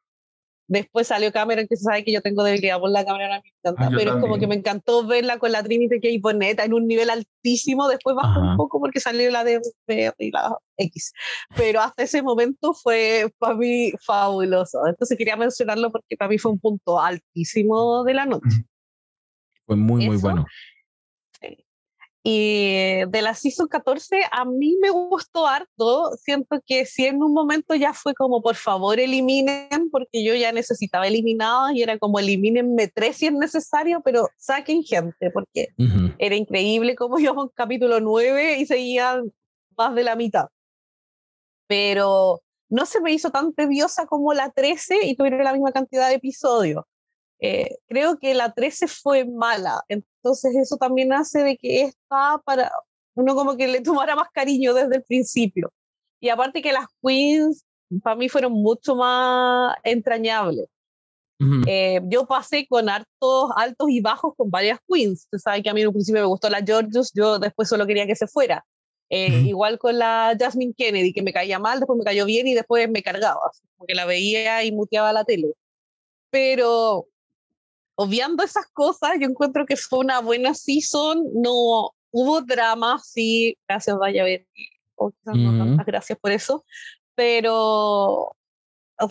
Después 0.68 1.06
salió 1.06 1.32
Cameron, 1.32 1.66
que 1.68 1.76
se 1.76 1.84
sabe 1.84 2.04
que 2.04 2.12
yo 2.12 2.20
tengo 2.20 2.42
debilidad 2.42 2.80
por 2.80 2.90
la 2.90 3.04
Cameron, 3.04 3.40
me 3.42 3.52
encanta, 3.62 3.86
Ah, 3.86 3.90
pero 3.96 4.14
es 4.14 4.20
como 4.20 4.38
que 4.38 4.46
me 4.48 4.56
encantó 4.56 5.06
verla 5.06 5.38
con 5.38 5.52
la 5.52 5.62
Trinity 5.62 6.00
K. 6.00 6.08
Boneta 6.20 6.64
en 6.64 6.74
un 6.74 6.86
nivel 6.88 7.08
altísimo. 7.10 7.88
Después 7.88 8.16
bajó 8.16 8.40
Ajá. 8.40 8.50
un 8.50 8.56
poco 8.56 8.80
porque 8.80 8.98
salió 9.00 9.30
la 9.30 9.44
de 9.44 9.60
y 10.18 10.30
la 10.32 10.56
X. 10.76 11.12
Pero 11.56 11.80
hasta 11.80 12.02
ese 12.02 12.22
momento 12.22 12.74
fue 12.74 13.32
para 13.38 13.54
mí 13.54 13.92
fabuloso. 14.04 14.84
Entonces 14.88 15.16
quería 15.16 15.36
mencionarlo 15.36 15.90
porque 15.92 16.16
para 16.16 16.28
mí 16.28 16.38
fue 16.38 16.52
un 16.52 16.58
punto 16.58 17.00
altísimo 17.00 18.02
de 18.04 18.14
la 18.14 18.26
noche. 18.26 18.64
Fue 19.66 19.76
muy, 19.76 20.06
muy 20.06 20.16
Eso. 20.16 20.22
bueno. 20.26 20.46
Y 22.28 23.04
de 23.06 23.22
la 23.22 23.34
Season 23.34 23.68
14 23.68 24.22
a 24.32 24.44
mí 24.44 24.76
me 24.82 24.90
gustó 24.90 25.46
harto. 25.46 26.10
Siento 26.20 26.60
que 26.66 26.84
si 26.84 27.06
en 27.06 27.22
un 27.22 27.32
momento 27.32 27.76
ya 27.76 27.92
fue 27.94 28.14
como 28.14 28.42
por 28.42 28.56
favor 28.56 28.98
eliminen, 28.98 29.90
porque 29.92 30.24
yo 30.24 30.34
ya 30.34 30.50
necesitaba 30.50 31.06
eliminados 31.06 31.70
y 31.74 31.82
era 31.84 31.96
como 32.00 32.18
elimínenme 32.18 32.88
tres 32.88 33.18
si 33.18 33.26
es 33.26 33.32
necesario, 33.32 34.02
pero 34.04 34.28
saquen 34.38 34.82
gente, 34.82 35.30
porque 35.30 35.68
Ujú. 35.78 36.14
era 36.18 36.34
increíble 36.34 36.96
como 36.96 37.16
íbamos 37.20 37.44
en 37.44 37.52
capítulo 37.54 38.00
9 38.00 38.58
y 38.58 38.66
seguían 38.66 39.32
más 39.78 39.94
de 39.94 40.02
la 40.02 40.16
mitad. 40.16 40.46
Pero 41.68 42.40
no 42.68 42.86
se 42.86 43.00
me 43.00 43.12
hizo 43.12 43.30
tan 43.30 43.52
tediosa 43.52 44.06
como 44.06 44.34
la 44.34 44.50
13 44.50 45.06
y 45.06 45.14
tuvieron 45.14 45.44
la 45.44 45.52
misma 45.52 45.70
cantidad 45.70 46.08
de 46.08 46.14
episodios. 46.14 46.82
Eh, 47.40 47.76
creo 47.86 48.18
que 48.18 48.34
la 48.34 48.52
13 48.52 48.88
fue 48.88 49.26
mala, 49.26 49.82
entonces 49.88 50.56
eso 50.56 50.76
también 50.76 51.12
hace 51.12 51.42
de 51.42 51.56
que 51.58 51.82
esta 51.82 52.40
para 52.44 52.72
uno 53.14 53.34
como 53.34 53.56
que 53.56 53.66
le 53.68 53.80
tomara 53.82 54.14
más 54.16 54.28
cariño 54.32 54.74
desde 54.74 54.96
el 54.96 55.02
principio. 55.02 55.72
Y 56.20 56.30
aparte 56.30 56.62
que 56.62 56.72
las 56.72 56.86
queens 57.02 57.64
para 58.02 58.16
mí 58.16 58.28
fueron 58.28 58.52
mucho 58.52 58.96
más 58.96 59.76
entrañables. 59.84 60.66
Ujú. 61.38 61.62
Eh, 61.66 62.00
yo 62.04 62.26
pasé 62.26 62.66
con 62.66 62.88
hartos 62.88 63.50
altos 63.56 63.90
y 63.90 64.00
bajos 64.00 64.34
con 64.36 64.50
varias 64.50 64.78
queens. 64.88 65.24
Usted 65.24 65.38
sabe 65.38 65.62
que 65.62 65.68
a 65.68 65.74
mí 65.74 65.82
en 65.82 65.88
un 65.88 65.92
principio 65.92 66.22
me 66.22 66.26
gustó 66.26 66.48
la 66.48 66.62
Georgios, 66.64 67.12
yo 67.14 67.38
después 67.38 67.68
solo 67.68 67.86
quería 67.86 68.06
que 68.06 68.16
se 68.16 68.26
fuera. 68.26 68.64
Eh, 69.10 69.40
Ujú. 69.40 69.48
Igual 69.48 69.78
con 69.78 69.98
la 69.98 70.34
Jasmine 70.38 70.74
Kennedy, 70.76 71.12
que 71.12 71.22
me 71.22 71.32
caía 71.32 71.58
mal, 71.58 71.78
después 71.78 71.98
me 71.98 72.04
cayó 72.04 72.24
bien 72.24 72.46
y 72.48 72.54
después 72.54 72.88
me 72.90 73.02
cargaba, 73.02 73.40
así 73.50 73.62
como 73.76 73.86
que 73.86 73.94
la 73.94 74.06
veía 74.06 74.64
y 74.64 74.72
muteaba 74.72 75.12
la 75.12 75.24
tele. 75.24 75.52
Pero 76.30 77.06
obviando 77.96 78.44
esas 78.44 78.66
cosas, 78.72 79.12
yo 79.18 79.26
encuentro 79.26 79.66
que 79.66 79.76
fue 79.76 79.98
una 79.98 80.20
buena 80.20 80.54
season, 80.54 81.24
no 81.34 81.90
hubo 82.10 82.40
drama, 82.42 83.00
sí, 83.02 83.58
gracias 83.66 83.96
Vaya 83.98 84.24
Betty, 84.24 84.68
o 84.94 85.10
quizás 85.10 85.36
no 85.36 85.58
tantas 85.58 85.86
gracias 85.86 86.18
por 86.18 86.30
eso, 86.30 86.64
pero 87.14 88.36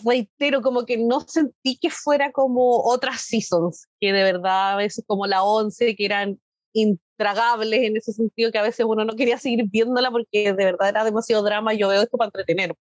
reitero, 0.04 0.62
como 0.62 0.84
que 0.84 0.96
no 0.96 1.20
sentí 1.20 1.76
que 1.78 1.90
fuera 1.90 2.32
como 2.32 2.82
otras 2.84 3.20
seasons, 3.20 3.86
que 4.00 4.12
de 4.12 4.22
verdad 4.22 4.72
a 4.72 4.76
veces 4.76 5.04
como 5.06 5.26
la 5.26 5.42
11, 5.42 5.94
que 5.94 6.04
eran 6.04 6.40
intragables 6.72 7.82
en 7.82 7.96
ese 7.96 8.12
sentido, 8.12 8.52
que 8.52 8.58
a 8.58 8.62
veces 8.62 8.86
uno 8.88 9.04
no 9.04 9.16
quería 9.16 9.38
seguir 9.38 9.64
viéndola 9.68 10.10
porque 10.10 10.52
de 10.52 10.64
verdad 10.64 10.88
era 10.88 11.04
demasiado 11.04 11.42
drama 11.42 11.74
yo 11.74 11.88
veo 11.88 12.02
esto 12.02 12.16
para 12.16 12.28
entretener. 12.28 12.74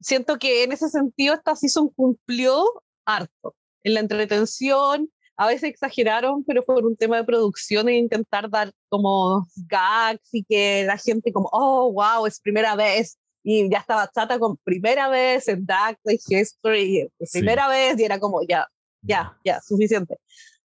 Siento 0.00 0.38
que 0.38 0.62
en 0.62 0.72
ese 0.72 0.88
sentido 0.88 1.34
esta 1.34 1.56
season 1.56 1.88
cumplió 1.88 2.64
harto 3.04 3.56
en 3.84 3.94
la 3.94 4.00
entretención. 4.00 5.10
A 5.36 5.46
veces 5.46 5.70
exageraron, 5.70 6.44
pero 6.44 6.64
por 6.64 6.84
un 6.84 6.96
tema 6.96 7.16
de 7.16 7.24
producción 7.24 7.88
e 7.88 7.96
intentar 7.96 8.50
dar 8.50 8.72
como 8.90 9.46
gags 9.68 10.28
y 10.32 10.44
que 10.44 10.84
la 10.84 10.98
gente 10.98 11.32
como, 11.32 11.48
oh, 11.52 11.90
wow, 11.92 12.26
es 12.26 12.40
primera 12.40 12.76
vez. 12.76 13.18
Y 13.42 13.70
ya 13.70 13.78
estaba 13.78 14.10
chata 14.14 14.38
con 14.38 14.58
primera 14.58 15.08
vez 15.08 15.48
en 15.48 15.64
Dark 15.64 15.98
History, 16.04 17.08
Sí. 17.20 17.38
primera 17.38 17.68
vez, 17.68 17.98
y 17.98 18.04
era 18.04 18.20
como, 18.20 18.42
ya, 18.46 18.68
ya, 19.00 19.38
ya, 19.42 19.60
suficiente. 19.62 20.18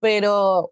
Pero 0.01 0.71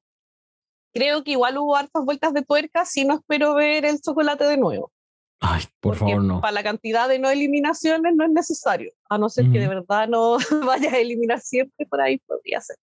creo 0.94 1.24
que 1.24 1.32
igual 1.32 1.58
hubo 1.58 1.76
hartas 1.76 2.04
vueltas 2.04 2.34
de 2.34 2.42
tuerca, 2.42 2.86
si 2.86 3.06
no 3.06 3.16
espero 3.16 3.56
ver 3.56 3.86
el 3.86 4.02
chocolate 4.02 4.44
de 4.46 4.58
nuevo. 4.58 4.92
Ay, 5.40 5.64
por 5.80 5.96
favor, 5.96 6.24
no. 6.24 6.42
Para 6.42 6.54
la 6.54 6.64
cantidad 6.64 7.10
de 7.10 7.20
no 7.20 7.30
eliminaciones 7.30 8.16
no 8.16 8.26
es 8.26 8.32
necesario, 8.32 8.92
a 9.10 9.18
no 9.18 9.30
ser 9.30 9.52
que 9.52 9.60
de 9.60 9.68
verdad 9.68 10.08
no 10.08 10.38
vayas 10.66 10.94
a 10.94 10.98
eliminar 10.98 11.40
siempre, 11.40 11.86
por 11.86 12.02
ahí 12.02 12.18
podría 12.20 12.62
ser. 12.62 12.78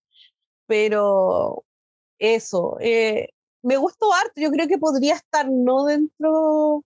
Pero 0.67 1.65
eso, 2.19 2.77
eh, 2.81 3.29
me 3.63 3.77
gustó 3.77 4.13
harto, 4.13 4.41
yo 4.41 4.51
creo 4.51 4.69
que 4.69 4.79
podría 4.79 5.15
estar 5.15 5.49
no 5.51 5.85
dentro... 5.85 6.85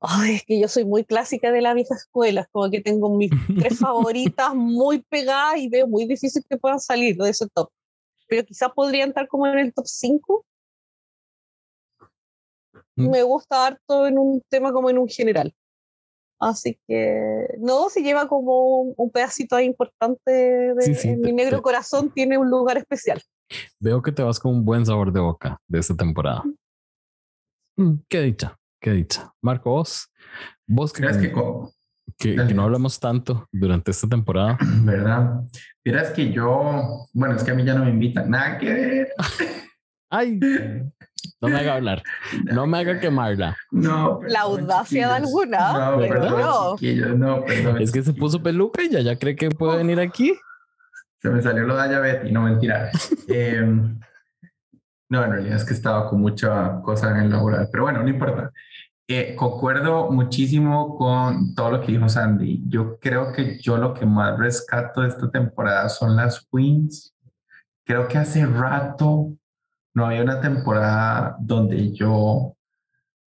Ay, 0.00 0.36
es 0.36 0.44
que 0.44 0.60
yo 0.60 0.68
soy 0.68 0.84
muy 0.84 1.04
clásica 1.04 1.50
de 1.50 1.60
la 1.60 1.74
vieja 1.74 1.94
escuela, 1.94 2.42
es 2.42 2.48
como 2.52 2.70
que 2.70 2.80
tengo 2.80 3.16
mis 3.16 3.32
tres 3.58 3.78
favoritas 3.80 4.54
muy 4.54 5.02
pegadas 5.02 5.58
y 5.58 5.68
veo 5.68 5.88
muy 5.88 6.06
difícil 6.06 6.44
que 6.48 6.56
puedan 6.56 6.78
salir 6.78 7.16
de 7.16 7.30
ese 7.30 7.48
top. 7.52 7.70
Pero 8.28 8.44
quizás 8.44 8.70
podrían 8.72 9.08
estar 9.08 9.26
como 9.26 9.46
en 9.48 9.58
el 9.58 9.74
top 9.74 9.86
5. 9.86 10.46
Mm. 12.98 13.10
Me 13.10 13.22
gusta 13.22 13.66
harto 13.66 14.06
en 14.06 14.18
un 14.18 14.42
tema 14.50 14.72
como 14.72 14.90
en 14.90 14.98
un 14.98 15.08
general. 15.08 15.54
Así 16.40 16.78
que, 16.86 17.46
no, 17.58 17.88
si 17.90 18.02
lleva 18.02 18.28
como 18.28 18.80
un, 18.82 18.94
un 18.96 19.10
pedacito 19.10 19.56
ahí 19.56 19.66
importante 19.66 20.30
de, 20.30 20.82
Sí, 20.82 20.94
sí, 20.94 21.08
en 21.08 21.20
te- 21.20 21.26
mi 21.26 21.32
negro 21.32 21.56
te- 21.58 21.62
corazón, 21.62 22.10
tiene 22.10 22.38
un 22.38 22.48
lugar 22.50 22.76
especial. 22.78 23.20
Veo 23.80 24.02
que 24.02 24.12
te 24.12 24.22
vas 24.22 24.38
con 24.38 24.52
un 24.54 24.64
buen 24.64 24.84
sabor 24.86 25.12
de 25.12 25.20
boca 25.20 25.58
de 25.66 25.78
esta 25.80 25.96
temporada. 25.96 26.44
Mm, 27.76 27.94
Qué 28.08 28.20
dicha, 28.22 28.56
qué 28.80 28.90
dicha. 28.92 29.32
Marco, 29.42 29.70
vos, 29.70 30.08
vos 30.66 30.92
que, 30.92 31.02
que- 32.16 32.34
que 32.46 32.54
no 32.54 32.62
hablamos 32.64 32.98
tanto 33.00 33.46
durante 33.52 33.90
esta 33.90 34.08
temporada. 34.08 34.58
¿verdad? 34.84 35.42
Verás 35.84 36.10
que 36.10 36.32
yo, 36.32 37.06
bueno, 37.12 37.34
es 37.36 37.42
que 37.44 37.50
a 37.50 37.54
mí 37.54 37.64
ya 37.64 37.74
no 37.74 37.84
me 37.84 37.90
invitan, 37.90 38.30
nada 38.30 38.58
que 38.58 38.72
ver. 38.72 39.08
Ay, 40.10 40.38
no 41.40 41.48
me 41.48 41.56
haga 41.56 41.74
hablar, 41.74 42.02
no 42.52 42.66
me 42.66 42.78
haga 42.78 43.00
quemarla. 43.00 43.56
No, 43.70 44.20
La 44.26 44.40
audacia 44.40 45.08
de 45.08 45.14
alguna, 45.14 45.72
No, 45.72 45.98
¿verdad? 45.98 46.76
perdón, 46.80 47.20
no, 47.20 47.44
perdón. 47.44 47.82
Es 47.82 47.92
que 47.92 48.02
se 48.02 48.12
puso 48.12 48.42
peluca 48.42 48.82
y 48.82 48.90
ya, 48.90 49.00
ya 49.00 49.16
cree 49.18 49.36
que 49.36 49.50
puede 49.50 49.78
venir 49.78 50.00
aquí. 50.00 50.34
Se 51.20 51.30
me 51.30 51.42
salió 51.42 51.64
lo 51.64 51.76
de 51.76 51.82
Ayabeti, 51.82 52.32
no 52.32 52.42
mentira. 52.42 52.90
Eh, 53.30 53.62
no, 55.10 55.24
en 55.24 55.30
realidad 55.32 55.56
es 55.56 55.64
que 55.64 55.74
estaba 55.74 56.08
con 56.08 56.20
mucha 56.20 56.80
cosa 56.82 57.10
en 57.10 57.24
el 57.24 57.30
laboral, 57.30 57.68
pero 57.70 57.84
bueno, 57.84 58.02
no 58.02 58.08
importa. 58.08 58.52
Eh, 59.10 59.34
concuerdo 59.36 60.10
muchísimo 60.10 60.96
con 60.96 61.54
todo 61.54 61.70
lo 61.70 61.80
que 61.80 61.92
dijo 61.92 62.08
Sandy. 62.10 62.62
Yo 62.68 62.98
creo 62.98 63.32
que 63.32 63.58
yo 63.58 63.78
lo 63.78 63.94
que 63.94 64.04
más 64.04 64.38
rescato 64.38 65.00
de 65.00 65.08
esta 65.08 65.30
temporada 65.30 65.88
son 65.88 66.14
las 66.14 66.46
queens. 66.52 67.14
Creo 67.86 68.06
que 68.06 68.18
hace 68.18 68.44
rato 68.44 69.32
no 69.94 70.06
había 70.06 70.22
una 70.22 70.40
temporada 70.40 71.36
donde 71.40 71.92
yo 71.92 72.56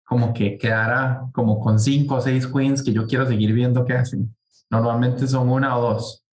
como 0.03 0.33
que 0.33 0.57
quedara 0.57 1.23
como 1.33 1.59
con 1.59 1.79
cinco 1.79 2.15
o 2.15 2.21
seis 2.21 2.47
queens 2.47 2.83
que 2.83 2.93
yo 2.93 3.07
quiero 3.07 3.25
seguir 3.25 3.53
viendo 3.53 3.85
qué 3.85 3.93
hacen. 3.93 4.35
Normalmente 4.69 5.27
son 5.27 5.49
una 5.49 5.77
o 5.77 5.81
dos 5.81 6.27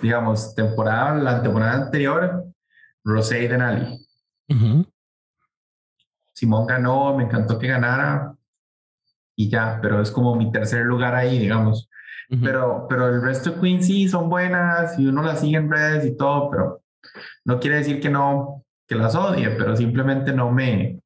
digamos, 0.00 0.54
temporada, 0.54 1.14
la 1.14 1.42
temporada 1.42 1.84
anterior, 1.84 2.44
Rosé 3.04 3.44
y 3.44 3.48
Denali. 3.48 4.06
Ujú. 4.48 4.86
Simón 6.32 6.66
ganó, 6.66 7.16
me 7.16 7.24
encantó 7.24 7.58
que 7.58 7.68
ganara 7.68 8.34
y 9.36 9.48
ya, 9.48 9.78
pero 9.80 10.00
es 10.00 10.10
como 10.10 10.34
mi 10.34 10.50
tercer 10.50 10.84
lugar 10.84 11.14
ahí, 11.14 11.38
digamos. 11.38 11.88
Pero, 12.42 12.86
pero 12.88 13.08
el 13.08 13.22
resto 13.22 13.50
de 13.50 13.60
Queens 13.60 13.86
sí 13.86 14.08
son 14.08 14.28
buenas 14.28 14.98
y 14.98 15.06
uno 15.06 15.22
las 15.22 15.40
sigue 15.40 15.58
en 15.58 15.70
redes 15.70 16.04
y 16.04 16.16
todo, 16.16 16.50
pero 16.50 16.82
no 17.44 17.60
quiere 17.60 17.76
decir 17.76 18.00
que 18.00 18.08
no, 18.08 18.53
que 18.86 18.94
las 18.94 19.14
odie, 19.14 19.50
pero 19.50 19.76
simplemente 19.76 20.32
no 20.32 20.50
me, 20.50 21.00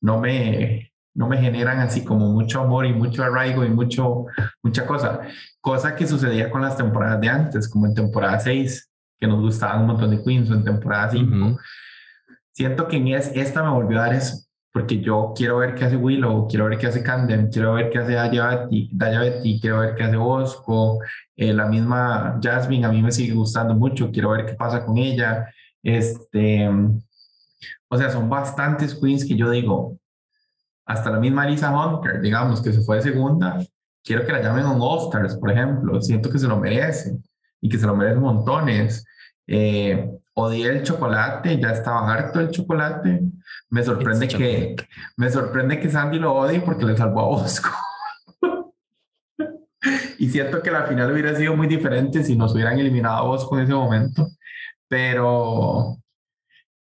no 0.00 0.20
me, 0.20 0.92
no 1.14 1.28
me 1.28 1.38
generan 1.38 1.80
así 1.80 2.04
como 2.04 2.32
mucho 2.32 2.60
amor 2.60 2.86
y 2.86 2.92
mucho 2.92 3.22
arraigo 3.22 3.64
y 3.64 3.70
mucho, 3.70 4.26
mucha 4.62 4.86
cosa. 4.86 5.20
Cosa 5.60 5.94
que 5.94 6.06
sucedía 6.06 6.50
con 6.50 6.62
las 6.62 6.76
temporadas 6.76 7.20
de 7.20 7.28
antes, 7.28 7.68
como 7.68 7.86
en 7.86 7.94
temporada 7.94 8.38
6, 8.38 8.90
que 9.18 9.26
nos 9.26 9.40
gustaban 9.40 9.80
un 9.82 9.86
montón 9.88 10.10
de 10.10 10.22
Queens, 10.22 10.50
o 10.50 10.54
en 10.54 10.64
temporada 10.64 11.10
5. 11.10 11.58
Siento 12.52 12.88
que 12.88 12.96
en 12.96 13.08
esta 13.08 13.62
me 13.62 13.70
volvió 13.70 13.98
a 13.98 14.06
dar 14.06 14.14
eso, 14.14 14.46
porque 14.72 15.00
yo 15.00 15.32
quiero 15.34 15.58
ver 15.58 15.74
qué 15.74 15.84
hace 15.84 15.96
Willow, 15.96 16.46
quiero 16.48 16.66
ver 16.66 16.78
qué 16.78 16.86
hace 16.86 17.02
Camden, 17.02 17.48
quiero 17.50 17.74
ver 17.74 17.90
qué 17.90 17.98
hace 17.98 18.12
Daya 18.12 19.20
Betty, 19.20 19.60
quiero 19.60 19.80
ver 19.80 19.94
qué 19.94 20.04
hace 20.04 20.16
Bosco, 20.16 20.98
eh, 21.34 21.52
la 21.52 21.66
misma 21.66 22.38
Jasmine 22.42 22.86
a 22.86 22.90
mí 22.90 23.02
me 23.02 23.12
sigue 23.12 23.34
gustando 23.34 23.74
mucho, 23.74 24.10
quiero 24.10 24.30
ver 24.30 24.46
qué 24.46 24.54
pasa 24.54 24.84
con 24.84 24.96
ella. 24.98 25.50
Este, 25.86 26.68
o 27.88 27.96
sea, 27.96 28.10
son 28.10 28.28
bastantes 28.28 28.92
queens 28.92 29.24
que 29.24 29.36
yo 29.36 29.50
digo, 29.50 30.00
hasta 30.84 31.10
la 31.10 31.20
misma 31.20 31.46
Lisa 31.46 31.70
Hunter, 31.70 32.20
digamos, 32.20 32.60
que 32.60 32.72
se 32.72 32.80
fue 32.80 32.96
de 32.96 33.02
segunda, 33.02 33.60
quiero 34.02 34.26
que 34.26 34.32
la 34.32 34.42
llamen 34.42 34.66
un 34.66 34.82
All-Stars, 34.82 35.36
por 35.36 35.52
ejemplo, 35.52 36.02
siento 36.02 36.28
que 36.28 36.40
se 36.40 36.48
lo 36.48 36.58
merece 36.58 37.16
y 37.60 37.68
que 37.68 37.78
se 37.78 37.86
lo 37.86 37.94
merece 37.94 38.18
montones. 38.18 39.04
Eh, 39.46 40.10
odié 40.34 40.70
el 40.70 40.82
chocolate, 40.82 41.56
ya 41.56 41.70
estaba 41.70 42.12
harto 42.12 42.40
el 42.40 42.50
chocolate. 42.50 43.22
Me 43.70 43.84
sorprende 43.84 44.26
que 44.26 44.74
me 45.16 45.30
sorprende 45.30 45.78
que 45.78 45.88
Sandy 45.88 46.18
lo 46.18 46.34
odie 46.34 46.62
porque 46.62 46.84
le 46.84 46.96
salvó 46.96 47.20
a 47.20 47.26
Bosco. 47.26 47.70
y 50.18 50.28
siento 50.30 50.60
que 50.62 50.72
la 50.72 50.82
final 50.86 51.12
hubiera 51.12 51.32
sido 51.36 51.56
muy 51.56 51.68
diferente 51.68 52.24
si 52.24 52.34
nos 52.34 52.54
hubieran 52.54 52.76
eliminado 52.76 53.18
a 53.18 53.28
Bosco 53.28 53.56
en 53.56 53.62
ese 53.62 53.74
momento. 53.74 54.26
Pero 54.88 55.96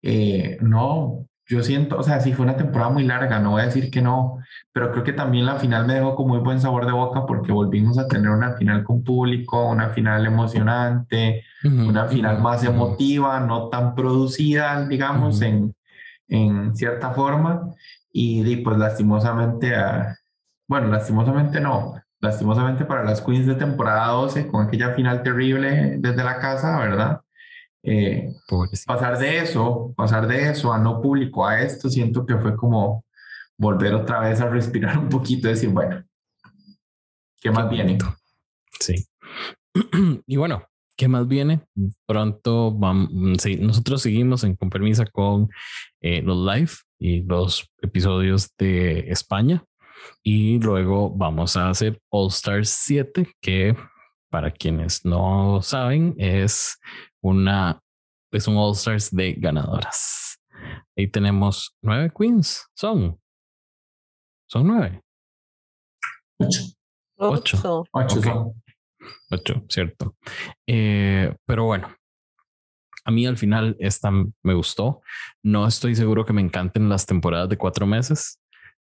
eh, 0.03 0.59
no, 0.61 1.27
yo 1.47 1.63
siento, 1.63 1.99
o 1.99 2.03
sea, 2.03 2.21
sí 2.21 2.33
fue 2.33 2.45
una 2.45 2.57
temporada 2.57 2.91
muy 2.91 3.05
larga, 3.05 3.39
no 3.39 3.53
voy 3.53 3.63
a 3.63 3.67
decir 3.67 3.91
que 3.91 4.01
no, 4.01 4.39
pero 4.73 4.93
creo 4.93 5.05
que 5.05 5.13
también 5.13 5.45
la 5.47 5.57
final 5.57 5.87
me 5.87 5.95
dejó 5.95 6.15
con 6.15 6.29
muy 6.29 6.39
buen 6.39 6.61
sabor 6.61 6.87
de 6.87 6.93
boca 6.93 7.27
porque 7.27 7.53
volvimos 7.53 7.99
a 7.99 8.09
tener 8.09 8.31
una 8.31 8.53
final 8.57 8.83
con 8.83 9.05
público, 9.05 9.69
una 9.69 9.91
final 9.91 10.25
emocionante, 10.27 11.45
una 11.63 12.07
final 12.07 12.41
más 12.41 12.65
emotiva, 12.65 13.41
no 13.41 13.69
tan 13.69 13.95
producida, 13.95 14.87
digamos, 14.87 15.43
en, 15.43 15.75
en, 16.29 16.75
cierta 16.75 17.13
forma. 17.13 17.71
Y, 18.13 18.57
pues 18.57 18.79
lastimosamente, 18.79 19.73
bueno, 20.69 20.89
lastimosamente 20.89 21.61
no, 21.61 21.95
lastimosamente 22.21 22.85
para 22.85 23.05
las 23.05 23.21
Queens 23.21 23.47
de 23.47 23.55
temporada 23.55 24.09
12, 24.09 24.49
con 24.49 24.67
aquella 24.67 24.95
final 24.95 25.23
terrible 25.23 25.97
desde 25.99 26.25
la 26.25 26.39
casa, 26.39 26.79
¿verdad? 26.79 27.24
Eh, 27.87 28.33
pasar 28.87 29.19
de 29.19 29.39
eso, 29.41 29.93
pasar 29.95 30.27
de 30.27 30.51
eso 30.51 30.73
a 30.73 30.79
no 30.79 31.03
público 31.03 31.47
a 31.47 31.61
esto, 31.61 31.91
siento 31.91 32.25
que 32.25 32.39
fue 32.39 32.57
como 32.57 33.05
volver 33.59 33.95
otra 33.95 34.21
vez 34.21 34.41
a 34.41 34.49
respirar 34.49 34.99
un 34.99 35.09
poquito 35.11 35.49
y 35.49 35.51
decir, 35.51 35.69
bueno, 35.69 36.03
¿qué 37.41 37.51
más 37.51 37.69
viene? 37.69 37.99
Sí. 38.81 39.07
y 40.27 40.37
bueno, 40.37 40.65
¿qué 40.97 41.09
más 41.09 41.29
viene? 41.29 41.61
Pronto 42.07 42.73
vamos, 42.73 43.43
sí, 43.43 43.57
nosotros 43.57 44.01
seguimos 44.01 44.45
en 44.45 44.57
con 44.57 44.71
con 45.13 45.49
eh, 46.01 46.23
los 46.23 46.39
live 46.39 46.71
y 46.99 47.23
los 47.23 47.71
episodios 47.83 48.51
de 48.57 49.11
España. 49.11 49.63
Y 50.23 50.59
luego 50.59 51.11
vamos 51.11 51.57
a 51.57 51.71
hacer 51.71 52.01
All 52.11 52.29
Stars 52.29 52.71
7, 52.71 53.29
que 53.41 53.77
para 54.35 54.51
quienes 54.51 55.05
no 55.05 55.63
saben, 55.63 56.13
es 56.19 56.77
una, 57.23 57.81
es 58.33 58.49
un 58.49 58.57
All 58.57 58.73
Stars 58.73 59.15
de 59.15 59.35
ganadoras. 59.35 60.41
Ahí 60.97 61.07
tenemos 61.07 61.77
nueve 61.81 62.11
queens. 62.13 62.67
Son. 62.75 63.17
Son 64.51 64.67
nueve. 64.67 65.01
Ocho. 66.41 66.63
Ocho. 67.17 67.85
Ocho. 67.93 68.55
Ocho, 69.31 69.65
cierto. 69.69 70.17
Eh, 70.67 71.33
pero 71.47 71.67
bueno, 71.67 71.95
a 73.05 73.13
mí 73.13 73.29
al 73.29 73.37
final 73.37 73.77
esta 73.79 74.11
me 74.11 74.55
gustó. 74.55 75.01
No 75.45 75.65
estoy 75.65 75.95
seguro 75.95 76.25
que 76.25 76.33
me 76.33 76.43
encanten 76.43 76.89
las 76.89 77.07
temporadas 77.07 77.49
de 77.49 77.57
cuatro 77.57 77.87
meses. 77.87 78.41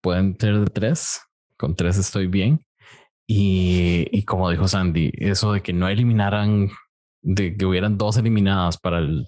Pueden 0.01 0.39
ser 0.39 0.61
de 0.61 0.67
tres. 0.67 1.21
Con 1.57 1.75
tres 1.75 1.99
estoy 1.99 2.29
bien. 2.29 2.65
Y, 3.35 4.25
como 4.25 4.51
dijo 4.51 4.69
Sandy, 4.69 5.11
eso 5.17 5.55
de 5.55 5.63
que 5.63 5.73
no 5.73 5.89
eliminaran 5.89 6.71
de 7.23 7.57
que 7.57 7.65
hubieran 7.65 7.97
dos 7.97 8.19
eliminadas 8.19 8.77
para 8.77 8.99
el, 8.99 9.27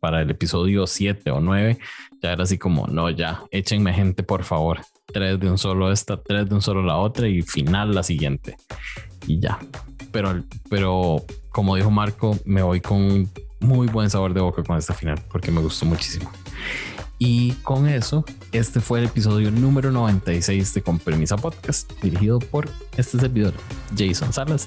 para 0.00 0.22
el 0.22 0.30
episodio 0.30 0.88
7 0.88 1.30
o 1.30 1.40
9, 1.40 1.78
ya 2.20 2.32
era 2.32 2.42
así 2.42 2.58
como, 2.58 2.88
no, 2.88 3.10
ya, 3.10 3.44
échenme 3.52 3.92
gente, 3.92 4.24
por 4.24 4.42
favor. 4.42 4.80
Tres 5.06 5.38
de 5.38 5.48
un 5.48 5.58
solo 5.58 5.92
esta, 5.92 6.20
tres 6.20 6.48
de 6.48 6.54
un 6.56 6.62
solo 6.62 6.82
la 6.82 6.96
otra 6.96 7.28
y 7.28 7.42
final 7.42 7.94
la 7.94 8.02
siguiente. 8.02 8.56
Y 9.28 9.38
ya. 9.38 9.60
Pero, 10.10 10.42
pero 10.68 11.22
como 11.50 11.76
dijo 11.76 11.92
Marco, 11.92 12.36
me 12.44 12.62
voy 12.62 12.80
con 12.80 13.30
muy 13.60 13.86
buen 13.86 14.10
sabor 14.10 14.34
de 14.34 14.40
boca 14.40 14.64
con 14.64 14.76
esta 14.78 14.94
final 14.94 15.20
porque 15.30 15.52
me 15.52 15.60
gustó 15.60 15.86
muchísimo. 15.86 16.28
Y 17.18 17.52
con 17.62 17.88
eso, 17.88 18.24
este 18.52 18.80
fue 18.80 18.98
el 18.98 19.06
episodio 19.06 19.50
número 19.50 19.90
96 19.90 20.74
de 20.74 20.82
Con 20.82 20.98
Permisa 20.98 21.36
Podcast, 21.36 21.90
dirigido 22.02 22.38
por 22.38 22.68
este 22.96 23.18
servidor, 23.18 23.54
Jason 23.96 24.32
Salas. 24.32 24.66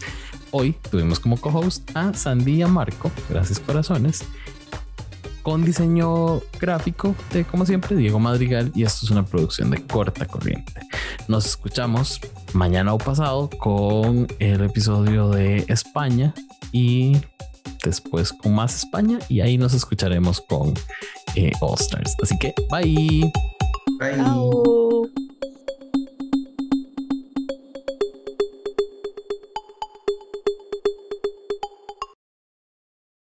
Hoy 0.51 0.75
tuvimos 0.89 1.19
como 1.19 1.39
co-host 1.39 1.89
a 1.93 2.13
Sandy 2.13 2.55
y 2.55 2.61
a 2.61 2.67
Marco, 2.67 3.11
gracias 3.29 3.59
corazones, 3.59 4.23
con 5.43 5.65
diseño 5.65 6.41
gráfico 6.59 7.15
de, 7.33 7.43
como 7.43 7.65
siempre, 7.65 7.97
Diego 7.97 8.19
Madrigal, 8.19 8.71
y 8.73 8.83
esto 8.83 9.05
es 9.05 9.11
una 9.11 9.25
producción 9.25 9.69
de 9.69 9.85
corta 9.85 10.25
corriente. 10.25 10.73
Nos 11.27 11.45
escuchamos 11.45 12.21
mañana 12.53 12.93
o 12.93 12.97
pasado 12.97 13.49
con 13.49 14.27
el 14.39 14.63
episodio 14.63 15.29
de 15.29 15.65
España 15.67 16.33
y 16.71 17.17
después 17.83 18.33
con 18.33 18.55
más 18.55 18.75
España 18.75 19.19
y 19.29 19.41
ahí 19.41 19.57
nos 19.57 19.73
escucharemos 19.73 20.41
con 20.41 20.73
eh, 21.37 21.51
All 21.61 21.75
Stars. 21.79 22.15
Así 22.21 22.37
que 22.37 22.53
bye. 22.69 23.31
Bye. 23.99 24.86